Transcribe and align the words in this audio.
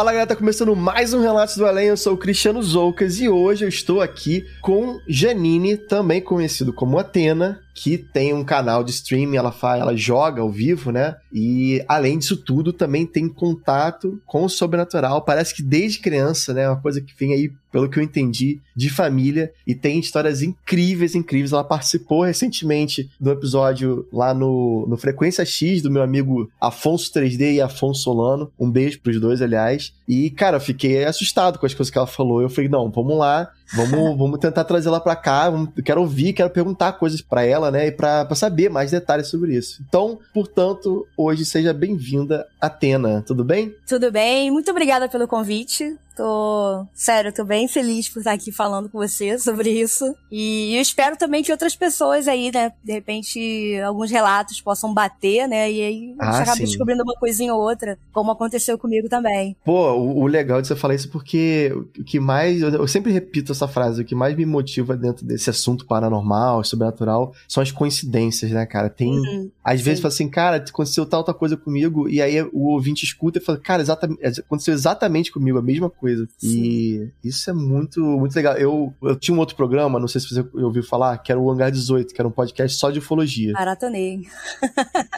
Fala 0.00 0.12
galera, 0.12 0.28
tá 0.28 0.34
começando 0.34 0.74
mais 0.74 1.12
um 1.12 1.20
Relatos 1.20 1.58
do 1.58 1.66
Além, 1.66 1.88
eu 1.88 1.96
sou 1.96 2.14
o 2.14 2.16
Cristiano 2.16 2.62
Zoucas 2.62 3.20
e 3.20 3.28
hoje 3.28 3.66
eu 3.66 3.68
estou 3.68 4.00
aqui 4.00 4.46
com 4.62 4.98
Janine, 5.06 5.76
também 5.76 6.22
conhecido 6.22 6.72
como 6.72 6.98
Atena, 6.98 7.60
que 7.74 7.96
tem 7.98 8.34
um 8.34 8.44
canal 8.44 8.82
de 8.84 8.90
streaming, 8.90 9.36
ela 9.36 9.52
faz, 9.52 9.80
ela 9.80 9.96
joga 9.96 10.42
ao 10.42 10.50
vivo, 10.50 10.90
né? 10.90 11.16
E 11.32 11.82
além 11.88 12.18
disso 12.18 12.36
tudo, 12.36 12.72
também 12.72 13.06
tem 13.06 13.28
contato 13.28 14.20
com 14.26 14.44
o 14.44 14.48
sobrenatural. 14.48 15.22
Parece 15.22 15.54
que 15.54 15.62
desde 15.62 15.98
criança, 15.98 16.52
né? 16.52 16.68
Uma 16.68 16.80
coisa 16.80 17.00
que 17.00 17.14
vem 17.18 17.32
aí, 17.32 17.50
pelo 17.72 17.88
que 17.88 17.98
eu 17.98 18.02
entendi, 18.02 18.60
de 18.74 18.90
família 18.90 19.52
e 19.66 19.74
tem 19.74 19.98
histórias 20.00 20.42
incríveis, 20.42 21.14
incríveis. 21.14 21.52
Ela 21.52 21.64
participou 21.64 22.24
recentemente 22.24 23.08
do 23.20 23.30
episódio 23.30 24.06
lá 24.12 24.34
no, 24.34 24.86
no 24.88 24.96
Frequência 24.96 25.44
X 25.44 25.80
do 25.80 25.90
meu 25.90 26.02
amigo 26.02 26.50
Afonso 26.60 27.12
3D 27.12 27.54
e 27.54 27.60
Afonso 27.60 28.02
Solano. 28.02 28.50
Um 28.58 28.70
beijo 28.70 29.00
pros 29.00 29.20
dois, 29.20 29.40
aliás. 29.40 29.92
E, 30.08 30.30
cara, 30.30 30.56
eu 30.56 30.60
fiquei 30.60 31.04
assustado 31.04 31.58
com 31.58 31.66
as 31.66 31.74
coisas 31.74 31.90
que 31.90 31.98
ela 31.98 32.06
falou. 32.06 32.42
Eu 32.42 32.50
falei, 32.50 32.68
não, 32.68 32.90
vamos 32.90 33.16
lá, 33.16 33.50
Vamos, 33.72 34.18
vamos 34.18 34.38
tentar 34.38 34.64
trazer 34.64 34.88
ela 34.88 35.00
pra 35.00 35.16
cá. 35.16 35.48
Vamos, 35.50 35.70
quero 35.84 36.00
ouvir, 36.00 36.32
quero 36.32 36.50
perguntar 36.50 36.92
coisas 36.92 37.20
para 37.20 37.44
ela, 37.44 37.70
né? 37.70 37.86
E 37.86 37.92
pra 37.92 38.26
saber 38.34 38.68
mais 38.68 38.90
detalhes 38.90 39.28
sobre 39.28 39.54
isso. 39.56 39.82
Então, 39.88 40.18
portanto, 40.34 41.06
hoje 41.16 41.44
seja 41.44 41.72
bem-vinda, 41.72 42.46
Atena. 42.60 43.22
Tudo 43.26 43.44
bem? 43.44 43.74
Tudo 43.86 44.10
bem. 44.10 44.50
Muito 44.50 44.70
obrigada 44.70 45.08
pelo 45.08 45.28
convite. 45.28 45.96
Tô, 46.16 46.86
sério, 46.92 47.32
tô 47.32 47.44
bem 47.44 47.68
feliz 47.68 48.08
por 48.08 48.18
estar 48.18 48.32
aqui 48.32 48.52
falando 48.52 48.88
com 48.88 48.98
você 48.98 49.38
sobre 49.40 49.70
isso. 49.70 50.14
E 50.30 50.74
eu 50.76 50.82
espero 50.82 51.16
também 51.16 51.42
que 51.42 51.52
outras 51.52 51.74
pessoas 51.74 52.28
aí, 52.28 52.50
né, 52.52 52.72
de 52.84 52.92
repente, 52.92 53.80
alguns 53.84 54.10
relatos 54.10 54.60
possam 54.60 54.92
bater, 54.92 55.48
né, 55.48 55.70
e 55.70 55.82
aí 55.82 56.14
a 56.18 56.24
gente 56.26 56.36
ah, 56.36 56.42
acaba 56.42 56.58
descobrindo 56.58 57.02
uma 57.02 57.14
coisinha 57.14 57.54
ou 57.54 57.60
outra, 57.60 57.98
como 58.12 58.30
aconteceu 58.30 58.76
comigo 58.76 59.08
também. 59.08 59.56
Pô, 59.64 59.92
o, 59.92 60.22
o 60.22 60.26
legal 60.26 60.60
de 60.60 60.68
você 60.68 60.76
falar 60.76 60.94
isso 60.94 61.08
é 61.08 61.10
porque 61.10 61.72
o 61.98 62.04
que 62.04 62.20
mais, 62.20 62.60
eu 62.60 62.86
sempre 62.86 63.12
repito 63.12 63.52
essa 63.52 63.68
frase, 63.68 64.02
o 64.02 64.04
que 64.04 64.14
mais 64.14 64.36
me 64.36 64.44
motiva 64.44 64.96
dentro 64.96 65.24
desse 65.24 65.48
assunto 65.48 65.86
paranormal, 65.86 66.62
sobrenatural, 66.64 67.32
são 67.48 67.62
as 67.62 67.72
coincidências, 67.72 68.50
né, 68.50 68.66
cara? 68.66 68.90
Tem, 68.90 69.10
uhum, 69.10 69.50
às 69.64 69.78
sim. 69.78 69.84
vezes, 69.84 70.00
fala 70.00 70.12
assim, 70.12 70.28
cara, 70.28 70.56
aconteceu 70.56 71.06
tal, 71.06 71.24
tal 71.24 71.34
coisa 71.34 71.56
comigo, 71.56 72.08
e 72.08 72.20
aí 72.20 72.42
o 72.52 72.68
ouvinte 72.72 73.04
escuta 73.04 73.38
e 73.38 73.42
fala, 73.42 73.58
cara, 73.58 73.82
exatamente, 73.82 74.40
aconteceu 74.40 74.74
exatamente 74.74 75.32
comigo 75.32 75.58
a 75.58 75.62
mesma 75.62 75.88
coisa 75.88 75.99
coisa. 76.00 76.26
Sim. 76.38 76.62
E 76.62 77.12
isso 77.22 77.48
é 77.50 77.52
muito, 77.52 78.00
muito 78.00 78.34
legal. 78.34 78.56
Eu, 78.56 78.92
eu 79.02 79.14
tinha 79.16 79.34
um 79.34 79.38
outro 79.38 79.54
programa, 79.54 80.00
não 80.00 80.08
sei 80.08 80.20
se 80.20 80.28
você 80.28 80.44
ouviu 80.54 80.82
falar, 80.82 81.18
que 81.18 81.30
era 81.30 81.40
o 81.40 81.50
Hangar 81.50 81.70
18, 81.70 82.14
que 82.14 82.20
era 82.20 82.26
um 82.26 82.32
podcast 82.32 82.78
só 82.78 82.90
de 82.90 82.98
ufologia. 82.98 83.52
Maratonei. 83.52 84.22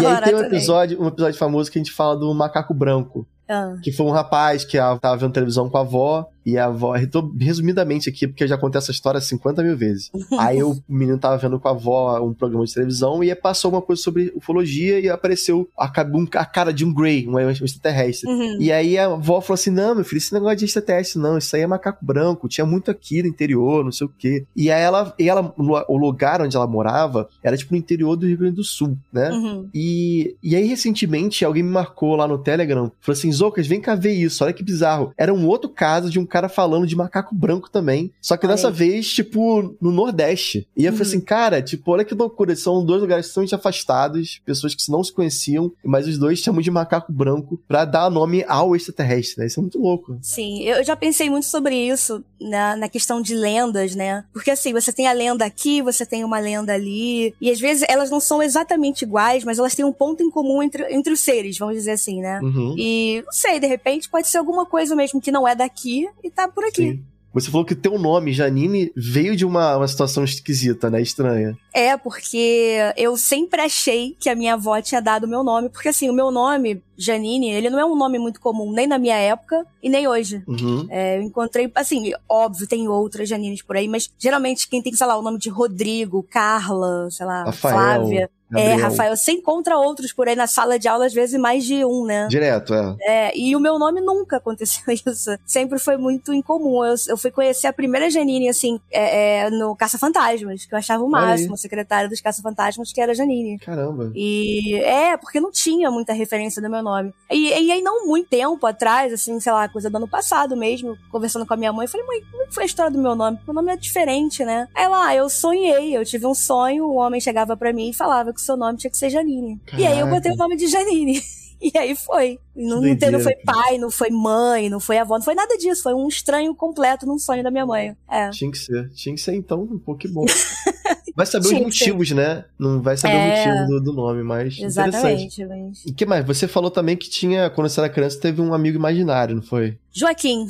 E 0.00 0.06
aí 0.06 0.22
tem 0.22 0.34
um 0.34 0.40
episódio, 0.40 1.02
um 1.02 1.08
episódio 1.08 1.38
famoso 1.38 1.70
que 1.70 1.78
a 1.78 1.82
gente 1.82 1.92
fala 1.92 2.16
do 2.16 2.32
macaco 2.34 2.74
branco. 2.74 3.26
Ah. 3.48 3.76
Que 3.82 3.90
foi 3.90 4.06
um 4.06 4.10
rapaz 4.10 4.64
que 4.64 4.76
tava 4.76 5.16
vendo 5.16 5.32
televisão 5.32 5.68
com 5.68 5.76
a 5.76 5.80
avó 5.80 6.28
e 6.44 6.56
a 6.58 6.66
avó, 6.66 6.94
resumidamente 7.38 8.08
aqui, 8.08 8.26
porque 8.26 8.44
eu 8.44 8.48
já 8.48 8.56
contei 8.56 8.78
essa 8.78 8.90
história 8.90 9.20
50 9.20 9.62
mil 9.62 9.76
vezes. 9.76 10.10
Aí 10.38 10.62
o 10.62 10.76
menino 10.88 11.18
tava 11.18 11.36
vendo 11.36 11.58
com 11.58 11.68
a 11.68 11.72
avó 11.72 12.20
um 12.20 12.34
programa 12.34 12.64
de 12.64 12.74
televisão 12.74 13.22
e 13.22 13.34
passou 13.34 13.70
uma 13.70 13.82
coisa 13.82 14.02
sobre 14.02 14.32
ufologia 14.34 15.00
e 15.00 15.08
apareceu 15.08 15.68
a, 15.76 15.84
a 15.86 16.44
cara 16.44 16.72
de 16.72 16.84
um 16.84 16.92
Grey, 16.92 17.26
um 17.26 17.38
extraterrestre. 17.50 18.28
Uhum. 18.28 18.60
E 18.60 18.70
aí 18.70 18.98
a 18.98 19.06
avó 19.06 19.40
falou 19.40 19.54
assim: 19.54 19.70
Não, 19.70 19.94
meu 19.94 20.04
filho, 20.04 20.18
esse 20.18 20.32
negócio 20.32 20.56
de 20.56 20.64
extraterrestre, 20.66 21.20
não, 21.20 21.38
isso 21.38 21.54
aí 21.54 21.62
é 21.62 21.66
macaco 21.66 22.04
branco, 22.04 22.48
tinha 22.48 22.66
muito 22.66 22.90
aqui 22.90 23.22
no 23.22 23.28
interior, 23.28 23.84
não 23.84 23.92
sei 23.92 24.06
o 24.06 24.12
quê. 24.16 24.44
E 24.54 24.70
aí 24.70 24.82
ela, 24.82 25.14
e 25.18 25.28
ela 25.28 25.54
o 25.56 25.96
lugar 25.96 26.42
onde 26.42 26.56
ela 26.56 26.66
morava 26.66 27.28
era 27.42 27.56
tipo 27.56 27.72
no 27.72 27.78
interior 27.78 28.16
do 28.16 28.26
Rio 28.26 28.38
Grande 28.38 28.56
do 28.56 28.64
Sul, 28.64 28.96
né? 29.12 29.30
Uhum. 29.30 29.68
E, 29.74 30.36
e 30.42 30.56
aí 30.56 30.64
recentemente 30.64 31.44
alguém 31.44 31.62
me 31.62 31.70
marcou 31.70 32.16
lá 32.16 32.26
no 32.26 32.38
Telegram, 32.38 32.90
falou 33.00 33.16
assim: 33.16 33.32
Zocas, 33.32 33.66
vem 33.66 33.80
cá 33.80 33.94
ver 33.94 34.12
isso, 34.12 34.44
olha 34.44 34.52
que 34.52 34.62
bizarro. 34.62 35.12
Era 35.16 35.32
um 35.32 35.46
outro 35.46 35.70
caso 35.70 36.10
de 36.10 36.18
um 36.18 36.26
cara 36.30 36.48
falando 36.48 36.86
de 36.86 36.96
macaco 36.96 37.34
branco 37.34 37.70
também. 37.70 38.12
Só 38.20 38.36
que 38.36 38.46
dessa 38.46 38.70
vez, 38.70 39.08
tipo, 39.12 39.76
no 39.80 39.90
Nordeste. 39.90 40.66
E 40.76 40.84
eu 40.84 40.92
uhum. 40.92 40.98
falei 40.98 41.12
assim, 41.12 41.20
cara, 41.20 41.62
tipo, 41.62 41.90
olha 41.90 42.04
que 42.04 42.14
loucura. 42.14 42.54
São 42.56 42.84
dois 42.84 43.00
lugares 43.00 43.26
extremamente 43.26 43.54
afastados, 43.54 44.40
pessoas 44.44 44.74
que 44.74 44.90
não 44.90 45.04
se 45.04 45.12
conheciam, 45.12 45.72
mas 45.84 46.06
os 46.06 46.18
dois 46.18 46.38
chamam 46.38 46.60
de 46.60 46.70
macaco 46.70 47.12
branco 47.12 47.60
pra 47.68 47.84
dar 47.84 48.10
nome 48.10 48.44
ao 48.48 48.74
extraterrestre, 48.74 49.40
né? 49.40 49.46
Isso 49.46 49.60
é 49.60 49.62
muito 49.62 49.78
louco. 49.78 50.18
Sim, 50.22 50.62
eu 50.62 50.82
já 50.84 50.96
pensei 50.96 51.28
muito 51.28 51.46
sobre 51.46 51.74
isso 51.74 52.24
na, 52.40 52.76
na 52.76 52.88
questão 52.88 53.20
de 53.20 53.34
lendas, 53.34 53.94
né? 53.94 54.24
Porque 54.32 54.50
assim, 54.50 54.72
você 54.72 54.92
tem 54.92 55.06
a 55.06 55.12
lenda 55.12 55.44
aqui, 55.44 55.82
você 55.82 56.06
tem 56.06 56.24
uma 56.24 56.38
lenda 56.38 56.72
ali, 56.72 57.34
e 57.40 57.50
às 57.50 57.60
vezes 57.60 57.84
elas 57.88 58.10
não 58.10 58.20
são 58.20 58.42
exatamente 58.42 59.02
iguais, 59.02 59.44
mas 59.44 59.58
elas 59.58 59.74
têm 59.74 59.84
um 59.84 59.92
ponto 59.92 60.22
em 60.22 60.30
comum 60.30 60.62
entre, 60.62 60.84
entre 60.94 61.12
os 61.12 61.20
seres, 61.20 61.58
vamos 61.58 61.74
dizer 61.74 61.92
assim, 61.92 62.20
né? 62.20 62.40
Uhum. 62.42 62.74
E 62.78 63.22
não 63.24 63.32
sei, 63.32 63.60
de 63.60 63.66
repente 63.66 64.08
pode 64.08 64.28
ser 64.28 64.38
alguma 64.38 64.64
coisa 64.64 64.94
mesmo 64.94 65.20
que 65.20 65.32
não 65.32 65.46
é 65.46 65.54
daqui 65.54 66.08
e 66.22 66.30
tá 66.30 66.48
por 66.48 66.64
aqui. 66.64 66.92
Sim. 66.92 67.04
Você 67.32 67.48
falou 67.48 67.64
que 67.64 67.74
o 67.74 67.76
teu 67.76 67.96
nome, 67.96 68.32
Janine, 68.32 68.92
veio 68.96 69.36
de 69.36 69.46
uma, 69.46 69.76
uma 69.76 69.86
situação 69.86 70.24
esquisita, 70.24 70.90
né? 70.90 71.00
Estranha. 71.00 71.56
É, 71.72 71.96
porque 71.96 72.76
eu 72.96 73.16
sempre 73.16 73.60
achei 73.60 74.16
que 74.18 74.28
a 74.28 74.34
minha 74.34 74.54
avó 74.54 74.80
tinha 74.80 75.00
dado 75.00 75.24
o 75.24 75.28
meu 75.28 75.44
nome, 75.44 75.68
porque 75.68 75.88
assim, 75.88 76.10
o 76.10 76.12
meu 76.12 76.32
nome, 76.32 76.82
Janine, 76.98 77.50
ele 77.50 77.70
não 77.70 77.78
é 77.78 77.84
um 77.84 77.96
nome 77.96 78.18
muito 78.18 78.40
comum, 78.40 78.72
nem 78.72 78.88
na 78.88 78.98
minha 78.98 79.16
época 79.16 79.64
e 79.80 79.88
nem 79.88 80.08
hoje. 80.08 80.42
Uhum. 80.46 80.86
É, 80.90 81.18
eu 81.18 81.22
encontrei, 81.22 81.70
assim, 81.76 82.10
óbvio, 82.28 82.66
tem 82.66 82.88
outras 82.88 83.28
Janines 83.28 83.62
por 83.62 83.76
aí, 83.76 83.86
mas 83.86 84.12
geralmente 84.18 84.68
quem 84.68 84.82
tem, 84.82 84.92
sei 84.92 85.06
lá, 85.06 85.16
o 85.16 85.22
nome 85.22 85.38
de 85.38 85.50
Rodrigo, 85.50 86.26
Carla, 86.28 87.08
sei 87.10 87.26
lá, 87.26 87.44
Rafael. 87.44 87.74
Flávia. 87.74 88.30
Gabriel. 88.50 88.78
É, 88.78 88.82
Rafael, 88.82 89.16
você 89.16 89.32
encontra 89.32 89.76
outros 89.76 90.12
por 90.12 90.28
aí 90.28 90.34
na 90.34 90.46
sala 90.46 90.78
de 90.78 90.88
aula, 90.88 91.06
às 91.06 91.14
vezes 91.14 91.38
mais 91.40 91.64
de 91.64 91.84
um, 91.84 92.04
né? 92.04 92.26
Direto, 92.28 92.74
é. 92.74 92.96
É, 93.00 93.38
e 93.38 93.54
o 93.54 93.60
meu 93.60 93.78
nome 93.78 94.00
nunca 94.00 94.36
aconteceu 94.38 94.82
isso. 94.92 95.38
Sempre 95.44 95.78
foi 95.78 95.96
muito 95.96 96.32
incomum. 96.32 96.84
Eu, 96.84 96.94
eu 97.08 97.16
fui 97.16 97.30
conhecer 97.30 97.66
a 97.66 97.72
primeira 97.72 98.10
Janine, 98.10 98.48
assim, 98.48 98.80
é, 98.90 99.44
é, 99.44 99.50
no 99.50 99.76
Caça 99.76 99.98
Fantasmas, 99.98 100.66
que 100.66 100.74
eu 100.74 100.78
achava 100.78 101.02
o 101.04 101.08
máximo, 101.08 101.56
secretária 101.56 102.08
dos 102.08 102.20
Caça 102.20 102.42
Fantasmas, 102.42 102.92
que 102.92 103.00
era 103.00 103.14
Janine. 103.14 103.58
Caramba. 103.58 104.10
E 104.14 104.74
é, 104.76 105.16
porque 105.16 105.40
não 105.40 105.50
tinha 105.50 105.90
muita 105.90 106.12
referência 106.12 106.60
do 106.60 106.68
meu 106.68 106.82
nome. 106.82 107.14
E, 107.30 107.48
e 107.48 107.70
aí, 107.70 107.80
não 107.80 108.06
muito 108.06 108.28
tempo 108.28 108.66
atrás, 108.66 109.12
assim, 109.12 109.38
sei 109.38 109.52
lá, 109.52 109.68
coisa 109.68 109.88
do 109.88 109.96
ano 109.96 110.08
passado 110.08 110.56
mesmo, 110.56 110.96
conversando 111.10 111.46
com 111.46 111.54
a 111.54 111.56
minha 111.56 111.72
mãe, 111.72 111.84
eu 111.84 111.90
falei, 111.90 112.06
mãe, 112.06 112.20
como 112.30 112.42
é 112.42 112.46
foi 112.50 112.64
a 112.64 112.66
história 112.66 112.90
do 112.90 112.98
meu 112.98 113.14
nome? 113.14 113.38
Meu 113.46 113.54
nome 113.54 113.72
é 113.72 113.76
diferente, 113.76 114.44
né? 114.44 114.68
Aí 114.74 114.88
lá, 114.88 115.06
ah, 115.06 115.14
eu 115.14 115.28
sonhei, 115.28 115.96
eu 115.96 116.04
tive 116.04 116.26
um 116.26 116.34
sonho, 116.34 116.86
o 116.86 116.94
um 116.94 116.96
homem 116.98 117.20
chegava 117.20 117.56
para 117.56 117.72
mim 117.72 117.90
e 117.90 117.94
falava 117.94 118.32
que 118.32 118.39
que 118.40 118.46
seu 118.46 118.56
nome 118.56 118.78
tinha 118.78 118.90
que 118.90 118.98
ser 118.98 119.10
Janine. 119.10 119.60
Caraca. 119.66 119.82
E 119.82 119.86
aí 119.86 120.00
eu 120.00 120.08
botei 120.08 120.32
o 120.32 120.36
nome 120.36 120.56
de 120.56 120.66
Janine. 120.66 121.20
E 121.62 121.76
aí 121.76 121.94
foi. 121.94 122.38
Não, 122.56 122.80
não 122.80 123.20
foi 123.20 123.34
pai, 123.44 123.76
não 123.76 123.90
foi 123.90 124.08
mãe, 124.08 124.70
não 124.70 124.80
foi 124.80 124.96
avó, 124.96 125.18
não 125.18 125.24
foi 125.24 125.34
nada 125.34 125.58
disso. 125.58 125.82
Foi 125.82 125.92
um 125.92 126.08
estranho 126.08 126.54
completo 126.54 127.04
num 127.04 127.18
sonho 127.18 127.42
da 127.44 127.50
minha 127.50 127.66
mãe. 127.66 127.94
É. 128.10 128.30
Tinha 128.30 128.50
que 128.50 128.56
ser. 128.56 128.88
Tinha 128.94 129.14
que 129.14 129.20
ser, 129.20 129.34
então, 129.34 129.68
um 129.70 129.78
Pokémon. 129.78 130.24
Vai 131.14 131.26
saber 131.26 131.48
os 131.48 131.52
motivos, 131.52 132.10
né? 132.12 132.44
Não 132.58 132.80
vai 132.80 132.96
saber 132.96 133.14
é... 133.14 133.18
o 133.18 133.28
motivo 133.28 133.66
do, 133.66 133.84
do, 133.84 133.92
nome, 133.92 134.22
mas. 134.22 134.58
Exatamente. 134.58 135.44
Mas... 135.44 135.84
E 135.84 135.92
que 135.92 136.06
mais? 136.06 136.24
Você 136.24 136.48
falou 136.48 136.70
também 136.70 136.96
que 136.96 137.10
tinha, 137.10 137.50
quando 137.50 137.68
você 137.68 137.80
era 137.80 137.90
criança, 137.90 138.18
teve 138.18 138.40
um 138.40 138.54
amigo 138.54 138.78
imaginário, 138.78 139.34
não 139.34 139.42
foi? 139.42 139.76
Joaquim. 139.92 140.46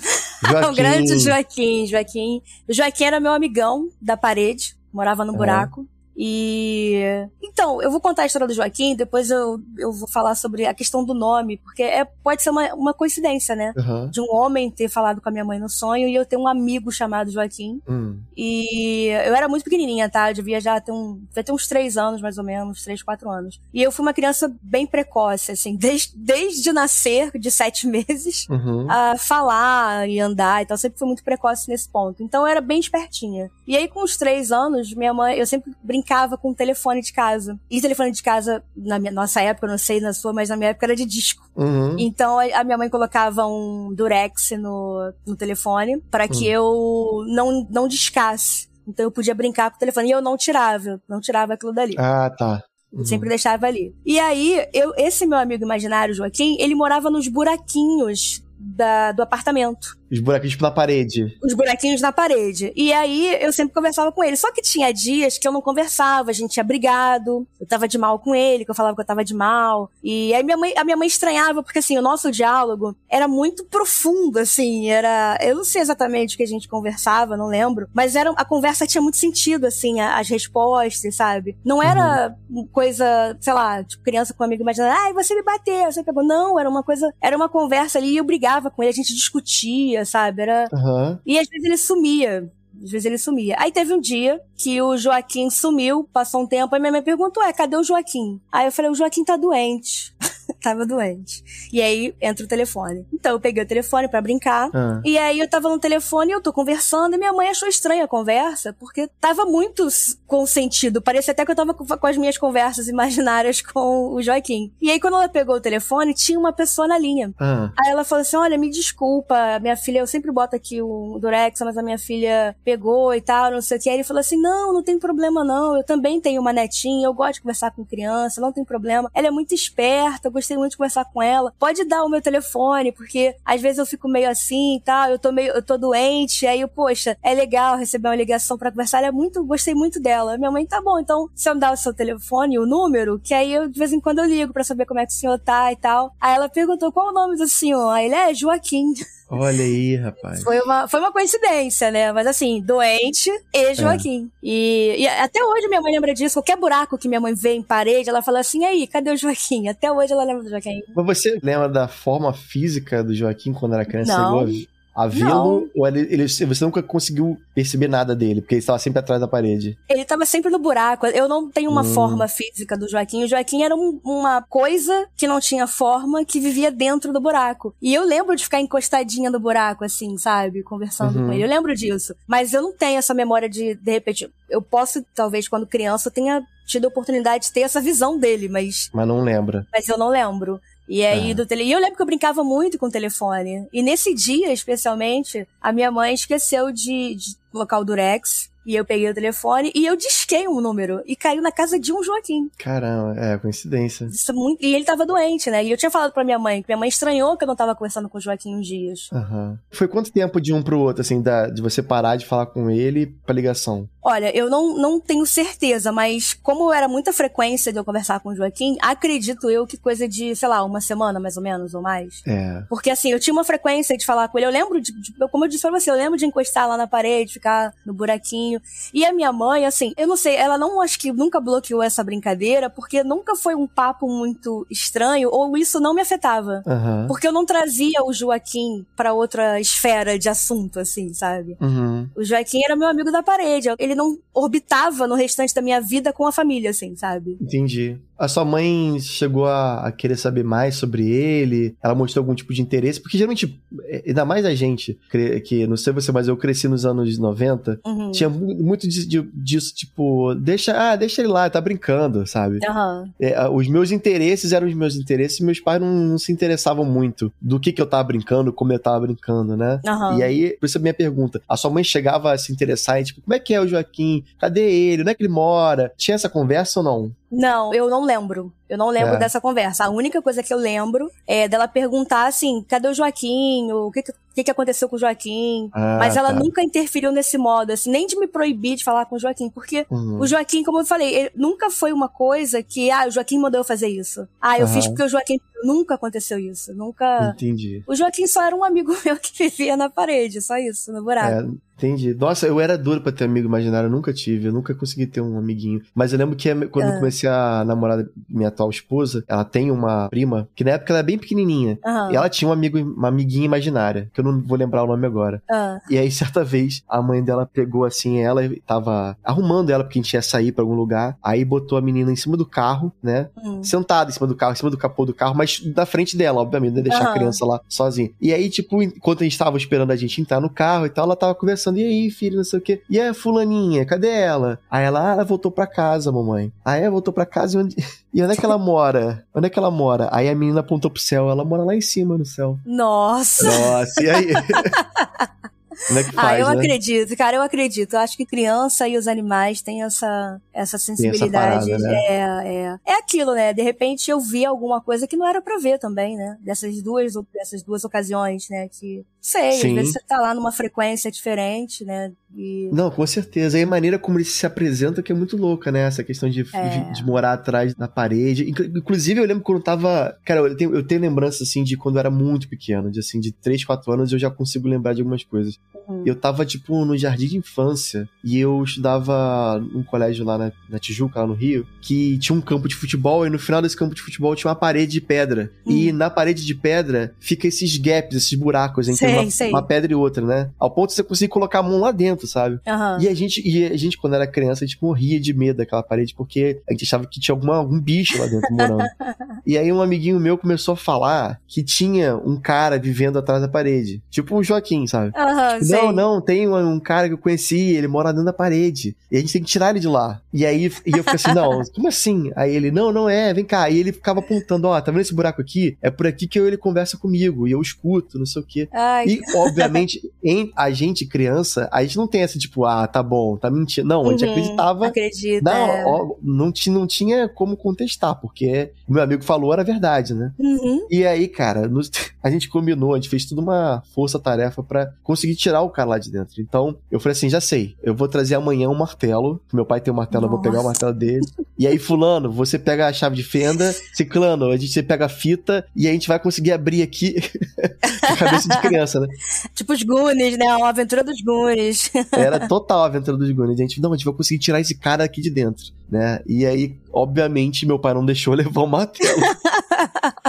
Joaquim. 0.46 0.69
o 0.70 0.75
grande 0.75 1.19
Joaquim, 1.19 1.86
Joaquim. 1.86 2.43
O 2.69 2.72
Joaquim 2.72 3.04
era 3.04 3.19
meu 3.19 3.32
amigão 3.32 3.88
da 4.00 4.16
parede, 4.16 4.76
morava 4.93 5.25
no 5.25 5.32
buraco. 5.32 5.88
E. 6.22 7.26
Então, 7.43 7.81
eu 7.81 7.90
vou 7.90 7.99
contar 7.99 8.25
a 8.25 8.26
história 8.26 8.46
do 8.46 8.52
Joaquim, 8.52 8.94
depois 8.94 9.31
eu, 9.31 9.58
eu 9.78 9.90
vou 9.90 10.06
falar 10.06 10.34
sobre 10.34 10.67
a 10.67 10.75
questão 10.75 11.02
do 11.02 11.14
nome, 11.14 11.56
porque 11.56 11.82
é, 11.82 12.05
pode 12.05 12.43
ser 12.43 12.50
uma, 12.50 12.75
uma 12.75 12.93
coincidência, 12.93 13.56
né? 13.56 13.72
Uhum. 13.75 14.11
De 14.11 14.20
um 14.20 14.31
homem 14.31 14.70
ter 14.70 14.90
falado 14.90 15.22
com 15.22 15.31
a 15.31 15.32
minha 15.32 15.46
mãe 15.46 15.58
no 15.58 15.70
sonho 15.70 16.06
e 16.06 16.14
eu 16.14 16.26
ter 16.26 16.37
um 16.37 16.46
amigo 16.46 16.93
chamado 16.93 17.31
Joaquim. 17.31 17.81
Uhum. 17.88 18.20
E 18.37 19.06
eu 19.06 19.34
era 19.34 19.49
muito 19.49 19.64
pequenininha, 19.64 20.11
tá? 20.11 20.31
Eu 20.31 20.34
devia 20.34 20.61
já 20.61 20.78
ter, 20.78 20.93
um, 20.93 21.14
devia 21.28 21.43
ter 21.43 21.52
uns 21.52 21.67
três 21.67 21.96
anos, 21.96 22.20
mais 22.20 22.37
ou 22.37 22.44
menos, 22.44 22.84
três, 22.84 23.02
quatro 23.02 23.31
anos. 23.31 23.58
E 23.72 23.82
eu 23.82 23.90
fui 23.90 24.05
uma 24.05 24.12
criança 24.12 24.55
bem 24.61 24.87
precoce, 24.87 25.52
assim, 25.52 25.75
desde, 25.75 26.12
desde 26.14 26.70
nascer, 26.70 27.31
de 27.32 27.50
sete 27.50 27.87
meses, 27.88 28.46
uhum. 28.50 28.87
a 28.90 29.17
falar 29.17 30.06
e 30.06 30.20
andar, 30.20 30.61
então 30.61 30.76
sempre 30.76 30.99
fui 30.99 31.06
muito 31.08 31.25
precoce 31.25 31.67
nesse 31.67 31.88
ponto. 31.88 32.22
Então 32.22 32.43
eu 32.43 32.46
era 32.46 32.61
bem 32.61 32.78
espertinha. 32.78 33.50
E 33.67 33.75
aí, 33.75 33.88
com 33.88 34.02
os 34.02 34.19
três 34.19 34.52
anos, 34.52 34.93
minha 34.93 35.14
mãe, 35.14 35.38
eu 35.38 35.46
sempre 35.46 35.72
brincava 35.82 36.09
brincava 36.10 36.36
com 36.36 36.50
o 36.50 36.54
telefone 36.54 37.00
de 37.00 37.12
casa. 37.12 37.58
E 37.70 37.80
telefone 37.80 38.10
de 38.10 38.22
casa, 38.22 38.64
na 38.76 38.98
minha, 38.98 39.12
nossa 39.12 39.40
época, 39.40 39.66
eu 39.66 39.70
não 39.70 39.78
sei 39.78 40.00
na 40.00 40.12
sua, 40.12 40.32
mas 40.32 40.48
na 40.48 40.56
minha 40.56 40.70
época 40.70 40.86
era 40.86 40.96
de 40.96 41.04
disco. 41.06 41.48
Uhum. 41.54 41.94
Então 41.98 42.38
a, 42.38 42.64
minha 42.64 42.76
mãe 42.76 42.90
colocava 42.90 43.46
um 43.46 43.94
durex 43.94 44.50
no, 44.58 45.12
no 45.24 45.36
telefone 45.36 46.00
para 46.10 46.26
que 46.26 46.48
uhum. 46.56 47.22
eu 47.22 47.24
não, 47.28 47.66
não 47.70 47.88
discasse. 47.88 48.68
Então 48.88 49.04
eu 49.04 49.10
podia 49.10 49.34
brincar 49.34 49.70
com 49.70 49.76
o 49.76 49.78
telefone 49.78 50.08
e 50.08 50.10
eu 50.10 50.20
não 50.20 50.36
tirava, 50.36 51.00
não 51.08 51.20
tirava 51.20 51.54
aquilo 51.54 51.72
dali. 51.72 51.94
Ah, 51.96 52.28
tá. 52.36 52.60
Uhum. 52.92 53.04
Sempre 53.04 53.28
deixava 53.28 53.68
ali. 53.68 53.94
E 54.04 54.18
aí, 54.18 54.66
eu, 54.74 54.92
esse 54.96 55.24
meu 55.24 55.38
amigo 55.38 55.62
imaginário, 55.62 56.12
Joaquim, 56.12 56.56
ele 56.58 56.74
morava 56.74 57.08
nos 57.08 57.28
buraquinhos 57.28 58.42
da, 58.58 59.12
do 59.12 59.22
apartamento. 59.22 59.96
Os 60.10 60.18
buraquinhos 60.18 60.58
na 60.58 60.70
parede. 60.70 61.38
Os 61.42 61.54
buraquinhos 61.54 62.00
na 62.00 62.12
parede. 62.12 62.72
E 62.74 62.92
aí 62.92 63.38
eu 63.40 63.52
sempre 63.52 63.72
conversava 63.72 64.10
com 64.10 64.24
ele. 64.24 64.36
Só 64.36 64.52
que 64.52 64.60
tinha 64.60 64.92
dias 64.92 65.38
que 65.38 65.46
eu 65.46 65.52
não 65.52 65.62
conversava, 65.62 66.30
a 66.30 66.32
gente 66.32 66.52
tinha 66.52 66.64
brigado, 66.64 67.46
eu 67.60 67.66
tava 67.66 67.86
de 67.86 67.96
mal 67.96 68.18
com 68.18 68.34
ele, 68.34 68.64
que 68.64 68.70
eu 68.70 68.74
falava 68.74 68.96
que 68.96 69.02
eu 69.02 69.06
tava 69.06 69.24
de 69.24 69.34
mal. 69.34 69.90
E 70.02 70.34
aí 70.34 70.42
minha 70.42 70.56
mãe, 70.56 70.74
a 70.76 70.84
minha 70.84 70.96
mãe 70.96 71.06
estranhava, 71.06 71.62
porque 71.62 71.78
assim, 71.78 71.96
o 71.96 72.02
nosso 72.02 72.30
diálogo 72.30 72.96
era 73.08 73.28
muito 73.28 73.64
profundo, 73.64 74.38
assim, 74.38 74.90
era. 74.90 75.38
Eu 75.40 75.56
não 75.56 75.64
sei 75.64 75.80
exatamente 75.80 76.34
o 76.34 76.38
que 76.38 76.42
a 76.42 76.48
gente 76.48 76.68
conversava, 76.68 77.36
não 77.36 77.46
lembro. 77.46 77.88
Mas 77.94 78.16
era, 78.16 78.30
a 78.32 78.44
conversa 78.44 78.86
tinha 78.86 79.02
muito 79.02 79.16
sentido, 79.16 79.66
assim, 79.66 80.00
as 80.00 80.28
respostas, 80.28 81.14
sabe? 81.14 81.56
Não 81.64 81.80
era 81.80 82.34
uhum. 82.48 82.66
coisa, 82.72 83.36
sei 83.40 83.52
lá, 83.52 83.84
tipo, 83.84 84.02
criança 84.02 84.34
com 84.34 84.42
um 84.42 84.46
amigo 84.46 84.62
imaginando, 84.62 84.94
ai, 84.96 85.12
você 85.12 85.34
me 85.34 85.42
bateu, 85.42 85.90
você 85.90 86.02
pegou. 86.02 86.24
Não, 86.24 86.58
era 86.58 86.68
uma 86.68 86.82
coisa, 86.82 87.12
era 87.22 87.36
uma 87.36 87.48
conversa 87.48 87.98
ali 87.98 88.12
e 88.12 88.16
eu 88.16 88.24
brigava 88.24 88.70
com 88.70 88.82
ele, 88.82 88.90
a 88.90 88.94
gente 88.94 89.14
discutia 89.14 90.00
sabe? 90.05 90.43
Era. 90.43 90.69
Uhum. 90.73 91.19
E 91.26 91.38
às 91.38 91.49
vezes 91.49 91.64
ele 91.64 91.76
sumia. 91.76 92.50
Às 92.82 92.91
vezes 92.91 93.05
ele 93.05 93.19
sumia. 93.19 93.56
Aí 93.58 93.70
teve 93.70 93.93
um 93.93 94.00
dia 94.00 94.41
que 94.56 94.81
o 94.81 94.97
Joaquim 94.97 95.50
sumiu, 95.50 96.08
passou 96.12 96.43
um 96.43 96.47
tempo, 96.47 96.75
aí 96.75 96.81
minha 96.81 96.93
mãe 96.93 97.02
perguntou: 97.02 97.43
é, 97.43 97.52
cadê 97.52 97.76
o 97.76 97.85
Joaquim? 97.85 98.41
Aí 98.50 98.67
eu 98.67 98.73
falei: 98.73 98.91
o 98.91 98.94
Joaquim 98.94 99.25
tá 99.25 99.37
doente. 99.37 100.14
tava 100.60 100.86
doente. 100.86 101.42
E 101.72 101.80
aí 101.80 102.14
entra 102.20 102.44
o 102.44 102.48
telefone. 102.48 103.06
Então 103.12 103.32
eu 103.32 103.40
peguei 103.40 103.62
o 103.62 103.66
telefone 103.66 104.08
para 104.08 104.20
brincar. 104.20 104.70
Ah. 104.74 105.00
E 105.04 105.16
aí 105.18 105.38
eu 105.38 105.48
tava 105.48 105.68
no 105.68 105.78
telefone 105.78 106.30
e 106.30 106.34
eu 106.34 106.40
tô 106.40 106.52
conversando 106.52 107.14
e 107.14 107.18
minha 107.18 107.32
mãe 107.32 107.48
achou 107.48 107.68
estranha 107.68 108.04
a 108.04 108.08
conversa, 108.08 108.72
porque 108.78 109.08
tava 109.20 109.44
muito 109.44 109.86
com 110.26 110.46
sentido. 110.46 111.02
Parecia 111.02 111.32
até 111.32 111.44
que 111.44 111.50
eu 111.50 111.56
tava 111.56 111.74
com, 111.74 111.84
com 111.84 112.06
as 112.06 112.16
minhas 112.16 112.36
conversas 112.36 112.88
imaginárias 112.88 113.60
com 113.62 114.14
o 114.14 114.22
Joaquim. 114.22 114.72
E 114.80 114.90
aí 114.90 115.00
quando 115.00 115.14
ela 115.14 115.28
pegou 115.28 115.56
o 115.56 115.60
telefone, 115.60 116.14
tinha 116.14 116.38
uma 116.38 116.52
pessoa 116.52 116.86
na 116.86 116.98
linha. 116.98 117.32
Ah. 117.38 117.72
Aí 117.78 117.90
ela 117.90 118.04
falou 118.04 118.22
assim: 118.22 118.36
olha, 118.36 118.58
me 118.58 118.70
desculpa, 118.70 119.58
minha 119.60 119.76
filha, 119.76 120.00
eu 120.00 120.06
sempre 120.06 120.30
boto 120.30 120.56
aqui 120.56 120.82
o 120.82 121.18
Durex, 121.20 121.60
mas 121.60 121.76
a 121.76 121.82
minha 121.82 121.98
filha 121.98 122.54
pegou 122.64 123.14
e 123.14 123.20
tal, 123.20 123.50
não 123.50 123.62
sei 123.62 123.78
o 123.78 123.80
que. 123.80 123.88
Aí 123.88 123.96
ele 123.96 124.04
falou 124.04 124.20
assim: 124.20 124.40
não, 124.40 124.72
não 124.72 124.82
tem 124.82 124.98
problema 124.98 125.44
não. 125.44 125.76
Eu 125.76 125.84
também 125.84 126.20
tenho 126.20 126.40
uma 126.40 126.52
netinha, 126.52 127.06
eu 127.06 127.14
gosto 127.14 127.34
de 127.34 127.42
conversar 127.42 127.70
com 127.70 127.84
criança, 127.84 128.40
não 128.40 128.52
tem 128.52 128.64
problema. 128.64 129.10
Ela 129.14 129.28
é 129.28 129.30
muito 129.30 129.54
esperta, 129.54 130.28
eu 130.28 130.32
gostei 130.32 130.50
muito 130.58 130.73
de 130.73 130.76
conversar 130.76 131.05
com 131.05 131.23
ela. 131.23 131.52
Pode 131.58 131.85
dar 131.85 132.05
o 132.05 132.08
meu 132.08 132.20
telefone, 132.20 132.93
porque 132.93 133.35
às 133.44 133.61
vezes 133.61 133.79
eu 133.79 133.87
fico 133.87 134.08
meio 134.08 134.29
assim 134.29 134.76
e 134.76 134.81
tal, 134.81 135.11
eu 135.11 135.19
tô 135.19 135.32
meio, 135.32 135.52
eu 135.52 135.62
tô 135.62 135.76
doente, 135.76 136.47
aí 136.47 136.61
eu, 136.61 136.69
poxa, 136.69 137.17
é 137.23 137.35
legal 137.35 137.76
receber 137.76 138.08
uma 138.08 138.17
ligação 138.17 138.56
para 138.58 138.70
conversar. 138.70 138.99
Ela 138.99 139.08
é 139.08 139.12
muito, 139.12 139.44
gostei 139.44 139.75
muito 139.75 140.00
dela. 140.00 140.38
Minha 140.38 140.50
mãe, 140.50 140.67
tá 140.67 140.81
bom, 140.81 140.99
então 140.99 141.29
se 141.35 141.49
eu 141.49 141.55
me 141.55 141.61
dar 141.61 141.73
o 141.73 141.76
seu 141.76 141.94
telefone, 141.94 142.58
o 142.58 142.67
número, 142.67 143.19
que 143.19 143.35
aí 143.35 143.52
eu 143.52 143.69
de 143.69 143.79
vez 143.79 143.93
em 143.93 144.00
quando 144.00 144.20
eu 144.20 144.26
ligo 144.26 144.52
para 144.52 144.64
saber 144.64 144.87
como 144.87 145.00
é 145.00 145.06
que 145.06 145.12
o 145.12 145.17
senhor 145.17 145.38
tá 145.38 145.73
e 145.73 145.76
tal. 145.76 146.14
Aí 146.20 146.35
ela 146.35 146.49
perguntou 146.49 146.93
qual 146.93 147.08
o 147.08 147.12
nome 147.12 147.37
do 147.37 147.46
senhor. 147.46 147.91
Aí 147.91 148.06
ele 148.06 148.14
é 148.14 148.35
Joaquim. 148.35 148.93
Olha 149.31 149.62
aí, 149.62 149.94
rapaz. 149.94 150.43
Foi 150.43 150.61
uma, 150.61 150.88
foi 150.88 150.99
uma 150.99 151.12
coincidência, 151.12 151.88
né? 151.91 152.11
Mas 152.12 152.27
assim, 152.27 152.61
doente 152.61 153.31
e 153.55 153.75
Joaquim. 153.75 154.31
É. 154.43 154.47
E, 154.47 155.03
e, 155.03 155.09
até 155.09 155.43
hoje 155.44 155.69
minha 155.69 155.81
mãe 155.81 155.93
lembra 155.93 156.12
disso. 156.12 156.41
Qualquer 156.41 156.56
buraco 156.56 156.99
que 156.99 157.09
minha 157.09 157.21
mãe 157.21 157.32
vê 157.32 157.53
em 157.55 157.62
parede, 157.62 158.11
ela 158.11 158.23
fala 158.23 158.41
assim: 158.41 158.65
aí, 158.65 158.88
cadê 158.88 159.12
o 159.12 159.17
Joaquim? 159.17 159.69
Até 159.69 159.91
hoje 159.91 160.12
ela 160.12 160.25
lembra 160.25 160.43
do 160.43 160.50
Joaquim. 160.50 160.82
Mas 160.97 161.06
você 161.06 161.38
lembra 161.43 161.69
da 161.69 161.87
forma 161.87 162.32
física 162.32 163.05
do 163.05 163.15
Joaquim 163.15 163.53
quando 163.53 163.75
era 163.75 163.85
criança? 163.85 164.19
Não 164.19 164.49
a 164.94 165.06
vê-lo? 165.06 165.69
Ou 165.75 165.87
ele, 165.87 166.00
ele, 166.10 166.28
você 166.28 166.64
nunca 166.64 166.82
conseguiu 166.82 167.38
perceber 167.54 167.88
nada 167.88 168.14
dele, 168.14 168.40
porque 168.40 168.54
ele 168.54 168.60
estava 168.60 168.78
sempre 168.78 168.98
atrás 168.98 169.20
da 169.20 169.28
parede? 169.28 169.78
Ele 169.88 170.02
estava 170.02 170.25
sempre 170.26 170.50
no 170.50 170.58
buraco. 170.58 171.06
Eu 171.06 171.28
não 171.28 171.50
tenho 171.50 171.70
uma 171.70 171.82
hum. 171.82 171.94
forma 171.94 172.28
física 172.28 172.76
do 172.76 172.88
Joaquim. 172.88 173.25
O 173.25 173.28
Joaquim 173.28 173.62
era 173.62 173.75
um, 173.75 174.00
uma 174.04 174.42
coisa 174.42 175.06
que 175.16 175.26
não 175.26 175.40
tinha 175.40 175.66
forma, 175.66 176.25
que 176.25 176.40
vivia 176.40 176.70
dentro 176.70 177.12
do 177.12 177.20
buraco. 177.20 177.75
E 177.81 177.94
eu 177.94 178.04
lembro 178.04 178.34
de 178.37 178.44
ficar 178.44 178.60
encostadinha 178.60 179.31
no 179.31 179.40
buraco, 179.40 179.84
assim, 179.84 180.16
sabe? 180.19 180.62
Conversando 180.62 181.19
uhum. 181.19 181.26
com 181.26 181.32
ele. 181.32 181.44
Eu 181.44 181.48
lembro 181.48 181.75
disso. 181.75 182.14
Mas 182.26 182.52
eu 182.52 182.62
não 182.62 182.72
tenho 182.72 182.98
essa 182.98 183.14
memória 183.14 183.48
de, 183.48 183.75
de 183.75 183.90
repente, 183.90 184.31
eu 184.48 184.60
posso, 184.60 185.04
talvez, 185.14 185.48
quando 185.48 185.66
criança, 185.66 186.10
tenha 186.10 186.44
tido 186.66 186.84
a 186.84 186.88
oportunidade 186.88 187.46
de 187.46 187.52
ter 187.52 187.60
essa 187.60 187.81
visão 187.81 188.19
dele, 188.19 188.48
mas. 188.48 188.90
Mas 188.93 189.06
não 189.06 189.20
lembra. 189.20 189.66
Mas 189.72 189.88
eu 189.88 189.98
não 189.98 190.08
lembro. 190.08 190.60
E 190.90 191.06
aí, 191.06 191.31
é. 191.31 191.34
do 191.34 191.46
tele... 191.46 191.62
e 191.62 191.70
eu 191.70 191.78
lembro 191.78 191.94
que 191.94 192.02
eu 192.02 192.06
brincava 192.06 192.42
muito 192.42 192.76
com 192.76 192.87
o 192.87 192.90
telefone. 192.90 193.69
E 193.72 193.81
nesse 193.81 194.12
dia, 194.12 194.52
especialmente, 194.52 195.46
a 195.62 195.72
minha 195.72 195.88
mãe 195.88 196.12
esqueceu 196.12 196.72
de, 196.72 197.14
de 197.14 197.37
colocar 197.52 197.78
o 197.78 197.84
Durex. 197.84 198.50
E 198.64 198.74
eu 198.76 198.84
peguei 198.84 199.08
o 199.08 199.14
telefone 199.14 199.72
e 199.74 199.86
eu 199.86 199.96
disquei 199.96 200.46
um 200.46 200.60
número. 200.60 201.02
E 201.06 201.16
caiu 201.16 201.42
na 201.42 201.50
casa 201.50 201.78
de 201.78 201.92
um 201.92 202.02
Joaquim. 202.02 202.50
Caramba, 202.58 203.18
é, 203.18 203.38
coincidência. 203.38 204.04
Isso 204.06 204.30
é 204.30 204.34
muito... 204.34 204.64
E 204.64 204.74
ele 204.74 204.84
tava 204.84 205.06
doente, 205.06 205.50
né? 205.50 205.64
E 205.64 205.70
eu 205.70 205.76
tinha 205.76 205.90
falado 205.90 206.12
pra 206.12 206.24
minha 206.24 206.38
mãe, 206.38 206.62
que 206.62 206.68
minha 206.68 206.78
mãe 206.78 206.88
estranhou 206.88 207.36
que 207.36 207.44
eu 207.44 207.48
não 207.48 207.56
tava 207.56 207.74
conversando 207.74 208.08
com 208.08 208.18
o 208.18 208.20
Joaquim 208.20 208.56
uns 208.56 208.66
dias. 208.66 209.08
Uhum. 209.12 209.56
Foi 209.70 209.88
quanto 209.88 210.12
tempo 210.12 210.40
de 210.40 210.52
um 210.52 210.62
pro 210.62 210.78
outro, 210.78 211.00
assim, 211.00 211.22
da, 211.22 211.48
de 211.48 211.62
você 211.62 211.82
parar 211.82 212.16
de 212.16 212.26
falar 212.26 212.46
com 212.46 212.70
ele 212.70 213.06
pra 213.06 213.34
ligação? 213.34 213.88
Olha, 214.02 214.34
eu 214.34 214.48
não, 214.48 214.76
não 214.76 214.98
tenho 214.98 215.26
certeza, 215.26 215.92
mas 215.92 216.32
como 216.32 216.72
era 216.72 216.88
muita 216.88 217.12
frequência 217.12 217.72
de 217.72 217.79
eu 217.79 217.84
conversar 217.84 218.20
com 218.20 218.31
o 218.31 218.34
Joaquim, 218.34 218.76
acredito 218.81 219.50
eu 219.50 219.67
que 219.67 219.76
coisa 219.76 220.08
de, 220.08 220.34
sei 220.34 220.48
lá, 220.48 220.64
uma 220.64 220.81
semana 220.81 221.20
mais 221.20 221.36
ou 221.36 221.43
menos, 221.43 221.74
ou 221.74 221.82
mais. 221.82 222.22
É. 222.26 222.62
Porque 222.69 222.90
assim, 222.90 223.12
eu 223.12 223.20
tinha 223.20 223.32
uma 223.32 223.44
frequência 223.44 223.96
de 223.96 224.06
falar 224.06 224.29
com 224.29 224.38
ele. 224.38 224.46
Eu 224.46 224.50
lembro 224.50 224.81
de, 224.81 224.93
de 224.93 225.12
como 225.31 225.44
eu 225.44 225.48
disse 225.48 225.62
pra 225.62 225.70
você, 225.70 225.90
eu 225.90 225.94
lembro 225.94 226.19
de 226.19 226.24
encostar 226.24 226.67
lá 226.67 226.76
na 226.76 226.86
parede, 226.86 227.34
ficar 227.34 227.74
no 227.84 227.93
buraquinho. 227.93 228.49
E 228.94 229.04
a 229.04 229.12
minha 229.12 229.32
mãe, 229.32 229.66
assim, 229.66 229.92
eu 229.96 230.06
não 230.06 230.16
sei, 230.16 230.36
ela 230.36 230.56
não 230.56 230.80
acho 230.80 230.98
que 230.98 231.12
nunca 231.12 231.40
bloqueou 231.40 231.82
essa 231.82 232.02
brincadeira, 232.02 232.70
porque 232.70 233.02
nunca 233.04 233.36
foi 233.36 233.54
um 233.54 233.66
papo 233.66 234.08
muito 234.08 234.66
estranho, 234.70 235.28
ou 235.30 235.56
isso 235.56 235.78
não 235.80 235.94
me 235.94 236.00
afetava. 236.00 236.62
Uhum. 236.66 237.06
Porque 237.06 237.26
eu 237.26 237.32
não 237.32 237.44
trazia 237.44 238.02
o 238.04 238.12
Joaquim 238.12 238.84
para 238.96 239.12
outra 239.12 239.60
esfera 239.60 240.19
de 240.19 240.28
assunto, 240.28 240.80
assim, 240.80 241.12
sabe? 241.12 241.56
Uhum. 241.60 242.08
O 242.16 242.24
Joaquim 242.24 242.62
era 242.64 242.76
meu 242.76 242.88
amigo 242.88 243.10
da 243.10 243.22
parede. 243.22 243.69
Ele 243.78 243.94
não 243.94 244.19
orbitava 244.32 245.06
no 245.06 245.14
restante 245.14 245.54
da 245.54 245.62
minha 245.62 245.80
vida 245.80 246.12
com 246.12 246.26
a 246.26 246.32
família, 246.32 246.70
assim, 246.70 246.96
sabe? 246.96 247.36
Entendi. 247.40 247.98
A 248.20 248.29
sua 248.29 248.44
mãe 248.44 249.00
chegou 249.00 249.46
a, 249.46 249.86
a, 249.86 249.91
querer 249.91 250.17
saber 250.17 250.44
mais 250.44 250.74
sobre 250.74 251.08
ele? 251.08 251.74
Ela 251.82 251.94
mostrou 251.94 252.22
algum 252.22 252.34
tipo 252.34 252.53
de 252.53 252.60
interesse? 252.60 253.00
Porque 253.00 253.17
geralmente, 253.17 253.58
é, 253.84 254.05
ainda 254.08 254.27
mais 254.27 254.44
a 254.44 254.55
gente, 254.55 254.98
que 255.46 255.67
não 255.67 255.74
sei 255.74 255.91
você, 255.91 256.12
mas 256.12 256.29
eu 256.29 256.36
cresci 256.36 256.69
nos 256.69 256.84
anos 256.84 257.17
90, 257.17 257.81
uhum. 257.82 258.10
tinha 258.10 258.29
muito 258.29 258.86
disso, 258.86 259.74
tipo, 259.74 260.34
deixa, 260.34 260.93
ah, 260.93 260.96
deixa 260.96 261.22
ele 261.22 261.29
lá, 261.29 261.48
tá 261.48 261.62
brincando, 261.62 262.27
sabe? 262.27 262.58
Uhum. 262.58 263.10
É, 263.19 263.48
os 263.48 263.67
meus 263.69 263.91
interesses 263.91 264.53
eram 264.53 264.69
os 264.69 264.74
meus 264.74 264.96
interesses 264.96 265.41
e 265.41 265.43
meus 265.43 265.58
pais 265.58 265.81
não, 265.81 265.91
não, 265.91 266.19
se 266.19 266.31
interessavam 266.31 266.84
muito 266.84 267.32
do 267.41 267.58
que 267.58 267.72
que 267.72 267.81
eu 267.81 267.86
tava 267.86 268.05
brincando, 268.05 268.53
como 268.53 268.70
eu 268.70 268.79
tava 268.79 269.00
brincando, 269.00 269.56
né? 269.56 269.81
Uhum. 269.86 270.19
E 270.19 270.22
aí, 270.22 270.56
por 270.60 270.67
isso 270.67 270.77
a 270.77 270.81
minha 270.82 270.93
pergunta, 270.93 271.41
a 271.48 271.56
sua 271.56 271.70
mãe 271.70 271.82
chegava 271.82 272.32
a 272.32 272.36
se 272.36 272.53
interessar 272.53 273.00
em, 273.00 273.05
tipo, 273.05 273.22
como 273.22 273.34
é 273.34 273.39
que 273.39 273.55
é 273.55 273.60
o 273.62 273.67
Joaquim? 273.67 274.22
Cadê 274.39 274.70
ele? 274.70 275.00
Onde 275.00 275.10
é 275.10 275.15
que 275.15 275.22
ele 275.22 275.32
mora? 275.32 275.91
Tinha 275.96 276.17
essa 276.17 276.29
conversa 276.29 276.81
ou 276.81 276.84
não? 276.84 277.19
Não, 277.31 277.72
eu 277.75 277.89
não 277.89 278.05
lembro. 278.05 278.53
Eu 278.70 278.79
não 278.79 278.89
lembro 278.89 279.17
é. 279.17 279.19
dessa 279.19 279.41
conversa. 279.41 279.84
A 279.84 279.91
única 279.91 280.22
coisa 280.22 280.43
que 280.43 280.55
eu 280.55 280.58
lembro 280.58 281.10
é 281.27 281.48
dela 281.48 281.67
perguntar 281.67 282.27
assim: 282.27 282.65
cadê 282.69 282.86
o 282.86 282.94
Joaquim? 282.94 283.72
O 283.72 283.91
que, 283.91 284.03
que, 284.34 284.44
que 284.44 284.50
aconteceu 284.50 284.89
com 284.89 284.94
o 284.94 284.98
Joaquim? 284.98 285.69
Ah, 285.72 285.96
Mas 285.98 286.17
ela 286.17 286.32
tá. 286.32 286.39
nunca 286.39 286.62
interferiu 286.62 287.10
nesse 287.10 287.36
modo, 287.36 287.72
assim, 287.72 287.91
nem 287.91 288.06
de 288.06 288.17
me 288.17 288.29
proibir 288.29 288.77
de 288.77 288.84
falar 288.84 289.06
com 289.06 289.17
o 289.17 289.19
Joaquim. 289.19 289.50
Porque 289.50 289.84
uhum. 289.91 290.20
o 290.20 290.27
Joaquim, 290.27 290.62
como 290.62 290.79
eu 290.79 290.86
falei, 290.86 291.31
nunca 291.34 291.69
foi 291.69 291.93
uma 291.93 292.08
coisa 292.08 292.62
que, 292.62 292.91
ah, 292.91 293.08
o 293.08 293.10
Joaquim 293.10 293.39
mandou 293.39 293.60
eu 293.60 293.65
fazer 293.65 293.89
isso. 293.89 294.29
Ah, 294.41 294.58
eu 294.58 294.67
uhum. 294.67 294.72
fiz 294.72 294.86
porque 294.86 295.03
o 295.03 295.08
Joaquim 295.08 295.41
Nunca 295.62 295.94
aconteceu 295.94 296.39
isso. 296.39 296.74
Nunca. 296.74 297.32
Entendi. 297.34 297.82
O 297.86 297.94
Joaquim 297.94 298.27
só 298.27 298.43
era 298.43 298.56
um 298.56 298.65
amigo 298.65 298.96
meu 299.05 299.17
que 299.17 299.44
vivia 299.44 299.77
na 299.77 299.91
parede, 299.91 300.41
só 300.41 300.56
isso, 300.56 300.93
no 300.93 301.03
buraco. 301.03 301.48
É, 301.48 301.70
Entendi. 301.77 302.12
Nossa, 302.12 302.46
eu 302.46 302.60
era 302.60 302.77
duro 302.77 303.00
pra 303.00 303.10
ter 303.10 303.24
amigo 303.24 303.48
imaginário, 303.48 303.86
eu 303.86 303.91
nunca 303.91 304.12
tive, 304.12 304.48
eu 304.48 304.53
nunca 304.53 304.74
consegui 304.74 305.06
ter 305.06 305.22
um 305.22 305.39
amiguinho. 305.39 305.81
Mas 305.94 306.12
eu 306.12 306.19
lembro 306.19 306.36
que 306.36 306.55
quando 306.67 306.89
eu 306.89 306.93
ah. 306.93 306.98
comecei 306.98 307.27
a 307.27 307.65
namorar 307.65 308.05
minha 308.29 308.50
atual 308.60 308.70
esposa, 308.70 309.24
ela 309.26 309.44
tem 309.44 309.70
uma 309.70 310.08
prima, 310.08 310.48
que 310.55 310.62
na 310.62 310.72
época 310.72 310.93
ela 310.93 311.00
é 311.00 311.02
bem 311.02 311.19
pequenininha. 311.19 311.79
Uhum. 311.84 312.12
E 312.12 312.17
ela 312.17 312.29
tinha 312.29 312.48
um 312.48 312.52
amigo, 312.52 312.79
uma 312.79 313.08
amiguinha 313.08 313.46
imaginária, 313.46 314.10
que 314.12 314.20
eu 314.20 314.24
não 314.24 314.40
vou 314.43 314.58
lembrar 314.58 314.84
o 314.84 314.86
nome 314.86 315.06
agora. 315.06 315.43
Uhum. 315.50 315.79
E 315.88 315.98
aí, 315.98 316.10
certa 316.10 316.44
vez, 316.44 316.82
a 316.88 317.00
mãe 317.00 317.22
dela 317.22 317.46
pegou 317.46 317.84
assim 317.84 318.20
ela 318.20 318.44
e 318.44 318.60
tava 318.60 319.17
arrumando 319.24 319.70
ela 319.70 319.82
porque 319.82 319.98
a 319.98 320.02
gente 320.02 320.12
ia 320.12 320.22
sair 320.22 320.52
pra 320.52 320.62
algum 320.62 320.74
lugar. 320.74 321.17
Aí 321.22 321.44
botou 321.44 321.79
a 321.79 321.81
menina 321.81 322.12
em 322.12 322.17
cima 322.17 322.36
do 322.36 322.44
carro, 322.44 322.93
né? 323.02 323.29
Uhum. 323.36 323.62
Sentada 323.62 324.10
em 324.10 324.12
cima 324.12 324.26
do 324.26 324.34
carro, 324.34 324.52
em 324.52 324.56
cima 324.56 324.70
do 324.70 324.76
capô 324.76 325.05
do 325.05 325.14
carro, 325.14 325.34
mas 325.34 325.62
na 325.74 325.86
frente 325.86 326.17
dela, 326.17 326.40
obviamente, 326.40 326.76
ia 326.76 326.82
deixar 326.82 327.08
a 327.08 327.12
criança 327.12 327.46
lá 327.46 327.60
sozinha. 327.69 328.10
E 328.20 328.32
aí, 328.32 328.50
tipo, 328.50 328.82
enquanto 328.82 329.20
a 329.20 329.24
gente 329.24 329.38
tava 329.38 329.56
esperando 329.56 329.90
a 329.90 329.96
gente 329.96 330.20
entrar 330.20 330.40
no 330.40 330.50
carro 330.50 330.86
e 330.86 330.90
tal, 330.90 331.05
ela 331.05 331.17
tava 331.17 331.34
conversando, 331.34 331.79
e 331.79 331.84
aí, 331.84 332.10
filho, 332.10 332.36
não 332.36 332.44
sei 332.44 332.58
o 332.58 332.62
quê. 332.62 332.82
E 332.88 333.00
a 333.00 333.14
fulaninha, 333.14 333.84
cadê 333.84 334.08
ela? 334.08 334.58
Aí 334.70 334.84
ela, 334.84 335.08
ah, 335.08 335.12
ela 335.12 335.24
voltou 335.24 335.50
pra 335.50 335.67
casa, 335.67 336.12
mamãe. 336.12 336.52
Aí 336.64 336.82
ela 336.82 336.90
voltou 336.90 337.12
pra 337.12 337.26
casa 337.26 337.56
e 337.56 337.62
onde... 337.62 337.76
E 338.12 338.22
onde 338.22 338.32
é 338.32 338.36
que 338.36 338.44
ela 338.44 338.58
mora? 338.58 339.24
Onde 339.34 339.46
é 339.46 339.50
que 339.50 339.58
ela 339.58 339.70
mora? 339.70 340.08
Aí 340.12 340.29
a 340.29 340.34
menina 340.34 340.60
apontou 340.60 340.90
pro 340.90 341.00
céu, 341.00 341.31
ela 341.31 341.44
mora 341.44 341.62
lá 341.64 341.74
em 341.74 341.81
cima 341.81 342.19
no 342.19 342.26
céu. 342.26 342.58
Nossa! 342.67 343.44
Nossa, 343.44 344.02
e 344.02 344.10
aí? 344.10 344.26
Como 345.86 345.98
é 345.98 346.05
que 346.05 346.12
faz, 346.12 346.26
ah, 346.26 346.38
eu 346.38 346.46
né? 346.48 346.56
acredito, 346.56 347.17
cara, 347.17 347.36
eu 347.36 347.43
acredito. 347.43 347.94
Eu 347.94 348.00
acho 348.00 348.17
que 348.17 348.26
criança 348.26 348.86
e 348.86 348.98
os 348.98 349.08
animais 349.08 349.62
têm 349.62 349.82
essa, 349.82 350.40
essa 350.52 350.76
sensibilidade. 350.79 351.70
Essa 351.70 351.79
parada, 351.79 351.79
né? 351.79 351.94
É, 352.06 352.55
é. 352.55 352.79
É 352.86 352.94
aquilo, 352.98 353.34
né? 353.34 353.52
De 353.52 353.62
repente 353.62 354.10
eu 354.10 354.20
vi 354.20 354.44
alguma 354.44 354.81
coisa 354.81 355.06
que 355.06 355.17
não 355.17 355.26
era 355.26 355.40
pra 355.40 355.58
ver 355.58 355.79
também, 355.79 356.17
né? 356.17 356.36
Dessas 356.40 356.82
duas, 356.82 357.14
dessas 357.32 357.62
duas 357.62 357.84
ocasiões, 357.84 358.48
né? 358.50 358.69
Que, 358.69 359.05
sei, 359.20 359.52
Sim. 359.52 359.69
às 359.69 359.74
vezes 359.74 359.93
você 359.94 360.00
tá 360.00 360.19
lá 360.19 360.34
numa 360.34 360.52
frequência 360.52 361.10
diferente, 361.10 361.84
né? 361.84 362.12
E... 362.34 362.69
Não, 362.72 362.91
com 362.91 363.06
certeza. 363.06 363.58
E 363.58 363.63
a 363.63 363.67
maneira 363.67 363.99
como 363.99 364.19
ele 364.19 364.25
se 364.25 364.46
apresenta 364.46 365.03
que 365.03 365.13
é 365.13 365.15
muito 365.15 365.37
louca, 365.37 365.72
né? 365.72 365.81
Essa 365.81 366.05
questão 366.05 366.29
de, 366.29 366.46
é. 366.53 366.93
de, 366.93 367.05
morar 367.05 367.32
atrás 367.32 367.75
da 367.75 367.89
parede. 367.89 368.49
Inclusive, 368.49 369.20
eu 369.20 369.27
lembro 369.27 369.43
quando 369.43 369.58
eu 369.58 369.65
tava. 369.65 370.17
Cara, 370.25 370.41
eu 370.41 370.56
tenho, 370.56 370.75
eu 370.75 370.82
tenho 370.82 371.01
lembrança, 371.01 371.43
assim, 371.43 371.65
de 371.65 371.77
quando 371.77 371.96
eu 371.96 372.01
era 372.01 372.10
muito 372.10 372.49
pequeno, 372.49 372.91
de 372.91 373.01
assim, 373.01 373.20
de 373.20 373.32
3, 373.32 373.65
4 373.65 373.93
anos 373.93 374.13
eu 374.13 374.19
já 374.19 374.31
consigo 374.31 374.69
lembrar 374.69 374.93
de 374.94 375.01
algumas 375.01 375.25
coisas. 375.25 375.58
Uhum. 375.89 376.03
Eu 376.06 376.15
tava, 376.15 376.46
tipo, 376.46 376.84
no 376.84 376.96
jardim 376.96 377.27
de 377.27 377.37
infância 377.37 378.08
e 378.22 378.39
eu 378.39 378.63
estudava 378.63 379.58
num 379.72 379.82
colégio 379.82 380.25
lá 380.25 380.39
na, 380.39 380.53
na, 380.69 380.79
Tijuca, 380.79 381.20
lá 381.20 381.27
no 381.27 381.34
Rio, 381.34 381.67
que 381.81 382.17
tinha 382.19 382.37
um 382.37 382.41
campo 382.41 382.69
de 382.69 382.77
futebol 382.77 383.27
e 383.27 383.31
no 383.31 383.39
final 383.39 383.60
desse 383.60 383.77
campo 383.77 383.94
de 383.94 384.01
futebol 384.01 384.34
tinha 384.37 384.49
uma 384.49 384.56
parede 384.56 384.93
de 384.93 385.01
pedra. 385.01 385.51
Uhum. 385.67 385.72
E 385.72 385.93
na 385.93 386.08
parede 386.08 386.46
de 386.46 386.55
pedra 386.55 387.13
fica 387.19 387.49
esses 387.49 387.77
gaps, 387.77 388.17
esses 388.17 388.34
buracos 388.34 388.89
entre 388.89 389.06
sei, 389.06 389.15
uma, 389.15 389.31
sei. 389.31 389.49
uma, 389.51 389.63
pedra 389.63 389.91
e 389.93 389.94
outra, 389.94 390.25
né? 390.25 390.51
Ao 390.58 390.70
ponto 390.70 390.91
de 390.91 390.96
você 390.96 391.03
conseguir 391.03 391.31
colocar 391.31 391.58
a 391.58 391.63
mão 391.63 391.79
lá 391.79 391.91
dentro, 391.91 392.19
sabe? 392.27 392.60
Uhum. 392.67 393.00
E 393.00 393.08
a 393.08 393.15
gente, 393.15 393.43
e 393.46 393.67
a 393.67 393.77
gente, 393.77 393.98
quando 393.98 394.15
era 394.15 394.27
criança, 394.27 394.65
a 394.65 394.67
gente 394.67 394.79
morria 394.81 395.20
de 395.20 395.32
medo 395.32 395.58
daquela 395.58 395.82
parede 395.82 396.15
porque 396.15 396.60
a 396.69 396.72
gente 396.72 396.84
achava 396.84 397.06
que 397.06 397.20
tinha 397.20 397.34
alguma, 397.34 397.56
algum 397.56 397.81
bicho 397.81 398.19
lá 398.19 398.27
dentro 398.27 398.55
morando. 398.55 398.84
e 399.46 399.56
aí 399.56 399.72
um 399.72 399.82
amiguinho 399.82 400.20
meu 400.20 400.36
começou 400.36 400.74
a 400.74 400.77
falar 400.77 401.41
que 401.46 401.62
tinha 401.62 402.17
um 402.17 402.41
cara 402.41 402.79
vivendo 402.79 403.19
atrás 403.19 403.41
da 403.41 403.48
parede. 403.48 404.03
Tipo 404.10 404.36
o 404.36 404.43
Joaquim, 404.43 404.86
sabe? 404.86 405.12
Uhum, 405.17 405.60
tipo, 405.60 405.72
não, 405.72 405.93
não, 405.93 406.20
tem 406.20 406.48
um, 406.48 406.56
um, 406.56 406.81
cara 406.81 407.08
que 407.08 407.15
eu 407.15 407.19
conheci, 407.19 407.58
ele 407.58 407.89
mora 407.89 408.10
dentro 408.10 408.27
da 408.27 408.32
parede. 408.32 408.96
E 409.10 409.17
a 409.17 409.20
gente 409.20 409.32
tem 409.32 409.43
que 409.43 409.48
tirar 409.48 409.70
ele 409.70 409.81
de 409.81 409.89
lá. 409.89 410.20
E 410.32 410.46
aí 410.46 410.70
e 410.86 410.93
eu 410.93 411.05
fiquei 411.05 411.15
assim, 411.15 411.34
não, 411.34 411.62
como 411.74 411.89
assim? 411.89 412.31
Aí 412.36 412.55
ele, 412.55 412.70
não, 412.70 412.93
não 412.93 413.08
é, 413.08 413.32
vem 413.32 413.44
cá. 413.44 413.69
E 413.70 413.79
ele 413.79 413.93
ficava 413.93 414.20
apontando, 414.20 414.69
ó, 414.69 414.77
oh, 414.77 414.82
tá 414.82 414.91
vendo 414.91 415.00
esse 415.00 415.15
buraco 415.15 415.41
aqui? 415.41 415.77
É 415.82 415.91
por 415.91 416.06
aqui 416.06 416.27
que 416.27 416.39
eu, 416.39 416.46
ele 416.46 416.56
conversa 416.56 416.96
comigo. 416.96 417.46
E 417.46 417.53
eu 417.53 417.60
escuto, 417.60 418.19
não 418.19 418.27
sei 418.27 418.43
o 418.43 418.44
quê. 418.44 418.69
Ai. 418.72 419.06
E, 419.06 419.20
obviamente, 419.36 420.00
em 420.22 420.50
a 420.55 420.70
gente, 420.70 421.06
criança, 421.06 421.69
a 421.72 421.82
gente 421.82 421.96
não 421.96 422.06
tem 422.10 422.22
essa, 422.22 422.38
tipo, 422.38 422.64
ah, 422.64 422.86
tá 422.86 423.02
bom, 423.02 423.36
tá 423.36 423.50
mentindo. 423.50 423.86
Não, 423.86 424.06
a 424.06 424.10
gente 424.10 424.24
uhum, 424.24 424.31
acreditava. 424.31 424.86
Acredita. 424.86 425.50
Não, 425.50 425.69
é. 425.69 425.84
ó, 425.86 426.14
não, 426.22 426.52
não 426.69 426.86
tinha 426.86 427.29
como 427.29 427.56
contestar, 427.56 428.20
porque 428.20 428.72
o 428.88 428.93
meu 428.93 429.02
amigo 429.02 429.24
falou 429.24 429.52
era 429.52 429.64
verdade, 429.64 430.14
né? 430.14 430.32
Uhum. 430.38 430.86
E 430.90 431.06
aí, 431.06 431.29
cara, 431.29 431.69
nos, 431.69 431.90
a 432.22 432.31
gente 432.31 432.48
combinou, 432.48 432.93
a 432.93 432.96
gente 432.96 433.08
fez 433.08 433.24
tudo 433.24 433.40
uma 433.40 433.82
força-tarefa 433.94 434.62
para 434.62 434.93
conseguir 435.02 435.36
tirar 435.36 435.62
o 435.62 435.70
cara 435.70 435.90
lá 435.90 435.98
de 435.98 436.10
dentro. 436.10 436.40
Então, 436.40 436.76
eu 436.90 437.00
falei 437.00 437.12
assim, 437.12 437.31
já 437.31 437.40
sei, 437.40 437.74
eu 437.82 437.94
vou 437.94 438.08
trazer 438.08 438.34
amanhã 438.34 438.69
um 438.69 438.74
martelo. 438.74 439.40
Meu 439.52 439.64
pai 439.64 439.81
tem 439.81 439.93
um 439.93 439.96
martelo, 439.96 440.22
Nossa. 440.22 440.34
eu 440.34 440.36
vou 440.36 440.43
pegar 440.43 440.60
o 440.60 440.64
martelo 440.64 440.93
dele. 440.93 441.26
E 441.58 441.67
aí, 441.67 441.79
fulano, 441.79 442.31
você 442.32 442.58
pega 442.58 442.86
a 442.86 442.93
chave 442.93 443.17
de 443.17 443.22
fenda, 443.22 443.74
ciclano, 443.93 444.50
a 444.50 444.56
gente 444.56 444.82
pega 444.82 445.06
a 445.06 445.08
fita 445.08 445.64
e 445.74 445.86
a 445.86 445.93
gente 445.93 446.08
vai 446.08 446.19
conseguir 446.19 446.52
abrir 446.52 446.82
aqui 446.82 447.17
a 448.02 448.17
cabeça 448.17 448.48
de 448.48 448.60
criança, 448.60 449.00
né? 449.00 449.08
Tipo 449.55 449.72
os 449.72 449.82
Goonies, 449.82 450.36
né? 450.38 450.56
Uma 450.56 450.70
aventura 450.70 451.05
dos 451.05 451.20
Goonies. 451.20 451.90
Era 452.12 452.46
total 452.46 452.82
a 452.82 452.86
aventura 452.86 453.16
dos 453.16 453.30
Goonies. 453.30 453.58
A 453.58 453.62
gente, 453.62 453.80
não, 453.80 453.92
a 453.92 453.96
gente 453.96 454.04
vai 454.04 454.14
conseguir 454.14 454.40
tirar 454.40 454.60
esse 454.60 454.74
cara 454.74 455.04
aqui 455.04 455.20
de 455.20 455.30
dentro, 455.30 455.66
né? 455.90 456.20
E 456.26 456.46
aí, 456.46 456.76
obviamente, 456.92 457.66
meu 457.66 457.78
pai 457.78 457.94
não 457.94 458.04
deixou 458.04 458.34
levar 458.34 458.62
o 458.62 458.66
martelo. 458.66 459.20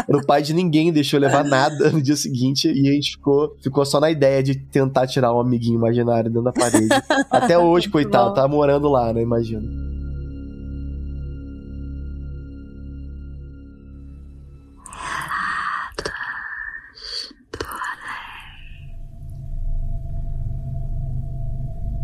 O 0.08 0.26
pai 0.26 0.42
de 0.42 0.54
ninguém, 0.54 0.92
deixou 0.92 1.20
levar 1.20 1.44
nada 1.44 1.90
no 1.92 2.02
dia 2.02 2.16
seguinte 2.16 2.72
e 2.72 2.90
a 2.90 2.94
gente 2.94 3.12
ficou, 3.12 3.56
ficou 3.62 3.86
só 3.86 4.00
na 4.00 4.10
ideia 4.10 4.42
de 4.42 4.56
tentar 4.56 5.08
tirar 5.08 5.34
um 5.34 5.40
amiguinho 5.40 5.76
imaginário 5.76 6.30
dentro 6.30 6.44
da 6.44 6.54
parede. 6.54 6.88
Até 7.30 7.58
hoje, 7.58 7.90
coitado, 7.90 8.34
tá 8.34 8.48
morando 8.48 8.90
lá, 8.90 9.14
né? 9.14 9.22
Imagina. 9.22 9.91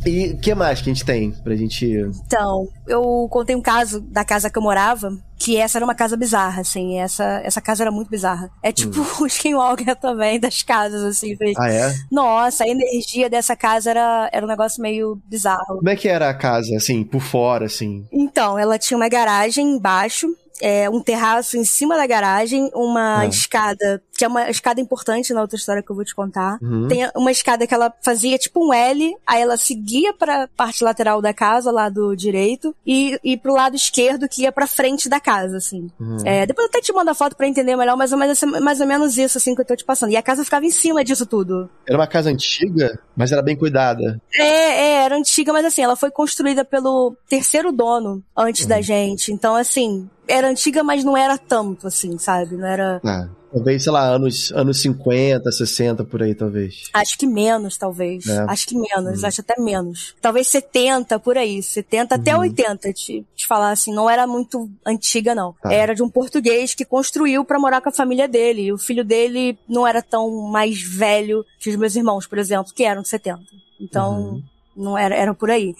E 0.06 0.34
o 0.34 0.38
que 0.38 0.54
mais 0.54 0.82
que 0.82 0.89
a 0.89 0.94
gente 0.94 1.06
tem 1.06 1.32
pra 1.32 1.56
gente. 1.56 1.86
Então, 2.25 2.68
eu 2.88 3.27
contei 3.30 3.56
um 3.56 3.62
caso 3.62 4.01
da 4.01 4.24
casa 4.24 4.50
que 4.50 4.58
eu 4.58 4.62
morava, 4.62 5.12
que 5.38 5.58
essa 5.58 5.77
era 5.77 5.86
uma 5.86 5.96
casa 5.96 6.16
bizarra, 6.18 6.62
assim. 6.62 7.00
Essa, 7.00 7.42
essa 7.44 7.62
casa 7.62 7.84
era 7.84 7.92
muito 7.92 8.10
bizarra. 8.10 8.50
É 8.63 8.72
tipo 8.72 9.01
hum. 9.01 9.06
o 9.22 9.27
Skinwalker 9.27 9.96
também 9.96 10.39
das 10.39 10.63
casas, 10.63 11.04
assim. 11.04 11.36
Ah, 11.58 11.70
é? 11.70 11.94
Nossa, 12.12 12.63
a 12.63 12.68
energia 12.68 13.30
dessa 13.30 13.56
casa 13.56 13.89
era, 13.92 14.30
era 14.32 14.46
um 14.46 14.50
negócio 14.50 14.82
meio 14.82 15.22
bizarro. 15.25 15.77
Como 15.77 15.89
é 15.89 15.96
que 15.96 16.08
era 16.08 16.30
a 16.30 16.34
casa, 16.34 16.75
assim, 16.75 17.04
por 17.04 17.22
fora, 17.22 17.66
assim? 17.66 18.06
Então, 18.12 18.58
ela 18.58 18.77
tinha 18.77 18.98
uma 18.98 19.10
garagem 19.10 19.75
embaixo 19.75 20.27
é, 20.62 20.89
um 20.89 21.01
terraço 21.01 21.58
em 21.58 21.63
cima 21.63 21.96
da 21.96 22.08
garagem, 22.08 22.70
uma 22.74 23.25
é. 23.25 23.27
escada, 23.27 24.01
que 24.17 24.25
é 24.25 24.27
uma 24.27 24.50
escada 24.50 24.81
importante 24.81 25.31
na 25.31 25.41
outra 25.41 25.55
história 25.55 25.83
que 25.83 25.91
eu 25.91 25.95
vou 25.95 26.03
te 26.03 26.15
contar. 26.15 26.57
Uhum. 26.62 26.88
Tem 26.88 27.07
uma 27.15 27.31
escada 27.31 27.67
que 27.67 27.74
ela 27.74 27.93
fazia 28.01 28.38
tipo 28.38 28.67
um 28.67 28.74
L, 28.74 29.15
aí 29.25 29.41
ela 29.41 29.55
seguia 29.57 30.12
pra 30.12 30.50
parte 30.57 30.83
lateral 30.83 31.21
da 31.21 31.33
casa, 31.33 31.71
lado 31.71 32.15
direito, 32.15 32.75
e, 32.86 33.19
e 33.24 33.38
pro 33.38 33.53
lado 33.53 33.75
esquerdo 33.75 34.27
que 34.27 34.41
ia 34.41 34.51
pra 34.51 34.65
frente 34.65 35.07
da 35.07 35.19
casa, 35.19 35.57
assim. 35.57 35.89
Uhum. 36.00 36.17
É, 36.25 36.47
depois 36.47 36.65
eu 36.65 36.69
até 36.69 36.81
te 36.81 36.91
mando 36.91 37.12
a 37.12 37.13
foto 37.13 37.36
pra 37.36 37.47
entender 37.47 37.75
melhor, 37.75 37.95
mas 37.95 38.12
é 38.12 38.15
mais, 38.15 38.41
mais 38.41 38.81
ou 38.81 38.88
menos 38.88 39.17
isso, 39.17 39.38
assim, 39.38 39.53
que 39.53 39.62
eu 39.62 39.65
tô 39.65 39.75
te 39.75 39.86
passando. 39.86 40.12
E 40.12 40.17
a 40.17 40.24
casa 40.24 40.43
ficava 40.43 40.65
em 40.65 40.71
cima 40.71 41.03
disso 41.03 41.25
tudo. 41.25 41.69
Era 41.88 41.97
uma 41.97 42.07
casa 42.07 42.31
antiga, 42.31 43.00
mas 43.15 43.31
era 43.31 43.43
bem 43.43 43.55
cuidada. 43.55 44.19
É, 44.33 44.43
é, 44.43 44.93
era 45.05 45.15
antiga, 45.15 45.53
mas 45.53 45.65
assim, 45.65 45.83
ela 45.83 45.95
foi 45.95 46.09
construída 46.09 46.65
pelo 46.65 47.15
terceiro 47.29 47.71
dono 47.71 48.24
antes 48.36 48.63
uhum. 48.63 48.69
da 48.69 48.81
gente. 48.81 49.31
Então, 49.31 49.55
assim, 49.55 50.09
era 50.27 50.50
antiga, 50.50 50.83
mas 50.83 51.03
não 51.03 51.15
era 51.15 51.38
tanto, 51.38 51.88
assim, 51.88 52.17
sabe? 52.17 52.55
Não 52.55 52.67
era. 52.67 53.01
É. 53.05 53.37
Talvez, 53.51 53.84
sei 53.84 53.92
lá, 53.92 54.04
anos, 54.04 54.51
anos 54.51 54.82
50, 54.82 55.51
60, 55.51 56.04
por 56.04 56.22
aí, 56.22 56.36
talvez. 56.36 56.84
Acho 56.94 57.18
que 57.18 57.25
menos, 57.25 57.77
talvez. 57.77 58.27
É. 58.27 58.39
Acho 58.50 58.68
que 58.68 58.75
menos, 58.75 59.22
uhum. 59.22 59.27
acho 59.27 59.42
até 59.42 59.60
menos. 59.60 60.16
Talvez 60.22 60.48
70, 60.48 61.18
por 61.20 61.38
aí. 61.38 61.63
70 61.63 62.16
uhum. 62.16 62.22
até 62.22 62.38
80, 62.38 62.94
te, 62.94 63.25
te 63.36 63.48
falar 63.48 63.72
assim. 63.72 63.94
Não 63.94 64.10
era 64.10 64.27
muito 64.27 64.70
antiga, 64.86 65.34
não. 65.34 65.54
Tá. 65.62 65.74
Era 65.74 65.96
de 65.96 66.04
um 66.04 66.10
português 66.10 66.74
que 66.74 66.84
construiu 66.84 67.46
para 67.46 67.60
morar 67.60 67.82
com 67.82 67.89
a 67.89 67.94
família 67.94 68.27
dele. 68.27 68.72
O 68.74 68.77
filho 68.77 69.06
dele 69.06 69.58
não 69.68 69.88
era 69.88 70.01
tão 70.01 70.50
mais 70.50 70.82
velho 70.82 71.46
que 71.60 71.70
os 71.70 71.75
meus 71.77 71.96
irmãos, 71.96 72.27
por 72.27 72.38
exemplo, 72.38 72.74
que 72.74 72.84
eram 72.84 73.01
de 73.01 73.10
70. 73.10 73.42
Então, 73.80 74.20
uhum. 74.20 74.44
não 74.75 74.98
era, 74.98 75.16
era 75.16 75.34
por 75.34 75.50
aí. 75.50 75.74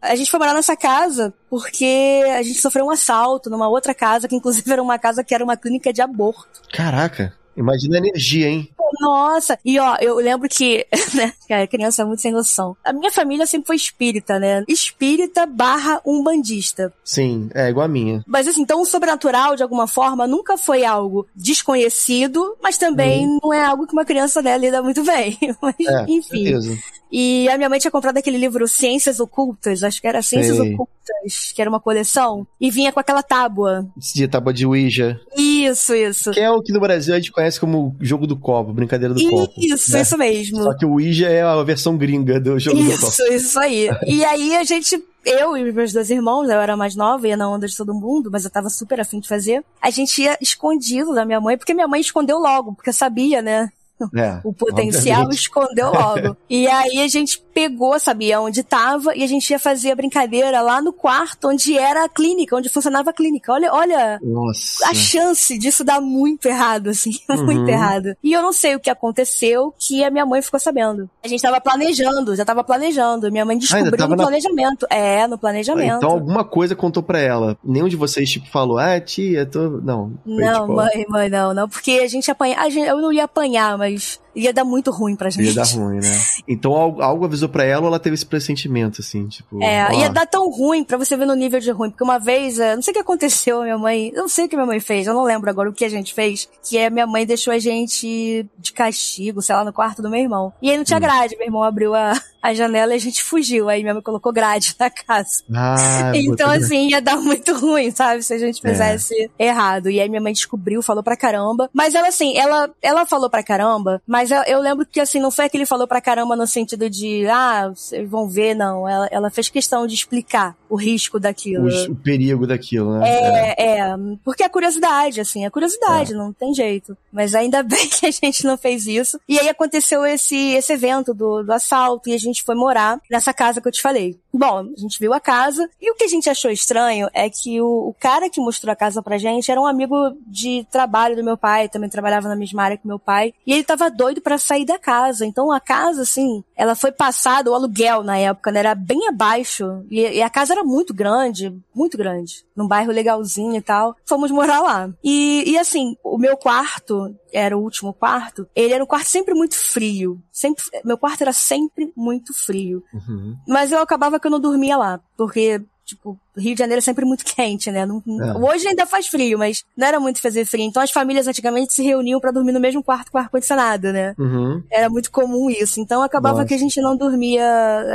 A 0.00 0.14
gente 0.14 0.30
foi 0.30 0.38
morar 0.38 0.54
nessa 0.54 0.76
casa 0.76 1.34
porque 1.50 2.22
a 2.36 2.42
gente 2.42 2.60
sofreu 2.60 2.86
um 2.86 2.90
assalto 2.90 3.50
numa 3.50 3.68
outra 3.68 3.94
casa, 3.94 4.28
que 4.28 4.36
inclusive 4.36 4.70
era 4.70 4.82
uma 4.82 4.98
casa 4.98 5.24
que 5.24 5.34
era 5.34 5.42
uma 5.42 5.56
clínica 5.56 5.92
de 5.92 6.00
aborto. 6.00 6.62
Caraca! 6.72 7.34
Imagina 7.56 7.96
a 7.96 7.98
energia, 7.98 8.48
hein? 8.48 8.70
Nossa! 9.00 9.58
E 9.64 9.78
ó, 9.78 9.96
eu 10.00 10.16
lembro 10.16 10.48
que, 10.48 10.86
né, 11.14 11.32
cara, 11.48 11.66
criança 11.66 12.02
é 12.02 12.04
muito 12.04 12.22
sem 12.22 12.32
noção. 12.32 12.76
A 12.84 12.92
minha 12.92 13.10
família 13.10 13.46
sempre 13.46 13.66
foi 13.66 13.76
espírita, 13.76 14.38
né? 14.38 14.64
Espírita 14.68 15.46
barra 15.46 16.00
umbandista. 16.04 16.92
Sim, 17.04 17.48
é 17.54 17.68
igual 17.68 17.86
a 17.86 17.88
minha. 17.88 18.22
Mas 18.26 18.46
assim, 18.46 18.62
então 18.62 18.80
o 18.80 18.86
sobrenatural, 18.86 19.56
de 19.56 19.62
alguma 19.62 19.86
forma, 19.86 20.26
nunca 20.26 20.56
foi 20.56 20.84
algo 20.84 21.26
desconhecido, 21.34 22.56
mas 22.62 22.78
também 22.78 23.26
hum. 23.26 23.38
não 23.42 23.52
é 23.52 23.64
algo 23.64 23.86
que 23.86 23.92
uma 23.92 24.04
criança, 24.04 24.42
né, 24.42 24.56
lida 24.56 24.82
muito 24.82 25.02
bem. 25.04 25.38
Mas, 25.60 25.74
é, 25.80 26.04
enfim. 26.08 26.44
Certeza. 26.44 26.78
E 27.10 27.48
a 27.48 27.56
minha 27.56 27.68
mãe 27.68 27.78
tinha 27.78 27.90
comprado 27.90 28.18
aquele 28.18 28.36
livro 28.36 28.68
Ciências 28.68 29.18
Ocultas, 29.18 29.82
acho 29.82 30.00
que 30.00 30.06
era 30.06 30.22
Ciências 30.22 30.56
Sei. 30.56 30.74
Ocultas, 30.74 31.52
que 31.54 31.60
era 31.60 31.70
uma 31.70 31.80
coleção, 31.80 32.46
e 32.60 32.70
vinha 32.70 32.92
com 32.92 33.00
aquela 33.00 33.22
tábua. 33.22 33.86
De 33.96 34.28
tábua 34.28 34.52
de 34.52 34.66
Ouija. 34.66 35.18
Isso, 35.36 35.94
isso. 35.94 36.30
Que 36.32 36.40
é 36.40 36.50
o 36.50 36.62
que 36.62 36.72
no 36.72 36.80
Brasil 36.80 37.14
a 37.14 37.18
gente 37.18 37.32
conhece 37.32 37.58
como 37.58 37.96
jogo 38.00 38.26
do 38.26 38.36
copo, 38.36 38.74
brincadeira 38.78 39.12
do 39.12 39.20
isso, 39.20 39.30
copo. 39.30 39.54
Isso, 39.56 39.92
né? 39.92 40.00
isso 40.02 40.18
mesmo. 40.18 40.62
Só 40.62 40.74
que 40.74 40.86
o 40.86 40.92
Ouija 40.92 41.28
é 41.28 41.42
a 41.42 41.62
versão 41.62 41.96
gringa 41.96 42.40
do 42.40 42.58
jogo 42.58 42.78
isso, 42.78 42.90
do 42.90 43.00
copo. 43.00 43.12
Isso, 43.12 43.32
isso 43.32 43.60
aí. 43.60 43.88
e 44.06 44.24
aí 44.24 44.56
a 44.56 44.64
gente 44.64 45.02
eu 45.24 45.56
e 45.56 45.72
meus 45.72 45.92
dois 45.92 46.10
irmãos, 46.10 46.48
eu 46.48 46.58
era 46.58 46.76
mais 46.76 46.94
nova, 46.96 47.28
ia 47.28 47.36
na 47.36 47.50
onda 47.50 47.66
de 47.66 47.76
todo 47.76 47.92
mundo, 47.92 48.30
mas 48.30 48.44
eu 48.44 48.50
tava 48.50 48.70
super 48.70 48.98
afim 49.00 49.20
de 49.20 49.28
fazer. 49.28 49.62
A 49.80 49.90
gente 49.90 50.22
ia 50.22 50.38
escondido 50.40 51.14
da 51.14 51.24
minha 51.24 51.40
mãe, 51.40 51.58
porque 51.58 51.74
minha 51.74 51.88
mãe 51.88 52.00
escondeu 52.00 52.38
logo, 52.38 52.74
porque 52.74 52.92
sabia, 52.92 53.42
né? 53.42 53.70
É, 54.14 54.40
o 54.44 54.52
potencial 54.52 55.22
obviamente. 55.22 55.40
escondeu 55.40 55.90
logo. 55.90 56.36
e 56.48 56.68
aí 56.68 57.00
a 57.00 57.08
gente 57.08 57.42
pegou, 57.58 57.98
sabia 57.98 58.40
onde 58.40 58.60
estava, 58.60 59.16
e 59.16 59.24
a 59.24 59.26
gente 59.26 59.50
ia 59.50 59.58
fazer 59.58 59.90
a 59.90 59.96
brincadeira 59.96 60.60
lá 60.60 60.80
no 60.80 60.92
quarto, 60.92 61.48
onde 61.48 61.76
era 61.76 62.04
a 62.04 62.08
clínica, 62.08 62.54
onde 62.54 62.68
funcionava 62.68 63.10
a 63.10 63.12
clínica. 63.12 63.52
Olha, 63.52 63.74
olha 63.74 64.20
Nossa. 64.22 64.88
a 64.88 64.94
chance 64.94 65.58
disso 65.58 65.82
dar 65.82 66.00
muito 66.00 66.46
errado, 66.46 66.90
assim, 66.90 67.18
uhum. 67.28 67.46
muito 67.46 67.68
errado. 67.68 68.14
E 68.22 68.32
eu 68.32 68.42
não 68.42 68.52
sei 68.52 68.76
o 68.76 68.80
que 68.80 68.88
aconteceu, 68.88 69.74
que 69.76 70.04
a 70.04 70.10
minha 70.10 70.24
mãe 70.24 70.40
ficou 70.40 70.60
sabendo. 70.60 71.10
A 71.24 71.26
gente 71.26 71.42
tava 71.42 71.60
planejando, 71.60 72.36
já 72.36 72.44
tava 72.44 72.62
planejando. 72.62 73.30
Minha 73.32 73.44
mãe 73.44 73.58
descobriu 73.58 74.04
ah, 74.04 74.08
no 74.08 74.14
na... 74.14 74.22
planejamento. 74.22 74.86
É, 74.88 75.26
no 75.26 75.36
planejamento. 75.36 75.94
Ah, 75.94 75.96
então 75.96 76.10
alguma 76.10 76.44
coisa 76.44 76.76
contou 76.76 77.02
pra 77.02 77.18
ela. 77.18 77.58
Nenhum 77.64 77.88
de 77.88 77.96
vocês, 77.96 78.30
tipo, 78.30 78.48
falou, 78.48 78.78
ah, 78.78 79.00
tia, 79.00 79.44
tô. 79.44 79.68
Não. 79.68 80.12
Foi, 80.24 80.34
não, 80.36 80.60
tipo... 80.60 80.74
mãe, 80.74 81.06
mãe, 81.08 81.28
não, 81.28 81.52
não. 81.52 81.68
Porque 81.68 81.90
a 82.04 82.06
gente 82.06 82.30
apanha. 82.30 82.56
A 82.60 82.68
gente, 82.68 82.86
eu 82.86 82.98
não 82.98 83.12
ia 83.12 83.24
apanhar, 83.24 83.76
mas 83.76 84.20
ia 84.38 84.52
dar 84.52 84.64
muito 84.64 84.90
ruim 84.90 85.16
pra 85.16 85.30
gente. 85.30 85.46
Ia 85.46 85.54
dar 85.54 85.66
ruim, 85.66 86.00
né? 86.00 86.20
Então 86.46 86.72
algo 86.72 87.24
avisou 87.24 87.48
pra 87.48 87.64
ela 87.64 87.82
ou 87.82 87.88
ela 87.88 87.98
teve 87.98 88.14
esse 88.14 88.26
pressentimento, 88.26 89.00
assim, 89.00 89.26
tipo. 89.26 89.62
É, 89.62 89.86
ó. 89.86 89.92
ia 89.92 90.08
dar 90.08 90.26
tão 90.26 90.50
ruim 90.50 90.84
pra 90.84 90.96
você 90.96 91.16
ver 91.16 91.26
no 91.26 91.34
nível 91.34 91.60
de 91.60 91.70
ruim. 91.70 91.90
Porque 91.90 92.04
uma 92.04 92.18
vez, 92.18 92.58
não 92.58 92.82
sei 92.82 92.92
o 92.92 92.94
que 92.94 93.00
aconteceu, 93.00 93.62
minha 93.62 93.78
mãe. 93.78 94.10
Eu 94.14 94.22
não 94.22 94.28
sei 94.28 94.46
o 94.46 94.48
que 94.48 94.56
minha 94.56 94.66
mãe 94.66 94.80
fez, 94.80 95.06
eu 95.06 95.14
não 95.14 95.24
lembro 95.24 95.50
agora 95.50 95.68
o 95.68 95.72
que 95.72 95.84
a 95.84 95.88
gente 95.88 96.14
fez. 96.14 96.48
Que 96.62 96.78
é 96.78 96.90
minha 96.90 97.06
mãe 97.06 97.26
deixou 97.26 97.52
a 97.52 97.58
gente 97.58 98.46
de 98.58 98.72
castigo, 98.72 99.42
sei 99.42 99.54
lá, 99.54 99.64
no 99.64 99.72
quarto 99.72 100.02
do 100.02 100.10
meu 100.10 100.20
irmão. 100.20 100.52
E 100.62 100.70
aí 100.70 100.76
não 100.76 100.84
tinha 100.84 100.98
hum. 100.98 101.02
grade, 101.02 101.36
meu 101.36 101.46
irmão 101.46 101.62
abriu 101.62 101.94
a, 101.94 102.12
a 102.42 102.54
janela 102.54 102.92
e 102.92 102.96
a 102.96 103.00
gente 103.00 103.22
fugiu. 103.22 103.68
Aí 103.68 103.82
minha 103.82 103.94
mãe 103.94 104.02
colocou 104.02 104.32
grade 104.32 104.74
na 104.78 104.90
casa. 104.90 105.42
Ah, 105.52 106.12
então, 106.14 106.50
assim, 106.50 106.88
ia 106.88 107.00
dar 107.00 107.16
muito 107.16 107.54
ruim, 107.54 107.90
sabe? 107.90 108.22
Se 108.22 108.34
a 108.34 108.38
gente 108.38 108.60
fizesse 108.60 109.14
é. 109.38 109.46
errado. 109.46 109.90
E 109.90 110.00
aí 110.00 110.08
minha 110.08 110.20
mãe 110.20 110.32
descobriu, 110.32 110.82
falou 110.82 111.02
pra 111.02 111.16
caramba. 111.16 111.68
Mas 111.72 111.94
ela, 111.94 112.08
assim, 112.08 112.36
ela, 112.36 112.70
ela 112.82 113.06
falou 113.06 113.28
pra 113.28 113.42
caramba, 113.42 114.02
mas 114.06 114.30
eu, 114.30 114.42
eu 114.42 114.60
lembro 114.60 114.86
que, 114.86 115.00
assim, 115.00 115.20
não 115.20 115.30
foi 115.30 115.46
aquele 115.46 115.66
falou 115.66 115.86
pra 115.86 116.00
caramba 116.00 116.36
no 116.36 116.46
sentido 116.46 116.88
de, 116.88 117.26
ah, 117.28 117.68
vocês 117.68 118.08
vão 118.08 118.28
ver, 118.28 118.54
não. 118.54 118.88
Ela, 118.88 119.08
ela 119.10 119.30
fez 119.30 119.48
questão 119.48 119.86
de 119.86 119.94
explicar 119.94 120.56
o 120.68 120.76
risco 120.76 121.18
daquilo. 121.18 121.68
O, 121.68 121.92
o 121.92 121.96
perigo 121.96 122.46
daquilo, 122.46 122.98
né? 122.98 123.08
É, 123.08 123.54
é, 123.58 123.78
é, 123.78 123.96
porque 124.24 124.42
a 124.42 124.48
curiosidade, 124.48 125.20
assim, 125.20 125.44
a 125.44 125.50
curiosidade, 125.50 126.12
é. 126.12 126.16
não 126.16 126.32
tem 126.32 126.54
jeito. 126.54 126.96
Mas 127.12 127.34
ainda 127.34 127.62
bem 127.64 127.88
que 127.88 128.06
a 128.06 128.10
gente 128.10 128.44
não 128.44 128.56
fez 128.56 128.86
isso. 128.86 129.18
E 129.28 129.38
aí 129.38 129.48
aconteceu 129.48 130.04
esse, 130.04 130.36
esse 130.52 130.72
evento 130.72 131.12
do, 131.14 131.42
do 131.42 131.52
assalto 131.52 132.08
e 132.08 132.14
a 132.14 132.18
gente 132.18 132.27
foi 132.36 132.54
morar 132.54 133.00
nessa 133.10 133.32
casa 133.32 133.60
que 133.60 133.68
eu 133.68 133.72
te 133.72 133.82
falei. 133.82 134.18
Bom, 134.32 134.58
a 134.58 134.80
gente 134.80 134.98
viu 134.98 135.12
a 135.12 135.20
casa 135.20 135.68
e 135.80 135.90
o 135.90 135.94
que 135.94 136.04
a 136.04 136.08
gente 136.08 136.28
achou 136.28 136.50
estranho 136.50 137.08
é 137.12 137.28
que 137.28 137.60
o, 137.60 137.88
o 137.88 137.94
cara 137.98 138.30
que 138.30 138.40
mostrou 138.40 138.72
a 138.72 138.76
casa 138.76 139.02
pra 139.02 139.18
gente 139.18 139.50
era 139.50 139.60
um 139.60 139.66
amigo 139.66 139.96
de 140.26 140.66
trabalho 140.70 141.16
do 141.16 141.24
meu 141.24 141.36
pai, 141.36 141.68
também 141.68 141.88
trabalhava 141.88 142.28
na 142.28 142.36
mesma 142.36 142.62
área 142.62 142.76
que 142.76 142.86
meu 142.86 142.98
pai, 142.98 143.32
e 143.46 143.52
ele 143.52 143.64
tava 143.64 143.90
doido 143.90 144.20
para 144.20 144.38
sair 144.38 144.64
da 144.64 144.78
casa. 144.78 145.26
Então 145.26 145.50
a 145.50 145.60
casa, 145.60 146.02
assim, 146.02 146.44
ela 146.58 146.74
foi 146.74 146.90
passada, 146.90 147.48
o 147.48 147.54
aluguel 147.54 148.02
na 148.02 148.18
época, 148.18 148.50
né, 148.50 148.58
era 148.58 148.74
bem 148.74 149.06
abaixo, 149.06 149.84
e, 149.88 150.00
e 150.00 150.20
a 150.20 150.28
casa 150.28 150.54
era 150.54 150.64
muito 150.64 150.92
grande, 150.92 151.56
muito 151.72 151.96
grande, 151.96 152.44
num 152.56 152.66
bairro 152.66 152.90
legalzinho 152.90 153.54
e 153.54 153.62
tal. 153.62 153.94
Fomos 154.04 154.32
morar 154.32 154.60
lá. 154.60 154.90
E, 155.02 155.44
e 155.46 155.56
assim, 155.56 155.96
o 156.02 156.18
meu 156.18 156.36
quarto, 156.36 157.14
era 157.32 157.56
o 157.56 157.62
último 157.62 157.94
quarto, 157.94 158.48
ele 158.56 158.74
era 158.74 158.82
um 158.82 158.86
quarto 158.86 159.06
sempre 159.06 159.34
muito 159.34 159.56
frio. 159.56 160.20
Sempre, 160.32 160.64
meu 160.84 160.98
quarto 160.98 161.22
era 161.22 161.32
sempre 161.32 161.92
muito 161.96 162.34
frio. 162.34 162.82
Uhum. 162.92 163.36
Mas 163.46 163.70
eu 163.70 163.78
acabava 163.80 164.18
que 164.18 164.26
eu 164.26 164.30
não 164.30 164.40
dormia 164.40 164.76
lá, 164.76 165.00
porque 165.16 165.62
tipo, 165.88 166.18
Rio 166.36 166.54
de 166.54 166.58
Janeiro 166.58 166.78
é 166.78 166.82
sempre 166.82 167.04
muito 167.04 167.24
quente, 167.34 167.70
né? 167.70 167.86
Não, 167.86 168.02
é. 168.06 168.36
Hoje 168.36 168.68
ainda 168.68 168.86
faz 168.86 169.06
frio, 169.06 169.38
mas 169.38 169.64
não 169.76 169.86
era 169.86 169.98
muito 169.98 170.20
fazer 170.20 170.44
frio. 170.44 170.66
Então 170.66 170.82
as 170.82 170.90
famílias 170.90 171.26
antigamente 171.26 171.72
se 171.72 171.82
reuniam 171.82 172.20
para 172.20 172.30
dormir 172.30 172.52
no 172.52 172.60
mesmo 172.60 172.82
quarto 172.82 173.10
com 173.10 173.18
ar-condicionado, 173.18 173.92
né? 173.92 174.14
Uhum. 174.18 174.62
Era 174.70 174.90
muito 174.90 175.10
comum 175.10 175.48
isso. 175.48 175.80
Então 175.80 176.02
acabava 176.02 176.36
Nossa. 176.36 176.48
que 176.48 176.54
a 176.54 176.58
gente 176.58 176.80
não 176.80 176.96
dormia, 176.96 177.44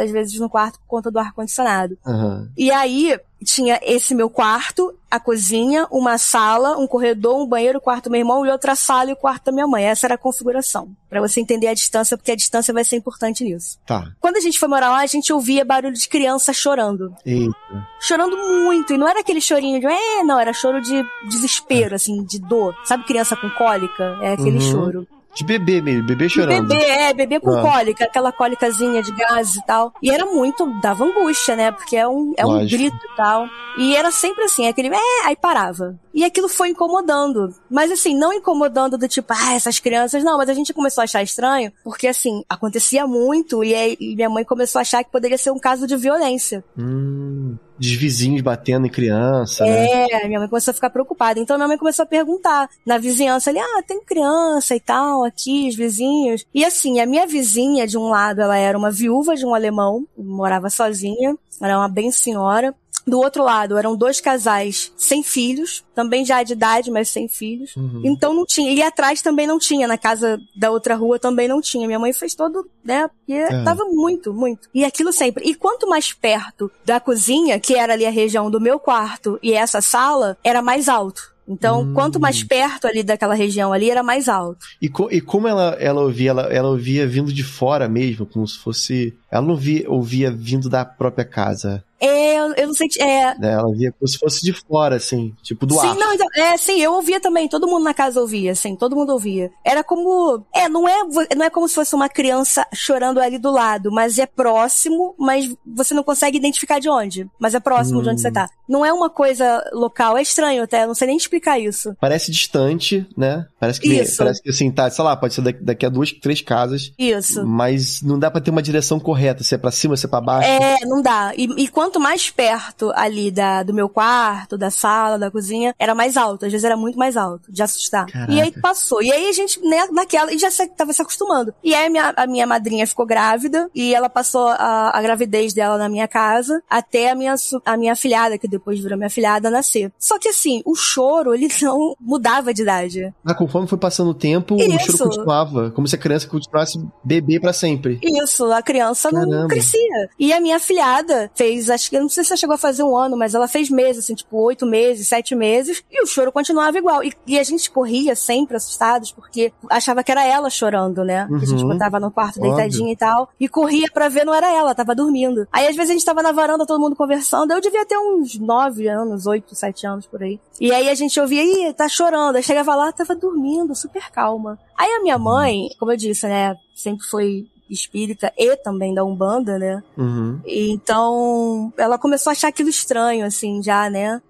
às 0.02 0.10
vezes, 0.10 0.40
no 0.40 0.50
quarto 0.50 0.80
por 0.80 0.88
conta 0.88 1.12
do 1.12 1.20
ar-condicionado. 1.20 1.98
Uhum. 2.06 2.50
E 2.58 2.72
aí, 2.72 3.18
tinha 3.44 3.80
esse 3.84 4.16
meu 4.16 4.30
quarto, 4.30 4.94
a 5.10 5.20
cozinha, 5.20 5.88
uma 5.92 6.18
sala, 6.18 6.78
um 6.78 6.88
corredor, 6.88 7.42
um 7.42 7.48
banheiro, 7.48 7.78
o 7.78 7.82
quarto 7.82 8.06
do 8.06 8.12
meu 8.12 8.20
irmão 8.20 8.46
e 8.46 8.50
outra 8.50 8.76
sala 8.76 9.10
e 9.10 9.14
o 9.14 9.16
quarto 9.16 9.46
da 9.46 9.52
minha 9.52 9.68
mãe. 9.68 9.84
Essa 9.84 10.08
era 10.08 10.16
a 10.16 10.18
configuração. 10.18 10.90
para 11.10 11.22
você 11.22 11.40
entender 11.40 11.68
a 11.68 11.74
distância, 11.74 12.18
porque 12.18 12.32
a 12.32 12.36
distância 12.36 12.74
vai 12.74 12.84
ser 12.84 12.96
importante 12.96 13.44
nisso. 13.44 13.78
Tá. 13.86 14.12
Quando 14.20 14.38
a 14.38 14.40
gente 14.40 14.58
foi 14.58 14.68
morar 14.68 14.90
lá, 14.90 15.02
a 15.02 15.06
gente 15.06 15.32
ouvia 15.32 15.64
barulho 15.64 15.94
de 15.94 16.10
criança 16.10 16.52
chorando. 16.52 17.14
Eita. 17.24 17.54
Chorando 18.00 18.36
muito. 18.36 18.94
E 18.94 18.98
não 18.98 19.08
era 19.08 19.20
aquele 19.20 19.42
chorinho 19.42 19.80
de, 19.80 19.86
é, 19.86 20.24
não, 20.24 20.40
era 20.40 20.54
choro 20.54 20.82
de 20.82 21.06
desespero, 21.28 21.94
assim, 21.94 22.24
de 22.24 22.40
dor. 22.40 22.76
Sabe 22.86 23.06
criança 23.06 23.36
com 23.36 23.50
cólica? 23.52 24.18
É 24.22 24.34
aquele 24.34 24.58
uhum. 24.58 24.72
choro. 24.72 25.08
De 25.36 25.44
bebê 25.44 25.82
mesmo, 25.82 26.06
bebê 26.06 26.30
chorando. 26.30 26.68
De 26.68 26.76
bebê, 26.76 26.86
é, 26.86 27.14
bebê 27.14 27.40
com 27.40 27.58
ah. 27.58 27.62
cólica, 27.62 28.06
aquela 28.06 28.32
cólicazinha 28.32 29.02
de 29.02 29.12
gás 29.12 29.56
e 29.56 29.66
tal. 29.66 29.94
E 30.02 30.12
era 30.12 30.26
muito, 30.26 30.66
dava 30.80 31.04
angústia, 31.04 31.56
né? 31.56 31.72
Porque 31.72 31.98
é 31.98 32.08
um, 32.08 32.34
é 32.38 32.46
um 32.46 32.60
grito 32.68 32.96
e 32.96 33.16
tal. 33.16 33.48
E 33.78 33.96
era 33.96 34.12
sempre 34.12 34.44
assim, 34.44 34.68
aquele, 34.68 34.90
é, 34.90 35.26
aí 35.26 35.36
parava. 35.36 36.00
E 36.14 36.24
aquilo 36.24 36.48
foi 36.48 36.70
incomodando. 36.70 37.54
Mas 37.70 37.92
assim, 37.92 38.16
não 38.16 38.32
incomodando 38.32 38.98
do 38.98 39.08
tipo, 39.08 39.34
ah, 39.34 39.54
essas 39.54 39.80
crianças, 39.80 40.24
não, 40.24 40.38
mas 40.38 40.50
a 40.50 40.54
gente 40.54 40.74
começou 40.74 41.02
a 41.02 41.06
achar 41.06 41.24
estranho, 41.24 41.72
porque 41.84 42.08
assim, 42.08 42.44
acontecia 42.48 43.08
muito 43.08 43.64
e, 43.64 43.74
aí, 43.74 43.98
e 44.00 44.16
minha 44.16 44.30
mãe 44.30 44.46
começou 44.46 44.80
a 44.80 44.84
achar 44.84 45.04
que 45.04 45.12
poderia 45.12 45.38
ser 45.38 45.52
um 45.52 45.60
caso 45.60 45.88
de 45.88 45.98
violência. 45.98 46.64
Hum 46.78 47.58
dos 47.78 47.92
vizinhos 47.92 48.42
batendo 48.42 48.86
em 48.86 48.90
criança, 48.90 49.66
né? 49.66 50.06
É, 50.10 50.28
minha 50.28 50.40
mãe 50.40 50.48
começou 50.48 50.72
a 50.72 50.76
ficar 50.76 50.90
preocupada. 50.90 51.40
Então 51.40 51.58
minha 51.58 51.68
mãe 51.68 51.78
começou 51.78 52.04
a 52.04 52.08
perguntar 52.08 52.70
na 52.86 52.98
vizinhança 52.98 53.50
ali, 53.50 53.60
ah, 53.60 53.84
tem 53.86 54.02
criança 54.04 54.76
e 54.76 54.80
tal 54.80 55.24
aqui, 55.24 55.68
os 55.70 55.76
vizinhos. 55.76 56.46
E 56.54 56.64
assim, 56.64 57.00
a 57.00 57.06
minha 57.06 57.26
vizinha, 57.28 57.88
de 57.88 57.98
um 57.98 58.10
lado, 58.10 58.42
ela 58.42 58.58
era 58.58 58.78
uma 58.78 58.92
viúva 58.92 59.36
de 59.36 59.46
um 59.46 59.54
alemão, 59.54 60.06
morava 60.18 60.70
sozinha, 60.70 61.36
era 61.62 61.78
uma 61.78 61.90
bem 61.90 62.12
senhora. 62.12 62.74
Do 63.06 63.20
outro 63.20 63.44
lado, 63.44 63.78
eram 63.78 63.96
dois 63.96 64.22
casais 64.22 64.92
sem 64.98 65.22
filhos, 65.22 65.84
também 65.94 66.26
já 66.26 66.42
de 66.42 66.54
idade, 66.54 66.90
mas 66.90 67.10
sem 67.10 67.28
filhos. 67.28 67.76
Uhum. 67.76 68.02
Então 68.06 68.34
não 68.34 68.46
tinha. 68.46 68.72
E 68.72 68.82
atrás 68.82 69.22
também 69.22 69.46
não 69.46 69.60
tinha, 69.60 69.88
na 69.88 69.98
casa 69.98 70.40
da 70.56 70.72
outra 70.72 70.96
rua 70.96 71.20
também 71.20 71.48
não 71.48 71.62
tinha. 71.62 71.86
Minha 71.86 72.00
mãe 72.00 72.14
fez 72.14 72.34
todo, 72.34 72.66
né? 72.84 73.10
Porque 73.10 73.34
é. 73.34 73.64
tava 73.64 73.84
muito, 73.86 74.34
muito. 74.34 74.70
E 74.74 74.86
aquilo 74.86 75.12
sempre. 75.12 75.44
E 75.46 75.54
quanto 75.54 75.88
mais 75.88 76.14
perto 76.14 76.72
da 76.86 77.00
cozinha, 77.00 77.60
que 77.60 77.76
era 77.76 77.94
ali 77.94 78.06
a 78.06 78.12
região 78.12 78.50
do 78.50 78.62
meu 78.62 78.80
quarto 78.80 79.38
e 79.44 79.54
essa 79.54 79.82
sala, 79.82 80.38
era 80.44 80.62
mais 80.62 80.88
alto. 80.88 81.34
Então, 81.48 81.82
hum. 81.82 81.94
quanto 81.94 82.20
mais 82.20 82.44
perto 82.44 82.88
ali 82.88 83.04
daquela 83.04 83.34
região 83.34 83.74
ali, 83.74 83.90
era 83.90 84.02
mais 84.02 84.30
alto. 84.30 84.66
E, 84.82 84.88
co 84.88 85.10
e 85.12 85.20
como 85.20 85.48
ela, 85.48 85.76
ela 85.80 86.02
ouvia, 86.02 86.30
ela, 86.30 86.44
ela 86.44 86.70
ouvia 86.70 87.06
vindo 87.06 87.34
de 87.34 87.44
fora 87.44 87.88
mesmo, 87.90 88.26
como 88.26 88.48
se 88.48 88.58
fosse. 88.58 89.14
Ela 89.30 89.42
não 89.42 89.52
ouvia, 89.52 89.90
ouvia 89.90 90.32
vindo 90.32 90.70
da 90.70 90.86
própria 90.86 91.26
casa. 91.26 91.84
É, 92.04 92.38
eu 92.38 92.68
não 92.68 92.74
sei. 92.74 92.88
É... 93.00 93.04
é... 93.04 93.36
Ela 93.42 93.74
via 93.74 93.92
como 93.92 94.08
se 94.08 94.18
fosse 94.18 94.42
de 94.42 94.52
fora, 94.54 94.98
assim, 94.98 95.34
tipo 95.42 95.66
do 95.66 95.76
sim, 95.76 95.88
ar. 95.88 95.96
Não, 95.96 96.14
então, 96.14 96.28
é, 96.36 96.58
sim, 96.58 96.82
eu 96.82 96.94
ouvia 96.94 97.20
também. 97.20 97.48
Todo 97.48 97.68
mundo 97.68 97.84
na 97.84 97.94
casa 97.94 98.20
ouvia, 98.20 98.52
assim, 98.52 98.76
todo 98.76 98.96
mundo 98.96 99.14
ouvia. 99.14 99.52
Era 99.64 99.84
como. 99.84 100.44
É, 100.54 100.68
não 100.68 100.88
é, 100.88 101.04
não 101.36 101.46
é 101.46 101.50
como 101.50 101.68
se 101.68 101.76
fosse 101.76 101.96
uma 101.96 102.10
criança 102.10 102.68
chorando 102.74 103.20
ali 103.20 103.38
do 103.38 103.52
lado, 103.52 103.92
mas 103.92 104.20
é 104.20 104.26
próximo, 104.26 105.16
mas 105.18 105.54
você 105.66 105.94
não 105.94 106.04
consegue 106.04 106.38
identificar 106.38 106.80
de 106.80 106.90
onde. 106.90 107.28
Mas 107.40 107.56
é 107.56 107.60
próximo 107.60 108.00
hum. 108.00 108.04
de 108.04 108.10
onde 108.10 108.22
você 108.22 108.30
hum. 108.30 108.34
tá. 108.34 108.50
Não 108.68 108.86
é 108.86 108.92
uma 108.92 109.10
coisa 109.10 109.64
local, 109.74 110.18
é 110.18 110.22
estranho 110.22 110.64
até, 110.64 110.86
não 110.86 110.96
sei 110.96 111.08
nem 111.08 111.18
explicar 111.18 111.60
isso. 111.60 111.96
Parece 112.00 112.32
distante, 112.32 113.08
né? 113.16 113.46
Parece 113.60 113.80
que, 113.80 113.94
isso. 113.94 114.18
parece 114.18 114.42
que 114.42 114.50
assim, 114.50 114.72
tá, 114.72 114.90
sei 114.90 115.04
lá, 115.04 115.16
pode 115.16 115.34
ser 115.34 115.42
daqui 115.42 115.86
a 115.86 115.90
duas, 115.90 116.12
três 116.12 116.42
casas. 116.42 116.92
Isso. 116.98 117.46
Mas 117.46 118.02
não 118.02 118.18
dá 118.18 118.32
para 118.32 118.42
ter 118.42 118.52
uma 118.52 118.62
direção 118.62 119.00
correta, 119.00 119.44
se 119.44 119.56
é 119.56 119.58
pra 119.58 119.72
cima, 119.72 119.96
se 119.96 120.06
é 120.06 120.10
pra 120.10 120.22
baixo. 120.22 120.50
É, 120.50 120.78
não 120.86 121.02
dá. 121.02 121.34
E, 121.36 121.64
e 121.64 121.68
quanto 121.94 122.00
mais 122.00 122.32
perto 122.32 122.92
ali 122.96 123.30
da, 123.30 123.62
do 123.62 123.74
meu 123.74 123.88
quarto, 123.88 124.58
da 124.58 124.72
sala, 124.72 125.20
da 125.20 125.30
cozinha, 125.30 125.76
era 125.78 125.94
mais 125.94 126.18
alto. 126.18 126.46
Às 126.46 126.52
vezes 126.52 126.66
era 126.66 126.76
muito 126.76 126.98
mais 126.98 127.16
alto, 127.16 127.52
de 127.52 127.62
assustar. 127.62 128.08
Caraca. 128.08 128.32
E 128.32 128.42
aí 128.42 128.52
passou. 128.52 129.02
E 129.04 129.12
aí 129.12 129.30
a 129.30 129.32
gente, 129.32 129.62
né, 129.62 129.88
naquela, 129.92 130.34
e 130.34 130.40
já 130.40 130.50
se, 130.50 130.68
tava 130.70 130.92
se 130.92 131.02
acostumando. 131.02 131.54
E 131.64 131.76
aí 131.76 131.86
a 131.86 131.90
minha, 131.90 132.14
a 132.16 132.26
minha 132.26 132.48
madrinha 132.48 132.88
ficou 132.88 133.06
grávida, 133.06 133.70
e 133.76 133.94
ela 133.94 134.10
passou 134.10 134.48
a, 134.48 134.98
a 134.98 135.02
gravidez 135.02 135.54
dela 135.54 135.78
na 135.78 135.88
minha 135.88 136.08
casa, 136.08 136.64
até 136.68 137.12
a 137.12 137.16
minha, 137.16 137.36
a 137.66 137.78
minha 137.78 137.96
filhada, 137.96 138.38
que 138.38 138.48
depois 138.48 138.80
virou 138.80 138.98
minha 138.98 139.10
filhada, 139.10 139.52
nascer. 139.52 139.92
Só 140.00 140.18
que 140.18 140.30
assim, 140.30 140.64
o 140.66 140.74
choro, 140.74 141.34
ele 141.36 141.48
não 141.62 141.96
mudava 142.00 142.54
de 142.54 142.64
idade. 142.64 143.14
Ah, 143.24 143.36
conforme 143.36 143.68
foi 143.68 143.78
passando 143.78 144.10
o 144.10 144.16
tempo, 144.16 144.56
Isso. 144.56 144.94
o 144.94 144.98
choro 144.98 145.10
continuava. 145.10 145.72
Como 145.72 145.88
se 145.88 145.96
a 145.96 146.00
criança 146.00 146.28
continuasse 146.28 146.84
bebê 147.04 147.40
para 147.40 147.54
sempre. 147.54 148.00
Isso, 148.02 148.52
a 148.52 148.62
criança 148.64 149.12
Caramba. 149.12 149.42
não 149.42 149.48
crescia. 149.48 150.10
E 150.18 150.34
a 150.34 150.42
minha 150.42 150.60
filhada 150.60 151.30
fez 151.36 151.70
acho 151.74 151.90
que, 151.90 152.00
não 152.00 152.10
sei 152.10 152.24
se 152.24 152.32
ela 152.32 152.38
chegou 152.38 152.56
a 152.56 152.58
fazer 152.58 152.84
um 152.84 152.96
ano, 152.96 153.18
mas 153.18 153.34
ela 153.34 153.48
fez 153.48 153.70
meses, 153.70 154.04
assim, 154.04 154.16
tipo, 154.16 154.38
oito 154.38 154.66
meses, 154.66 155.08
sete 155.08 155.36
meses, 155.36 155.84
e 155.92 156.02
o 156.04 156.08
choro 156.08 156.32
continuava 156.32 156.78
igual. 156.78 157.04
E, 157.04 157.14
e 157.28 157.40
a 157.40 157.44
gente 157.44 157.70
corria 157.70 158.16
sempre 158.16 158.56
assustados, 158.56 159.12
porque 159.12 159.52
achava 159.70 160.04
que 160.04 160.12
era 160.12 160.26
ela 160.26 160.50
chorando, 160.50 161.04
né? 161.04 161.28
Uhum. 161.30 161.38
A 161.38 161.46
gente 161.46 161.64
botava 161.64 162.00
no 162.00 162.12
quarto 162.12 162.38
Óbvio. 162.38 162.56
deitadinha 162.56 162.94
e 162.94 162.98
tal, 162.98 163.30
e 163.40 163.48
corria 163.48 163.88
pra 163.94 164.10
ver, 164.10 164.26
não 164.26 164.34
era 164.34 164.52
ela, 164.52 164.76
tava 164.76 164.96
dormindo. 164.96 165.48
Aí 165.52 165.68
às 165.68 165.76
vezes 165.76 165.92
a 165.92 165.94
gente 165.94 166.06
tava 166.06 166.22
na 166.22 166.32
varanda, 166.32 166.66
todo 166.66 166.80
mundo 166.80 166.96
conversando, 166.96 167.52
eu 167.52 167.62
devia 167.62 167.86
ter 167.86 167.98
uns 167.98 168.38
nove 168.40 168.88
anos, 168.88 169.26
oito, 169.26 169.56
sete 169.56 169.86
anos 169.86 170.06
por 170.06 170.22
aí. 170.22 170.40
E 170.60 170.72
aí 170.72 170.90
a 170.90 170.96
gente 170.96 171.20
ouvia, 171.20 171.44
ih, 171.44 171.74
tá 171.74 171.88
chorando. 171.88 172.36
Aí 172.36 172.44
chegava 172.44 172.76
lá, 172.76 172.92
tava 172.92 173.16
dormindo, 173.16 173.76
super 173.76 174.12
calma. 174.12 174.60
Aí 174.78 174.92
a 174.92 175.02
minha 175.02 175.18
mãe, 175.18 175.70
como 175.80 175.92
eu 175.92 175.98
disse, 175.98 176.28
né, 176.28 176.56
sempre 176.76 177.06
foi 177.08 177.48
espírita 177.70 178.32
e 178.38 178.56
também 178.58 178.94
da 178.94 179.04
Umbanda, 179.04 179.58
né? 179.58 179.84
Uhum. 179.98 180.40
Então 180.46 181.74
ela 181.78 181.98
começou 181.98 182.32
a 182.32 182.34
achar 182.34 182.48
aquilo 182.50 182.70
estranho, 182.70 183.26
assim, 183.26 183.62
já, 183.62 183.90
né? 183.90 184.22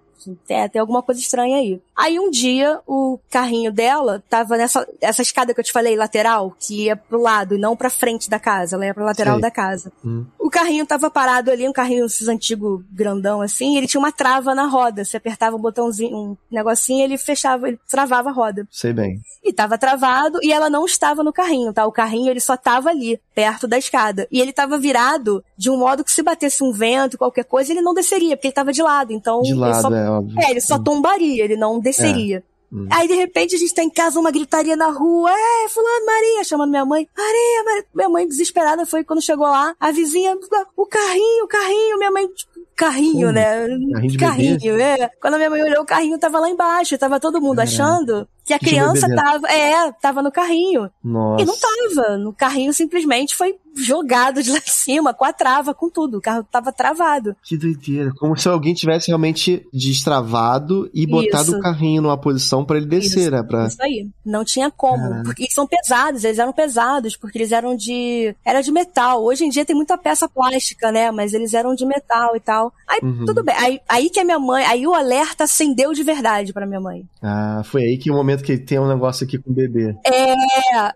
Tem, 0.46 0.68
tem 0.68 0.80
alguma 0.80 1.02
coisa 1.02 1.20
estranha 1.20 1.58
aí. 1.58 1.80
Aí 1.96 2.18
um 2.18 2.30
dia 2.30 2.80
o 2.86 3.18
carrinho 3.30 3.72
dela 3.72 4.22
tava 4.28 4.56
nessa 4.56 4.86
essa 5.00 5.22
escada 5.22 5.54
que 5.54 5.60
eu 5.60 5.64
te 5.64 5.72
falei, 5.72 5.96
lateral, 5.96 6.54
que 6.58 6.84
ia 6.84 6.96
pro 6.96 7.20
lado 7.20 7.54
e 7.54 7.58
não 7.58 7.76
pra 7.76 7.88
frente 7.88 8.28
da 8.28 8.38
casa, 8.38 8.76
ela 8.76 8.86
ia 8.86 8.94
pra 8.94 9.04
lateral 9.04 9.34
Sei. 9.34 9.42
da 9.42 9.50
casa. 9.50 9.92
Hum. 10.04 10.24
O 10.38 10.50
carrinho 10.50 10.84
tava 10.84 11.10
parado 11.10 11.50
ali, 11.50 11.68
um 11.68 11.72
carrinho 11.72 12.06
esses 12.06 12.28
antigo 12.28 12.84
grandão 12.90 13.40
assim, 13.40 13.76
ele 13.76 13.86
tinha 13.86 14.00
uma 14.00 14.12
trava 14.12 14.54
na 14.54 14.66
roda. 14.66 15.04
Você 15.04 15.16
apertava 15.16 15.56
um 15.56 15.60
botãozinho, 15.60 16.16
um 16.16 16.36
negocinho, 16.50 17.04
ele 17.04 17.16
fechava, 17.16 17.68
ele 17.68 17.78
travava 17.88 18.30
a 18.30 18.32
roda. 18.32 18.66
Sei 18.70 18.92
bem. 18.92 19.20
E 19.42 19.52
tava 19.52 19.78
travado 19.78 20.38
e 20.42 20.52
ela 20.52 20.68
não 20.68 20.84
estava 20.86 21.22
no 21.22 21.32
carrinho, 21.32 21.72
tá? 21.72 21.86
O 21.86 21.92
carrinho 21.92 22.30
ele 22.30 22.40
só 22.40 22.56
tava 22.56 22.90
ali, 22.90 23.20
perto 23.34 23.68
da 23.68 23.78
escada. 23.78 24.26
E 24.30 24.40
ele 24.40 24.52
tava 24.52 24.78
virado 24.78 25.44
de 25.56 25.70
um 25.70 25.76
modo 25.76 26.02
que 26.02 26.12
se 26.12 26.22
batesse 26.22 26.64
um 26.64 26.72
vento, 26.72 27.18
qualquer 27.18 27.44
coisa, 27.44 27.72
ele 27.72 27.82
não 27.82 27.94
desceria, 27.94 28.36
porque 28.36 28.48
ele 28.48 28.54
tava 28.54 28.72
de 28.72 28.82
lado. 28.82 29.12
Então, 29.12 29.42
de 29.42 29.54
lado, 29.54 29.82
só... 29.82 29.94
é 29.94 30.10
óbvio. 30.10 30.40
É, 30.40 30.50
ele 30.50 30.60
só 30.60 30.78
tombaria, 30.78 31.44
ele 31.44 31.56
não 31.56 31.78
desceria. 31.84 32.38
É. 32.38 32.54
Hum. 32.74 32.88
Aí, 32.90 33.06
de 33.06 33.14
repente, 33.14 33.54
a 33.54 33.58
gente 33.58 33.72
tá 33.72 33.84
em 33.84 33.90
casa, 33.90 34.18
uma 34.18 34.32
gritaria 34.32 34.74
na 34.74 34.90
rua, 34.90 35.30
é, 35.30 35.68
fulano, 35.68 36.06
Maria, 36.06 36.42
chamando 36.42 36.70
minha 36.70 36.84
mãe, 36.84 37.08
Maria, 37.16 37.64
Maria. 37.64 37.84
Minha 37.94 38.08
mãe 38.08 38.26
desesperada 38.26 38.84
foi 38.84 39.04
quando 39.04 39.22
chegou 39.22 39.46
lá, 39.46 39.76
a 39.78 39.92
vizinha, 39.92 40.36
o 40.76 40.86
carrinho, 40.86 41.44
o 41.44 41.48
carrinho, 41.48 41.98
minha 41.98 42.10
mãe, 42.10 42.26
tipo, 42.26 42.52
carrinho, 42.74 43.30
né? 43.30 43.66
Carrinho, 43.92 44.18
carrinho 44.18 44.80
é. 44.80 45.08
Quando 45.20 45.34
a 45.34 45.36
minha 45.36 45.50
mãe 45.50 45.62
olhou, 45.62 45.82
o 45.82 45.86
carrinho 45.86 46.18
tava 46.18 46.40
lá 46.40 46.50
embaixo, 46.50 46.98
tava 46.98 47.20
todo 47.20 47.40
mundo 47.40 47.60
achando 47.60 48.26
que 48.44 48.52
a 48.52 48.58
criança 48.58 49.08
tava, 49.14 49.48
é, 49.48 49.92
tava 49.92 50.22
no 50.22 50.30
carrinho. 50.30 50.90
Nossa. 51.02 51.42
E 51.42 51.46
não 51.46 51.54
tava. 51.56 52.18
No 52.18 52.32
carrinho 52.32 52.72
simplesmente 52.72 53.34
foi 53.34 53.56
jogado 53.76 54.42
de 54.42 54.50
lá 54.50 54.58
de 54.58 54.70
cima, 54.70 55.12
com 55.12 55.24
a 55.24 55.32
trava, 55.32 55.74
com 55.74 55.90
tudo. 55.90 56.18
O 56.18 56.20
carro 56.20 56.44
tava 56.44 56.72
travado. 56.72 57.34
Que 57.42 57.56
doideira. 57.56 58.12
Como 58.18 58.36
se 58.36 58.48
alguém 58.48 58.74
tivesse 58.74 59.08
realmente 59.08 59.66
destravado 59.72 60.90
e 60.94 61.06
botado 61.06 61.48
Isso. 61.48 61.56
o 61.56 61.60
carrinho 61.60 62.02
numa 62.02 62.16
posição 62.16 62.64
para 62.64 62.76
ele 62.76 62.86
descer, 62.86 63.20
Isso. 63.20 63.30
né? 63.30 63.42
Pra... 63.42 63.66
Isso 63.66 63.82
aí. 63.82 64.08
Não 64.24 64.44
tinha 64.44 64.70
como. 64.70 65.02
Caraca. 65.02 65.24
Porque 65.24 65.46
são 65.50 65.66
pesados, 65.66 66.24
eles 66.24 66.38
eram 66.38 66.52
pesados, 66.52 67.16
porque 67.16 67.38
eles 67.38 67.52
eram 67.52 67.76
de. 67.76 68.34
Era 68.44 68.60
de 68.60 68.70
metal. 68.70 69.24
Hoje 69.24 69.44
em 69.44 69.48
dia 69.48 69.64
tem 69.64 69.76
muita 69.76 69.98
peça 69.98 70.28
plástica, 70.28 70.92
né? 70.92 71.10
Mas 71.10 71.32
eles 71.32 71.54
eram 71.54 71.74
de 71.74 71.84
metal 71.84 72.36
e 72.36 72.40
tal. 72.40 72.72
Aí, 72.86 73.00
uhum. 73.02 73.24
tudo 73.24 73.42
bem. 73.42 73.54
Aí, 73.56 73.80
aí 73.88 74.10
que 74.10 74.20
a 74.20 74.24
minha 74.24 74.38
mãe. 74.38 74.64
Aí 74.64 74.86
o 74.86 74.94
alerta 74.94 75.44
acendeu 75.44 75.92
de 75.92 76.02
verdade 76.02 76.52
para 76.52 76.66
minha 76.66 76.80
mãe. 76.80 77.04
Ah, 77.22 77.62
foi 77.64 77.82
aí 77.82 77.98
que 77.98 78.10
o 78.10 78.14
momento 78.14 78.33
que 78.42 78.58
tem 78.58 78.78
um 78.78 78.88
negócio 78.88 79.24
aqui 79.24 79.38
com 79.38 79.50
o 79.50 79.54
bebê. 79.54 79.94
É. 80.04 80.34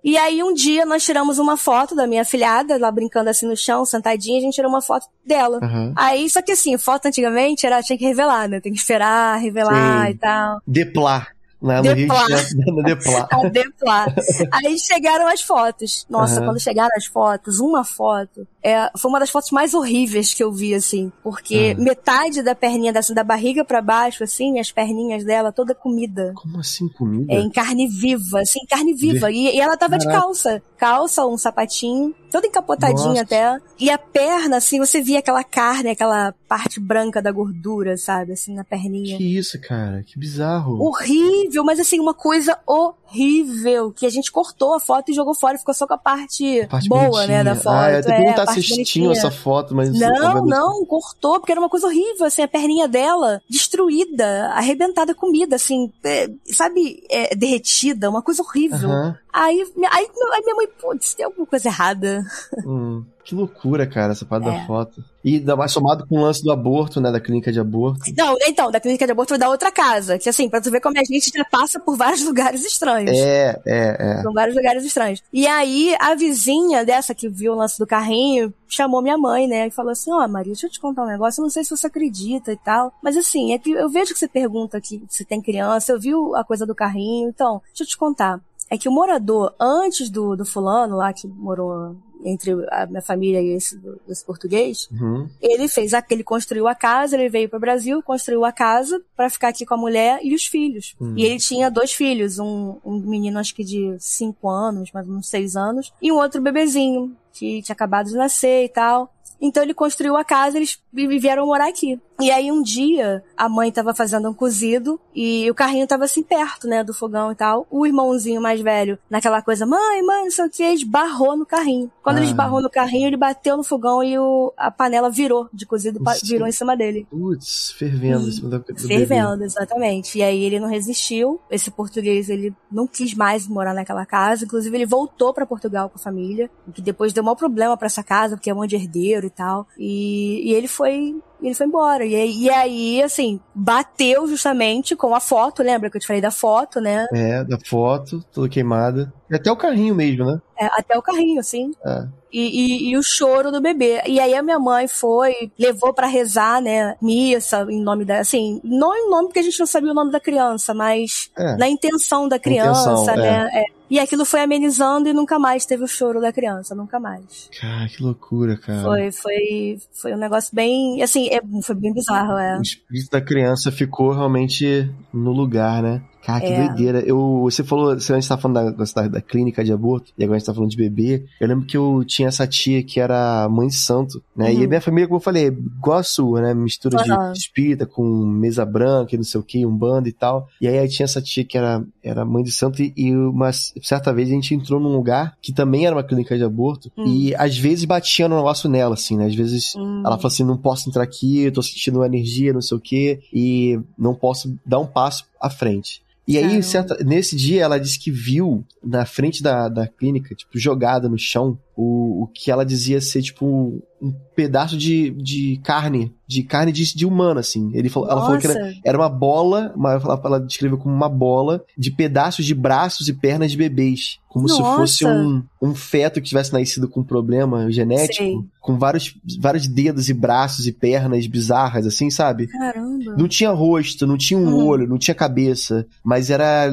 E 0.02 0.16
aí 0.16 0.42
um 0.42 0.52
dia 0.52 0.84
nós 0.84 1.04
tiramos 1.04 1.38
uma 1.38 1.56
foto 1.56 1.94
da 1.94 2.06
minha 2.06 2.24
filhada, 2.24 2.78
lá 2.78 2.90
brincando 2.90 3.30
assim 3.30 3.46
no 3.46 3.56
chão, 3.56 3.84
sentadinha, 3.84 4.38
a 4.38 4.40
gente 4.40 4.54
tirou 4.54 4.70
uma 4.70 4.82
foto 4.82 5.06
dela. 5.24 5.58
Uhum. 5.62 5.92
Aí, 5.96 6.28
só 6.28 6.42
que 6.42 6.52
assim, 6.52 6.76
foto 6.78 7.06
antigamente 7.06 7.66
era, 7.66 7.82
tinha 7.82 7.98
que 7.98 8.04
revelar, 8.04 8.48
né? 8.48 8.60
Tem 8.60 8.72
que 8.72 8.78
esperar, 8.78 9.38
revelar 9.38 10.06
Sim. 10.06 10.12
e 10.12 10.14
tal. 10.16 10.60
Deplar. 10.66 11.37
Lá 11.60 11.82
no 11.82 11.94
Deplar. 11.94 12.26
Rio 12.26 12.36
de 12.36 12.50
Janeiro, 12.50 12.82
Deplar. 12.84 13.28
A 13.32 13.48
Deplar. 13.48 14.14
Aí 14.52 14.78
chegaram 14.78 15.26
as 15.26 15.42
fotos. 15.42 16.06
Nossa, 16.08 16.40
uhum. 16.40 16.46
quando 16.46 16.60
chegaram 16.60 16.90
as 16.96 17.06
fotos, 17.06 17.58
uma 17.58 17.84
foto, 17.84 18.46
é, 18.62 18.90
foi 18.96 19.10
uma 19.10 19.18
das 19.18 19.30
fotos 19.30 19.50
mais 19.50 19.74
horríveis 19.74 20.32
que 20.32 20.42
eu 20.42 20.52
vi, 20.52 20.72
assim. 20.72 21.10
Porque 21.22 21.74
uhum. 21.76 21.82
metade 21.82 22.42
da 22.42 22.54
perninha, 22.54 22.96
assim, 22.96 23.12
da 23.12 23.24
barriga 23.24 23.64
para 23.64 23.82
baixo, 23.82 24.22
assim, 24.22 24.60
as 24.60 24.70
perninhas 24.70 25.24
dela, 25.24 25.50
toda 25.50 25.74
comida. 25.74 26.32
Como 26.36 26.60
assim, 26.60 26.88
comida? 26.90 27.32
É, 27.32 27.40
em 27.40 27.50
carne 27.50 27.88
viva, 27.88 28.40
assim, 28.40 28.60
carne 28.68 28.94
viva. 28.94 29.30
E, 29.30 29.56
e, 29.56 29.60
ela 29.60 29.76
tava 29.76 29.98
Caraca. 29.98 30.10
de 30.10 30.20
calça. 30.20 30.62
Calça, 30.76 31.26
um 31.26 31.36
sapatinho, 31.36 32.14
toda 32.30 32.46
encapotadinha 32.46 33.08
Nossa. 33.08 33.22
até. 33.22 33.58
E 33.78 33.90
a 33.90 33.98
perna, 33.98 34.58
assim, 34.58 34.78
você 34.78 35.00
via 35.00 35.18
aquela 35.18 35.44
carne, 35.44 35.90
aquela 35.90 36.34
parte 36.48 36.80
branca 36.80 37.20
da 37.20 37.30
gordura, 37.30 37.96
sabe? 37.96 38.32
Assim, 38.32 38.54
na 38.54 38.64
perninha. 38.64 39.16
Que 39.16 39.38
isso, 39.38 39.60
cara? 39.60 40.02
Que 40.02 40.18
bizarro. 40.18 40.80
Horrível, 40.82 41.64
mas 41.64 41.78
assim, 41.78 42.00
uma 42.00 42.14
coisa 42.14 42.58
horrível. 42.66 43.92
Que 43.92 44.06
a 44.06 44.10
gente 44.10 44.30
cortou 44.32 44.74
a 44.74 44.80
foto 44.80 45.10
e 45.10 45.14
jogou 45.14 45.34
fora 45.34 45.56
e 45.56 45.58
ficou 45.58 45.74
só 45.74 45.86
com 45.86 45.94
a 45.94 45.98
parte, 45.98 46.62
a 46.62 46.68
parte 46.68 46.88
boa, 46.88 47.08
bonitinha. 47.08 47.26
né, 47.26 47.44
da 47.44 47.54
foto. 47.54 47.74
Ah, 47.74 47.90
eu 47.92 47.98
até 47.98 48.12
é, 48.12 48.16
perguntar 48.16 48.46
se 48.52 48.84
tinham 48.84 49.12
essa 49.12 49.30
foto, 49.30 49.74
mas... 49.74 49.90
Não, 49.92 50.44
não, 50.44 50.84
cortou, 50.84 51.38
porque 51.40 51.52
era 51.52 51.60
uma 51.60 51.68
coisa 51.68 51.86
horrível, 51.86 52.26
assim, 52.26 52.42
a 52.42 52.48
perninha 52.48 52.88
dela 52.88 53.40
destruída, 53.48 54.50
arrebentada 54.54 55.14
comida, 55.14 55.56
assim, 55.56 55.92
é, 56.04 56.28
sabe, 56.46 57.02
é, 57.10 57.34
derretida, 57.34 58.10
uma 58.10 58.22
coisa 58.22 58.42
horrível. 58.42 58.88
Uhum. 58.88 59.14
Aí, 59.38 59.64
aí, 59.92 60.08
aí 60.32 60.42
minha 60.42 60.56
mãe, 60.56 60.66
putz, 60.80 61.14
tem 61.14 61.24
alguma 61.24 61.46
coisa 61.46 61.68
errada. 61.68 62.24
Hum, 62.66 63.04
que 63.24 63.34
loucura, 63.34 63.86
cara, 63.86 64.12
essa 64.12 64.26
parte 64.26 64.46
é. 64.46 64.50
da 64.50 64.66
foto. 64.66 65.02
E 65.24 65.36
ainda 65.36 65.56
mais 65.56 65.72
somado 65.72 66.06
com 66.06 66.16
o 66.16 66.20
lance 66.22 66.42
do 66.42 66.52
aborto, 66.52 67.00
né? 67.00 67.10
Da 67.10 67.20
clínica 67.20 67.50
de 67.50 67.58
aborto. 67.58 68.00
Não, 68.16 68.36
então, 68.46 68.70
da 68.70 68.80
clínica 68.80 69.06
de 69.06 69.12
aborto 69.12 69.30
foi 69.30 69.38
da 69.38 69.48
outra 69.48 69.70
casa. 69.70 70.18
Que 70.18 70.28
assim, 70.28 70.48
pra 70.48 70.60
tu 70.60 70.70
ver 70.70 70.80
como 70.80 70.98
a 70.98 71.04
gente 71.04 71.30
já 71.34 71.44
passa 71.44 71.80
por 71.80 71.96
vários 71.96 72.24
lugares 72.26 72.64
estranhos. 72.64 73.16
É, 73.16 73.58
é, 73.66 73.96
é. 73.98 74.22
Por 74.22 74.34
vários 74.34 74.56
lugares 74.56 74.84
estranhos. 74.84 75.22
E 75.32 75.46
aí, 75.46 75.96
a 75.98 76.14
vizinha 76.14 76.84
dessa 76.84 77.14
que 77.14 77.28
viu 77.28 77.52
o 77.52 77.56
lance 77.56 77.78
do 77.78 77.86
carrinho 77.86 78.52
chamou 78.66 79.00
minha 79.00 79.16
mãe, 79.16 79.46
né? 79.46 79.66
E 79.66 79.70
falou 79.70 79.92
assim: 79.92 80.12
Ó, 80.12 80.24
oh, 80.24 80.28
Maria, 80.28 80.52
deixa 80.52 80.66
eu 80.66 80.70
te 80.70 80.80
contar 80.80 81.04
um 81.04 81.08
negócio. 81.08 81.40
Eu 81.40 81.44
não 81.44 81.50
sei 81.50 81.64
se 81.64 81.70
você 81.70 81.86
acredita 81.86 82.52
e 82.52 82.56
tal. 82.56 82.92
Mas 83.02 83.16
assim, 83.16 83.52
é 83.52 83.58
que 83.58 83.70
eu 83.70 83.88
vejo 83.88 84.12
que 84.12 84.18
você 84.18 84.28
pergunta 84.28 84.76
aqui 84.76 85.02
se 85.08 85.24
tem 85.24 85.40
criança. 85.40 85.92
Eu 85.92 86.00
vi 86.00 86.10
a 86.34 86.44
coisa 86.44 86.66
do 86.66 86.74
carrinho. 86.74 87.28
Então, 87.28 87.62
deixa 87.68 87.84
eu 87.84 87.86
te 87.86 87.96
contar 87.96 88.40
é 88.70 88.76
que 88.76 88.88
o 88.88 88.92
morador, 88.92 89.54
antes 89.58 90.10
do, 90.10 90.36
do 90.36 90.44
fulano 90.44 90.96
lá 90.96 91.12
que 91.12 91.26
morou 91.26 91.96
entre 92.24 92.52
a 92.70 92.86
minha 92.86 93.02
família 93.02 93.40
e 93.40 93.50
esse, 93.50 93.80
esse 94.08 94.24
português, 94.24 94.88
uhum. 94.90 95.28
ele 95.40 95.68
fez 95.68 95.92
ele 96.10 96.24
construiu 96.24 96.66
a 96.66 96.74
casa, 96.74 97.16
ele 97.16 97.28
veio 97.28 97.48
para 97.48 97.56
o 97.56 97.60
Brasil, 97.60 98.02
construiu 98.02 98.44
a 98.44 98.52
casa 98.52 99.00
para 99.16 99.30
ficar 99.30 99.48
aqui 99.48 99.64
com 99.64 99.74
a 99.74 99.78
mulher 99.78 100.20
e 100.22 100.34
os 100.34 100.44
filhos. 100.44 100.94
Uhum. 101.00 101.14
E 101.16 101.24
ele 101.24 101.38
tinha 101.38 101.70
dois 101.70 101.92
filhos, 101.92 102.38
um, 102.38 102.76
um 102.84 102.98
menino 102.98 103.38
acho 103.38 103.54
que 103.54 103.64
de 103.64 103.96
cinco 103.98 104.48
anos, 104.48 104.90
mais 104.92 105.06
menos 105.06 105.28
seis 105.28 105.56
anos, 105.56 105.92
e 106.02 106.10
um 106.10 106.16
outro 106.16 106.40
bebezinho 106.40 107.16
que 107.32 107.62
tinha 107.62 107.74
acabado 107.74 108.08
de 108.08 108.14
nascer 108.14 108.64
e 108.64 108.68
tal. 108.68 109.12
Então 109.40 109.62
ele 109.62 109.74
construiu 109.74 110.16
a 110.16 110.24
casa, 110.24 110.56
eles 110.56 110.80
vieram 110.92 111.46
morar 111.46 111.68
aqui. 111.68 112.00
E 112.20 112.32
aí 112.32 112.50
um 112.50 112.62
dia 112.62 113.22
a 113.36 113.48
mãe 113.48 113.70
tava 113.70 113.94
fazendo 113.94 114.28
um 114.28 114.34
cozido 114.34 115.00
e 115.14 115.48
o 115.48 115.54
carrinho 115.54 115.86
tava 115.86 116.04
assim 116.04 116.22
perto, 116.22 116.66
né, 116.66 116.82
do 116.82 116.92
fogão 116.92 117.30
e 117.30 117.34
tal. 117.34 117.66
O 117.70 117.86
irmãozinho 117.86 118.40
mais 118.40 118.60
velho, 118.60 118.98
naquela 119.08 119.40
coisa, 119.40 119.64
mãe, 119.64 120.02
mãe, 120.02 120.24
não 120.24 120.30
sei 120.30 120.46
o 120.46 120.50
que, 120.50 120.64
esbarrou 120.64 121.36
no 121.36 121.46
carrinho. 121.46 121.90
Quando 122.02 122.16
ah. 122.16 122.20
ele 122.20 122.26
esbarrou 122.26 122.60
no 122.60 122.68
carrinho, 122.68 123.06
ele 123.06 123.16
bateu 123.16 123.56
no 123.56 123.62
fogão 123.62 124.02
e 124.02 124.18
o, 124.18 124.52
a 124.56 124.68
panela 124.70 125.08
virou 125.08 125.48
de 125.52 125.64
cozido, 125.64 126.00
Isso. 126.10 126.26
virou 126.26 126.48
em 126.48 126.52
cima 126.52 126.76
dele. 126.76 127.06
Putz, 127.08 127.72
fervendo 127.78 128.28
em 128.28 128.32
cima 128.32 128.50
do, 128.50 128.58
do 128.58 128.88
Fervendo, 128.88 129.30
bebê. 129.32 129.44
exatamente. 129.44 130.18
E 130.18 130.22
aí 130.22 130.42
ele 130.42 130.58
não 130.58 130.68
resistiu. 130.68 131.40
Esse 131.48 131.70
português, 131.70 132.28
ele 132.28 132.52
não 132.70 132.86
quis 132.86 133.14
mais 133.14 133.46
morar 133.46 133.74
naquela 133.74 134.04
casa. 134.04 134.44
Inclusive, 134.44 134.76
ele 134.76 134.86
voltou 134.86 135.32
para 135.32 135.46
Portugal 135.46 135.88
com 135.88 135.98
a 135.98 136.02
família, 136.02 136.50
que 136.74 136.82
depois 136.82 137.12
deu 137.12 137.22
um 137.24 137.36
problema 137.36 137.76
para 137.76 137.86
essa 137.86 138.02
casa, 138.02 138.36
porque 138.36 138.50
é 138.50 138.54
um 138.54 138.66
de 138.66 138.74
herdeiro 138.74 139.26
e 139.26 139.30
tal. 139.30 139.68
E, 139.78 140.50
e 140.50 140.54
ele 140.54 140.66
foi 140.66 141.14
e 141.40 141.46
ele 141.46 141.54
foi 141.54 141.66
embora. 141.66 142.04
E, 142.04 142.44
e 142.44 142.50
aí, 142.50 143.02
assim, 143.02 143.40
bateu 143.54 144.26
justamente 144.26 144.96
com 144.96 145.14
a 145.14 145.20
foto, 145.20 145.62
lembra 145.62 145.90
que 145.90 145.96
eu 145.96 146.00
te 146.00 146.06
falei 146.06 146.22
da 146.22 146.30
foto, 146.30 146.80
né? 146.80 147.06
É, 147.12 147.44
da 147.44 147.58
foto, 147.58 148.24
toda 148.32 148.48
queimada. 148.48 149.12
E 149.30 149.36
até 149.36 149.50
o 149.50 149.56
carrinho 149.56 149.94
mesmo, 149.94 150.24
né? 150.24 150.40
É, 150.58 150.66
até 150.66 150.98
o 150.98 151.02
carrinho, 151.02 151.42
sim. 151.42 151.72
É. 151.84 152.06
E, 152.32 152.40
e, 152.40 152.90
e, 152.90 152.96
o 152.96 153.02
choro 153.02 153.50
do 153.50 153.60
bebê. 153.60 154.02
E 154.06 154.20
aí 154.20 154.34
a 154.34 154.42
minha 154.42 154.58
mãe 154.58 154.86
foi, 154.86 155.50
levou 155.58 155.94
para 155.94 156.06
rezar, 156.06 156.60
né, 156.60 156.94
missa 157.00 157.66
em 157.70 157.80
nome 157.80 158.04
da, 158.04 158.18
assim, 158.18 158.60
não 158.62 158.94
em 158.94 159.08
nome 159.08 159.28
porque 159.28 159.38
a 159.38 159.42
gente 159.42 159.58
não 159.58 159.66
sabia 159.66 159.92
o 159.92 159.94
nome 159.94 160.12
da 160.12 160.20
criança, 160.20 160.74
mas 160.74 161.30
é. 161.38 161.56
na 161.56 161.68
intenção 161.68 162.28
da 162.28 162.38
criança, 162.38 162.92
intenção, 162.92 163.16
né? 163.16 163.48
É. 163.52 163.60
é. 163.60 163.77
E 163.90 163.98
aquilo 163.98 164.24
foi 164.24 164.40
amenizando 164.40 165.08
e 165.08 165.12
nunca 165.12 165.38
mais 165.38 165.64
teve 165.64 165.84
o 165.84 165.88
choro 165.88 166.20
da 166.20 166.32
criança, 166.32 166.74
nunca 166.74 167.00
mais. 167.00 167.48
Cara, 167.58 167.88
que 167.88 168.02
loucura, 168.02 168.56
cara. 168.56 168.82
Foi, 168.82 169.12
foi, 169.12 169.78
foi 169.92 170.14
um 170.14 170.18
negócio 170.18 170.54
bem, 170.54 171.02
assim, 171.02 171.28
é, 171.28 171.40
foi 171.62 171.74
bem 171.74 171.92
bizarro, 171.92 172.36
é. 172.36 172.58
O 172.58 172.62
espírito 172.62 173.10
da 173.10 173.20
criança 173.20 173.72
ficou 173.72 174.12
realmente 174.12 174.90
no 175.12 175.32
lugar, 175.32 175.82
né? 175.82 176.02
Cara, 176.28 176.40
que 176.42 176.52
é. 176.52 176.66
doideira. 176.66 177.00
Eu, 177.00 177.40
você 177.40 177.64
falou, 177.64 177.98
você 177.98 178.12
antes 178.12 178.28
tava 178.28 178.38
falando 178.38 178.76
da, 178.76 178.84
da, 178.84 179.08
da, 179.08 179.20
clínica 179.22 179.64
de 179.64 179.72
aborto, 179.72 180.12
e 180.18 180.22
agora 180.22 180.36
a 180.36 180.38
gente 180.38 180.46
tá 180.46 180.52
falando 180.52 180.70
de 180.70 180.76
bebê. 180.76 181.24
Eu 181.40 181.48
lembro 181.48 181.64
que 181.64 181.74
eu 181.74 182.04
tinha 182.06 182.28
essa 182.28 182.46
tia 182.46 182.82
que 182.82 183.00
era 183.00 183.48
mãe 183.48 183.68
de 183.68 183.74
santo, 183.74 184.22
né? 184.36 184.50
Uhum. 184.50 184.60
E 184.60 184.64
a 184.64 184.68
minha 184.68 184.80
família, 184.82 185.08
como 185.08 185.16
eu 185.16 185.22
falei, 185.22 185.46
igual 185.46 185.96
a 185.96 186.02
sua, 186.02 186.42
né? 186.42 186.52
Mistura 186.52 186.98
uhum. 186.98 187.32
de 187.32 187.38
espírita 187.38 187.86
com 187.86 188.04
mesa 188.04 188.66
branca 188.66 189.14
e 189.14 189.16
não 189.16 189.24
sei 189.24 189.40
o 189.40 189.42
que, 189.42 189.64
um 189.64 189.74
bando 189.74 190.06
e 190.06 190.12
tal. 190.12 190.46
E 190.60 190.68
aí, 190.68 190.78
aí 190.78 190.86
tinha 190.86 191.04
essa 191.04 191.22
tia 191.22 191.46
que 191.46 191.56
era, 191.56 191.82
era 192.04 192.26
mãe 192.26 192.44
de 192.44 192.52
santo, 192.52 192.82
e, 192.82 192.92
e 192.94 193.16
uma 193.16 193.50
certa 193.50 194.12
vez 194.12 194.28
a 194.28 194.32
gente 194.32 194.54
entrou 194.54 194.78
num 194.78 194.94
lugar 194.94 195.34
que 195.40 195.50
também 195.50 195.86
era 195.86 195.96
uma 195.96 196.04
clínica 196.04 196.36
de 196.36 196.44
aborto, 196.44 196.92
uhum. 196.94 197.06
e 197.06 197.34
às 197.36 197.56
vezes 197.56 197.86
batia 197.86 198.28
no 198.28 198.36
negócio 198.36 198.68
nela, 198.68 198.92
assim, 198.92 199.16
né? 199.16 199.24
Às 199.24 199.34
vezes 199.34 199.74
hum. 199.74 200.02
ela 200.04 200.18
falou 200.18 200.28
assim: 200.28 200.44
não 200.44 200.58
posso 200.58 200.90
entrar 200.90 201.04
aqui, 201.04 201.44
eu 201.44 201.52
tô 201.52 201.62
sentindo 201.62 202.00
uma 202.00 202.06
energia, 202.06 202.52
não 202.52 202.60
sei 202.60 202.76
o 202.76 202.80
que, 202.80 203.20
e 203.32 203.80
não 203.96 204.14
posso 204.14 204.54
dar 204.66 204.78
um 204.78 204.86
passo 204.86 205.24
à 205.40 205.48
frente. 205.48 206.06
E 206.28 206.36
aí, 206.36 206.62
certa, 206.62 207.02
nesse 207.02 207.34
dia, 207.34 207.62
ela 207.62 207.80
disse 207.80 207.98
que 207.98 208.10
viu 208.10 208.62
na 208.84 209.06
frente 209.06 209.42
da, 209.42 209.66
da 209.66 209.88
clínica, 209.88 210.34
tipo, 210.34 210.58
jogada 210.58 211.08
no 211.08 211.18
chão, 211.18 211.58
o, 211.80 212.24
o 212.24 212.26
que 212.26 212.50
ela 212.50 212.66
dizia 212.66 213.00
ser, 213.00 213.22
tipo, 213.22 213.80
um 214.02 214.12
pedaço 214.34 214.76
de, 214.76 215.10
de 215.10 215.60
carne, 215.62 216.12
de 216.26 216.42
carne 216.42 216.72
de, 216.72 216.92
de 216.92 217.06
humano, 217.06 217.38
assim. 217.38 217.70
Ele 217.72 217.88
falou, 217.88 218.10
ela 218.10 218.20
falou 218.20 218.36
que 218.36 218.48
era, 218.48 218.74
era 218.84 218.98
uma 218.98 219.08
bola, 219.08 219.72
uma, 219.76 219.92
ela, 219.92 220.20
ela 220.24 220.40
descreveu 220.40 220.76
como 220.76 220.92
uma 220.92 221.08
bola 221.08 221.64
de 221.78 221.92
pedaços 221.92 222.44
de 222.44 222.52
braços 222.52 223.08
e 223.08 223.12
pernas 223.12 223.52
de 223.52 223.56
bebês. 223.56 224.18
Como 224.28 224.48
Nossa. 224.48 224.56
se 224.56 224.76
fosse 224.76 225.06
um, 225.06 225.44
um 225.62 225.72
feto 225.72 226.20
que 226.20 226.28
tivesse 226.28 226.52
nascido 226.52 226.88
com 226.88 226.98
um 226.98 227.04
problema 227.04 227.70
genético, 227.70 228.24
Sei. 228.24 228.38
com 228.60 228.76
vários, 228.76 229.14
vários 229.38 229.68
dedos 229.68 230.08
e 230.08 230.14
braços 230.14 230.66
e 230.66 230.72
pernas 230.72 231.28
bizarras, 231.28 231.86
assim, 231.86 232.10
sabe? 232.10 232.48
Caramba. 232.48 233.14
Não 233.16 233.28
tinha 233.28 233.50
rosto, 233.50 234.04
não 234.04 234.16
tinha 234.16 234.38
um 234.38 234.48
uhum. 234.48 234.66
olho, 234.66 234.88
não 234.88 234.98
tinha 234.98 235.14
cabeça, 235.14 235.86
mas 236.04 236.28
era 236.28 236.72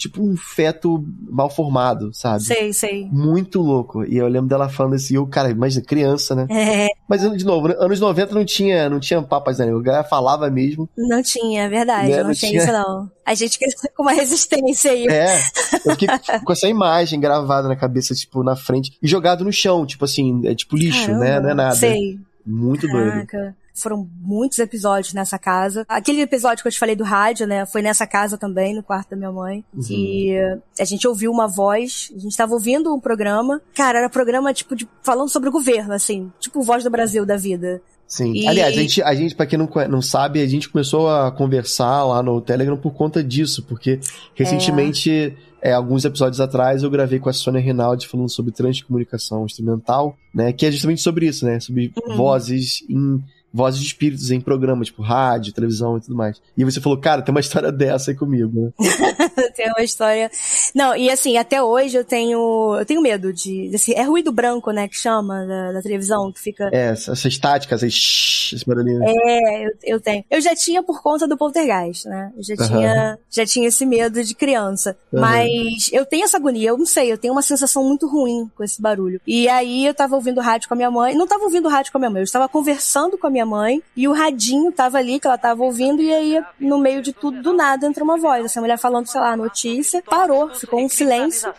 tipo 0.00 0.22
um 0.22 0.34
feto 0.34 1.04
mal 1.28 1.50
formado, 1.50 2.10
sabe? 2.14 2.42
Sei, 2.42 2.72
sei. 2.72 3.06
Muito 3.12 3.60
louco. 3.60 4.02
E 4.02 4.16
eu 4.16 4.26
lembro 4.28 4.48
dela 4.48 4.66
falando 4.66 4.94
assim, 4.94 5.16
eu, 5.16 5.26
cara, 5.26 5.50
imagina, 5.50 5.84
criança, 5.84 6.34
né? 6.34 6.46
É. 6.50 6.88
Mas, 7.06 7.20
de 7.20 7.44
novo, 7.44 7.68
anos 7.78 8.00
90 8.00 8.34
não 8.34 8.44
tinha, 8.44 8.88
não 8.88 8.98
tinha 8.98 9.20
papas, 9.20 9.58
né? 9.58 9.70
O 9.74 9.82
cara 9.82 10.02
falava 10.02 10.48
mesmo. 10.50 10.88
Não 10.96 11.22
tinha, 11.22 11.64
é 11.64 11.68
verdade. 11.68 12.08
Né? 12.08 12.16
Não, 12.16 12.28
não, 12.28 12.34
tinha, 12.34 12.62
isso, 12.62 12.72
não. 12.72 13.10
A 13.26 13.34
gente 13.34 13.58
com 13.94 14.02
uma 14.02 14.12
resistência 14.12 14.90
aí. 14.90 15.06
É. 15.06 15.38
Eu 15.84 15.92
fiquei 15.92 16.08
com 16.42 16.52
essa 16.52 16.66
imagem 16.66 17.20
gravada 17.20 17.68
na 17.68 17.76
cabeça, 17.76 18.14
tipo, 18.14 18.42
na 18.42 18.56
frente. 18.56 18.96
E 19.02 19.06
jogado 19.06 19.44
no 19.44 19.52
chão, 19.52 19.84
tipo 19.84 20.06
assim, 20.06 20.46
é 20.46 20.54
tipo 20.54 20.76
lixo, 20.76 21.06
Caramba, 21.06 21.24
né? 21.24 21.40
Não 21.40 21.50
é 21.50 21.54
nada. 21.54 21.76
Sei. 21.76 22.18
Muito 22.46 22.88
Caraca. 22.88 23.38
doido. 23.38 23.59
Foram 23.80 24.08
muitos 24.20 24.58
episódios 24.58 25.12
nessa 25.12 25.38
casa. 25.38 25.84
Aquele 25.88 26.20
episódio 26.20 26.62
que 26.62 26.68
eu 26.68 26.72
te 26.72 26.78
falei 26.78 26.96
do 26.96 27.04
rádio, 27.04 27.46
né? 27.46 27.66
Foi 27.66 27.82
nessa 27.82 28.06
casa 28.06 28.36
também, 28.36 28.74
no 28.74 28.82
quarto 28.82 29.10
da 29.10 29.16
minha 29.16 29.32
mãe. 29.32 29.64
Uhum. 29.74 29.82
E 29.90 30.34
a 30.78 30.84
gente 30.84 31.06
ouviu 31.06 31.30
uma 31.30 31.46
voz. 31.46 32.12
A 32.14 32.18
gente 32.18 32.36
tava 32.36 32.52
ouvindo 32.52 32.94
um 32.94 33.00
programa. 33.00 33.60
Cara, 33.74 33.98
era 33.98 34.08
programa, 34.08 34.52
tipo, 34.52 34.76
de, 34.76 34.88
falando 35.02 35.28
sobre 35.28 35.48
o 35.48 35.52
governo, 35.52 35.92
assim. 35.92 36.30
Tipo, 36.38 36.62
Voz 36.62 36.84
do 36.84 36.90
Brasil 36.90 37.24
da 37.26 37.36
vida. 37.36 37.80
Sim. 38.10 38.32
E... 38.32 38.46
Aliás, 38.46 38.76
a 38.76 38.80
gente, 38.80 39.02
a 39.02 39.14
gente, 39.14 39.34
pra 39.36 39.46
quem 39.46 39.58
não, 39.58 39.68
não 39.88 40.02
sabe, 40.02 40.42
a 40.42 40.46
gente 40.46 40.68
começou 40.68 41.08
a 41.08 41.30
conversar 41.30 42.04
lá 42.04 42.22
no 42.22 42.40
Telegram 42.40 42.76
por 42.76 42.92
conta 42.92 43.22
disso, 43.22 43.62
porque 43.62 44.00
recentemente, 44.34 45.36
é. 45.62 45.70
É, 45.70 45.72
alguns 45.72 46.04
episódios 46.04 46.40
atrás, 46.40 46.82
eu 46.82 46.90
gravei 46.90 47.18
com 47.18 47.28
a 47.28 47.32
Sônia 47.32 47.60
Rinaldi 47.60 48.08
falando 48.08 48.30
sobre 48.30 48.50
transcomunicação 48.50 49.44
instrumental, 49.44 50.16
né? 50.34 50.52
Que 50.52 50.66
é 50.66 50.72
justamente 50.72 51.02
sobre 51.02 51.26
isso, 51.26 51.44
né? 51.44 51.60
Sobre 51.60 51.92
uhum. 51.96 52.16
vozes 52.16 52.82
em 52.88 53.22
vozes 53.52 53.80
de 53.80 53.86
espíritos 53.86 54.30
em 54.30 54.40
programa, 54.40 54.84
tipo 54.84 55.02
rádio, 55.02 55.52
televisão 55.52 55.96
e 55.96 56.00
tudo 56.00 56.16
mais. 56.16 56.40
E 56.56 56.64
você 56.64 56.80
falou, 56.80 56.98
cara, 56.98 57.22
tem 57.22 57.32
uma 57.32 57.40
história 57.40 57.70
dessa 57.72 58.10
aí 58.10 58.16
comigo, 58.16 58.50
né? 58.54 58.70
tem 59.56 59.68
uma 59.68 59.82
história. 59.82 60.30
Não, 60.74 60.96
e 60.96 61.10
assim, 61.10 61.36
até 61.36 61.62
hoje 61.62 61.96
eu 61.96 62.04
tenho. 62.04 62.76
Eu 62.78 62.86
tenho 62.86 63.02
medo 63.02 63.32
de. 63.32 63.70
Assim, 63.74 63.92
é 63.92 64.02
ruído 64.02 64.32
branco, 64.32 64.70
né? 64.70 64.88
Que 64.88 64.96
chama 64.96 65.46
da, 65.46 65.72
da 65.72 65.82
televisão, 65.82 66.32
que 66.32 66.40
fica. 66.40 66.70
É, 66.72 66.90
essa 66.90 67.28
estática, 67.28 67.74
essa 67.74 67.86
esse 67.86 68.64
barulhinho. 68.66 69.02
É, 69.02 69.66
eu, 69.66 69.70
eu 69.84 70.00
tenho. 70.00 70.24
Eu 70.30 70.40
já 70.40 70.54
tinha 70.54 70.82
por 70.82 71.02
conta 71.02 71.26
do 71.26 71.36
poltergeist, 71.36 72.08
né? 72.08 72.32
Eu 72.36 72.42
já 72.42 72.54
uhum. 72.54 72.68
tinha, 72.68 73.18
já 73.30 73.46
tinha 73.46 73.68
esse 73.68 73.86
medo 73.86 74.22
de 74.22 74.34
criança. 74.34 74.96
Uhum. 75.12 75.20
Mas 75.20 75.90
eu 75.92 76.04
tenho 76.04 76.24
essa 76.24 76.36
agonia, 76.36 76.70
eu 76.70 76.78
não 76.78 76.86
sei, 76.86 77.12
eu 77.12 77.18
tenho 77.18 77.32
uma 77.32 77.42
sensação 77.42 77.84
muito 77.84 78.06
ruim 78.06 78.50
com 78.56 78.64
esse 78.64 78.80
barulho. 78.80 79.20
E 79.26 79.48
aí 79.48 79.86
eu 79.86 79.94
tava 79.94 80.16
ouvindo 80.16 80.40
rádio 80.40 80.68
com 80.68 80.74
a 80.74 80.76
minha 80.76 80.90
mãe. 80.90 81.14
Não 81.14 81.26
tava 81.26 81.44
ouvindo 81.44 81.68
rádio 81.68 81.92
com 81.92 81.98
a 81.98 82.00
minha 82.00 82.10
mãe, 82.10 82.20
eu 82.20 82.24
estava 82.24 82.48
conversando 82.48 83.18
com 83.18 83.26
a 83.26 83.30
minha 83.30 83.39
minha 83.40 83.46
mãe, 83.46 83.82
e 83.96 84.06
o 84.06 84.12
radinho 84.12 84.70
tava 84.72 84.98
ali, 84.98 85.18
que 85.18 85.26
ela 85.26 85.38
tava 85.38 85.62
ouvindo, 85.62 86.02
e 86.02 86.12
aí, 86.12 86.42
no 86.58 86.78
meio 86.78 87.02
de 87.02 87.12
tudo, 87.12 87.40
do 87.42 87.52
nada, 87.52 87.86
entrou 87.86 88.04
uma 88.04 88.18
voz. 88.18 88.44
Essa 88.44 88.60
mulher 88.60 88.78
falando, 88.78 89.06
sei 89.06 89.20
lá, 89.20 89.36
notícia, 89.36 90.02
parou, 90.02 90.50
ficou 90.54 90.80
um 90.80 90.88
silêncio, 90.88 91.52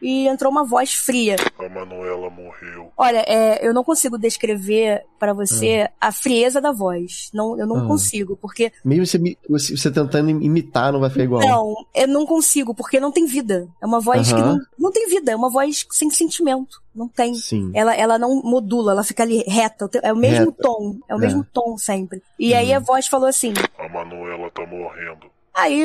e 0.00 0.26
entrou 0.26 0.50
uma 0.50 0.64
voz 0.64 0.92
fria. 0.94 1.36
A 1.58 1.68
Manuela 1.68 2.30
morreu. 2.30 2.92
Olha, 2.96 3.24
é, 3.26 3.66
eu 3.66 3.74
não 3.74 3.84
consigo 3.84 4.18
descrever 4.18 5.04
para 5.18 5.32
você 5.32 5.88
ah. 6.00 6.08
a 6.08 6.12
frieza 6.12 6.60
da 6.60 6.72
voz. 6.72 7.30
Não, 7.32 7.58
eu 7.58 7.66
não 7.66 7.84
ah. 7.84 7.86
consigo, 7.86 8.36
porque... 8.36 8.72
Mesmo 8.84 9.06
você, 9.06 9.76
você 9.76 9.90
tentando 9.90 10.30
imitar, 10.30 10.92
não 10.92 11.00
vai 11.00 11.10
ficar 11.10 11.24
igual. 11.24 11.40
Não, 11.40 11.74
eu 11.94 12.08
não 12.08 12.26
consigo, 12.26 12.74
porque 12.74 12.98
não 12.98 13.12
tem 13.12 13.26
vida. 13.26 13.68
É 13.80 13.86
uma 13.86 14.00
voz 14.00 14.32
que 14.32 14.40
não, 14.40 14.58
não 14.78 14.90
tem 14.90 15.08
vida, 15.08 15.32
é 15.32 15.36
uma 15.36 15.50
voz 15.50 15.86
sem 15.90 16.10
sentimento. 16.10 16.82
Não 16.94 17.08
tem. 17.08 17.34
Sim. 17.34 17.70
Ela, 17.74 17.94
ela 17.94 18.18
não 18.18 18.42
modula, 18.42 18.92
ela 18.92 19.04
fica 19.04 19.22
ali 19.22 19.42
reta. 19.46 19.88
É 20.02 20.12
o 20.12 20.16
mesmo 20.16 20.46
reta. 20.46 20.62
tom. 20.62 20.98
É 21.08 21.14
o 21.14 21.18
é. 21.18 21.20
mesmo 21.20 21.44
tom 21.52 21.76
sempre. 21.78 22.22
E 22.38 22.54
aí 22.54 22.72
a 22.72 22.78
voz 22.78 23.06
falou 23.06 23.28
assim: 23.28 23.52
A 23.78 23.88
Manuela 23.88 24.50
tá 24.50 24.66
morrendo. 24.66 25.32
Aí, 25.54 25.84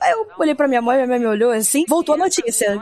aí 0.00 0.12
eu 0.12 0.28
olhei 0.38 0.54
pra 0.54 0.68
minha 0.68 0.80
mãe, 0.80 0.96
minha 0.98 1.08
mãe 1.08 1.18
me 1.18 1.26
olhou 1.26 1.50
assim, 1.50 1.84
voltou 1.88 2.14
a 2.14 2.18
notícia. 2.18 2.80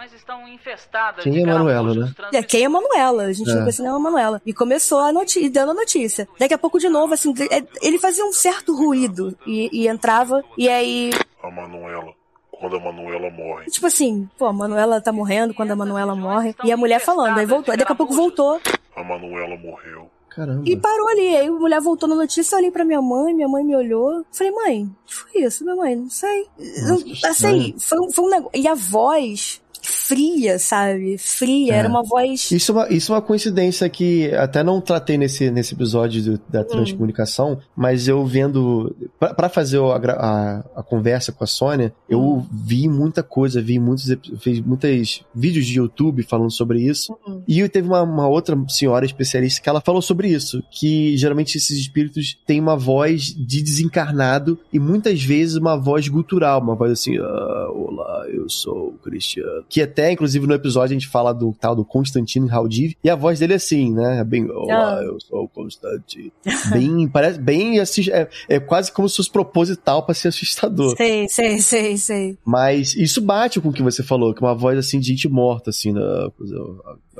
Quem 1.23 1.43
é 1.43 1.47
Manuela, 1.47 1.95
né? 1.95 2.15
É, 2.35 2.43
quem 2.43 2.65
é 2.65 2.69
Manuela? 2.69 3.23
A 3.25 3.33
gente 3.33 3.49
é. 3.49 3.55
não 3.55 3.61
conhece 3.61 3.81
nem 3.81 3.91
a 3.91 3.99
Manuela. 3.99 4.43
E 4.45 4.53
começou 4.53 5.01
a 5.01 5.11
notícia, 5.11 5.51
dando 5.51 5.71
a 5.71 5.75
notícia. 5.75 6.29
Daqui 6.39 6.53
a 6.53 6.59
pouco, 6.59 6.79
de 6.79 6.91
novo, 6.91 7.15
assim, 7.15 7.33
é, 7.51 7.65
ele 7.81 7.99
fazia 7.99 8.27
um 8.27 8.33
certo 8.33 8.77
ruído 8.77 9.35
e, 9.47 9.71
e 9.73 9.89
entrava, 9.89 10.45
e 10.59 10.69
aí. 10.69 11.11
A 11.43 11.51
Manuela 11.51 12.18
quando 12.59 12.77
a 12.77 12.81
Manuela 12.81 13.31
morre. 13.31 13.67
Tipo 13.67 13.87
assim, 13.87 14.29
pô, 14.37 14.47
a 14.47 14.53
Manuela 14.53 15.01
tá 15.01 15.13
morrendo 15.13 15.55
quando 15.55 15.71
a 15.71 15.77
Manuela 15.77 16.15
morre. 16.15 16.55
E 16.65 16.73
a 16.73 16.77
mulher 16.77 17.01
falando, 17.01 17.39
aí 17.39 17.47
voltou. 17.47 17.73
Aí 17.73 17.79
daqui 17.79 17.93
a 17.93 17.95
pouco 17.95 18.15
voltou. 18.15 18.61
A 18.97 19.03
Manuela 19.03 19.57
morreu. 19.57 20.11
Caramba. 20.29 20.63
E 20.67 20.77
parou 20.77 21.09
ali. 21.09 21.37
Aí 21.37 21.47
a 21.47 21.53
mulher 21.53 21.81
voltou 21.81 22.09
na 22.09 22.15
notícia, 22.15 22.55
eu 22.55 22.59
olhei 22.59 22.71
pra 22.71 22.85
minha 22.85 23.03
mãe, 23.03 23.35
minha 23.35 23.49
mãe 23.49 23.65
me 23.65 23.75
olhou. 23.75 24.25
Falei, 24.31 24.53
mãe, 24.53 24.85
o 24.85 25.07
que 25.07 25.15
foi 25.15 25.43
isso? 25.43 25.65
Minha 25.65 25.77
mãe, 25.77 25.97
não 25.97 26.11
sei. 26.11 26.47
Nossa, 26.87 27.29
assim, 27.29 27.75
foi, 27.79 28.13
foi 28.13 28.25
um 28.25 28.31
negócio. 28.31 28.61
E 28.61 28.69
a 28.69 28.75
voz 28.75 29.61
fria, 29.89 30.59
sabe? 30.59 31.17
Fria, 31.19 31.73
é. 31.73 31.77
era 31.79 31.89
uma 31.89 32.03
voz. 32.03 32.51
Isso 32.51 32.73
é 32.73 32.75
uma, 32.75 32.89
isso 32.89 33.13
é 33.13 33.15
uma 33.15 33.23
coincidência 33.23 33.89
que 33.89 34.31
até 34.35 34.63
não 34.63 34.81
tratei 34.81 35.17
nesse, 35.17 35.51
nesse 35.51 35.75
episódio 35.75 36.23
do, 36.23 36.41
da 36.49 36.61
hum. 36.61 36.65
transcomunicação, 36.65 37.53
hum. 37.53 37.59
mas 37.75 38.07
eu 38.07 38.25
vendo. 38.25 38.95
para 39.19 39.49
fazer 39.49 39.79
a, 39.79 39.97
a, 39.97 40.65
a, 40.77 40.83
conversa 40.83 41.33
com 41.33 41.43
a 41.43 41.47
Sônia, 41.47 41.93
eu 42.09 42.21
hum. 42.21 42.47
vi 42.53 42.89
muita 42.89 43.23
coisa, 43.23 43.63
vi 43.63 43.79
muitos, 43.79 44.15
fiz 44.41 44.61
muitos 44.61 45.25
vídeos 45.35 45.67
de 45.67 45.79
YouTube 45.79 46.23
falando 46.23 46.51
sobre 46.51 46.81
isso. 46.81 47.17
Hum. 47.27 47.43
E 47.49 47.67
teve 47.69 47.89
uma, 47.89 48.03
uma 48.03 48.29
outra 48.29 48.57
senhora 48.69 49.05
especialista 49.05 49.63
que 49.63 49.69
ela 49.69 49.81
falou 49.81 50.03
sobre 50.03 50.29
isso, 50.29 50.63
que 50.71 51.17
geralmente 51.17 51.57
esses 51.57 51.79
espíritos 51.79 52.39
têm 52.47 52.61
uma 52.61 52.77
voz 52.77 53.35
de 53.35 53.63
desencarnado 53.63 54.59
e 54.73 54.79
muitas 54.79 55.23
vezes 55.23 55.57
uma 55.57 55.77
voz 55.77 56.09
gutural, 56.09 56.61
uma 56.61 56.75
voz 56.75 56.93
assim, 56.93 57.17
ah, 57.19 57.69
olá, 57.73 58.27
eu 58.29 58.49
sou 58.49 58.89
o 58.89 58.99
Cristiano 58.99 59.65
que 59.69 59.78
até, 59.83 60.13
inclusive, 60.13 60.47
no 60.47 60.55
episódio 60.55 60.97
a 60.97 60.99
gente 60.99 61.09
fala 61.09 61.33
do 61.33 61.55
tal 61.59 61.75
do 61.75 61.85
Constantino 61.85 62.49
Haldiv, 62.51 62.95
e 63.03 63.11
a 63.11 63.17
voz 63.17 63.39
dele 63.39 63.55
é 63.55 63.57
assim, 63.57 63.93
né? 63.93 64.21
É 64.21 64.25
bem, 64.25 64.51
olá, 64.51 64.99
ah. 64.99 65.03
eu 65.03 65.21
sou 65.21 65.45
o 65.45 65.49
Constantino. 65.49 66.33
bem, 66.73 67.09
parece, 67.09 67.39
bem, 67.39 67.81
assim, 67.81 68.11
é, 68.11 68.29
é 68.49 68.61
quase 68.61 68.93
como 68.93 69.09
se 69.09 69.17
fosse 69.17 69.31
proposital 69.31 70.05
para 70.05 70.15
ser 70.15 70.29
assustador. 70.29 70.97
Sei, 70.97 71.29
sei, 71.29 71.59
sei, 71.61 71.97
sei. 71.97 72.39
Mas 72.45 72.95
isso 72.95 73.21
bate 73.21 73.61
com 73.61 73.69
o 73.69 73.73
que 73.73 73.83
você 73.83 74.03
falou, 74.03 74.35
que 74.35 74.43
é 74.43 74.47
uma 74.47 74.55
voz, 74.55 74.79
assim, 74.79 74.99
de 74.99 75.09
gente 75.09 75.29
morta, 75.29 75.71
assim, 75.71 75.93
né? 75.93 76.01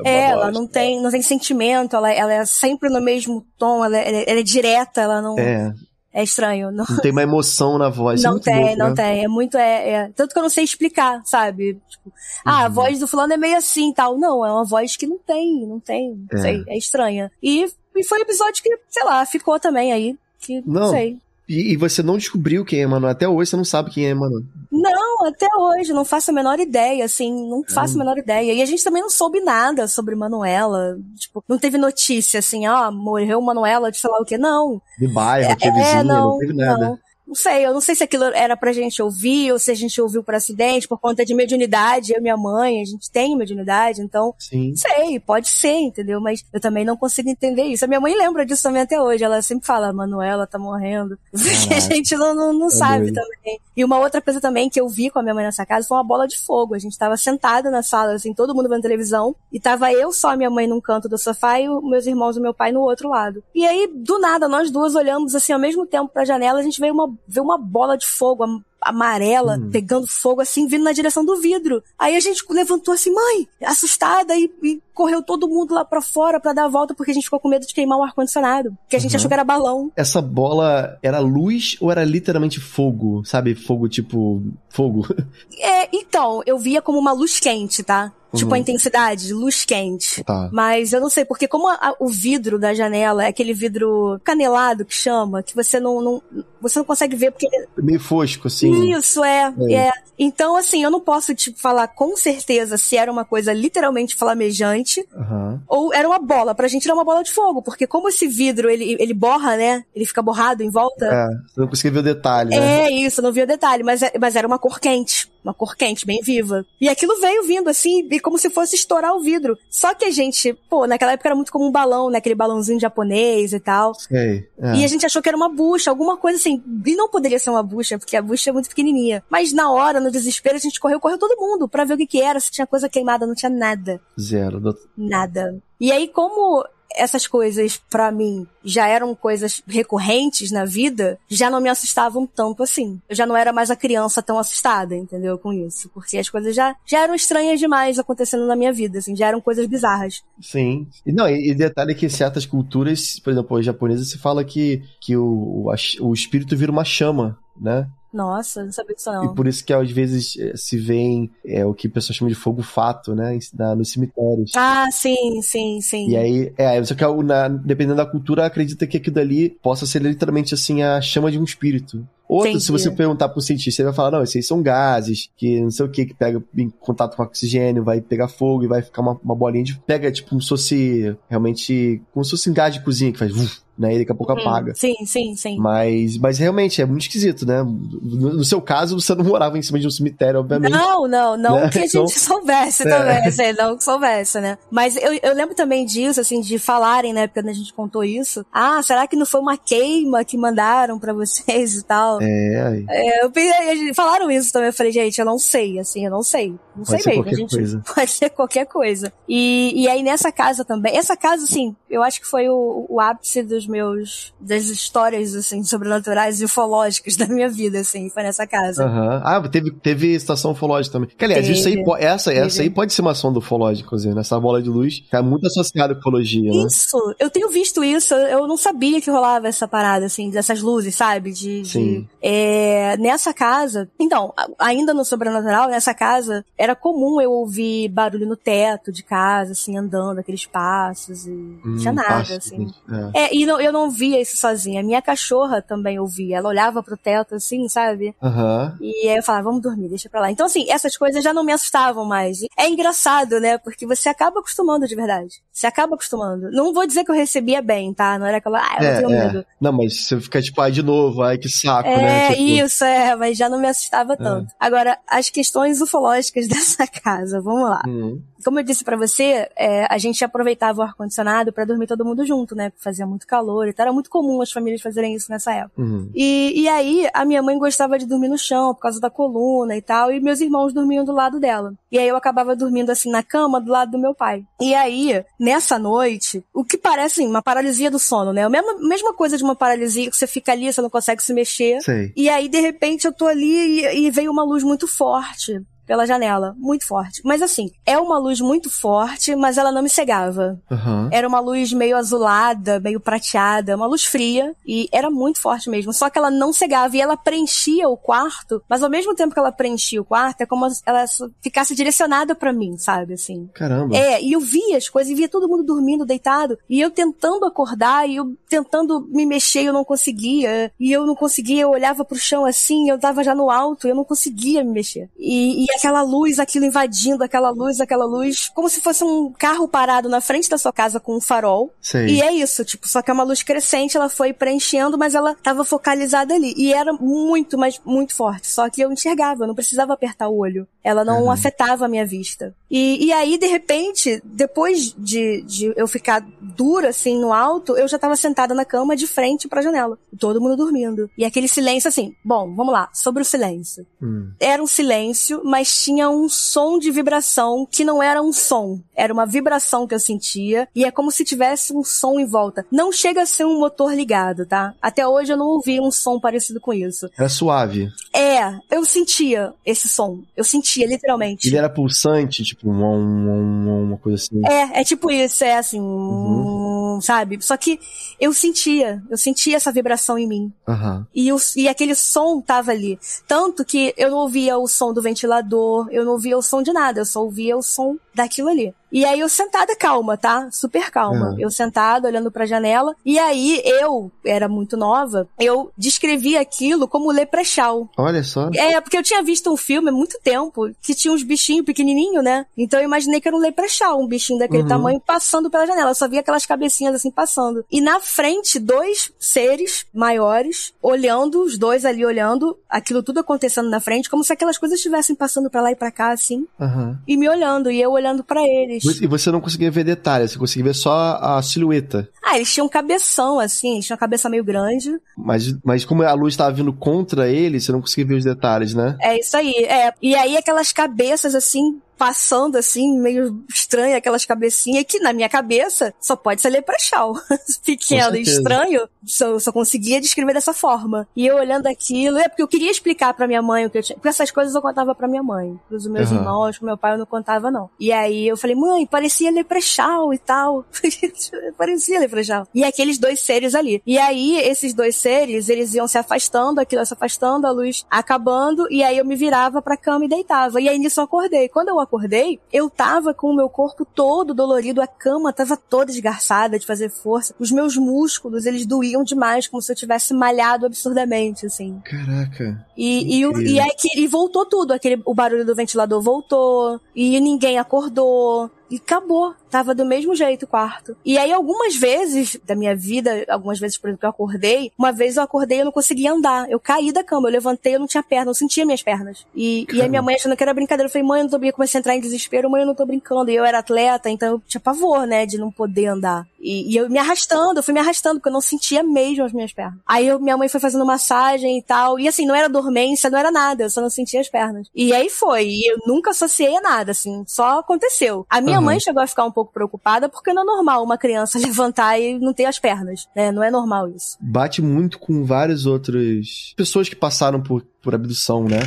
É, 0.05 0.31
ela 0.31 0.51
não 0.53 0.67
tem, 0.67 1.03
não 1.03 1.11
tem 1.11 1.23
sentimento, 1.23 1.97
ela, 1.97 2.13
ela 2.13 2.33
é 2.33 2.45
sempre 2.45 2.89
no 2.89 3.01
mesmo 3.01 3.45
tom, 3.59 3.85
ela, 3.85 3.97
ela, 3.97 4.19
ela 4.19 4.41
é 4.41 4.43
direta, 4.43 5.01
ela 5.01 5.21
não... 5.21 5.39
É, 5.39 5.75
é 6.13 6.23
estranho. 6.23 6.71
Não, 6.71 6.85
não 6.89 6.99
tem 6.99 7.13
uma 7.13 7.23
emoção 7.23 7.79
na 7.79 7.89
voz. 7.89 8.23
Não 8.23 8.37
é 8.37 8.41
tem, 8.41 8.61
louco, 8.61 8.77
não 8.77 8.89
né? 8.91 8.95
tem. 8.95 9.25
É 9.25 9.29
muito. 9.29 9.57
É, 9.57 9.91
é, 9.91 10.13
Tanto 10.15 10.33
que 10.33 10.39
eu 10.39 10.43
não 10.43 10.51
sei 10.51 10.65
explicar, 10.65 11.23
sabe? 11.25 11.81
Tipo, 11.89 12.13
ah, 12.45 12.65
a 12.65 12.69
uhum. 12.69 12.73
voz 12.73 12.99
do 12.99 13.09
fulano 13.09 13.33
é 13.33 13.37
meio 13.37 13.57
assim 13.57 13.93
tal. 13.93 14.19
Não, 14.19 14.45
é 14.45 14.53
uma 14.53 14.65
voz 14.65 14.97
que 14.97 15.07
não 15.07 15.19
tem, 15.19 15.67
não 15.67 15.81
tem. 15.81 16.27
Não 16.31 16.39
é. 16.39 16.43
sei, 16.43 16.65
é 16.67 16.77
estranha. 16.77 17.31
E, 17.43 17.67
e 17.97 18.05
foi 18.05 18.19
um 18.19 18.23
episódio 18.23 18.63
que, 18.63 18.79
sei 18.89 19.05
lá, 19.05 19.25
ficou 19.27 19.61
também 19.61 19.93
aí. 19.93 20.19
Que 20.41 20.63
não, 20.67 20.83
não 20.83 20.91
sei. 20.91 21.19
E, 21.49 21.73
e, 21.73 21.77
você 21.77 22.03
não 22.03 22.19
descobriu 22.19 22.65
quem 22.65 22.81
é 22.81 22.83
Emanuel. 22.83 23.11
Até 23.11 23.27
hoje 23.27 23.51
você 23.51 23.57
não 23.57 23.65
sabe 23.65 23.91
quem 23.91 24.07
é 24.07 24.11
Emanuel. 24.11 24.45
Não, 24.71 25.27
até 25.27 25.49
hoje. 25.59 25.95
Não 25.95 26.05
faço 26.05 26.31
a 26.31 26.35
menor 26.35 26.61
ideia, 26.61 27.07
assim. 27.07 27.49
Não 27.49 27.65
faço 27.65 27.95
a 27.95 27.99
menor 27.99 28.19
ideia. 28.19 28.53
E 28.53 28.61
a 28.61 28.67
gente 28.67 28.85
também 28.85 29.01
não 29.01 29.09
soube 29.09 29.41
nada 29.41 29.89
sobre 29.89 30.15
Manuela. 30.15 30.99
Tipo, 31.17 31.43
não 31.49 31.59
teve 31.59 31.79
notícia, 31.79 32.41
assim, 32.41 32.67
ó, 32.67 32.91
morreu 32.91 33.41
Manuela 33.41 33.91
de 33.91 33.97
sei 33.97 34.11
lá 34.11 34.19
o 34.21 34.25
quê. 34.27 34.37
Não. 34.37 34.83
De 34.99 35.09
bairro, 35.09 35.51
é, 35.51 35.57
que 35.57 35.67
é 35.67 35.73
vizinha, 35.73 36.05
não, 36.05 36.33
não 36.33 36.39
teve 36.39 36.53
nada. 36.53 36.89
Não. 36.91 36.99
Não 37.29 37.35
sei, 37.35 37.67
eu 37.67 37.75
não 37.75 37.81
sei 37.83 37.95
se 37.95 38.03
aquilo 38.03 38.25
era 38.25 38.57
pra 38.57 38.73
gente 38.73 39.03
ouvir 39.03 39.53
ou 39.53 39.59
se 39.59 39.71
a 39.71 39.75
gente 39.75 40.01
ouviu 40.01 40.25
por 40.25 40.35
acidente, 40.35 40.89
por 40.89 40.99
conta 40.99 41.27
de 41.27 41.35
mediunidade, 41.35 42.13
eu 42.13 42.19
e 42.19 42.23
minha 42.23 42.39
mãe, 42.39 42.81
a 42.81 42.85
gente 42.87 43.11
tem 43.11 43.37
mediunidade, 43.37 44.01
então, 44.01 44.35
Sim. 44.39 44.75
sei, 44.75 45.21
pode 45.21 45.49
ser, 45.49 45.77
entendeu? 45.79 46.23
Mas 46.23 46.43
eu 46.51 46.59
também 46.59 46.87
não 46.87 46.97
consigo 46.97 47.29
entender 47.29 47.65
isso. 47.65 47.85
A 47.85 47.89
minha 47.89 48.01
mãe 48.01 48.17
lembra 48.17 48.47
disso 48.47 48.63
também 48.63 48.81
até 48.81 48.99
hoje, 48.99 49.23
ela 49.23 49.43
sempre 49.43 49.67
fala, 49.67 49.93
Manuela 49.93 50.47
tá 50.47 50.59
morrendo. 50.59 51.19
Porque 51.31 51.75
a 51.75 51.81
gente 51.81 52.17
não, 52.17 52.35
não, 52.35 52.53
não 52.53 52.69
é 52.69 52.71
sabe 52.71 53.11
doido. 53.11 53.17
também. 53.17 53.61
E 53.77 53.85
uma 53.85 53.99
outra 53.99 54.23
coisa 54.23 54.41
também 54.41 54.71
que 54.71 54.81
eu 54.81 54.89
vi 54.89 55.11
com 55.11 55.19
a 55.19 55.23
minha 55.23 55.35
mãe 55.35 55.45
nessa 55.45 55.67
casa 55.67 55.87
foi 55.87 55.99
uma 55.99 56.05
bola 56.05 56.27
de 56.27 56.39
fogo. 56.39 56.75
A 56.75 56.79
gente 56.79 56.97
tava 56.97 57.17
sentada 57.17 57.71
na 57.71 57.83
sala, 57.83 58.15
assim, 58.15 58.33
todo 58.33 58.55
mundo 58.55 58.71
vendo 58.71 58.83
televisão, 58.83 59.37
e 59.53 59.61
tava 59.61 59.93
eu 59.93 60.13
só, 60.13 60.35
minha 60.35 60.51
mãe 60.51 60.67
num 60.67 60.81
canto 60.81 61.09
do 61.09 61.19
sofá 61.19 61.61
e 61.61 61.69
meus 61.83 62.07
irmãos 62.07 62.37
e 62.37 62.41
meu 62.41 62.55
pai 62.55 62.73
no 62.73 62.81
outro 62.81 63.11
lado. 63.11 63.43
E 63.55 63.67
aí, 63.67 63.87
do 63.95 64.19
nada, 64.19 64.49
nós 64.49 64.71
duas 64.71 64.95
olhamos 64.95 65.35
assim 65.35 65.53
ao 65.53 65.59
mesmo 65.59 65.87
tempo 65.87 66.11
pra 66.13 66.25
janela, 66.25 66.61
a 66.61 66.63
gente 66.63 66.81
veio 66.81 66.95
uma, 66.95 67.13
veio 67.27 67.45
uma 67.45 67.59
bola 67.59 67.97
de 67.97 68.07
fogo 68.07 68.63
amarela, 68.81 69.57
hum. 69.57 69.71
pegando 69.71 70.07
fogo 70.07 70.41
assim, 70.41 70.67
vindo 70.67 70.85
na 70.85 70.93
direção 70.93 71.25
do 71.25 71.37
vidro. 71.41 71.83
Aí 71.99 72.17
a 72.17 72.21
gente 72.21 72.45
levantou 72.51 72.95
assim, 72.95 73.13
mãe, 73.13 73.49
assustada, 73.65 74.37
e, 74.37 74.51
e 74.63 74.83
correu 74.99 75.23
todo 75.23 75.49
mundo 75.49 75.73
lá 75.73 75.85
para 75.85 76.03
fora 76.03 76.41
para 76.41 76.53
dar 76.53 76.65
a 76.65 76.69
volta, 76.69 76.93
porque 76.93 77.13
a 77.13 77.15
gente 77.15 77.23
ficou 77.23 77.39
com 77.39 77.49
medo 77.49 77.65
de 77.65 77.73
queimar 77.73 77.97
o 77.97 78.03
ar-condicionado. 78.03 78.77
Que 78.89 78.97
a 78.97 78.99
gente 78.99 79.13
uhum. 79.13 79.17
achou 79.17 79.29
que 79.29 79.35
era 79.35 79.45
balão. 79.45 79.93
Essa 79.95 80.21
bola 80.21 80.99
era 81.01 81.21
luz 81.21 81.77
ou 81.81 81.93
era 81.93 82.03
literalmente 82.03 82.59
fogo? 82.59 83.25
Sabe, 83.25 83.55
fogo 83.55 83.89
tipo. 83.89 84.43
fogo? 84.69 85.07
É, 85.61 85.89
então, 85.93 86.41
eu 86.47 86.57
via 86.57 86.81
como 86.81 86.99
uma 86.99 87.13
luz 87.13 87.41
quente, 87.41 87.83
tá? 87.83 88.13
Tipo, 88.35 88.51
uhum. 88.51 88.57
a 88.57 88.59
intensidade 88.59 89.27
de 89.27 89.33
luz 89.33 89.65
quente. 89.65 90.23
Tá. 90.23 90.51
Mas 90.53 90.93
eu 90.93 91.01
não 91.01 91.09
sei, 91.09 91.25
porque 91.25 91.49
como 91.49 91.67
a, 91.67 91.75
a, 91.75 91.97
o 91.99 92.09
vidro 92.09 92.59
da 92.59 92.75
janela 92.75 93.25
é 93.25 93.29
aquele 93.29 93.55
vidro 93.55 94.21
canelado 94.23 94.85
que 94.85 94.95
chama, 94.95 95.43
que 95.43 95.55
você 95.55 95.81
não, 95.81 96.03
não 96.03 96.23
você 96.61 96.79
não 96.79 96.85
consegue 96.85 97.17
ver 97.17 97.31
porque... 97.31 97.47
É 97.47 97.83
meio 97.83 98.01
fosco, 98.01 98.49
assim. 98.49 98.91
Isso, 98.93 99.25
é, 99.25 99.55
é. 99.71 99.75
é. 99.75 99.93
Então, 100.19 100.57
assim, 100.57 100.83
eu 100.83 100.91
não 100.91 101.01
posso, 101.01 101.35
tipo, 101.35 101.59
falar 101.59 101.89
com 101.89 102.17
certeza 102.17 102.77
se 102.77 102.97
era 102.97 103.11
uma 103.11 103.25
coisa 103.25 103.53
literalmente 103.53 104.15
flamejante 104.15 104.88
uhum. 105.15 105.61
ou 105.69 105.93
era 105.93 106.09
uma 106.09 106.19
bola. 106.19 106.55
Pra 106.55 106.69
gente 106.69 106.87
era 106.87 106.95
uma 106.95 107.05
bola 107.05 107.23
de 107.23 107.33
fogo, 107.33 107.63
porque 107.63 107.87
como 107.87 108.09
esse 108.09 108.27
vidro, 108.27 108.71
ele, 108.71 108.97
ele 108.99 109.15
borra, 109.15 109.57
né? 109.57 109.85
Ele 109.95 110.07
fica 110.07 110.23
borrado 110.23 110.63
em 110.63 110.71
volta. 110.71 111.07
É, 111.07 111.27
você 111.47 111.61
não 111.61 111.69
conseguia 111.69 111.91
ver 111.93 111.99
o 111.99 112.15
detalhe, 112.15 112.51
né? 112.51 112.87
É, 112.87 112.91
isso, 112.91 113.23
não 113.23 113.33
via 113.33 113.45
o 113.45 113.47
detalhe, 113.47 113.83
mas, 113.83 114.03
é, 114.03 114.13
mas 114.21 114.37
era 114.37 114.47
uma 114.47 114.59
cor 114.59 114.81
quente. 114.81 115.31
Uma 115.49 115.55
cor 115.55 115.75
quente, 115.75 116.05
bem 116.05 116.21
viva. 116.23 116.67
E 116.79 116.91
aquilo 116.91 117.19
veio 117.23 117.43
vindo, 117.45 117.71
assim, 117.71 118.07
como 118.21 118.37
se 118.37 118.51
fosse 118.51 118.77
estourar 118.77 119.15
o 119.17 119.21
vidro. 119.21 119.59
Só 119.71 119.95
que 119.95 120.05
a 120.05 120.11
gente, 120.11 120.53
pô, 120.69 120.87
naquela 120.87 121.13
época 121.13 121.29
era 121.29 121.35
muito 121.35 121.51
como 121.51 121.67
um 121.67 121.73
balão, 121.73 122.11
né? 122.11 122.19
Aquele 122.19 122.35
balãozinho 122.35 122.79
japonês 122.79 123.55
e 123.55 123.61
tal. 123.61 123.95
Sei. 123.95 124.47
É. 124.59 124.77
E 124.77 124.85
a 124.85 124.87
gente 124.87 125.07
achou 125.07 125.23
que 125.23 125.29
era 125.29 125.37
uma 125.37 125.49
bucha, 125.49 125.89
alguma 125.89 126.19
coisa 126.19 126.39
assim. 126.39 126.63
E 126.85 126.95
não 126.95 127.09
poderia 127.09 127.39
ser 127.39 127.49
uma 127.49 127.63
bucha, 127.63 127.99
porque 127.99 128.15
a 128.15 128.21
bucha 128.21 128.51
é 128.51 128.53
muito 128.53 128.69
pequenininha. 128.69 129.25
Mas 129.31 129.51
na 129.51 129.73
hora, 129.73 130.01
no 130.01 130.11
desespero, 130.11 130.57
a 130.57 130.61
gente 130.61 130.79
correu, 130.79 131.01
correu 131.01 131.17
todo 131.17 131.41
mundo 131.41 131.67
pra 131.67 131.85
ver 131.85 131.95
o 131.95 131.97
que 131.97 132.07
que 132.07 132.21
era, 132.21 132.39
se 132.41 132.51
tinha 132.51 132.67
coisa 132.67 132.89
queimada, 132.89 133.27
não 133.27 133.35
tinha 133.35 133.51
nada. 133.51 134.01
Zero. 134.21 134.61
Nada. 134.97 135.63
E 135.81 135.91
aí, 135.91 136.09
como 136.09 136.65
essas 136.99 137.27
coisas 137.27 137.81
para 137.91 138.11
mim 138.11 138.47
já 138.65 138.87
eram 138.87 139.15
coisas 139.15 139.63
recorrentes 139.67 140.51
na 140.51 140.65
vida, 140.65 141.19
já 141.29 141.49
não 141.49 141.61
me 141.61 141.69
assustavam 141.69 142.27
tanto 142.27 142.63
assim. 142.63 143.01
Eu 143.09 143.17
já 143.17 143.25
não 143.25 143.37
era 143.37 143.53
mais 143.53 143.71
a 143.71 143.77
criança 143.77 144.23
tão 144.23 144.39
assustada, 144.39 144.95
entendeu? 144.95 145.39
Com 145.39 145.53
isso. 145.53 145.89
Porque 145.95 146.19
as 146.19 146.29
coisas 146.29 146.55
já, 146.55 146.77
já 146.85 147.01
eram 147.01 147.15
estranhas 147.15 147.59
demais 147.59 147.99
acontecendo 147.99 148.47
na 148.47 148.57
minha 148.57 148.73
vida, 148.73 148.99
assim, 148.99 149.17
já 149.17 149.29
eram 149.29 149.41
coisas 149.41 149.67
bizarras. 149.67 150.23
Sim. 150.41 150.87
E 151.07 151.13
não, 151.13 151.29
e, 151.29 151.51
e 151.51 151.55
detalhe 151.55 151.95
que 151.95 152.09
certas 152.09 152.45
culturas, 152.45 153.19
por 153.21 153.33
exemplo, 153.33 153.57
a 153.57 153.63
japonesa, 153.63 154.05
se 154.05 154.19
fala 154.19 154.45
que, 154.45 154.83
que 155.01 155.17
o, 155.17 155.25
o, 155.67 155.75
o 156.01 156.13
espírito 156.13 156.57
vira 156.57 156.73
uma 156.73 156.85
chama, 156.85 157.39
né? 157.59 157.89
Nossa, 158.13 158.65
não 158.65 158.73
sabia 158.73 158.95
disso 158.95 159.13
não. 159.13 159.25
E 159.27 159.35
por 159.35 159.47
isso 159.47 159.65
que 159.65 159.73
às 159.73 159.91
vezes 159.91 160.37
eh, 160.39 160.57
se 160.57 160.79
vê 160.79 161.31
é, 161.45 161.65
o 161.65 161.75
que 161.75 161.89
pessoas 161.89 162.17
chamam 162.17 162.31
de 162.33 162.35
fogo 162.35 162.63
fato, 162.63 163.15
né? 163.15 163.39
Na, 163.55 163.75
nos 163.75 163.93
cemitérios. 163.93 164.53
Ah, 164.57 164.87
sim, 164.91 165.43
sim, 165.43 165.81
sim. 165.81 166.09
E 166.09 166.17
aí, 166.17 166.53
é, 166.57 166.83
só 166.85 166.95
que 166.95 167.05
na, 167.23 167.49
dependendo 167.49 167.97
da 167.97 168.07
cultura, 168.07 168.47
acredita 168.47 168.87
que 168.87 168.97
aquilo 168.97 169.15
dali 169.15 169.51
possa 169.63 169.87
ser 169.87 170.01
literalmente 170.03 170.55
assim 170.55 170.83
a 170.83 171.01
chama 171.01 171.31
de 171.31 171.39
um 171.39 171.45
espírito. 171.45 172.07
Outro, 172.29 172.51
Entendi. 172.51 172.65
se 172.65 172.71
você 172.71 172.91
perguntar 172.91 173.31
pro 173.31 173.41
cientista, 173.41 173.81
ele 173.81 173.87
vai 173.89 173.97
falar, 173.97 174.11
não, 174.11 174.23
esses 174.23 174.47
são 174.47 174.63
gases, 174.63 175.31
que 175.35 175.61
não 175.63 175.71
sei 175.71 175.87
o 175.87 175.91
que, 175.91 176.05
que 176.05 176.15
pega 176.15 176.43
em 176.57 176.69
contato 176.69 177.17
com 177.17 177.23
oxigênio, 177.23 177.83
vai 177.83 178.03
pegar 178.03 178.29
fogo 178.29 178.65
e 178.65 178.69
vai 178.69 178.83
ficar 178.83 179.01
uma, 179.01 179.19
uma 179.25 179.35
bolinha 179.35 179.65
de... 179.65 179.79
Pega, 179.81 180.13
tipo, 180.13 180.29
como 180.29 180.43
se 180.43 180.49
fosse 180.49 181.17
realmente... 181.29 182.03
Como 182.13 182.23
se 182.23 182.33
fosse 182.33 182.51
um 182.51 182.55
gás 182.55 182.75
de 182.75 182.85
cozinha 182.85 183.11
que 183.11 183.19
faz... 183.19 183.33
Uf, 183.35 183.63
né? 183.79 183.95
E 183.95 183.99
daqui 184.01 184.13
a 184.13 184.15
pouco 184.15 184.33
uhum. 184.33 184.41
apaga. 184.41 184.75
Sim, 184.75 184.95
sim, 185.07 185.37
sim. 185.37 185.57
Mas, 185.59 186.19
mas 186.19 186.39
realmente 186.39 186.83
é 186.83 186.87
muito 186.87 187.03
esquisito, 187.03 187.47
né? 187.47 187.63
No, 187.63 188.35
no, 188.35 188.45
seu 188.45 188.61
caso, 188.61 188.99
você 188.99 189.15
não 189.15 189.25
morava 189.25 189.57
em 189.57 189.63
cima 189.63 189.79
de 189.79 189.87
um 189.87 189.91
cemitério, 189.91 190.41
obviamente. 190.41 190.73
Não, 190.73 191.07
não, 191.07 191.37
não 191.37 191.55
né? 191.61 191.71
que 191.71 191.79
a 191.79 191.83
gente 191.83 191.91
então, 191.91 192.09
soubesse 192.09 192.87
é. 192.87 192.91
também, 192.91 193.27
assim, 193.27 193.53
não 193.53 193.77
que 193.77 193.85
soubesse, 193.85 194.41
né? 194.41 194.59
Mas 194.71 194.97
eu, 194.97 195.13
eu 195.23 195.35
lembro 195.35 195.55
também 195.55 195.87
disso, 195.87 196.21
assim, 196.21 196.41
de 196.41 196.59
falarem, 196.59 197.13
né, 197.13 197.29
quando 197.29 197.49
a 197.49 197.53
gente 197.53 197.73
contou 197.73 198.03
isso. 198.03 198.45
Ah, 198.53 198.83
será 198.83 199.07
que 199.07 199.15
não 199.15 199.25
foi 199.25 199.41
uma 199.41 199.57
queima 199.57 200.25
que 200.25 200.37
mandaram 200.37 200.99
para 200.99 201.13
vocês 201.13 201.77
e 201.77 201.85
tal? 201.85 202.18
É. 202.21 202.85
é 202.89 203.25
eu, 203.25 203.95
falaram 203.95 204.31
isso 204.31 204.53
também, 204.53 204.69
eu 204.69 204.73
falei, 204.73 204.93
gente, 204.93 205.19
eu 205.19 205.25
não 205.25 205.39
sei, 205.39 205.79
assim, 205.79 206.05
eu 206.05 206.11
não 206.11 206.23
sei. 206.23 206.55
Não 206.79 206.85
pode 206.85 207.03
sei 207.03 207.17
mesmo. 207.23 207.37
Gente, 207.37 207.57
coisa. 207.57 207.83
Pode 207.95 208.11
ser 208.11 208.31
qualquer 208.31 208.67
coisa. 208.67 209.13
E, 209.29 209.73
e 209.75 209.89
aí 209.89 210.03
nessa 210.03 210.31
casa 210.31 210.65
também, 210.65 210.97
essa 210.97 211.17
casa, 211.17 211.43
assim, 211.43 211.75
eu 211.91 212.03
acho 212.03 212.21
que 212.21 212.27
foi 212.27 212.49
o, 212.49 212.87
o 212.89 213.01
ápice 213.01 213.43
dos 213.43 213.67
meus, 213.67 214.33
das 214.41 214.67
histórias, 214.67 215.35
assim, 215.35 215.65
sobrenaturais 215.65 216.41
e 216.41 216.45
ufológicas 216.45 217.17
da 217.19 217.27
minha 217.27 217.49
vida, 217.49 217.81
assim, 217.81 218.09
foi 218.11 218.23
nessa 218.23 218.47
casa. 218.47 218.87
Uhum. 218.87 219.21
Ah, 219.25 219.49
teve, 219.51 219.73
teve 219.73 220.15
estação 220.15 220.53
ufológica 220.53 220.93
também. 220.93 221.11
Que, 221.17 221.25
aliás, 221.25 221.47
teve, 221.47 221.59
isso 221.59 221.69
aí, 221.69 221.83
essa, 221.99 222.31
teve. 222.31 222.47
essa 222.47 222.63
aí 222.63 222.71
pode 222.71 222.93
ser 222.93 223.03
uma 223.03 223.15
sonda 223.15 223.39
ufológica, 223.39 223.87
inclusive, 223.87 224.15
nessa 224.15 224.39
bola 224.39 224.63
de 224.63 224.69
luz, 224.69 225.03
é 225.13 225.21
muito 225.21 225.47
associada 225.47 225.95
à 225.95 225.99
ufologia, 225.99 226.51
né? 226.51 226.67
Isso, 226.71 227.15
eu 227.19 227.31
tenho 227.31 227.49
visto 227.49 227.83
isso, 227.83 228.15
eu 228.15 228.47
não 228.47 228.57
sabia 228.57 229.01
que 229.01 229.11
rolava 229.11 229.49
essa 229.49 229.67
parada, 229.67 230.07
assim, 230.07 230.31
dessas 230.31 230.63
luzes, 230.63 230.95
sabe? 230.95 231.33
De, 231.33 231.65
Sim. 231.65 232.01
De, 232.03 232.08
é, 232.21 232.97
nessa 232.97 233.33
casa, 233.33 233.89
então, 233.99 234.35
ainda 234.59 234.93
no 234.93 235.05
sobrenatural, 235.05 235.69
nessa 235.69 235.95
casa, 235.95 236.45
era 236.57 236.75
comum 236.75 237.21
eu 237.21 237.31
ouvir 237.33 237.89
barulho 237.89 238.27
no 238.27 238.37
teto 238.37 238.93
de 238.93 239.03
casa, 239.03 239.53
assim, 239.53 239.77
andando, 239.77 240.19
aqueles 240.19 240.45
passos 240.45 241.27
e 241.27 241.31
hum, 241.31 241.61
não 241.65 241.79
tinha 241.79 241.93
nada, 241.93 242.37
assim. 242.37 242.73
É, 243.15 243.25
é 243.25 243.35
e 243.35 243.47
não, 243.47 243.61
eu 243.61 243.73
não 243.73 243.91
via 243.91 244.21
isso 244.21 244.37
sozinha. 244.37 244.81
A 244.81 244.85
minha 244.85 245.01
cachorra 245.01 245.63
também 245.63 245.99
ouvia. 245.99 246.39
Ela 246.39 246.49
olhava 246.49 246.83
pro 246.83 246.97
teto, 246.97 247.35
assim, 247.35 247.69
sabe? 247.69 248.15
Uhum. 248.21 248.77
E 248.81 249.09
aí 249.09 249.17
eu 249.17 249.23
falava, 249.23 249.45
vamos 249.45 249.63
dormir, 249.63 249.89
deixa 249.89 250.09
pra 250.09 250.21
lá. 250.21 250.31
Então, 250.31 250.47
assim, 250.47 250.71
essas 250.71 250.97
coisas 250.97 251.23
já 251.23 251.33
não 251.33 251.45
me 251.45 251.53
assustavam 251.53 252.05
mais. 252.05 252.39
É 252.57 252.69
engraçado, 252.69 253.41
né? 253.41 253.59
Porque 253.59 253.87
você 253.87 254.09
acaba 254.09 254.41
acostumando 254.41 254.87
de 254.87 254.97
verdade. 254.97 255.41
Você 255.53 255.67
acaba 255.67 255.95
acostumando. 255.95 256.51
Não 256.51 256.73
vou 256.73 256.87
dizer 256.87 257.05
que 257.05 257.11
eu 257.11 257.15
recebia 257.15 257.63
bem, 257.63 257.93
tá? 257.93 258.19
Não 258.19 258.27
era 258.27 258.39
aquela, 258.39 258.61
ah, 258.61 258.79
eu 258.81 258.87
é, 258.87 258.97
tenho 258.97 259.11
é. 259.11 259.27
medo. 259.27 259.47
Não, 259.61 259.73
mas 259.73 260.07
você 260.07 260.21
fica 260.21 260.41
tipo, 260.41 260.61
ah, 260.61 260.71
de 260.71 260.83
novo, 260.83 261.23
ai, 261.23 261.39
que 261.39 261.49
saco, 261.49 261.89
né? 262.01 262.27
É, 262.27 262.29
tipo... 262.31 262.43
isso, 262.43 262.85
é, 262.85 263.17
mas 263.17 263.37
já 263.37 263.49
não 263.49 263.61
me 263.61 263.69
assustava 263.69 264.15
é. 264.15 264.17
tanto. 264.17 264.55
Agora, 264.59 264.99
as 265.07 265.31
questões 265.31 265.81
ufológicas 265.81 266.47
dessa 266.49 266.87
casa, 266.87 267.41
vamos 267.41 267.69
lá. 267.69 267.83
Uhum. 267.87 268.23
Como 268.45 268.59
eu 268.59 268.63
disse 268.63 268.85
para 268.85 268.97
você, 268.97 269.49
é, 269.57 269.87
a 269.93 269.99
gente 269.99 270.25
aproveitava 270.25 270.81
o 270.81 270.83
ar-condicionado 270.83 271.53
para 271.53 271.65
dormir 271.65 271.87
todo 271.87 272.05
mundo 272.05 272.25
junto, 272.27 272.55
né? 272.55 272.73
Fazia 272.77 273.07
muito 273.07 273.27
calor 273.27 273.69
e 273.69 273.73
tal. 273.73 273.87
Era 273.87 273.93
muito 273.93 274.11
comum 274.11 274.41
as 274.41 274.53
famílias 274.53 274.81
fazerem 274.81 275.15
isso 275.15 275.31
nessa 275.31 275.53
época. 275.53 275.81
Uhum. 275.81 276.11
E, 276.15 276.63
e 276.63 276.69
aí, 276.69 277.09
a 277.13 277.25
minha 277.25 277.43
mãe 277.43 277.59
gostava 277.59 277.99
de 277.99 278.07
dormir 278.07 278.29
no 278.29 278.39
chão 278.39 278.75
por 278.75 278.81
causa 278.81 279.01
da 279.01 279.11
coluna 279.11 279.77
e 279.77 279.83
tal, 279.83 280.13
e 280.13 280.21
meus 280.21 280.41
irmãos 280.41 280.73
dormiam 280.73 281.05
do 281.05 281.13
lado 281.13 281.41
dela. 281.41 281.75
E 281.91 281.99
aí 281.99 282.07
eu 282.07 282.17
acabava 282.17 282.55
dormindo 282.55 282.91
assim 282.91 283.11
na 283.11 283.23
cama 283.23 283.61
do 283.61 283.71
lado 283.71 283.91
do 283.93 283.99
meu 283.99 284.15
pai. 284.15 284.45
E 284.61 284.75
aí, 284.75 285.25
nessa 285.39 285.79
noite, 285.79 286.45
o 286.53 286.65
que 286.65 286.77
parece 286.77 287.21
assim, 287.21 287.29
uma 287.29 287.43
paralisia 287.43 287.91
do 287.91 287.99
sono, 287.99 288.33
né? 288.33 288.45
A 288.45 288.51
mesma, 288.51 288.75
mesma 288.81 289.15
coisa 289.15 289.37
de 289.37 289.45
uma 289.45 289.57
paralisia 289.57 290.11
que 290.11 290.17
você 290.17 290.27
fica 290.27 290.53
ali, 290.53 290.73
você 290.73 290.81
não 290.81 290.91
consegue 290.91 291.23
se 291.23 291.33
mexer. 291.33 291.81
Sei. 291.81 292.13
E 292.17 292.29
aí, 292.29 292.49
de 292.49 292.61
repente, 292.61 293.07
eu 293.07 293.13
tô 293.13 293.27
ali 293.27 293.85
e, 293.85 294.07
e 294.07 294.11
veio 294.11 294.31
uma 294.31 294.45
luz 294.45 294.63
muito 294.63 294.87
forte 294.87 295.63
pela 295.89 296.07
janela, 296.07 296.55
muito 296.59 296.87
forte. 296.87 297.23
Mas 297.25 297.41
assim, 297.41 297.73
é 297.87 297.99
uma 297.99 298.19
luz 298.19 298.43
muito 298.43 298.71
forte, 298.71 299.35
mas 299.35 299.57
ela 299.57 299.73
não 299.73 299.83
me 299.83 299.89
cegava. 299.89 300.61
Uhum. 300.71 301.09
Era 301.11 301.27
uma 301.27 301.41
luz 301.41 301.73
meio 301.73 301.97
azulada, 301.97 302.79
meio 302.79 303.01
prateada, 303.01 303.75
uma 303.75 303.87
luz 303.87 304.05
fria 304.05 304.55
e 304.67 304.87
era 304.93 305.11
muito 305.11 305.41
forte 305.41 305.71
mesmo. 305.71 305.91
Só 305.95 306.11
que 306.11 306.19
ela 306.19 306.31
não 306.31 306.53
cegava 306.53 306.95
e 306.95 307.01
ela 307.01 307.17
preenchia 307.17 307.89
o 307.89 307.97
quarto, 307.97 308.63
mas 308.69 308.83
ao 308.83 308.91
mesmo 308.91 309.15
tempo 309.15 309.33
que 309.33 309.41
ela 309.41 309.51
preenchia 309.51 310.01
o 310.01 310.05
quarto, 310.05 310.43
é 310.43 310.47
como 310.47 310.69
se 310.69 310.83
ela 310.85 311.05
ficasse 311.43 311.75
direcionada 311.75 312.35
para 312.35 312.53
mim, 312.53 312.77
sabe 312.77 313.15
assim. 313.15 313.49
Caramba. 313.55 313.97
É, 313.97 314.23
e 314.23 314.33
eu 314.33 314.41
via 314.41 314.77
as 314.77 314.91
coisas 314.91 315.11
e 315.11 315.15
via 315.15 315.29
todo 315.29 315.49
mundo 315.49 315.65
dormindo 315.65 316.05
deitado 316.05 316.59
e 316.69 316.79
eu 316.79 316.91
tentando 316.91 317.47
acordar 317.47 318.07
e 318.07 318.17
eu 318.17 318.37
tentando 318.47 319.09
me 319.11 319.25
mexer, 319.25 319.63
eu 319.63 319.73
não 319.73 319.85
conseguia. 319.85 320.71
E 320.79 320.93
eu 320.93 321.07
não 321.07 321.15
conseguia, 321.15 321.63
eu 321.63 321.71
olhava 321.71 322.05
pro 322.05 322.19
chão 322.19 322.45
assim, 322.45 322.91
eu 322.91 322.99
tava 322.99 323.25
já 323.25 323.35
no 323.35 323.51
alto, 323.51 323.89
eu 323.89 323.95
não 323.95 324.05
conseguia 324.05 324.63
me 324.63 324.73
mexer. 324.73 325.09
E, 325.19 325.65
e 325.65 325.78
aquela 325.79 326.03
luz, 326.03 326.39
aquilo 326.39 326.65
invadindo, 326.65 327.23
aquela 327.23 327.51
luz, 327.51 327.81
aquela 327.81 328.05
luz, 328.05 328.51
como 328.55 328.69
se 328.69 328.81
fosse 328.81 329.05
um 329.05 329.33
carro 329.33 329.69
parado 329.69 330.09
na 330.09 330.21
frente 330.21 330.49
da 330.49 330.59
sua 330.59 330.73
casa 330.73 330.99
com 330.99 331.17
um 331.17 331.21
farol. 331.21 331.73
Sei. 331.81 332.07
E 332.07 332.23
é 332.23 332.33
isso, 332.33 332.65
tipo, 332.65 332.89
só 332.89 333.01
que 333.01 333.11
é 333.11 333.15
uma 333.15 333.23
luz 333.23 333.43
crescente, 333.43 333.97
ela 333.97 334.09
foi 334.09 334.33
preenchendo, 334.33 334.99
mas 334.99 335.15
ela 335.15 335.35
tava 335.35 335.65
focalizada 335.65 336.35
ali. 336.35 336.53
E 336.57 336.75
era 336.75 336.93
muito, 336.93 337.57
mas 337.57 337.81
muito 337.85 338.15
forte. 338.15 338.49
Só 338.49 338.69
que 338.69 338.81
eu 338.81 338.93
enxergava, 338.93 339.45
eu 339.45 339.49
não 339.49 339.55
precisava 339.55 339.93
apertar 339.93 340.29
o 340.29 340.39
olho. 340.39 340.67
Ela 340.83 341.05
não 341.05 341.25
uhum. 341.25 341.31
afetava 341.31 341.85
a 341.85 341.89
minha 341.89 342.07
vista. 342.07 342.55
E, 342.71 343.07
e 343.07 343.13
aí, 343.13 343.39
de 343.39 343.47
repente, 343.47 344.21
depois 344.25 344.95
de, 344.97 345.43
de 345.43 345.73
eu 345.77 345.87
ficar 345.87 346.27
dura, 346.41 346.89
assim, 346.89 347.19
no 347.19 347.33
alto, 347.33 347.77
eu 347.77 347.87
já 347.87 347.99
tava 347.99 348.17
sentada 348.17 348.55
na 348.55 348.65
cama 348.65 348.97
de 348.97 349.07
frente 349.07 349.49
pra 349.49 349.63
janela. 349.63 349.99
Todo 350.19 350.41
mundo 350.41 350.57
dormindo. 350.57 351.11
E 351.17 351.25
aquele 351.25 351.49
silêncio, 351.49 351.89
assim, 351.89 352.15
bom, 352.25 352.55
vamos 352.55 352.73
lá, 352.73 352.89
sobre 352.93 353.23
o 353.23 353.25
silêncio. 353.25 353.87
Hum. 354.03 354.31
Era 354.41 354.63
um 354.63 354.67
silêncio, 354.67 355.43
mas 355.45 355.68
tinha 355.71 356.09
um 356.11 356.29
som 356.29 356.79
de 356.79 356.91
vibração 356.91 357.67
que 357.71 357.85
não 357.85 358.03
era 358.03 358.23
um 358.23 358.33
som. 358.33 358.81
Era 358.95 359.13
uma 359.13 359.27
vibração 359.27 359.87
que 359.87 359.95
eu 359.95 360.01
sentia. 360.01 360.69
E 360.75 360.85
é 360.85 360.91
como 360.91 361.11
se 361.11 361.25
tivesse 361.25 361.73
um 361.75 361.85
som 361.85 362.19
em 362.19 362.27
volta. 362.27 362.67
Não 362.71 362.93
chega 362.93 363.23
a 363.23 363.27
ser 363.27 363.45
um 363.45 363.59
motor 363.59 363.95
ligado, 363.95 364.47
tá? 364.47 364.75
Até 364.81 365.07
hoje 365.07 365.33
eu 365.33 365.37
não 365.37 365.47
ouvi 365.47 365.81
um 365.81 365.91
som 365.91 366.19
parecido 366.21 366.61
com 366.61 366.73
isso. 366.73 367.09
Era 367.17 367.29
suave. 367.29 367.91
É, 368.13 368.55
eu 368.71 368.85
sentia 368.85 369.53
esse 369.65 369.89
som. 369.89 370.21
Eu 370.37 370.45
sentia, 370.45 370.87
literalmente. 370.87 371.49
Ele 371.49 371.57
era 371.57 371.69
pulsante, 371.69 372.43
tipo, 372.43 372.69
uma, 372.69 372.89
uma, 372.89 373.73
uma 373.75 373.97
coisa 373.97 374.17
assim. 374.17 374.41
É, 374.47 374.81
é 374.81 374.85
tipo 374.85 375.11
isso, 375.11 375.45
é 375.45 375.57
assim, 375.57 375.81
uhum. 375.81 377.01
sabe? 377.01 377.39
Só 377.43 377.57
que 377.57 377.79
eu 378.21 378.33
sentia, 378.33 379.03
eu 379.09 379.17
sentia 379.17 379.57
essa 379.57 379.71
vibração 379.71 380.19
em 380.19 380.27
mim. 380.27 380.53
Uhum. 380.67 381.05
E, 381.15 381.33
o, 381.33 381.37
e 381.57 381.69
aquele 381.69 381.95
som 381.95 382.41
tava 382.41 382.73
ali. 382.73 382.99
Tanto 383.27 383.65
que 383.65 383.95
eu 383.97 384.11
não 384.11 384.19
ouvia 384.19 384.59
o 384.59 384.67
som 384.67 384.93
do 384.93 385.01
ventilador, 385.01 385.89
eu 385.91 386.05
não 386.05 386.13
ouvia 386.13 386.37
o 386.37 386.43
som 386.43 386.63
de 386.63 386.73
nada, 386.73 387.01
eu 387.01 387.05
só 387.05 387.23
ouvia 387.23 387.57
o 387.57 387.63
som 387.63 387.97
daquilo 388.15 388.49
ali. 388.49 388.75
E 388.91 389.05
aí 389.05 389.21
eu 389.21 389.29
sentada 389.29 389.77
calma, 389.77 390.17
tá? 390.17 390.49
Super 390.51 390.91
calma. 390.91 391.31
Uhum. 391.31 391.41
Eu 391.41 391.51
sentada 391.51 392.09
olhando 392.09 392.31
pra 392.31 392.47
janela. 392.47 392.95
E 393.05 393.19
aí 393.19 393.61
eu, 393.65 394.11
era 394.25 394.49
muito 394.49 394.77
nova, 394.77 395.29
eu 395.39 395.71
descrevi 395.77 396.37
aquilo 396.37 396.89
como 396.89 397.11
leprechal. 397.11 397.89
Olha 397.97 398.23
só. 398.25 398.51
É, 398.55 398.81
porque 398.81 398.97
eu 398.97 399.03
tinha 399.03 399.23
visto 399.23 399.53
um 399.53 399.57
filme 399.57 399.91
há 399.91 399.93
muito 399.93 400.19
tempo 400.23 400.71
que 400.83 400.95
tinha 400.95 401.13
uns 401.13 401.23
bichinhos 401.23 401.65
pequenininhos, 401.65 402.25
né? 402.25 402.47
Então 402.57 402.81
eu 402.81 402.85
imaginei 402.85 403.21
que 403.21 403.29
era 403.29 403.37
um 403.37 403.41
leprechal, 403.41 404.01
um 404.01 404.07
bichinho 404.07 404.39
daquele 404.39 404.63
uhum. 404.63 404.69
tamanho 404.69 405.01
passando 405.01 405.51
pela 405.51 405.67
janela. 405.67 405.91
Eu 405.91 405.95
só 405.95 406.09
via 406.09 406.21
aquelas 406.21 406.47
cabecinhas 406.47 406.95
assim 406.95 407.11
passando. 407.11 407.65
E 407.71 407.81
na 407.81 408.01
frente, 408.01 408.59
dois 408.59 409.13
seres 409.19 409.87
maiores 409.93 410.73
olhando, 410.83 411.43
os 411.43 411.59
dois 411.59 411.85
ali 411.85 412.05
olhando, 412.05 412.57
aquilo 412.69 413.03
tudo 413.03 413.21
acontecendo 413.21 413.69
na 413.69 413.81
frente, 413.81 414.09
como 414.09 414.25
se 414.25 414.33
aquelas 414.33 414.59
coisas 414.59 414.79
estivessem 414.79 415.15
passando 415.15 415.51
para 415.51 415.61
lá 415.61 415.73
e 415.73 415.77
para 415.77 415.91
cá 415.91 416.11
assim. 416.11 416.47
Uhum. 416.59 416.97
E 417.07 417.17
me 417.17 417.29
olhando, 417.29 417.71
e 417.71 417.81
eu 417.81 417.91
olhando 417.91 418.25
para 418.25 418.43
eles 418.43 418.78
eles. 418.85 419.01
E 419.01 419.07
você 419.07 419.31
não 419.31 419.41
conseguia 419.41 419.71
ver 419.71 419.85
detalhes, 419.85 420.33
você 420.33 420.39
conseguia 420.39 420.65
ver 420.65 420.75
só 420.75 421.19
a 421.21 421.43
silhueta. 421.43 422.09
Ah, 422.25 422.37
eles 422.37 422.53
tinham 422.53 422.67
um 422.67 422.71
cabeção, 422.71 423.39
assim, 423.39 423.75
eles 423.75 423.87
tinham 423.87 423.97
uma 423.97 424.01
cabeça 424.01 424.29
meio 424.29 424.45
grande. 424.45 424.91
Mas, 425.17 425.55
mas 425.65 425.85
como 425.85 426.03
a 426.03 426.13
luz 426.13 426.35
estava 426.35 426.55
vindo 426.55 426.73
contra 426.73 427.29
eles, 427.29 427.65
você 427.65 427.73
não 427.73 427.81
conseguia 427.81 428.07
ver 428.07 428.15
os 428.15 428.25
detalhes, 428.25 428.75
né? 428.75 428.97
É 429.01 429.19
isso 429.19 429.37
aí, 429.37 429.53
é. 429.65 429.93
E 430.01 430.15
aí 430.15 430.37
aquelas 430.37 430.73
cabeças, 430.73 431.35
assim, 431.35 431.81
passando 431.99 432.57
assim, 432.57 432.99
meio 432.99 433.45
estranha 433.53 433.97
aquelas 433.97 434.25
cabecinhas, 434.25 434.85
que 434.85 435.01
na 435.01 435.13
minha 435.13 435.29
cabeça 435.29 435.93
só 436.01 436.15
pode 436.15 436.41
ser 436.41 436.51
leprechal. 436.51 437.15
Pequeno 437.67 438.17
e 438.17 438.23
estranho, 438.23 438.89
só, 439.05 439.39
só 439.39 439.53
conseguia 439.53 440.01
descrever 440.01 440.33
dessa 440.33 440.55
forma. 440.55 441.07
E 441.17 441.27
eu 441.27 441.37
olhando 441.37 441.67
aquilo, 441.67 442.19
é 442.19 442.29
porque 442.29 442.43
eu 442.43 442.49
queria 442.49 442.71
explicar 442.71 443.13
para 443.13 443.27
minha 443.27 443.43
mãe 443.43 443.67
o 443.67 443.71
que 443.71 443.79
eu 443.79 443.83
tinha. 443.83 443.97
Porque 443.97 444.09
essas 444.09 444.31
coisas 444.31 444.55
eu 444.55 444.63
contava 444.63 444.95
para 444.95 445.09
minha 445.09 445.23
mãe. 445.23 445.59
Pros 445.69 445.87
meus 445.87 446.11
uhum. 446.11 446.19
irmãos, 446.19 446.59
pro 446.59 446.67
meu 446.67 446.79
pai 446.79 446.95
eu 446.95 446.99
não 446.99 447.07
contava, 447.07 447.51
não. 447.51 447.69
E 447.81 447.93
aí 447.93 448.29
eu 448.29 448.37
falei, 448.37 448.55
mãe, 448.55 448.87
parecia 448.87 449.31
leprechal 449.31 450.15
e 450.15 450.19
tal. 450.19 450.65
parecia 451.59 451.99
leprechal. 451.99 452.47
E 452.55 452.65
aqueles 452.65 452.99
dois 452.99 453.21
seres 453.21 453.55
ali. 453.55 453.83
E 453.85 453.99
aí, 453.99 454.39
esses 454.39 454.73
dois 454.73 454.97
seres, 454.97 455.49
eles 455.49 455.75
iam 455.75 455.89
se 455.89 455.99
afastando, 455.99 456.61
aquilo 456.61 456.85
se 456.87 456.95
afastando, 456.95 457.47
a 457.47 457.51
luz 457.51 457.85
acabando, 457.91 458.67
e 458.71 458.83
aí 458.83 458.99
eu 458.99 459.05
me 459.05 459.17
virava 459.17 459.61
pra 459.61 459.77
cama 459.77 460.05
e 460.05 460.09
deitava. 460.09 460.61
E 460.61 460.69
aí 460.69 460.79
nisso 460.79 461.01
eu 461.01 461.05
acordei. 461.05 461.49
Quando 461.49 461.69
eu 461.69 461.81
acordei, 461.89 462.39
eu 462.53 462.69
tava 462.69 463.15
com 463.15 463.31
o 463.31 463.35
meu 463.35 463.49
corpo 463.49 463.85
todo 463.85 464.35
dolorido, 464.35 464.83
a 464.83 464.87
cama 464.87 465.33
tava 465.33 465.57
toda 465.57 465.91
esgarçada 465.91 466.59
de 466.59 466.67
fazer 466.67 466.91
força. 466.91 467.35
Os 467.39 467.51
meus 467.51 467.77
músculos, 467.77 468.47
eles 468.47 468.67
doíam 468.67 469.03
demais, 469.03 469.49
como 469.49 469.63
se 469.63 469.73
eu 469.73 469.77
tivesse 469.77 470.13
malhado 470.15 470.67
absurdamente, 470.67 471.47
assim. 471.47 471.81
Caraca. 471.85 472.65
E, 472.77 473.21
e, 473.21 473.25
e, 473.25 474.03
e 474.03 474.07
voltou 474.07 474.47
tudo. 474.47 474.73
Aquele, 474.73 475.03
o 475.05 475.15
barulho 475.15 475.45
do 475.45 475.55
ventilador 475.55 476.03
voltou, 476.03 476.81
e 476.95 477.19
ninguém 477.21 477.59
acordou. 477.59 478.51
E 478.71 478.77
acabou. 478.77 479.35
Tava 479.51 479.75
do 479.75 479.85
mesmo 479.85 480.15
jeito 480.15 480.43
o 480.43 480.47
quarto. 480.47 480.95
E 481.05 481.17
aí, 481.17 481.33
algumas 481.33 481.75
vezes 481.75 482.39
da 482.45 482.55
minha 482.55 482.77
vida, 482.77 483.25
algumas 483.29 483.59
vezes, 483.59 483.79
por 483.79 483.89
exemplo, 483.89 484.01
que 484.01 484.07
eu 484.07 484.11
acordei, 484.11 484.71
uma 484.77 484.93
vez 484.93 485.17
eu 485.17 485.23
acordei 485.23 485.59
e 485.59 485.61
eu 485.63 485.65
não 485.65 485.73
conseguia 485.73 486.13
andar. 486.13 486.51
Eu 486.51 486.61
caí 486.61 486.93
da 486.93 487.03
cama, 487.03 487.29
eu 487.29 487.33
levantei, 487.33 487.75
eu 487.75 487.81
não 487.81 487.87
tinha 487.87 488.03
perna, 488.03 488.31
eu 488.31 488.35
sentia 488.35 488.67
minhas 488.67 488.83
pernas. 488.83 489.25
E, 489.35 489.67
e 489.73 489.81
a 489.81 489.89
minha 489.89 490.03
mãe 490.03 490.17
achando 490.17 490.37
que 490.37 490.43
era 490.43 490.53
brincadeira, 490.53 490.87
eu 490.87 490.93
falei, 490.93 491.07
mãe, 491.07 491.21
eu 491.21 491.25
não 491.25 491.31
tô 491.31 491.39
brincando. 491.39 491.57
Comecei 491.57 491.79
a 491.79 491.81
entrar 491.81 491.95
em 491.97 492.01
desespero, 492.01 492.51
mãe, 492.51 492.61
eu 492.61 492.67
não 492.67 492.75
tô 492.75 492.85
brincando. 492.85 493.31
E 493.31 493.37
eu 493.37 493.45
era 493.45 493.59
atleta, 493.59 494.11
então 494.11 494.33
eu 494.33 494.43
tinha 494.47 494.61
pavor, 494.61 495.07
né, 495.07 495.25
de 495.25 495.39
não 495.39 495.51
poder 495.51 495.87
andar. 495.87 496.27
E, 496.39 496.73
e 496.73 496.77
eu 496.77 496.89
me 496.89 496.99
arrastando, 496.99 497.59
eu 497.59 497.63
fui 497.63 497.75
me 497.75 497.81
arrastando, 497.81 498.17
porque 498.17 498.29
eu 498.29 498.33
não 498.33 498.41
sentia 498.41 498.83
mesmo 498.83 499.25
as 499.25 499.33
minhas 499.33 499.53
pernas. 499.53 499.81
Aí 499.87 500.07
eu, 500.07 500.21
minha 500.21 500.37
mãe 500.37 500.49
foi 500.49 500.61
fazendo 500.61 500.85
massagem 500.85 501.59
e 501.59 501.63
tal. 501.63 501.99
E 501.99 502.07
assim, 502.07 502.27
não 502.27 502.35
era 502.35 502.49
dormência, 502.49 503.09
não 503.11 503.19
era 503.19 503.31
nada, 503.31 503.65
eu 503.65 503.71
só 503.71 503.81
não 503.81 503.91
sentia 503.91 504.21
as 504.21 504.29
pernas. 504.29 504.69
E 504.75 504.93
aí 504.93 505.09
foi. 505.09 505.47
E 505.49 505.73
eu 505.73 505.79
nunca 505.87 506.11
associei 506.11 506.55
a 506.57 506.61
nada, 506.61 506.93
assim, 506.93 507.25
só 507.27 507.61
aconteceu. 507.61 508.27
A 508.29 508.41
minha 508.41 508.58
uhum. 508.59 508.65
mãe 508.67 508.81
chegou 508.81 509.03
a 509.03 509.07
ficar 509.07 509.25
um 509.25 509.33
pouco 509.33 509.53
preocupada, 509.53 510.09
porque 510.09 510.33
não 510.33 510.43
é 510.43 510.47
normal 510.47 510.83
uma 510.83 510.99
criança 510.99 511.39
levantar 511.41 511.99
e 511.99 512.19
não 512.19 512.33
ter 512.33 512.45
as 512.45 512.59
pernas, 512.59 513.07
né? 513.15 513.33
Não 513.33 513.43
é 513.43 513.51
normal 513.51 513.89
isso. 513.89 514.17
Bate 514.21 514.63
muito 514.63 514.99
com 514.99 515.25
várias 515.25 515.67
outras 515.67 516.55
pessoas 516.57 516.89
que 516.89 516.97
passaram 516.97 517.43
por 517.43 517.65
por 517.81 517.95
abdução, 517.95 518.45
né? 518.45 518.59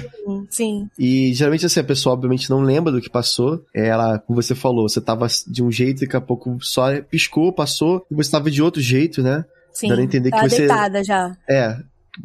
Sim. 0.50 0.90
E 0.98 1.34
geralmente 1.34 1.66
assim, 1.66 1.80
a 1.80 1.84
pessoa 1.84 2.14
obviamente 2.14 2.50
não 2.50 2.62
lembra 2.62 2.92
do 2.92 3.02
que 3.02 3.10
passou. 3.10 3.64
Ela, 3.76 4.18
como 4.18 4.42
você 4.42 4.56
falou, 4.56 4.88
você 4.88 5.02
tava 5.02 5.28
de 5.48 5.62
um 5.62 5.72
jeito 5.72 6.02
e 6.02 6.06
daqui 6.06 6.16
a 6.16 6.22
pouco 6.22 6.58
só 6.62 7.00
piscou, 7.04 7.54
passou, 7.54 8.06
e 8.10 8.16
você 8.16 8.32
tava 8.32 8.50
de 8.50 8.64
outro 8.64 8.82
jeito, 8.82 9.22
né? 9.22 9.46
Sim, 9.74 9.88
Dando 9.88 10.00
a 10.00 10.04
entender 10.04 10.32
que 10.32 10.50
você... 10.50 10.58
deitada 10.58 11.04
já. 11.04 11.36
É, 11.48 11.78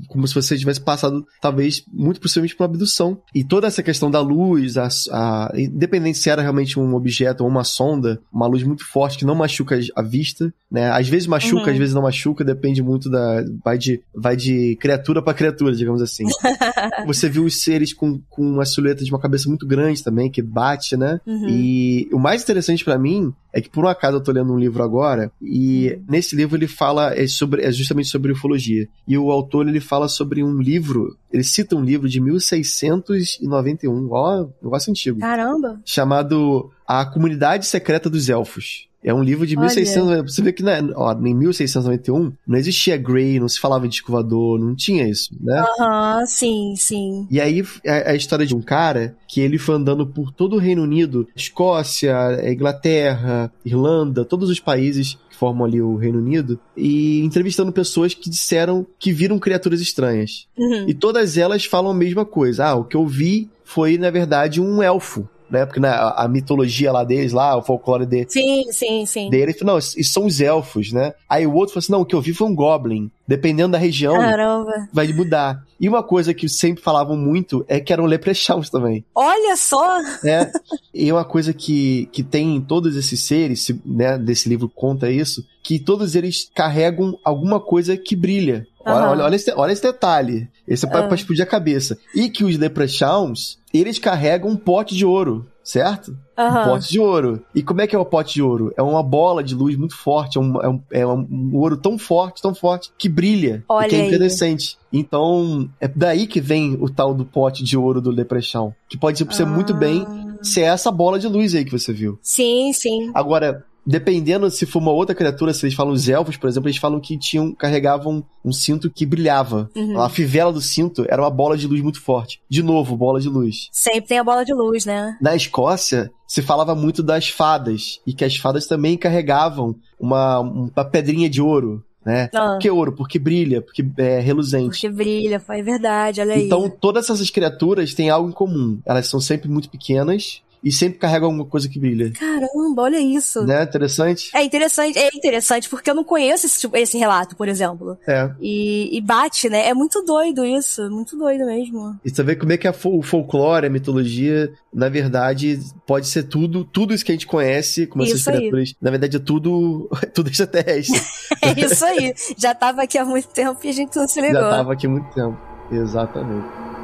como 0.08 0.26
se 0.26 0.34
você 0.34 0.56
tivesse 0.56 0.80
passado, 0.80 1.26
talvez, 1.40 1.84
muito 1.92 2.20
possivelmente 2.20 2.56
por 2.56 2.64
uma 2.64 2.70
abdução. 2.70 3.20
E 3.34 3.44
toda 3.44 3.66
essa 3.66 3.82
questão 3.82 4.10
da 4.10 4.20
luz, 4.20 4.76
a, 4.76 4.88
a, 5.10 5.52
independente 5.54 6.18
se 6.18 6.30
era 6.30 6.42
realmente 6.42 6.78
um 6.78 6.94
objeto 6.94 7.42
ou 7.42 7.50
uma 7.50 7.64
sonda, 7.64 8.20
uma 8.32 8.46
luz 8.46 8.62
muito 8.62 8.84
forte 8.84 9.18
que 9.18 9.24
não 9.24 9.34
machuca 9.34 9.78
a 9.94 10.02
vista, 10.02 10.52
né? 10.70 10.90
Às 10.90 11.08
vezes 11.08 11.26
machuca, 11.26 11.66
uhum. 11.66 11.72
às 11.72 11.78
vezes 11.78 11.94
não 11.94 12.02
machuca, 12.02 12.44
depende 12.44 12.82
muito 12.82 13.08
da. 13.08 13.44
Vai 13.64 13.78
de, 13.78 14.00
vai 14.14 14.36
de 14.36 14.76
criatura 14.80 15.22
para 15.22 15.34
criatura, 15.34 15.74
digamos 15.74 16.02
assim. 16.02 16.24
você 17.06 17.28
viu 17.28 17.44
os 17.44 17.62
seres 17.62 17.92
com, 17.92 18.20
com 18.28 18.42
uma 18.42 18.64
silhueta 18.64 19.04
de 19.04 19.10
uma 19.10 19.20
cabeça 19.20 19.48
muito 19.48 19.66
grande 19.66 20.02
também, 20.02 20.30
que 20.30 20.42
bate, 20.42 20.96
né? 20.96 21.20
Uhum. 21.26 21.48
E 21.48 22.08
o 22.12 22.18
mais 22.18 22.42
interessante 22.42 22.84
para 22.84 22.98
mim 22.98 23.32
é 23.56 23.60
que 23.62 23.70
por 23.70 23.86
um 23.86 23.88
acaso 23.88 24.18
eu 24.18 24.22
tô 24.22 24.30
lendo 24.32 24.52
um 24.52 24.58
livro 24.58 24.82
agora 24.82 25.32
e 25.40 25.98
nesse 26.06 26.36
livro 26.36 26.58
ele 26.58 26.68
fala 26.68 27.14
é 27.14 27.26
sobre 27.26 27.62
é 27.62 27.72
justamente 27.72 28.08
sobre 28.08 28.30
ufologia. 28.30 28.86
E 29.08 29.16
o 29.16 29.30
autor 29.30 29.66
ele 29.66 29.80
fala 29.80 30.08
sobre 30.08 30.44
um 30.44 30.60
livro, 30.60 31.16
ele 31.32 31.42
cita 31.42 31.74
um 31.74 31.82
livro 31.82 32.06
de 32.06 32.20
1691, 32.20 34.08
ó, 34.10 34.46
negócio 34.62 34.90
antigo. 34.90 35.20
Caramba. 35.20 35.80
Chamado 35.86 36.70
A 36.86 37.06
Comunidade 37.06 37.64
Secreta 37.64 38.10
dos 38.10 38.28
Elfos. 38.28 38.88
É 39.06 39.14
um 39.14 39.22
livro 39.22 39.46
de 39.46 39.56
Olha. 39.56 39.66
1600. 39.66 40.34
Você 40.34 40.42
vê 40.42 40.52
que 40.52 40.64
né, 40.64 40.80
ó, 40.96 41.12
em 41.14 41.32
1691 41.32 42.32
não 42.44 42.58
existia 42.58 42.96
Grey, 42.96 43.38
não 43.38 43.48
se 43.48 43.60
falava 43.60 43.86
de 43.86 43.94
escovador, 43.94 44.58
não 44.58 44.74
tinha 44.74 45.08
isso, 45.08 45.32
né? 45.40 45.64
Aham, 45.78 46.18
uhum, 46.18 46.26
sim, 46.26 46.74
sim. 46.76 47.28
E 47.30 47.40
aí 47.40 47.62
é, 47.84 48.10
é 48.10 48.10
a 48.10 48.16
história 48.16 48.44
de 48.44 48.52
um 48.52 48.60
cara 48.60 49.16
que 49.28 49.40
ele 49.40 49.58
foi 49.58 49.76
andando 49.76 50.04
por 50.04 50.32
todo 50.32 50.56
o 50.56 50.58
Reino 50.58 50.82
Unido, 50.82 51.28
Escócia, 51.36 52.16
Inglaterra, 52.52 53.52
Irlanda, 53.64 54.24
todos 54.24 54.50
os 54.50 54.58
países 54.58 55.16
que 55.30 55.36
formam 55.36 55.64
ali 55.64 55.80
o 55.80 55.94
Reino 55.94 56.18
Unido, 56.18 56.58
e 56.76 57.20
entrevistando 57.20 57.70
pessoas 57.70 58.12
que 58.12 58.28
disseram 58.28 58.84
que 58.98 59.12
viram 59.12 59.38
criaturas 59.38 59.80
estranhas. 59.80 60.48
Uhum. 60.58 60.88
E 60.88 60.94
todas 60.94 61.36
elas 61.36 61.64
falam 61.64 61.92
a 61.92 61.94
mesma 61.94 62.24
coisa. 62.24 62.66
Ah, 62.66 62.74
o 62.74 62.84
que 62.84 62.96
eu 62.96 63.06
vi 63.06 63.48
foi, 63.62 63.98
na 63.98 64.10
verdade, 64.10 64.60
um 64.60 64.82
elfo 64.82 65.28
né? 65.50 65.64
Porque 65.64 65.80
né, 65.80 65.88
a, 65.88 66.24
a, 66.24 66.28
mitologia 66.28 66.92
lá 66.92 67.04
deles, 67.04 67.32
lá, 67.32 67.56
o 67.56 67.62
folclore 67.62 68.06
de, 68.06 68.26
sim, 68.28 68.64
sim, 68.70 69.06
sim. 69.06 69.30
dele, 69.30 69.44
ele 69.44 69.52
falou, 69.54 69.74
não, 69.74 69.78
isso 69.78 70.12
são 70.12 70.26
os 70.26 70.40
elfos, 70.40 70.92
né? 70.92 71.14
Aí 71.28 71.46
o 71.46 71.54
outro 71.54 71.74
falou 71.74 71.80
assim, 71.80 71.92
não, 71.92 72.00
o 72.00 72.06
que 72.06 72.14
eu 72.14 72.20
vi 72.20 72.32
foi 72.32 72.46
um 72.46 72.54
goblin. 72.54 73.10
Dependendo 73.28 73.72
da 73.72 73.78
região, 73.78 74.14
Caramba. 74.14 74.88
vai 74.92 75.08
mudar. 75.12 75.60
E 75.80 75.88
uma 75.88 76.02
coisa 76.02 76.32
que 76.32 76.48
sempre 76.48 76.82
falavam 76.82 77.16
muito 77.16 77.64
é 77.66 77.80
que 77.80 77.92
eram 77.92 78.04
leprechauns 78.04 78.70
também. 78.70 79.04
Olha 79.12 79.56
só! 79.56 80.00
É. 80.24 80.50
E 80.94 81.10
uma 81.10 81.24
coisa 81.24 81.52
que, 81.52 82.08
que 82.12 82.22
tem 82.22 82.54
em 82.54 82.60
todos 82.60 82.96
esses 82.96 83.20
seres, 83.20 83.70
né, 83.84 84.16
desse 84.16 84.48
livro 84.48 84.68
conta 84.68 85.10
isso, 85.10 85.44
que 85.62 85.78
todos 85.78 86.14
eles 86.14 86.48
carregam 86.54 87.18
alguma 87.24 87.58
coisa 87.58 87.96
que 87.96 88.14
brilha 88.14 88.66
Olha, 88.86 89.10
olha, 89.10 89.24
olha, 89.24 89.36
esse, 89.36 89.52
olha 89.52 89.72
esse 89.72 89.82
detalhe. 89.82 90.48
Esse 90.66 90.86
é 90.86 90.88
pra, 90.88 91.02
uhum. 91.02 91.06
pra 91.08 91.16
explodir 91.16 91.42
a 91.42 91.48
cabeça. 91.48 91.98
E 92.14 92.28
que 92.28 92.44
os 92.44 92.56
Leprechauns, 92.56 93.58
eles 93.72 93.98
carregam 93.98 94.50
um 94.50 94.56
pote 94.56 94.94
de 94.94 95.04
ouro 95.04 95.46
certo? 95.66 96.16
Uhum. 96.38 96.46
Um 96.46 96.64
pote 96.64 96.88
de 96.92 97.00
ouro. 97.00 97.42
E 97.52 97.60
como 97.60 97.80
é 97.80 97.88
que 97.88 97.96
é 97.96 97.98
o 97.98 98.04
pote 98.04 98.34
de 98.34 98.42
ouro? 98.42 98.72
É 98.76 98.82
uma 98.82 99.02
bola 99.02 99.42
de 99.42 99.52
luz 99.52 99.76
muito 99.76 99.96
forte, 99.96 100.38
é 100.38 100.40
um, 100.40 100.62
é 100.62 100.68
um, 100.68 100.82
é 100.92 101.06
um 101.06 101.50
ouro 101.54 101.76
tão 101.76 101.98
forte, 101.98 102.40
tão 102.40 102.54
forte, 102.54 102.92
que 102.96 103.08
brilha. 103.08 103.64
Olha 103.68 103.86
e 103.86 103.90
que 103.90 103.96
é 103.96 104.06
incandescente. 104.06 104.78
Então, 104.92 105.68
é 105.80 105.88
daí 105.88 106.28
que 106.28 106.40
vem 106.40 106.78
o 106.80 106.88
tal 106.88 107.12
do 107.12 107.24
pote 107.24 107.64
de 107.64 107.76
ouro 107.76 108.00
do 108.00 108.12
Leprechaun. 108.12 108.72
Que 108.88 108.96
pode 108.96 109.18
ser, 109.18 109.42
ah. 109.42 109.46
muito 109.46 109.74
bem 109.74 110.06
ser 110.40 110.62
essa 110.62 110.92
bola 110.92 111.18
de 111.18 111.26
luz 111.26 111.52
aí 111.52 111.64
que 111.64 111.72
você 111.72 111.92
viu. 111.92 112.16
Sim, 112.22 112.72
sim. 112.72 113.10
Agora, 113.12 113.64
dependendo 113.86 114.50
se 114.50 114.66
for 114.66 114.80
uma 114.80 114.90
outra 114.90 115.14
criatura, 115.14 115.54
se 115.54 115.64
eles 115.64 115.74
falam 115.74 115.92
os 115.92 116.08
elfos, 116.08 116.36
por 116.36 116.48
exemplo, 116.48 116.68
eles 116.68 116.78
falam 116.78 116.98
que 116.98 117.16
tinham 117.16 117.54
carregavam 117.54 118.24
um 118.44 118.52
cinto 118.52 118.90
que 118.90 119.06
brilhava. 119.06 119.70
Uhum. 119.76 120.00
A 120.00 120.08
fivela 120.08 120.52
do 120.52 120.60
cinto 120.60 121.04
era 121.08 121.22
uma 121.22 121.30
bola 121.30 121.56
de 121.56 121.66
luz 121.66 121.80
muito 121.80 122.00
forte. 122.00 122.40
De 122.48 122.62
novo, 122.62 122.96
bola 122.96 123.20
de 123.20 123.28
luz. 123.28 123.68
Sempre 123.70 124.08
tem 124.08 124.18
a 124.18 124.24
bola 124.24 124.44
de 124.44 124.52
luz, 124.52 124.84
né? 124.84 125.16
Na 125.20 125.36
Escócia, 125.36 126.10
se 126.26 126.42
falava 126.42 126.74
muito 126.74 127.02
das 127.02 127.28
fadas 127.28 128.00
e 128.06 128.12
que 128.12 128.24
as 128.24 128.36
fadas 128.36 128.66
também 128.66 128.96
carregavam 128.96 129.76
uma, 130.00 130.40
uma 130.40 130.84
pedrinha 130.84 131.30
de 131.30 131.40
ouro 131.40 131.84
né? 132.06 132.30
Ah. 132.32 132.52
Por 132.52 132.58
que 132.60 132.70
ouro? 132.70 132.92
Porque 132.92 133.18
brilha, 133.18 133.60
porque 133.60 133.84
é 133.98 134.20
reluzente. 134.20 134.68
Porque 134.68 134.88
brilha, 134.88 135.42
é 135.48 135.62
verdade, 135.62 136.20
olha 136.20 136.34
aí. 136.34 136.46
Então, 136.46 136.70
todas 136.70 137.10
essas 137.10 137.30
criaturas 137.30 137.94
têm 137.94 138.08
algo 138.08 138.28
em 138.28 138.32
comum. 138.32 138.78
Elas 138.86 139.08
são 139.08 139.18
sempre 139.18 139.48
muito 139.48 139.68
pequenas, 139.68 140.40
e 140.66 140.72
sempre 140.72 140.98
carrega 140.98 141.24
alguma 141.24 141.44
coisa 141.44 141.68
que 141.68 141.78
brilha. 141.78 142.10
Caramba, 142.10 142.82
olha 142.82 142.98
isso. 142.98 143.46
Né? 143.46 143.62
Interessante? 143.62 144.32
É 144.34 144.42
interessante, 144.42 144.98
é 144.98 145.10
interessante, 145.14 145.68
porque 145.68 145.88
eu 145.88 145.94
não 145.94 146.02
conheço 146.02 146.46
esse, 146.46 146.58
tipo, 146.58 146.76
esse 146.76 146.98
relato, 146.98 147.36
por 147.36 147.46
exemplo. 147.46 147.96
É. 148.04 148.28
E, 148.40 148.98
e, 148.98 149.00
bate, 149.00 149.48
né? 149.48 149.68
É 149.68 149.72
muito 149.72 150.02
doido 150.02 150.44
isso, 150.44 150.90
muito 150.90 151.16
doido 151.16 151.46
mesmo. 151.46 151.96
E 152.04 152.10
você 152.10 152.20
vê 152.24 152.34
como 152.34 152.50
é 152.50 152.56
que 152.56 152.66
a, 152.66 152.74
o 152.86 153.00
folclore, 153.00 153.66
a 153.66 153.70
mitologia, 153.70 154.52
na 154.74 154.88
verdade, 154.88 155.56
pode 155.86 156.08
ser 156.08 156.24
tudo, 156.24 156.64
tudo 156.64 156.92
isso 156.92 157.04
que 157.04 157.12
a 157.12 157.14
gente 157.14 157.28
conhece, 157.28 157.86
como 157.86 158.02
essas 158.02 158.24
criaturas. 158.24 158.70
Aí. 158.70 158.76
Na 158.82 158.90
verdade, 158.90 159.18
é 159.18 159.20
tudo, 159.20 159.88
tudo 160.12 160.30
extraterrestre. 160.30 161.00
é 161.42 161.60
isso 161.60 161.84
aí. 161.84 162.12
Já 162.36 162.56
tava 162.56 162.82
aqui 162.82 162.98
há 162.98 163.04
muito 163.04 163.28
tempo 163.28 163.60
e 163.62 163.68
a 163.68 163.72
gente 163.72 163.94
não 163.94 164.08
se 164.08 164.20
ligou. 164.20 164.40
Já 164.40 164.50
tava 164.50 164.72
aqui 164.72 164.88
há 164.88 164.90
muito 164.90 165.14
tempo. 165.14 165.38
Exatamente. 165.70 166.75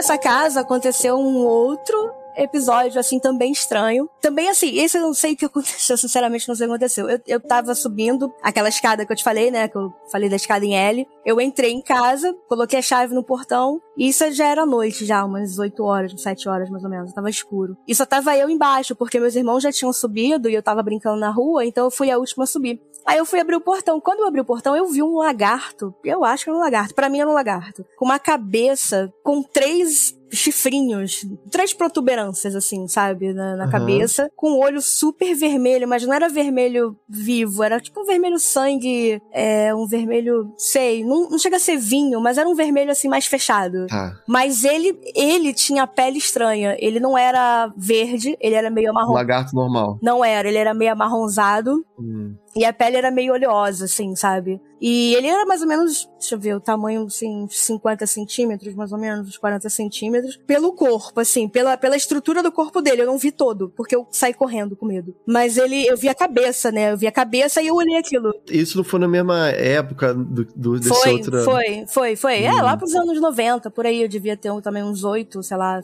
Nessa 0.00 0.16
casa 0.16 0.60
aconteceu 0.60 1.18
um 1.18 1.44
outro 1.44 2.14
episódio, 2.36 2.98
assim, 2.98 3.18
também 3.18 3.52
estranho. 3.52 4.08
Também, 4.20 4.48
assim, 4.48 4.78
esse 4.78 4.98
eu 4.98 5.02
não 5.02 5.14
sei 5.14 5.32
o 5.32 5.36
que 5.36 5.44
aconteceu, 5.44 5.96
sinceramente 5.98 6.48
não 6.48 6.54
sei 6.54 6.66
o 6.66 6.68
que 6.68 6.74
aconteceu. 6.74 7.08
Eu, 7.08 7.20
eu 7.26 7.40
tava 7.40 7.74
subindo 7.74 8.32
aquela 8.42 8.68
escada 8.68 9.04
que 9.04 9.12
eu 9.12 9.16
te 9.16 9.24
falei, 9.24 9.50
né, 9.50 9.68
que 9.68 9.76
eu 9.76 9.92
falei 10.10 10.28
da 10.28 10.36
escada 10.36 10.64
em 10.64 10.76
L. 10.76 11.06
Eu 11.24 11.40
entrei 11.40 11.72
em 11.72 11.82
casa, 11.82 12.34
coloquei 12.48 12.78
a 12.78 12.82
chave 12.82 13.14
no 13.14 13.22
portão, 13.22 13.80
e 13.96 14.08
isso 14.08 14.30
já 14.32 14.46
era 14.46 14.64
noite, 14.64 15.04
já, 15.04 15.24
umas 15.24 15.58
8 15.58 15.82
horas, 15.82 16.20
7 16.20 16.48
horas 16.48 16.70
mais 16.70 16.84
ou 16.84 16.90
menos, 16.90 17.12
tava 17.12 17.28
escuro. 17.28 17.76
E 17.86 17.94
só 17.94 18.06
tava 18.06 18.36
eu 18.36 18.48
embaixo, 18.48 18.96
porque 18.96 19.20
meus 19.20 19.36
irmãos 19.36 19.62
já 19.62 19.70
tinham 19.70 19.92
subido 19.92 20.48
e 20.48 20.54
eu 20.54 20.62
tava 20.62 20.82
brincando 20.82 21.20
na 21.20 21.30
rua, 21.30 21.64
então 21.64 21.84
eu 21.84 21.90
fui 21.90 22.10
a 22.10 22.18
última 22.18 22.44
a 22.44 22.46
subir. 22.46 22.80
Aí 23.06 23.18
eu 23.18 23.24
fui 23.24 23.40
abrir 23.40 23.56
o 23.56 23.60
portão. 23.60 24.00
Quando 24.00 24.20
eu 24.20 24.26
abri 24.26 24.40
o 24.40 24.44
portão, 24.44 24.76
eu 24.76 24.86
vi 24.86 25.02
um 25.02 25.16
lagarto. 25.16 25.94
Eu 26.04 26.24
acho 26.24 26.44
que 26.44 26.50
era 26.50 26.58
um 26.58 26.60
lagarto. 26.60 26.94
Para 26.94 27.08
mim 27.08 27.20
era 27.20 27.30
um 27.30 27.34
lagarto. 27.34 27.84
Com 27.96 28.04
uma 28.04 28.18
cabeça 28.18 29.12
com 29.22 29.42
três 29.42 30.14
chifrinhos, 30.30 31.26
três 31.50 31.72
protuberâncias, 31.72 32.54
assim, 32.54 32.86
sabe, 32.88 33.32
na, 33.32 33.56
na 33.56 33.64
uhum. 33.64 33.70
cabeça, 33.70 34.30
com 34.36 34.52
o 34.52 34.60
olho 34.60 34.80
super 34.80 35.34
vermelho, 35.34 35.88
mas 35.88 36.04
não 36.06 36.14
era 36.14 36.28
vermelho 36.28 36.96
vivo, 37.08 37.62
era 37.62 37.80
tipo 37.80 38.00
um 38.00 38.06
vermelho 38.06 38.38
sangue, 38.38 39.20
é, 39.32 39.74
um 39.74 39.86
vermelho, 39.86 40.52
sei, 40.56 41.04
não, 41.04 41.30
não 41.30 41.38
chega 41.38 41.56
a 41.56 41.60
ser 41.60 41.76
vinho, 41.76 42.20
mas 42.20 42.38
era 42.38 42.48
um 42.48 42.54
vermelho 42.54 42.90
assim 42.90 43.08
mais 43.08 43.26
fechado. 43.26 43.86
Tá. 43.86 44.14
Mas 44.26 44.64
ele, 44.64 44.98
ele 45.14 45.52
tinha 45.52 45.86
pele 45.86 46.18
estranha, 46.18 46.76
ele 46.78 47.00
não 47.00 47.16
era 47.16 47.72
verde, 47.76 48.36
ele 48.40 48.54
era 48.54 48.70
meio 48.70 48.92
marrom. 48.92 49.12
Lagarto 49.12 49.54
normal. 49.54 49.98
Não 50.02 50.24
era, 50.24 50.48
ele 50.48 50.58
era 50.58 50.74
meio 50.74 50.92
amarronzado. 50.92 51.84
Hum. 51.98 52.34
E 52.54 52.64
a 52.64 52.72
pele 52.72 52.96
era 52.96 53.10
meio 53.10 53.32
oleosa, 53.32 53.84
assim, 53.84 54.14
sabe? 54.16 54.60
E 54.80 55.14
ele 55.14 55.28
era 55.28 55.44
mais 55.44 55.60
ou 55.60 55.68
menos, 55.68 56.08
deixa 56.18 56.34
eu 56.34 56.38
ver, 56.38 56.56
o 56.56 56.60
tamanho, 56.60 57.04
assim, 57.04 57.46
50 57.48 58.06
centímetros, 58.06 58.74
mais 58.74 58.92
ou 58.92 58.98
menos, 58.98 59.28
uns 59.28 59.38
40 59.38 59.68
centímetros, 59.68 60.36
pelo 60.46 60.72
corpo, 60.72 61.20
assim, 61.20 61.46
pela, 61.48 61.76
pela 61.76 61.96
estrutura 61.96 62.42
do 62.42 62.50
corpo 62.50 62.80
dele. 62.80 63.02
Eu 63.02 63.06
não 63.06 63.18
vi 63.18 63.30
todo, 63.30 63.72
porque 63.76 63.94
eu 63.94 64.06
saí 64.10 64.32
correndo 64.32 64.74
com 64.74 64.86
medo. 64.86 65.14
Mas 65.26 65.58
ele, 65.58 65.86
eu 65.86 65.96
vi 65.96 66.08
a 66.08 66.14
cabeça, 66.14 66.72
né? 66.72 66.92
Eu 66.92 66.96
vi 66.96 67.06
a 67.06 67.12
cabeça 67.12 67.60
e 67.62 67.68
eu 67.68 67.74
olhei 67.74 67.98
aquilo. 67.98 68.32
Isso 68.50 68.78
não 68.78 68.84
foi 68.84 68.98
na 68.98 69.08
mesma 69.08 69.50
época 69.50 70.14
do, 70.14 70.44
do 70.44 70.78
desse 70.78 70.88
foi, 70.88 71.12
outro... 71.12 71.44
Foi, 71.44 71.84
foi, 71.86 72.16
foi. 72.16 72.40
Hum. 72.40 72.58
É, 72.58 72.62
lá 72.62 72.76
pros 72.76 72.94
anos 72.94 73.20
90, 73.20 73.70
por 73.70 73.86
aí. 73.86 74.02
Eu 74.02 74.08
devia 74.08 74.36
ter 74.36 74.50
um, 74.50 74.60
também 74.60 74.82
uns 74.82 75.04
oito, 75.04 75.42
sei 75.42 75.56
lá, 75.56 75.80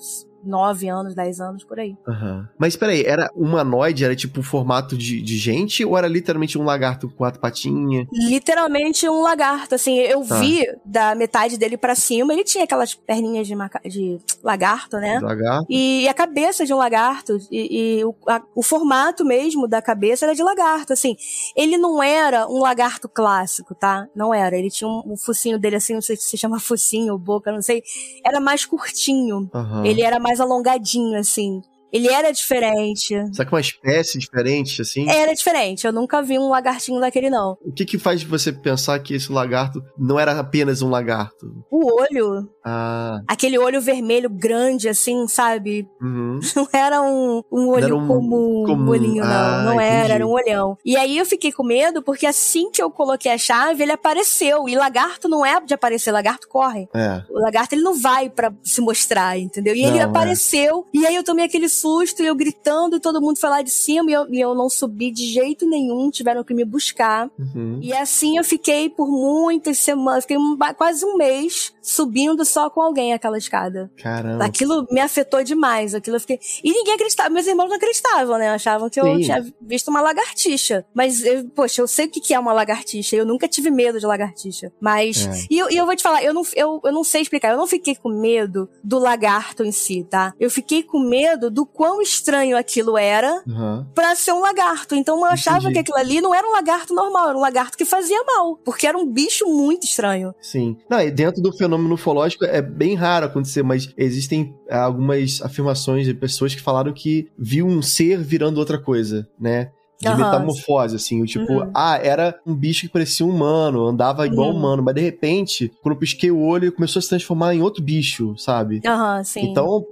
9 0.47 0.89
anos, 0.89 1.15
10 1.15 1.41
anos, 1.41 1.65
por 1.65 1.79
aí. 1.81 1.97
Uhum. 2.07 2.47
Mas 2.59 2.77
peraí, 2.77 3.03
era 3.05 3.29
humanoide? 3.35 4.05
Era 4.05 4.15
tipo 4.15 4.41
um 4.41 4.43
formato 4.43 4.97
de, 4.97 5.21
de 5.21 5.37
gente? 5.37 5.85
Ou 5.85 5.97
era 5.99 6.07
literalmente 6.07 6.59
um 6.59 6.65
lagarto 6.65 7.09
com 7.09 7.17
quatro 7.17 7.41
patinhas? 7.41 8.07
Literalmente 8.13 9.09
um 9.09 9.23
lagarto, 9.23 9.75
assim. 9.75 9.99
Eu 9.99 10.25
tá. 10.25 10.39
vi 10.39 10.65
da 10.85 11.15
metade 11.15 11.59
dele 11.59 11.77
para 11.77 11.95
cima, 11.95 12.33
ele 12.33 12.45
tinha 12.45 12.65
aquelas 12.65 12.95
perninhas 12.95 13.47
de, 13.47 13.55
maca... 13.55 13.81
de 13.85 14.19
lagarto, 14.43 14.99
né? 14.99 15.19
Lagarto. 15.21 15.67
E 15.69 16.09
a 16.09 16.15
cabeça 16.15 16.65
de 16.65 16.73
um 16.73 16.77
lagarto, 16.77 17.39
e, 17.51 17.99
e 17.99 18.05
o, 18.05 18.15
a, 18.29 18.41
o 18.55 18.63
formato 18.63 19.25
mesmo 19.25 19.67
da 19.67 19.83
cabeça 19.83 20.27
era 20.27 20.35
de 20.35 20.43
lagarto, 20.43 20.93
assim. 20.93 21.17
Ele 21.57 21.77
não 21.77 22.03
era 22.03 22.47
um 22.47 22.61
lagarto 22.61 23.09
clássico, 23.09 23.75
tá? 23.75 24.07
Não 24.15 24.33
era. 24.33 24.57
Ele 24.57 24.71
tinha 24.71 24.89
um, 24.89 25.03
um 25.07 25.17
focinho 25.17 25.59
dele 25.59 25.77
assim, 25.77 25.95
não 25.95 26.03
sei 26.03 26.17
se 26.17 26.37
se 26.37 26.41
chama 26.41 26.61
focinho 26.61 27.15
ou 27.15 27.19
boca, 27.19 27.51
não 27.51 27.63
sei. 27.63 27.83
Era 28.25 28.39
mais 28.39 28.65
curtinho. 28.65 29.49
Uhum. 29.53 29.85
Ele 29.85 30.03
era 30.03 30.21
mais 30.21 30.36
mais 30.37 30.41
alongadinho, 30.41 31.19
assim. 31.19 31.63
Ele 31.93 32.09
era 32.09 32.33
diferente. 32.33 33.15
Será 33.33 33.45
que 33.47 33.55
uma 33.55 33.61
espécie 33.61 34.19
diferente, 34.19 34.83
assim? 34.83 35.09
Era 35.09 35.35
diferente. 35.35 35.87
Eu 35.87 35.93
nunca 35.93 36.23
vi 36.23 36.39
um 36.39 36.49
lagartinho 36.49 37.01
daquele, 37.01 37.31
não. 37.31 37.57
O 37.63 37.73
que 37.73 37.85
que 37.85 37.99
faz 37.99 38.23
você 38.23 38.53
pensar 38.53 38.99
que 39.01 39.15
esse 39.15 39.31
lagarto 39.31 39.83
não 39.99 40.19
era 40.19 40.39
apenas 40.39 40.83
um 40.83 40.91
lagarto? 40.91 41.47
O 41.71 42.01
olho. 42.01 42.49
Ah. 42.65 43.21
Aquele 43.29 43.59
olho 43.59 43.81
vermelho 43.81 44.29
grande, 44.29 44.89
assim, 44.89 45.27
sabe? 45.29 45.89
Uhum. 46.01 46.41
Não 46.57 46.69
era 46.73 47.03
um, 47.03 47.43
um 47.53 47.69
olho 47.69 47.97
um 47.97 48.07
comum, 48.07 48.65
comum, 48.67 48.91
olhinho, 48.91 49.23
não. 49.25 49.31
Ah, 49.31 49.63
não 49.65 49.75
entendi. 49.75 49.95
era, 49.95 50.15
era 50.15 50.27
um 50.27 50.31
olhão. 50.31 50.77
E 50.85 50.97
aí 50.97 51.17
eu 51.19 51.27
fiquei 51.27 51.53
com 51.53 51.63
medo, 51.63 52.03
porque 52.03 52.27
assim 52.27 52.71
que 52.71 52.83
eu 52.83 52.91
coloquei 52.91 53.31
a 53.33 53.39
chave, 53.39 53.83
ele 53.83 53.93
apareceu. 53.93 54.69
E 54.69 54.75
lagarto 54.75 55.29
não 55.29 55.45
é 55.45 55.61
de 55.61 55.75
aparecer, 55.75 56.11
lagarto 56.13 56.49
corre. 56.49 56.89
É. 56.95 57.23
O 57.29 57.39
lagarto, 57.39 57.75
ele 57.75 57.83
não 57.83 57.95
vai 57.95 58.29
para 58.31 58.53
se 58.63 58.81
mostrar, 58.81 59.39
entendeu? 59.39 59.75
E 59.75 59.83
não, 59.83 59.89
ele 59.91 59.99
é. 59.99 60.03
apareceu. 60.03 60.87
É. 60.95 60.99
E 60.99 61.07
aí 61.07 61.15
eu 61.15 61.25
tomei 61.25 61.45
aquele 61.45 61.69
susto 61.81 62.23
e 62.23 62.27
eu 62.27 62.35
gritando, 62.35 62.97
e 62.97 63.01
todo 63.01 63.21
mundo 63.21 63.39
foi 63.39 63.51
lá 63.51 63.63
de 63.63 63.71
cima, 63.71 64.11
e 64.11 64.15
eu, 64.15 64.27
e 64.31 64.41
eu 64.41 64.55
não 64.55 64.69
subi 64.69 65.11
de 65.11 65.27
jeito 65.27 65.69
nenhum, 65.69 66.11
tiveram 66.11 66.45
que 66.45 66.55
me 66.55 66.65
buscar. 66.65 67.31
Uhum. 67.39 67.79
E 67.83 67.93
assim 67.93 68.37
eu 68.37 68.45
fiquei 68.45 68.89
por 68.89 69.09
muitas 69.09 69.79
semanas, 69.79 70.25
fiquei 70.25 70.37
um, 70.37 70.57
quase 70.77 71.05
um 71.05 71.17
mês 71.17 71.73
subindo 71.83 72.45
só 72.45 72.69
com 72.69 72.81
alguém 72.81 73.13
aquela 73.13 73.39
escada. 73.39 73.91
Caramba. 73.97 74.45
Aquilo 74.45 74.87
me 74.91 75.01
afetou 75.01 75.43
demais, 75.45 75.95
aquilo 75.95 76.17
eu 76.17 76.21
fiquei... 76.21 76.41
E 76.63 76.73
ninguém 76.73 76.95
acreditava, 76.95 77.31
meus 77.31 77.47
irmãos 77.47 77.69
não 77.69 77.77
acreditavam, 77.77 78.39
né? 78.39 78.51
Achavam 78.51 78.91
que 78.91 79.01
eu 79.01 79.05
Sim. 79.05 79.21
tinha 79.21 79.47
visto 79.61 79.89
uma 79.89 80.01
lagartixa. 80.01 80.85
Mas, 80.95 81.23
eu, 81.25 81.49
poxa, 81.51 81.81
eu 81.81 81.87
sei 81.87 82.07
o 82.07 82.11
que 82.11 82.35
é 82.35 82.39
uma 82.39 82.53
lagartixa, 82.53 83.15
eu 83.15 83.25
nunca 83.25 83.47
tive 83.47 83.71
medo 83.71 84.01
de 84.01 84.07
lagartixa. 84.07 84.73
Mas... 84.81 85.27
É. 85.27 85.47
E, 85.51 85.59
eu, 85.59 85.71
e 85.71 85.77
eu 85.77 85.87
vou 85.87 85.95
te 85.95 86.03
falar, 86.03 86.23
eu 86.25 86.33
não, 86.33 86.43
eu, 86.55 86.81
eu 86.85 86.93
não 86.93 87.05
sei 87.05 87.23
explicar, 87.23 87.51
eu 87.51 87.57
não 87.57 87.67
fiquei 87.67 87.95
com 87.95 88.09
medo 88.09 88.69
do 88.83 88.99
lagarto 88.99 89.65
em 89.65 89.73
si, 89.73 90.07
tá? 90.09 90.33
Eu 90.39 90.51
fiquei 90.51 90.83
com 90.83 90.99
medo 90.99 91.51
do 91.51 91.66
quão 91.73 92.01
estranho 92.01 92.57
aquilo 92.57 92.97
era 92.97 93.43
uhum. 93.47 93.85
para 93.95 94.15
ser 94.15 94.33
um 94.33 94.41
lagarto. 94.41 94.95
Então 94.95 95.19
eu 95.19 95.25
achava 95.27 95.59
Entendi. 95.59 95.75
que 95.75 95.79
aquilo 95.81 95.99
ali 95.99 96.21
não 96.21 96.35
era 96.35 96.47
um 96.47 96.53
lagarto 96.53 96.95
normal, 96.95 97.29
era 97.29 97.39
um 97.39 97.41
lagarto 97.41 97.77
que 97.77 97.85
fazia 97.85 98.23
mal, 98.25 98.57
porque 98.65 98.87
era 98.87 98.97
um 98.97 99.11
bicho 99.11 99.47
muito 99.47 99.85
estranho. 99.85 100.35
Sim. 100.41 100.77
Não, 100.89 101.01
e 101.01 101.11
dentro 101.11 101.43
do 101.43 101.53
fenômeno 101.53 101.95
ufológico 101.95 102.45
é 102.45 102.63
bem 102.63 102.95
raro 102.95 103.27
acontecer, 103.27 103.63
mas 103.63 103.93
existem 103.97 104.55
algumas 104.71 105.41
afirmações 105.43 106.07
de 106.07 106.15
pessoas 106.15 106.55
que 106.55 106.61
falaram 106.61 106.93
que 106.93 107.29
viu 107.39 107.67
um 107.67 107.83
ser 107.83 108.19
virando 108.19 108.59
outra 108.59 108.81
coisa, 108.81 109.29
né? 109.39 109.71
De 110.01 110.09
uhum. 110.09 110.17
metamorfose, 110.17 110.97
assim, 110.97 111.23
o 111.23 111.27
tipo, 111.27 111.53
uhum. 111.53 111.71
ah, 111.75 111.99
era 112.03 112.39
um 112.47 112.55
bicho 112.55 112.83
que 112.83 112.93
parecia 112.93 113.25
um 113.25 113.31
humano, 113.31 113.87
andava 113.87 114.27
igual 114.27 114.51
uhum. 114.51 114.57
humano, 114.57 114.83
mas 114.83 114.95
de 114.95 115.01
repente, 115.01 115.73
quando 115.83 115.95
eu 115.95 115.99
pisquei 115.99 116.31
o 116.31 116.41
olho, 116.41 116.65
ele 116.65 116.73
começou 116.73 117.01
a 117.01 117.03
se 117.03 117.09
transformar 117.09 117.55
em 117.55 117.63
outro 117.63 117.83
bicho, 117.83 118.37
sabe? 118.37 118.81
Aham, 118.85 119.25
sim. 119.25 119.41
Então, 119.41 119.87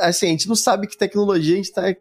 assim, 0.00 0.26
a 0.26 0.30
gente 0.30 0.48
não 0.48 0.56
sabe 0.56 0.86
que 0.86 0.96
tecnologia 0.96 1.54
a 1.54 1.56
gente 1.56 1.72
tá. 1.72 1.94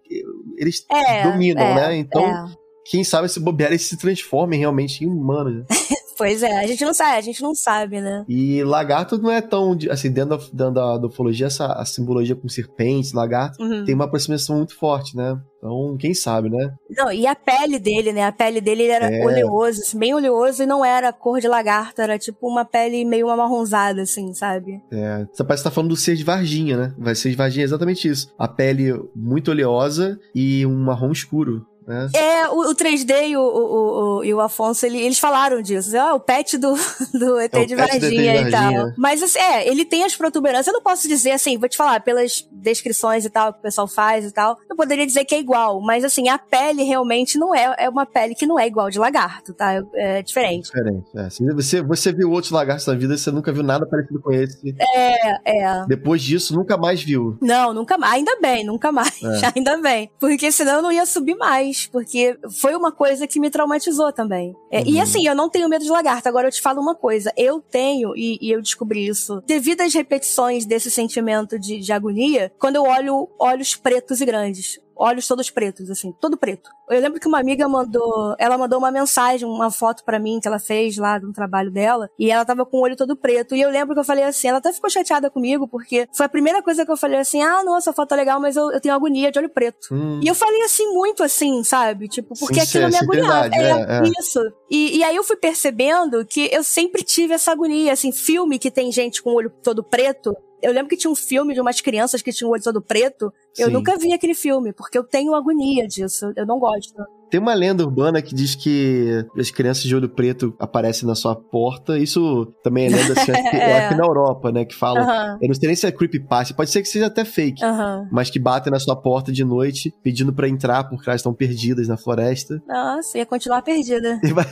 Eles 0.57 0.85
é, 0.89 1.23
dominam, 1.23 1.63
é, 1.63 1.75
né? 1.75 1.97
Então, 1.97 2.25
é. 2.25 2.45
quem 2.85 3.03
sabe 3.03 3.27
se 3.27 3.39
bobear, 3.39 3.71
eles 3.71 3.83
se 3.83 3.97
transformem 3.97 4.59
realmente 4.59 5.03
em 5.03 5.07
humanos. 5.07 5.65
Pois 6.19 6.43
é, 6.43 6.59
a 6.59 6.67
gente 6.67 6.83
não 6.83 6.93
sabe, 6.93 7.17
a 7.17 7.21
gente 7.21 7.41
não 7.41 7.55
sabe, 7.55 8.01
né? 8.01 8.25
E 8.27 8.61
lagarto 8.61 9.17
não 9.17 9.31
é 9.31 9.39
tão, 9.39 9.77
assim, 9.89 10.11
dentro 10.11 10.37
da, 10.37 10.43
dentro 10.51 10.99
da 10.99 11.07
ufologia, 11.07 11.47
essa 11.47 11.67
a 11.67 11.85
simbologia 11.85 12.35
com 12.35 12.49
serpentes, 12.49 13.13
lagarto, 13.13 13.63
uhum. 13.63 13.85
tem 13.85 13.95
uma 13.95 14.03
aproximação 14.03 14.57
muito 14.57 14.75
forte, 14.77 15.15
né? 15.15 15.39
Então, 15.57 15.95
quem 15.97 16.13
sabe, 16.13 16.49
né? 16.49 16.73
Não, 16.89 17.09
e 17.09 17.25
a 17.25 17.33
pele 17.33 17.79
dele, 17.79 18.11
né? 18.11 18.25
A 18.25 18.33
pele 18.33 18.59
dele 18.59 18.87
era 18.87 19.09
é. 19.09 19.25
oleoso, 19.25 19.79
assim, 19.79 19.97
bem 19.97 20.13
oleoso, 20.13 20.61
e 20.61 20.65
não 20.65 20.83
era 20.83 21.13
cor 21.13 21.39
de 21.39 21.47
lagarto, 21.47 22.01
era 22.01 22.19
tipo 22.19 22.49
uma 22.49 22.65
pele 22.65 23.05
meio 23.05 23.29
amarronzada, 23.29 24.01
assim, 24.01 24.33
sabe? 24.33 24.81
É. 24.91 25.25
Você 25.31 25.41
parece 25.41 25.63
que 25.63 25.69
tá 25.69 25.73
falando 25.73 25.91
do 25.91 25.95
ser 25.95 26.17
de 26.17 26.23
Varginha, 26.25 26.75
né? 26.75 26.93
Vai 26.97 27.15
ser 27.15 27.29
de 27.29 27.37
Varginha 27.37 27.63
é 27.63 27.65
exatamente 27.65 28.09
isso. 28.09 28.33
A 28.37 28.47
pele 28.47 28.93
muito 29.15 29.51
oleosa 29.51 30.19
e 30.35 30.65
um 30.65 30.83
marrom 30.83 31.13
escuro. 31.13 31.65
Né? 31.89 32.07
É, 32.13 32.47
o, 32.49 32.69
o 32.69 32.75
3D 32.75 33.29
e 33.29 33.35
o, 33.35 33.41
o, 33.41 34.19
o, 34.19 34.23
e 34.23 34.31
o 34.31 34.39
Afonso, 34.39 34.85
ele, 34.85 34.99
eles 34.99 35.17
falaram 35.17 35.59
disso. 35.59 35.97
Ah, 35.97 36.13
o 36.13 36.19
pet 36.19 36.55
do, 36.55 36.75
do 37.17 37.39
ET, 37.39 37.51
é 37.51 37.65
de, 37.65 37.75
Varginha 37.75 38.47
e 38.47 38.51
tal. 38.51 38.93
Mas, 38.95 39.23
assim, 39.23 39.39
é, 39.39 39.67
ele 39.67 39.83
tem 39.83 40.03
as 40.03 40.15
protuberâncias. 40.15 40.67
Eu 40.67 40.73
não 40.73 40.83
posso 40.83 41.07
dizer, 41.07 41.31
assim, 41.31 41.57
vou 41.57 41.67
te 41.67 41.75
falar, 41.75 42.01
pelas 42.01 42.47
descrições 42.51 43.25
e 43.25 43.29
tal 43.31 43.51
que 43.51 43.57
o 43.57 43.61
pessoal 43.63 43.87
faz 43.87 44.23
e 44.23 44.31
tal, 44.31 44.55
eu 44.69 44.75
poderia 44.75 45.03
dizer 45.03 45.25
que 45.25 45.33
é 45.33 45.39
igual. 45.39 45.81
Mas, 45.81 46.03
assim, 46.03 46.29
a 46.29 46.37
pele 46.37 46.83
realmente 46.83 47.39
não 47.39 47.55
é, 47.55 47.73
é 47.79 47.89
uma 47.89 48.05
pele 48.05 48.35
que 48.35 48.45
não 48.45 48.59
é 48.59 48.67
igual 48.67 48.91
de 48.91 48.99
lagarto, 48.99 49.51
tá? 49.55 49.81
É 49.95 50.21
diferente. 50.21 50.69
É 50.69 50.83
diferente, 50.83 51.07
é. 51.15 51.53
Você, 51.55 51.81
você 51.81 52.13
viu 52.13 52.29
outros 52.29 52.51
lagartos 52.51 52.85
na 52.85 52.93
vida, 52.93 53.17
você 53.17 53.31
nunca 53.31 53.51
viu 53.51 53.63
nada 53.63 53.87
parecido 53.87 54.21
com 54.21 54.31
esse. 54.31 54.75
É, 54.79 55.63
é. 55.63 55.85
Depois 55.87 56.21
disso, 56.21 56.53
nunca 56.53 56.77
mais 56.77 57.01
viu. 57.01 57.35
Não, 57.41 57.73
nunca 57.73 57.97
mais. 57.97 58.13
Ainda 58.13 58.39
bem, 58.39 58.63
nunca 58.63 58.91
mais. 58.91 59.19
É. 59.23 59.53
Ainda 59.57 59.77
bem. 59.81 60.11
Porque 60.19 60.51
senão 60.51 60.75
eu 60.75 60.81
não 60.83 60.91
ia 60.91 61.05
subir 61.07 61.35
mais 61.35 61.78
porque 61.87 62.37
foi 62.59 62.75
uma 62.75 62.91
coisa 62.91 63.27
que 63.27 63.39
me 63.39 63.49
traumatizou 63.49 64.11
também. 64.11 64.55
É, 64.71 64.79
uhum. 64.79 64.85
E 64.87 64.99
assim, 64.99 65.27
eu 65.27 65.35
não 65.35 65.49
tenho 65.49 65.69
medo 65.69 65.83
de 65.83 65.91
lagarto. 65.91 66.27
Agora 66.27 66.47
eu 66.47 66.51
te 66.51 66.61
falo 66.61 66.81
uma 66.81 66.95
coisa. 66.95 67.31
Eu 67.37 67.61
tenho, 67.61 68.15
e, 68.15 68.37
e 68.41 68.51
eu 68.51 68.61
descobri 68.61 69.07
isso, 69.07 69.41
devido 69.45 69.81
às 69.81 69.93
repetições 69.93 70.65
desse 70.65 70.89
sentimento 70.91 71.57
de, 71.59 71.79
de 71.79 71.91
agonia, 71.91 72.51
quando 72.59 72.75
eu 72.75 72.83
olho 72.83 73.29
olhos 73.39 73.75
pretos 73.75 74.21
e 74.21 74.25
grandes 74.25 74.79
olhos 74.99 75.25
todos 75.25 75.49
pretos, 75.49 75.89
assim, 75.89 76.11
todo 76.19 76.37
preto. 76.37 76.69
Eu 76.89 76.99
lembro 76.99 77.19
que 77.19 77.27
uma 77.27 77.39
amiga 77.39 77.67
mandou, 77.69 78.35
ela 78.37 78.57
mandou 78.57 78.77
uma 78.77 78.91
mensagem, 78.91 79.47
uma 79.47 79.71
foto 79.71 80.03
para 80.03 80.19
mim 80.19 80.39
que 80.41 80.47
ela 80.47 80.59
fez 80.59 80.97
lá 80.97 81.19
no 81.19 81.31
trabalho 81.31 81.71
dela, 81.71 82.09
e 82.19 82.29
ela 82.29 82.43
tava 82.43 82.65
com 82.65 82.77
o 82.77 82.81
olho 82.81 82.97
todo 82.97 83.15
preto. 83.15 83.55
E 83.55 83.61
eu 83.61 83.69
lembro 83.69 83.93
que 83.93 84.01
eu 84.01 84.03
falei 84.03 84.25
assim, 84.25 84.49
ela 84.49 84.57
até 84.57 84.73
ficou 84.73 84.89
chateada 84.89 85.29
comigo, 85.29 85.67
porque 85.67 86.07
foi 86.13 86.25
a 86.25 86.29
primeira 86.29 86.61
coisa 86.61 86.85
que 86.85 86.91
eu 86.91 86.97
falei 86.97 87.19
assim: 87.19 87.41
ah, 87.41 87.63
nossa, 87.63 87.91
a 87.91 87.93
foto 87.93 88.13
é 88.13 88.17
legal, 88.17 88.39
mas 88.41 88.57
eu, 88.57 88.71
eu 88.71 88.81
tenho 88.81 88.93
agonia 88.93 89.31
de 89.31 89.39
olho 89.39 89.49
preto. 89.49 89.87
Hum. 89.91 90.19
E 90.21 90.27
eu 90.27 90.35
falei 90.35 90.61
assim, 90.63 90.91
muito 90.93 91.23
assim, 91.23 91.63
sabe? 91.63 92.09
Tipo, 92.09 92.33
porque 92.37 92.59
Sim, 92.61 92.79
aquilo 92.83 92.89
me 92.89 92.97
agoniava. 92.97 93.55
É, 93.55 93.59
é, 93.59 93.99
é, 93.99 94.01
isso. 94.19 94.39
E, 94.69 94.97
e 94.97 95.03
aí 95.03 95.15
eu 95.15 95.23
fui 95.23 95.37
percebendo 95.37 96.25
que 96.25 96.49
eu 96.51 96.63
sempre 96.63 97.03
tive 97.03 97.33
essa 97.33 97.51
agonia, 97.51 97.93
assim, 97.93 98.11
filme 98.11 98.59
que 98.59 98.69
tem 98.69 98.91
gente 98.91 99.23
com 99.23 99.31
o 99.31 99.35
olho 99.35 99.51
todo 99.63 99.83
preto, 99.83 100.35
eu 100.61 100.71
lembro 100.71 100.89
que 100.89 100.97
tinha 100.97 101.11
um 101.11 101.15
filme 101.15 101.53
de 101.53 101.61
umas 101.61 101.81
crianças 101.81 102.21
que 102.21 102.31
tinham 102.31 102.49
o 102.49 102.53
olho 102.53 102.63
todo 102.63 102.81
preto. 102.81 103.31
Sim. 103.53 103.63
Eu 103.63 103.71
nunca 103.71 103.97
vi 103.97 104.13
aquele 104.13 104.33
filme, 104.33 104.73
porque 104.73 104.97
eu 104.97 105.03
tenho 105.03 105.33
agonia 105.35 105.87
disso. 105.87 106.31
Eu 106.35 106.45
não 106.45 106.59
gosto. 106.59 106.93
Tem 107.29 107.39
uma 107.39 107.53
lenda 107.53 107.83
urbana 107.83 108.21
que 108.21 108.33
diz 108.33 108.55
que 108.55 109.23
as 109.37 109.51
crianças 109.51 109.83
de 109.83 109.95
olho 109.95 110.09
preto 110.09 110.53
aparecem 110.57 111.07
na 111.07 111.13
sua 111.13 111.35
porta. 111.35 111.97
Isso 111.97 112.47
também 112.63 112.87
é 112.87 112.89
lenda 112.89 113.13
assim, 113.21 113.31
é. 113.31 113.85
aqui 113.85 113.95
na 113.95 114.03
Europa, 114.03 114.51
né? 114.51 114.65
Que 114.65 114.75
falam. 114.75 115.03
Uh 115.03 115.07
-huh. 115.07 115.37
Eu 115.41 115.47
não 115.47 115.55
sei 115.55 115.67
nem 115.67 115.75
se 115.75 115.85
é 115.85 115.91
creepypasta, 115.91 116.55
pode 116.55 116.71
ser 116.71 116.81
que 116.81 116.87
seja 116.87 117.05
até 117.05 117.23
fake. 117.23 117.63
Uh 117.63 117.67
-huh. 117.67 118.07
Mas 118.11 118.31
que 118.31 118.39
batem 118.39 118.71
na 118.71 118.79
sua 118.79 118.95
porta 118.95 119.31
de 119.31 119.45
noite 119.45 119.93
pedindo 120.03 120.33
para 120.33 120.49
entrar 120.49 120.85
porque 120.85 121.07
elas 121.07 121.19
estão 121.19 121.33
perdidas 121.33 121.87
na 121.87 121.97
floresta. 121.97 122.59
Nossa, 122.67 123.17
ia 123.17 123.25
continuar 123.25 123.61
perdida. 123.61 124.19
E, 124.23 124.33
vai, 124.33 124.45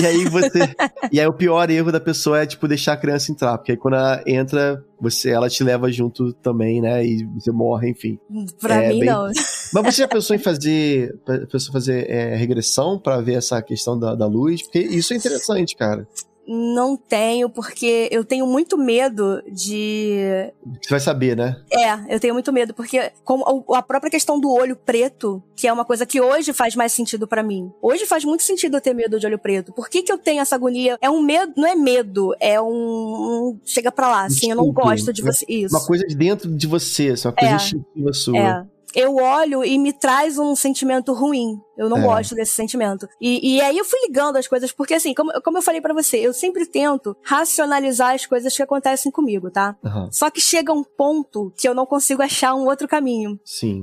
e 0.00 0.06
aí 0.06 0.24
você. 0.24 0.60
e 1.12 1.20
aí 1.20 1.26
o 1.26 1.32
pior 1.32 1.68
erro 1.70 1.92
da 1.92 2.00
pessoa 2.00 2.40
é, 2.40 2.46
tipo, 2.46 2.66
deixar 2.66 2.94
a 2.94 2.96
criança 2.96 3.30
entrar. 3.30 3.58
Porque 3.58 3.72
aí 3.72 3.78
quando 3.78 3.94
ela 3.94 4.22
entra, 4.26 4.82
você, 5.04 5.30
ela 5.30 5.48
te 5.48 5.62
leva 5.62 5.90
junto 5.92 6.32
também, 6.34 6.80
né? 6.80 7.04
E 7.04 7.24
você 7.34 7.52
morre, 7.52 7.90
enfim. 7.90 8.18
Pra 8.60 8.82
é, 8.82 8.88
mim, 8.88 9.00
bem... 9.00 9.08
não. 9.08 9.26
Mas 9.72 9.84
você 9.94 10.02
já 10.02 10.08
pensou 10.08 10.34
em 10.34 10.38
fazer, 10.38 11.14
pensou 11.50 11.72
fazer 11.72 12.10
é, 12.10 12.34
regressão 12.34 12.98
para 12.98 13.20
ver 13.20 13.34
essa 13.34 13.62
questão 13.62 13.98
da, 13.98 14.14
da 14.14 14.26
luz? 14.26 14.62
Porque 14.62 14.80
isso 14.80 15.12
é 15.12 15.16
interessante, 15.16 15.76
cara. 15.76 16.06
Não 16.46 16.96
tenho, 16.96 17.48
porque 17.48 18.08
eu 18.10 18.24
tenho 18.24 18.46
muito 18.46 18.76
medo 18.76 19.42
de. 19.50 20.52
Você 20.82 20.90
vai 20.90 21.00
saber, 21.00 21.36
né? 21.36 21.56
É, 21.70 22.14
eu 22.14 22.20
tenho 22.20 22.34
muito 22.34 22.52
medo, 22.52 22.74
porque 22.74 23.10
como 23.24 23.64
a 23.74 23.82
própria 23.82 24.10
questão 24.10 24.38
do 24.38 24.50
olho 24.50 24.76
preto, 24.76 25.42
que 25.56 25.66
é 25.66 25.72
uma 25.72 25.84
coisa 25.84 26.04
que 26.04 26.20
hoje 26.20 26.52
faz 26.52 26.76
mais 26.76 26.92
sentido 26.92 27.26
para 27.26 27.42
mim. 27.42 27.72
Hoje 27.80 28.06
faz 28.06 28.24
muito 28.24 28.42
sentido 28.42 28.76
eu 28.76 28.80
ter 28.80 28.94
medo 28.94 29.18
de 29.18 29.26
olho 29.26 29.38
preto. 29.38 29.72
Por 29.72 29.88
que, 29.88 30.02
que 30.02 30.12
eu 30.12 30.18
tenho 30.18 30.40
essa 30.40 30.54
agonia? 30.54 30.98
É 31.00 31.08
um 31.08 31.22
medo, 31.22 31.52
não 31.56 31.66
é 31.66 31.74
medo, 31.74 32.34
é 32.38 32.60
um. 32.60 32.66
um 32.66 33.60
chega 33.64 33.90
pra 33.90 34.08
lá, 34.08 34.24
assim, 34.24 34.50
eu 34.50 34.56
não 34.56 34.70
gosto 34.70 35.12
de 35.12 35.22
você. 35.22 35.44
Isso. 35.48 35.74
Uma 35.74 35.86
coisa 35.86 36.06
de 36.06 36.14
dentro 36.14 36.50
de 36.54 36.66
você, 36.66 37.08
assim, 37.08 37.28
uma 37.28 37.34
coisa 37.34 37.52
é, 37.52 37.56
instintiva 37.56 38.12
sua. 38.12 38.38
É 38.38 38.73
eu 38.94 39.16
olho 39.16 39.64
e 39.64 39.78
me 39.78 39.92
traz 39.92 40.38
um 40.38 40.54
sentimento 40.54 41.12
ruim. 41.12 41.60
Eu 41.76 41.88
não 41.88 41.98
é. 41.98 42.02
gosto 42.02 42.34
desse 42.34 42.52
sentimento. 42.52 43.08
E, 43.20 43.56
e 43.56 43.60
aí 43.60 43.76
eu 43.76 43.84
fui 43.84 44.00
ligando 44.06 44.36
as 44.36 44.46
coisas, 44.46 44.70
porque 44.72 44.94
assim, 44.94 45.12
como, 45.12 45.32
como 45.42 45.58
eu 45.58 45.62
falei 45.62 45.80
para 45.80 45.92
você, 45.92 46.18
eu 46.18 46.32
sempre 46.32 46.66
tento 46.66 47.16
racionalizar 47.22 48.14
as 48.14 48.26
coisas 48.26 48.54
que 48.54 48.62
acontecem 48.62 49.10
comigo, 49.10 49.50
tá? 49.50 49.76
Uhum. 49.82 50.08
Só 50.10 50.30
que 50.30 50.40
chega 50.40 50.72
um 50.72 50.84
ponto 50.84 51.52
que 51.56 51.68
eu 51.68 51.74
não 51.74 51.86
consigo 51.86 52.22
achar 52.22 52.54
um 52.54 52.66
outro 52.66 52.86
caminho. 52.86 53.38
Sim, 53.44 53.82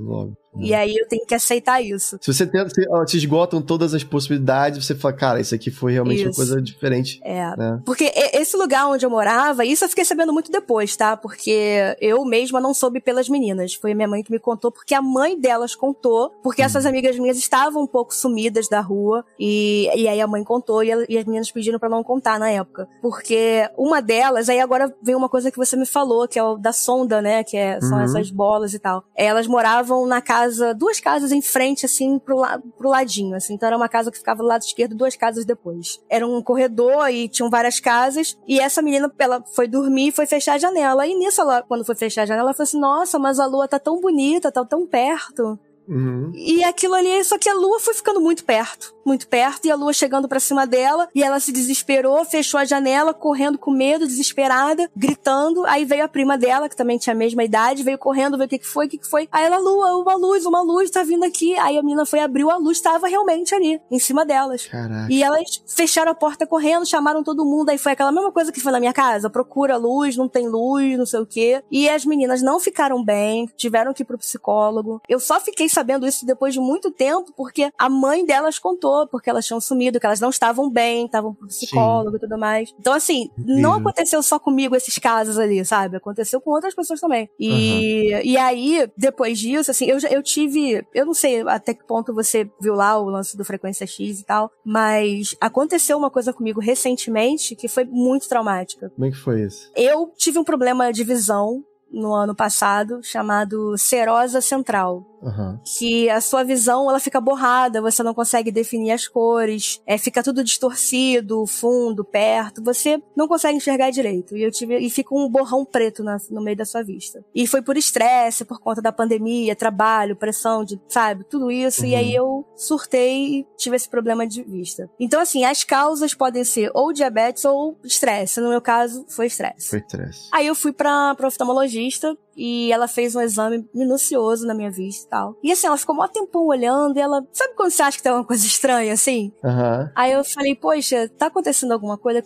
logo. 0.54 0.66
E 0.66 0.74
aí 0.74 0.96
eu 0.96 1.08
tenho 1.08 1.26
que 1.26 1.34
aceitar 1.34 1.82
isso. 1.82 2.18
Se 2.22 2.34
você 2.34 2.46
tenta, 2.46 2.70
se, 2.70 2.86
se 3.08 3.18
esgotam 3.18 3.62
todas 3.62 3.94
as 3.94 4.04
possibilidades, 4.04 4.86
você 4.86 4.96
fala, 4.96 5.14
cara, 5.14 5.40
isso 5.40 5.56
aqui 5.56 5.72
foi 5.72 5.94
realmente 5.94 6.20
isso. 6.20 6.30
uma 6.30 6.36
coisa 6.36 6.62
diferente. 6.62 7.20
É. 7.24 7.56
Né? 7.58 7.82
Porque 7.86 8.12
esse 8.34 8.56
lugar 8.58 8.88
onde 8.88 9.06
eu 9.06 9.10
morava, 9.10 9.66
isso 9.66 9.84
eu 9.84 9.90
fiquei 9.90 10.06
sabendo 10.06 10.34
muito 10.34 10.52
depois, 10.52 10.96
tá? 10.96 11.16
Porque 11.16 11.96
eu 12.00 12.24
mesma 12.26 12.60
não 12.60 12.74
soube 12.74 13.00
pelas 13.00 13.30
meninas. 13.30 13.74
Foi 13.74 13.92
a 13.92 13.96
minha 13.96 14.08
mãe 14.08 14.24
que 14.24 14.32
me 14.32 14.40
contou, 14.40 14.72
porque 14.72 14.94
a 14.94 15.02
mãe 15.02 15.40
delas 15.40 15.76
contou, 15.76 16.32
porque 16.44 16.62
hum. 16.62 16.66
essas 16.66 16.86
amigas 16.86 17.18
minhas 17.18 17.38
estavam 17.38 17.84
um 17.84 17.88
pouco 17.88 18.14
sumidas 18.14 18.68
da 18.68 18.82
rua. 18.82 19.26
E, 19.40 19.90
e 19.96 20.08
aí 20.08 20.22
a 20.22 20.28
mãe 20.28 20.44
contou 20.44 20.84
e, 20.84 20.90
e 21.10 21.18
as 21.18 21.26
meninas 21.26 21.52
pediram 21.52 21.80
para 21.80 21.90
não 21.90 22.04
contar 22.04 22.40
na 22.40 22.50
época. 22.50 22.88
Porque 23.02 23.70
uma 23.78 24.02
delas, 24.02 24.50
aí 24.50 24.60
agora 24.60 24.94
vem 25.02 25.16
uma 25.16 25.30
coisa 25.30 25.52
que 25.52 25.58
você 25.58 25.76
me 25.76 25.86
falou, 25.86 26.28
que 26.28 26.38
é 26.38 26.44
o 26.44 26.58
da 26.58 26.72
sonda, 26.72 27.22
né? 27.22 27.44
Que 27.44 27.58
é, 27.58 27.80
são 27.82 27.98
uhum. 27.98 28.04
essas 28.04 28.30
bolas 28.30 28.74
e 28.74 28.80
tal. 28.80 29.04
Elas 29.16 29.48
moravam 29.48 30.06
na 30.06 30.22
casa 30.22 30.41
casa, 30.42 30.74
duas 30.74 31.00
casas 31.00 31.32
em 31.32 31.42
frente, 31.42 31.86
assim, 31.86 32.18
pro, 32.18 32.38
la 32.38 32.60
pro 32.78 32.90
ladinho, 32.90 33.36
assim. 33.36 33.54
Então 33.54 33.68
era 33.68 33.78
uma 33.78 33.90
casa 33.90 34.12
que 34.12 34.18
ficava 34.18 34.42
do 34.42 34.48
lado 34.48 34.62
esquerdo, 34.62 34.96
duas 34.96 35.16
casas 35.16 35.46
depois. 35.46 36.00
Era 36.10 36.26
um 36.26 36.42
corredor 36.42 37.10
e 37.10 37.28
tinham 37.28 37.50
várias 37.50 37.80
casas. 37.80 38.38
E 38.48 38.60
essa 38.60 38.82
menina, 38.82 39.12
ela 39.20 39.44
foi 39.56 39.68
dormir 39.68 40.08
e 40.08 40.12
foi 40.12 40.26
fechar 40.26 40.54
a 40.54 40.58
janela. 40.58 41.06
E 41.06 41.14
nisso, 41.16 41.42
ela, 41.42 41.62
quando 41.62 41.86
foi 41.86 41.96
fechar 41.96 42.24
a 42.24 42.26
janela, 42.26 42.48
ela 42.48 42.54
falou 42.54 42.64
assim: 42.64 42.80
Nossa, 42.80 43.20
mas 43.20 43.40
a 43.40 43.46
lua 43.46 43.68
tá 43.68 43.80
tão 43.80 44.00
bonita, 44.02 44.52
tá 44.52 44.66
tão 44.66 44.86
perto. 44.88 45.60
Uhum. 45.88 46.32
E 46.34 46.64
aquilo 46.64 46.94
ali, 46.94 47.24
só 47.24 47.38
que 47.38 47.50
a 47.50 47.54
lua 47.54 47.80
foi 47.80 47.94
ficando 47.94 48.22
muito 48.22 48.46
perto 48.46 48.94
muito 49.06 49.28
perto 49.28 49.66
e 49.66 49.72
a 49.72 49.76
lua 49.76 49.94
chegando 49.94 50.28
para 50.28 50.40
cima 50.40 50.66
dela 50.66 51.08
e 51.14 51.24
ela 51.24 51.40
se 51.40 51.52
desesperou, 51.52 52.24
fechou 52.26 52.60
a 52.60 52.66
janela, 52.66 53.14
correndo 53.14 53.58
com 53.58 53.72
medo, 53.72 54.08
desesperada, 54.08 54.90
gritando. 54.96 55.66
Aí 55.66 55.86
veio 55.86 56.04
a 56.04 56.08
prima 56.08 56.38
dela, 56.38 56.70
que 56.70 56.76
também 56.76 56.98
tinha 56.98 57.14
a 57.14 57.18
mesma 57.18 57.44
idade, 57.44 57.84
veio 57.84 57.98
correndo 57.98 58.38
ver 58.38 58.46
o 58.46 58.48
que, 58.48 58.60
que 58.60 58.68
foi, 58.68 58.86
o 58.86 58.90
que, 58.90 58.98
que 58.98 59.08
foi. 59.08 59.28
Aí 59.32 59.46
ela, 59.46 59.58
lua, 59.58 59.98
uma 59.98 60.16
luz, 60.16 60.46
uma 60.46 60.62
luz 60.62 60.90
tá 60.90 61.04
vindo 61.04 61.24
aqui. 61.24 61.58
Aí 61.58 61.78
a 61.78 61.82
menina 61.82 62.06
foi 62.06 62.20
abriu 62.20 62.50
a 62.50 62.58
luz, 62.58 62.78
estava 62.78 63.08
realmente 63.08 63.54
ali, 63.54 63.82
em 63.90 64.00
cima 64.00 64.26
delas. 64.26 64.68
Caraca. 64.68 65.12
E 65.12 65.24
elas 65.24 65.64
fecharam 65.68 66.12
a 66.12 66.16
porta 66.16 66.46
correndo, 66.46 66.86
chamaram 66.86 67.24
todo 67.24 67.46
mundo. 67.46 67.70
Aí 67.70 67.78
foi 67.78 67.94
aquela 67.94 68.12
mesma 68.12 68.32
coisa 68.32 68.52
que 68.52 68.60
foi 68.60 68.72
na 68.72 68.80
minha 68.80 68.94
casa: 68.94 69.30
procura 69.30 69.78
luz, 69.78 70.16
não 70.16 70.28
tem 70.28 70.48
luz, 70.48 70.98
não 70.98 71.06
sei 71.06 71.20
o 71.20 71.26
quê. 71.26 71.64
E 71.72 71.90
as 71.90 72.06
meninas 72.06 72.42
não 72.42 72.60
ficaram 72.60 73.04
bem, 73.04 73.50
tiveram 73.56 73.94
que 73.94 74.04
ir 74.04 74.06
pro 74.06 74.18
psicólogo. 74.18 75.02
Eu 75.08 75.20
só 75.20 75.40
fiquei 75.40 75.68
sabendo 75.70 76.08
isso 76.08 76.26
depois 76.26 76.54
de 76.54 76.60
muito 76.60 76.92
tempo, 76.92 77.34
porque 77.36 77.72
a 77.78 77.90
mãe 77.90 78.26
delas 78.26 78.60
contou 78.60 78.91
porque 79.10 79.30
elas 79.30 79.46
tinham 79.46 79.62
sumido, 79.62 80.00
que 80.00 80.06
elas 80.06 80.20
não 80.20 80.30
estavam 80.30 80.70
bem, 80.70 81.06
estavam 81.06 81.34
pro 81.34 81.48
psicólogo 81.48 82.12
Sim. 82.12 82.18
e 82.18 82.20
tudo 82.20 82.38
mais. 82.38 82.74
Então, 82.80 82.94
assim, 82.94 83.30
não 83.38 83.74
aconteceu 83.74 84.22
só 84.22 84.40
comigo 84.40 84.76
esses 84.76 84.98
casos 84.98 85.38
ali, 85.38 85.64
sabe? 85.66 85.98
Aconteceu 85.98 86.40
com 86.42 86.52
outras 86.52 86.76
pessoas 86.76 87.00
também. 87.00 87.30
E, 87.40 88.14
uhum. 88.14 88.22
e 88.24 88.38
aí, 88.38 88.90
depois 88.98 89.40
disso, 89.40 89.72
assim, 89.72 89.86
eu, 89.86 89.98
eu 90.10 90.22
tive. 90.24 90.86
Eu 90.94 91.06
não 91.06 91.14
sei 91.14 91.42
até 91.48 91.74
que 91.74 91.86
ponto 91.86 92.14
você 92.14 92.50
viu 92.60 92.74
lá 92.74 92.98
o 92.98 93.10
lance 93.10 93.38
do 93.38 93.46
Frequência 93.46 93.86
X 93.86 94.20
e 94.20 94.26
tal, 94.26 94.52
mas 94.66 95.36
aconteceu 95.40 95.98
uma 95.98 96.10
coisa 96.10 96.34
comigo 96.34 96.60
recentemente 96.60 97.56
que 97.56 97.68
foi 97.68 97.86
muito 97.86 98.28
traumática. 98.28 98.90
Como 98.90 99.06
é 99.06 99.12
que 99.12 99.18
foi 99.18 99.44
isso? 99.44 99.72
Eu 99.76 100.12
tive 100.18 100.40
um 100.40 100.44
problema 100.44 100.92
de 100.92 101.04
visão 101.04 101.64
no 101.92 102.14
ano 102.14 102.34
passado 102.34 103.02
chamado 103.04 103.78
serosa 103.78 104.42
central. 104.42 105.06
Uhum. 105.22 105.60
Que 105.78 106.10
a 106.10 106.20
sua 106.20 106.44
visão 106.44 106.90
ela 106.90 107.00
fica 107.00 107.22
borrada, 107.22 107.82
você 107.82 108.02
não 108.02 108.14
consegue 108.14 108.52
definir 108.52 108.92
as 108.92 109.08
cores, 109.08 109.82
é, 109.86 109.98
fica 109.98 110.24
tudo 110.24 110.44
distorcido, 110.44 111.46
fundo, 111.46 112.04
perto, 112.04 112.64
você 112.64 113.02
não 113.16 113.28
consegue 113.28 113.58
enxergar 113.58 113.92
direito. 113.92 114.36
E 114.36 114.44
eu 114.44 114.52
tive 114.52 114.78
e 114.80 114.90
fica 114.90 115.14
um 115.14 115.30
borrão 115.30 115.64
preto 115.64 116.04
na, 116.04 116.18
no 116.30 116.42
meio 116.42 116.58
da 116.58 116.66
sua 116.66 116.84
vista. 116.84 117.24
E 117.36 117.46
foi 117.46 117.62
por 117.62 117.78
estresse, 117.78 118.46
por 118.46 118.60
conta 118.60 118.82
da 118.82 118.92
pandemia, 118.92 119.56
trabalho, 119.56 120.16
pressão, 120.16 120.64
de, 120.64 120.80
sabe, 120.88 121.24
tudo 121.24 121.52
isso. 121.52 121.82
Uhum. 121.82 121.88
E 121.88 121.96
aí 121.96 122.16
eu 122.16 122.46
surtei 122.56 123.40
e 123.40 123.48
tive 123.58 123.76
esse 123.76 123.90
problema 123.90 124.26
de 124.26 124.44
vista. 124.44 124.90
Então, 125.00 125.22
assim, 125.22 125.44
as 125.46 125.64
causas 125.64 126.14
podem 126.14 126.44
ser 126.44 126.72
ou 126.74 126.92
diabetes 126.92 127.46
ou 127.46 127.78
estresse. 127.84 128.40
No 128.42 128.50
meu 128.50 128.62
caso, 128.62 129.06
foi 129.08 129.28
estresse. 129.28 129.70
Foi 129.70 129.80
estresse. 129.80 130.30
Aí 130.32 130.48
eu 130.48 130.56
fui 130.56 130.72
pra, 130.72 131.14
pra 131.16 131.28
oftalmologista 131.28 132.18
e 132.36 132.72
ela 132.72 132.88
fez 132.88 133.16
um 133.16 133.22
exame 133.22 133.68
minucioso 133.74 134.46
na 134.48 134.54
minha 134.54 134.72
vista 134.72 135.06
e 135.06 135.10
tal. 135.10 135.36
E 135.44 135.52
assim, 135.52 135.68
ela 135.68 135.78
ficou 135.78 135.96
um 135.96 136.08
tempão 136.08 136.46
olhando 136.46 136.98
e 136.98 137.02
ela. 137.02 137.26
Sabe 137.32 137.54
quando 137.56 137.72
você 137.72 137.84
acha 137.84 137.98
que 137.98 138.04
tem 138.04 138.12
uma 138.12 138.26
coisa 138.26 138.46
estranha 138.46 138.94
assim? 138.94 139.32
Uhum. 139.44 139.90
Aí 139.96 140.12
eu 140.12 140.24
falei, 140.24 140.56
poxa, 140.56 141.10
tá 141.18 141.28
acontecendo 141.28 141.72
alguma 141.72 141.98
coisa? 141.98 142.24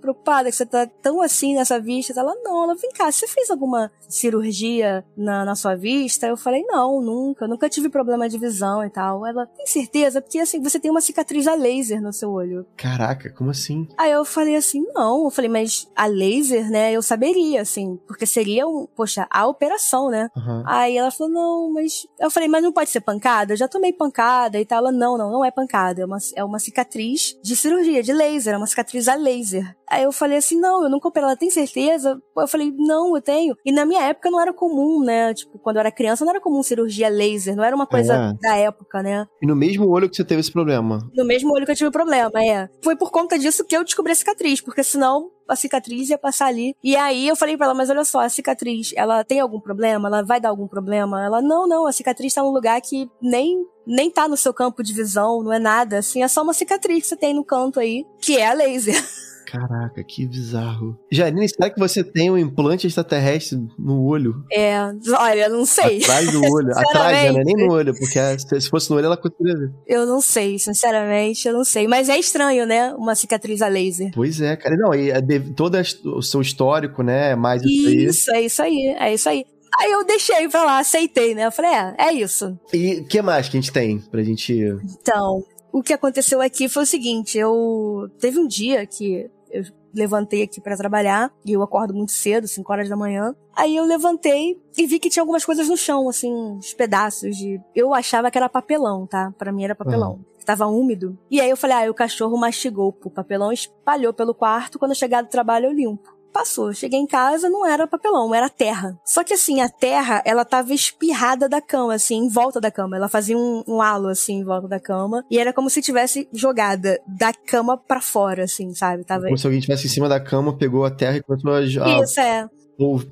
Preocupada 0.00 0.48
que 0.48 0.56
você 0.56 0.66
tá 0.66 0.86
tão 1.02 1.20
assim 1.20 1.54
nessa 1.54 1.80
vista. 1.80 2.18
Ela, 2.18 2.34
não, 2.42 2.64
ela, 2.64 2.74
vem 2.74 2.90
cá, 2.90 3.10
você 3.10 3.26
fez 3.26 3.50
alguma 3.50 3.90
cirurgia 4.08 5.04
na, 5.16 5.44
na 5.44 5.54
sua 5.54 5.74
vista? 5.76 6.26
Eu 6.26 6.36
falei, 6.36 6.62
não, 6.62 7.00
nunca, 7.00 7.46
nunca 7.46 7.68
tive 7.68 7.88
problema 7.88 8.28
de 8.28 8.38
visão 8.38 8.84
e 8.84 8.90
tal. 8.90 9.26
Ela, 9.26 9.46
tem 9.46 9.66
certeza? 9.66 10.20
Porque 10.20 10.38
assim, 10.38 10.62
você 10.62 10.78
tem 10.78 10.90
uma 10.90 11.00
cicatriz 11.00 11.46
a 11.46 11.54
laser 11.54 12.00
no 12.02 12.12
seu 12.12 12.30
olho. 12.30 12.66
Caraca, 12.76 13.30
como 13.30 13.50
assim? 13.50 13.88
Aí 13.98 14.10
eu 14.10 14.24
falei 14.24 14.56
assim, 14.56 14.84
não. 14.94 15.24
Eu 15.24 15.30
falei, 15.30 15.50
mas 15.50 15.88
a 15.94 16.06
laser, 16.06 16.70
né, 16.70 16.92
eu 16.92 17.02
saberia, 17.02 17.62
assim, 17.62 17.98
porque 18.06 18.26
seria 18.26 18.66
um, 18.66 18.86
poxa, 18.96 19.26
a 19.30 19.46
operação, 19.46 20.10
né? 20.10 20.28
Uhum. 20.36 20.62
Aí 20.66 20.96
ela 20.96 21.10
falou, 21.10 21.32
não, 21.32 21.72
mas. 21.72 22.06
Eu 22.18 22.30
falei, 22.30 22.48
mas 22.48 22.62
não 22.62 22.72
pode 22.72 22.90
ser 22.90 23.00
pancada? 23.00 23.52
Eu 23.52 23.56
já 23.56 23.68
tomei 23.68 23.92
pancada 23.92 24.58
e 24.58 24.64
tal. 24.64 24.78
Ela, 24.78 24.92
não, 24.92 25.18
não, 25.18 25.30
não 25.30 25.44
é 25.44 25.50
pancada. 25.50 26.02
É 26.02 26.04
uma, 26.04 26.18
é 26.36 26.44
uma 26.44 26.58
cicatriz 26.58 27.38
de 27.42 27.56
cirurgia, 27.56 28.02
de 28.02 28.12
laser, 28.12 28.54
é 28.54 28.56
uma 28.56 28.66
cicatriz 28.66 29.08
a 29.08 29.14
laser. 29.14 29.76
Aí 29.90 30.04
eu 30.04 30.12
falei 30.12 30.38
assim, 30.38 30.58
não, 30.58 30.84
eu 30.84 30.90
nunca 30.90 31.08
operei. 31.08 31.26
Ela 31.26 31.36
tem 31.36 31.50
certeza? 31.50 32.20
Eu 32.36 32.48
falei, 32.48 32.72
não, 32.76 33.16
eu 33.16 33.20
tenho. 33.20 33.56
E 33.64 33.72
na 33.72 33.84
minha 33.84 34.02
época 34.02 34.30
não 34.30 34.40
era 34.40 34.52
comum, 34.52 35.04
né? 35.04 35.34
Tipo, 35.34 35.58
quando 35.58 35.76
eu 35.76 35.80
era 35.80 35.90
criança 35.90 36.24
não 36.24 36.30
era 36.30 36.40
comum 36.40 36.62
cirurgia 36.62 37.08
laser, 37.08 37.56
não 37.56 37.64
era 37.64 37.74
uma 37.74 37.86
coisa 37.86 38.14
é. 38.14 38.32
da 38.40 38.56
época, 38.56 39.02
né? 39.02 39.26
E 39.42 39.46
no 39.46 39.56
mesmo 39.56 39.88
olho 39.88 40.08
que 40.08 40.16
você 40.16 40.24
teve 40.24 40.40
esse 40.40 40.52
problema? 40.52 40.98
No 41.14 41.24
mesmo 41.24 41.52
olho 41.52 41.66
que 41.66 41.72
eu 41.72 41.76
tive 41.76 41.88
o 41.88 41.92
problema, 41.92 42.30
é. 42.42 42.68
Foi 42.82 42.96
por 42.96 43.10
conta 43.10 43.38
disso 43.38 43.64
que 43.64 43.76
eu 43.76 43.84
descobri 43.84 44.12
a 44.12 44.14
cicatriz, 44.14 44.60
porque 44.60 44.84
senão 44.84 45.30
a 45.48 45.56
cicatriz 45.56 46.08
ia 46.08 46.18
passar 46.18 46.46
ali. 46.46 46.74
E 46.82 46.94
aí 46.94 47.26
eu 47.26 47.34
falei 47.34 47.56
para 47.56 47.66
ela, 47.66 47.74
mas 47.74 47.90
olha 47.90 48.04
só, 48.04 48.20
a 48.20 48.28
cicatriz, 48.28 48.92
ela 48.94 49.24
tem 49.24 49.40
algum 49.40 49.60
problema? 49.60 50.08
Ela 50.08 50.22
vai 50.22 50.40
dar 50.40 50.50
algum 50.50 50.68
problema? 50.68 51.24
Ela, 51.24 51.42
não, 51.42 51.66
não, 51.66 51.86
a 51.86 51.92
cicatriz 51.92 52.32
tá 52.32 52.42
num 52.42 52.50
lugar 52.50 52.80
que 52.80 53.10
nem 53.20 53.66
nem 53.86 54.08
tá 54.08 54.28
no 54.28 54.36
seu 54.36 54.54
campo 54.54 54.84
de 54.84 54.94
visão, 54.94 55.42
não 55.42 55.52
é 55.52 55.58
nada, 55.58 55.98
assim, 55.98 56.22
é 56.22 56.28
só 56.28 56.42
uma 56.42 56.52
cicatriz 56.52 57.02
que 57.02 57.08
você 57.08 57.16
tem 57.16 57.34
no 57.34 57.44
canto 57.44 57.80
aí, 57.80 58.04
que 58.20 58.36
é 58.36 58.46
a 58.46 58.52
laser. 58.52 58.94
Caraca, 59.50 60.02
que 60.04 60.26
bizarro. 60.26 60.96
Janine, 61.10 61.48
será 61.48 61.68
que 61.68 61.78
você 61.78 62.04
tem 62.04 62.30
um 62.30 62.38
implante 62.38 62.86
extraterrestre 62.86 63.58
no 63.76 64.04
olho? 64.04 64.44
É, 64.52 64.78
olha, 65.18 65.48
não 65.48 65.66
sei. 65.66 66.02
Atrás 66.02 66.30
do 66.30 66.40
olho. 66.52 66.70
Atrás, 66.70 67.34
né? 67.34 67.42
Nem 67.44 67.66
no 67.66 67.72
olho, 67.72 67.92
porque 67.92 68.60
se 68.60 68.70
fosse 68.70 68.88
no 68.90 68.96
olho 68.96 69.06
ela 69.06 69.16
conseguiria 69.16 69.58
ver. 69.58 69.72
Eu 69.88 70.06
não 70.06 70.20
sei, 70.20 70.58
sinceramente, 70.58 71.48
eu 71.48 71.54
não 71.54 71.64
sei. 71.64 71.88
Mas 71.88 72.08
é 72.08 72.16
estranho, 72.16 72.64
né? 72.64 72.94
Uma 72.94 73.16
cicatriz 73.16 73.60
a 73.60 73.68
laser. 73.68 74.12
Pois 74.14 74.40
é, 74.40 74.54
cara. 74.56 74.76
Não, 74.76 74.94
e 74.94 75.10
é 75.10 75.20
todo 75.56 75.76
o 76.04 76.22
seu 76.22 76.40
histórico, 76.40 77.02
né? 77.02 77.32
É 77.32 77.36
mais 77.36 77.62
isso 77.62 77.88
aí. 77.88 78.04
Isso, 78.04 78.30
é 78.30 78.42
isso 78.42 78.62
aí, 78.62 78.96
é 78.98 79.14
isso 79.14 79.28
aí. 79.28 79.44
Aí 79.78 79.90
eu 79.90 80.04
deixei 80.04 80.48
pra 80.48 80.64
lá, 80.64 80.78
aceitei, 80.78 81.34
né? 81.34 81.46
Eu 81.46 81.52
falei, 81.52 81.72
é, 81.72 81.94
é 81.98 82.12
isso. 82.12 82.58
E 82.72 83.00
o 83.00 83.04
que 83.06 83.22
mais 83.22 83.48
que 83.48 83.56
a 83.56 83.60
gente 83.60 83.72
tem 83.72 83.98
pra 83.98 84.22
gente. 84.22 84.52
Então, 85.00 85.44
o 85.72 85.82
que 85.82 85.92
aconteceu 85.92 86.40
aqui 86.40 86.68
foi 86.68 86.82
o 86.82 86.86
seguinte: 86.86 87.38
eu. 87.38 88.08
Teve 88.18 88.38
um 88.38 88.46
dia 88.46 88.84
que 88.86 89.30
eu 89.50 89.64
levantei 89.94 90.42
aqui 90.42 90.60
para 90.60 90.76
trabalhar 90.76 91.32
e 91.44 91.52
eu 91.52 91.62
acordo 91.62 91.94
muito 91.94 92.12
cedo, 92.12 92.46
5 92.46 92.72
horas 92.72 92.88
da 92.88 92.96
manhã. 92.96 93.34
Aí 93.54 93.76
eu 93.76 93.84
levantei 93.84 94.60
e 94.76 94.86
vi 94.86 94.98
que 94.98 95.10
tinha 95.10 95.22
algumas 95.22 95.44
coisas 95.44 95.68
no 95.68 95.76
chão, 95.76 96.08
assim, 96.08 96.32
uns 96.32 96.72
pedaços 96.72 97.36
de. 97.36 97.60
Eu 97.74 97.92
achava 97.92 98.30
que 98.30 98.38
era 98.38 98.48
papelão, 98.48 99.06
tá? 99.06 99.32
Para 99.36 99.52
mim 99.52 99.64
era 99.64 99.74
papelão. 99.74 100.12
Uhum. 100.12 100.24
Tava 100.44 100.66
úmido. 100.66 101.18
E 101.30 101.40
aí 101.40 101.50
eu 101.50 101.56
falei, 101.56 101.76
ah, 101.76 101.90
o 101.90 101.94
cachorro 101.94 102.36
mastigou 102.38 102.96
o 103.04 103.10
papelão, 103.10 103.52
espalhou 103.52 104.12
pelo 104.12 104.34
quarto. 104.34 104.78
Quando 104.78 104.92
eu 104.92 104.96
chegar 104.96 105.22
do 105.22 105.28
trabalho, 105.28 105.66
eu 105.66 105.72
limpo. 105.72 106.19
Passou. 106.32 106.72
Cheguei 106.72 106.98
em 106.98 107.06
casa, 107.06 107.48
não 107.50 107.66
era 107.66 107.86
papelão, 107.86 108.34
era 108.34 108.48
terra. 108.48 108.98
Só 109.04 109.24
que 109.24 109.34
assim, 109.34 109.60
a 109.60 109.68
terra, 109.68 110.22
ela 110.24 110.44
tava 110.44 110.72
espirrada 110.72 111.48
da 111.48 111.60
cama, 111.60 111.94
assim, 111.94 112.16
em 112.16 112.28
volta 112.28 112.60
da 112.60 112.70
cama. 112.70 112.96
Ela 112.96 113.08
fazia 113.08 113.36
um, 113.36 113.62
um 113.66 113.82
halo, 113.82 114.08
assim, 114.08 114.34
em 114.34 114.44
volta 114.44 114.68
da 114.68 114.80
cama. 114.80 115.24
E 115.30 115.38
era 115.38 115.52
como 115.52 115.68
se 115.68 115.82
tivesse 115.82 116.28
jogada 116.32 117.00
da 117.06 117.32
cama 117.32 117.76
para 117.76 118.00
fora, 118.00 118.44
assim, 118.44 118.72
sabe? 118.74 119.04
Tava... 119.04 119.24
Como 119.24 119.38
se 119.38 119.46
alguém 119.46 119.58
estivesse 119.58 119.86
em 119.86 119.90
cima 119.90 120.08
da 120.08 120.20
cama, 120.20 120.56
pegou 120.56 120.84
a 120.84 120.90
terra 120.90 121.16
e 121.16 121.22
começou 121.22 121.52
a... 121.52 121.60
Isso, 121.62 122.20
é 122.20 122.48